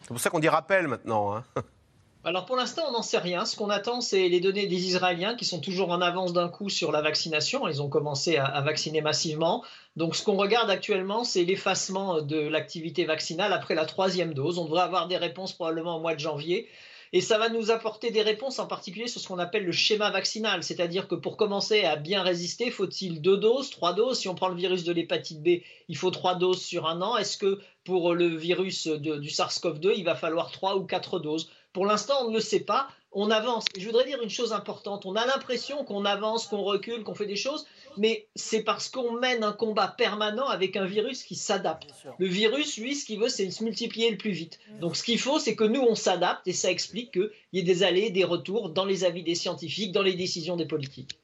C'est 0.00 0.08
pour 0.08 0.20
ça 0.20 0.30
qu'on 0.30 0.38
dit 0.38 0.48
rappel 0.48 0.88
maintenant. 0.88 1.34
Hein 1.34 1.44
alors 2.24 2.46
pour 2.46 2.56
l'instant, 2.56 2.82
on 2.88 2.92
n'en 2.92 3.02
sait 3.02 3.18
rien. 3.18 3.44
Ce 3.44 3.56
qu'on 3.56 3.70
attend, 3.70 4.00
c'est 4.00 4.28
les 4.28 4.40
données 4.40 4.66
des 4.66 4.86
Israéliens 4.86 5.34
qui 5.34 5.44
sont 5.44 5.60
toujours 5.60 5.90
en 5.90 6.00
avance 6.00 6.32
d'un 6.32 6.48
coup 6.48 6.70
sur 6.70 6.92
la 6.92 7.02
vaccination. 7.02 7.68
Ils 7.68 7.82
ont 7.82 7.90
commencé 7.90 8.36
à, 8.36 8.60
vacciner 8.60 9.00
massivement. 9.02 9.62
Donc 9.96 10.16
ce 10.16 10.22
qu'on 10.22 10.36
regarde 10.36 10.70
actuellement, 10.70 11.24
c'est 11.24 11.44
l'effacement 11.44 12.22
de 12.22 12.38
l'activité 12.38 13.04
vaccinale 13.04 13.52
après 13.52 13.74
la 13.74 13.84
troisième 13.84 14.32
dose. 14.32 14.58
On 14.58 14.64
devrait 14.64 14.82
avoir 14.82 15.06
des 15.06 15.16
réponses 15.18 15.52
probablement 15.52 15.96
au 15.96 16.00
mois 16.00 16.14
de 16.14 16.20
janvier. 16.20 16.68
Et 17.16 17.20
ça 17.20 17.38
va 17.38 17.48
nous 17.48 17.70
apporter 17.70 18.10
des 18.10 18.22
réponses 18.22 18.58
en 18.58 18.66
particulier 18.66 19.06
sur 19.06 19.20
ce 19.20 19.28
qu'on 19.28 19.38
appelle 19.38 19.64
le 19.64 19.70
schéma 19.70 20.10
vaccinal. 20.10 20.64
C'est-à-dire 20.64 21.06
que 21.06 21.14
pour 21.14 21.36
commencer 21.36 21.84
à 21.84 21.94
bien 21.94 22.24
résister, 22.24 22.72
faut-il 22.72 23.22
deux 23.22 23.36
doses, 23.36 23.70
trois 23.70 23.92
doses? 23.92 24.18
Si 24.18 24.28
on 24.28 24.34
prend 24.34 24.48
le 24.48 24.56
virus 24.56 24.82
de 24.82 24.92
l'hépatite 24.92 25.40
B, 25.40 25.62
il 25.86 25.96
faut 25.96 26.10
trois 26.10 26.34
doses 26.34 26.60
sur 26.60 26.88
un 26.88 27.00
an. 27.02 27.16
Est-ce 27.16 27.38
que 27.38 27.60
pour 27.84 28.14
le 28.14 28.26
virus 28.26 28.88
du 28.88 29.28
SARS-CoV-2, 29.28 29.92
il 29.96 30.04
va 30.04 30.16
falloir 30.16 30.50
trois 30.50 30.74
ou 30.74 30.82
quatre 30.82 31.20
doses? 31.20 31.50
Pour 31.72 31.86
l'instant, 31.86 32.14
on 32.24 32.30
ne 32.30 32.34
le 32.34 32.40
sait 32.40 32.64
pas. 32.64 32.88
On 33.12 33.30
avance. 33.30 33.64
Je 33.78 33.86
voudrais 33.86 34.06
dire 34.06 34.20
une 34.20 34.28
chose 34.28 34.52
importante. 34.52 35.06
On 35.06 35.14
a 35.14 35.24
l'impression 35.24 35.84
qu'on 35.84 36.04
avance, 36.04 36.48
qu'on 36.48 36.64
recule, 36.64 37.04
qu'on 37.04 37.14
fait 37.14 37.26
des 37.26 37.36
choses, 37.36 37.64
mais 37.96 38.26
c'est 38.34 38.62
parce 38.62 38.88
qu'on 38.88 39.12
mène 39.12 39.44
un 39.44 39.52
combat 39.52 39.88
permanent 39.88 40.46
avec 40.46 40.76
un 40.76 40.84
virus 40.84 41.22
qui 41.22 41.34
s'adapte. 41.34 41.92
Le 42.18 42.26
virus, 42.26 42.76
lui, 42.78 42.94
ce 42.94 43.04
qu'il 43.04 43.18
veut, 43.18 43.28
c'est 43.28 43.50
se 43.50 43.64
multiplier 43.64 44.10
le 44.10 44.16
plus 44.16 44.32
vite. 44.32 44.58
Donc 44.80 44.96
ce 44.96 45.02
qu'il 45.02 45.18
faut, 45.18 45.38
c'est 45.38 45.56
que 45.56 45.64
nous, 45.64 45.80
on 45.80 45.94
s'adapte 45.94 46.46
et 46.46 46.52
ça 46.52 46.70
explique 46.70 47.12
qu'il 47.12 47.30
y 47.52 47.58
ait 47.58 47.62
des 47.62 47.82
allées, 47.82 48.10
des 48.10 48.24
retours 48.24 48.70
dans 48.70 48.84
les 48.84 49.04
avis 49.04 49.22
des 49.22 49.34
scientifiques, 49.34 49.92
dans 49.92 50.02
les 50.02 50.14
décisions 50.14 50.56
des 50.56 50.66
politiques. 50.66 51.18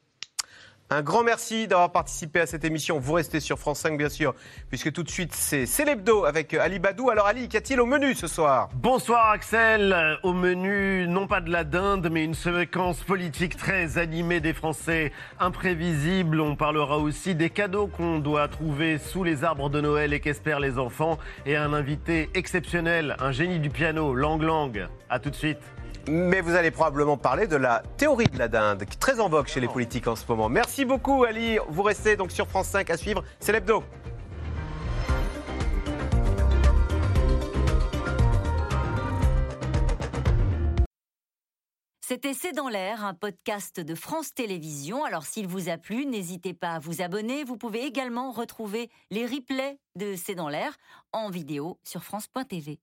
Un 0.93 1.03
grand 1.03 1.23
merci 1.23 1.69
d'avoir 1.69 1.93
participé 1.93 2.41
à 2.41 2.45
cette 2.45 2.65
émission. 2.65 2.99
Vous 2.99 3.13
restez 3.13 3.39
sur 3.39 3.57
France 3.57 3.79
5, 3.79 3.97
bien 3.97 4.09
sûr, 4.09 4.35
puisque 4.67 4.91
tout 4.91 5.03
de 5.03 5.09
suite, 5.09 5.33
c'est 5.33 5.65
Célébdo 5.65 6.25
avec 6.25 6.53
Ali 6.53 6.79
Badou. 6.79 7.09
Alors, 7.09 7.27
Ali, 7.27 7.47
qu'y 7.47 7.55
a-t-il 7.55 7.79
au 7.79 7.85
menu 7.85 8.13
ce 8.13 8.27
soir? 8.27 8.67
Bonsoir, 8.75 9.29
Axel. 9.29 10.19
Au 10.21 10.33
menu, 10.33 11.07
non 11.07 11.27
pas 11.27 11.39
de 11.39 11.49
la 11.49 11.63
dinde, 11.63 12.09
mais 12.11 12.25
une 12.25 12.33
séquence 12.33 13.03
politique 13.03 13.55
très 13.55 13.97
animée 13.97 14.41
des 14.41 14.51
Français, 14.51 15.13
imprévisible. 15.39 16.41
On 16.41 16.57
parlera 16.57 16.97
aussi 16.97 17.35
des 17.35 17.49
cadeaux 17.49 17.87
qu'on 17.87 18.19
doit 18.19 18.49
trouver 18.49 18.97
sous 18.97 19.23
les 19.23 19.45
arbres 19.45 19.69
de 19.69 19.79
Noël 19.79 20.11
et 20.11 20.19
qu'espèrent 20.19 20.59
les 20.59 20.77
enfants. 20.77 21.17
Et 21.45 21.55
un 21.55 21.71
invité 21.71 22.29
exceptionnel, 22.33 23.15
un 23.21 23.31
génie 23.31 23.59
du 23.59 23.69
piano, 23.69 24.13
Lang 24.13 24.41
Lang. 24.41 24.87
À 25.09 25.19
tout 25.19 25.29
de 25.29 25.35
suite. 25.35 25.61
Mais 26.07 26.41
vous 26.41 26.55
allez 26.55 26.71
probablement 26.71 27.17
parler 27.17 27.47
de 27.47 27.55
la 27.55 27.83
théorie 27.97 28.25
de 28.25 28.37
la 28.37 28.47
dinde, 28.47 28.85
qui 28.85 28.95
est 28.95 28.99
très 28.99 29.19
en 29.19 29.29
vogue 29.29 29.47
chez 29.47 29.59
les 29.59 29.67
politiques 29.67 30.07
en 30.07 30.15
ce 30.15 30.25
moment. 30.27 30.49
Merci 30.49 30.85
beaucoup, 30.85 31.23
Ali. 31.23 31.57
Vous 31.69 31.83
restez 31.83 32.15
donc 32.15 32.31
sur 32.31 32.47
France 32.47 32.67
5 32.67 32.89
à 32.89 32.97
suivre. 32.97 33.23
C'est 33.39 33.51
l'hebdo. 33.51 33.83
C'était 42.11 42.33
C'est 42.33 42.51
dans 42.51 42.67
l'air, 42.67 43.05
un 43.05 43.13
podcast 43.13 43.79
de 43.79 43.95
France 43.95 44.33
Télévisions. 44.33 45.05
Alors 45.05 45.23
s'il 45.23 45.47
vous 45.47 45.69
a 45.69 45.77
plu, 45.77 46.05
n'hésitez 46.05 46.53
pas 46.53 46.73
à 46.73 46.79
vous 46.79 47.01
abonner. 47.01 47.45
Vous 47.45 47.55
pouvez 47.55 47.85
également 47.85 48.31
retrouver 48.31 48.89
les 49.11 49.25
replays 49.25 49.79
de 49.95 50.15
C'est 50.17 50.35
dans 50.35 50.49
l'air 50.49 50.75
en 51.13 51.29
vidéo 51.29 51.79
sur 51.85 52.03
France.tv. 52.03 52.81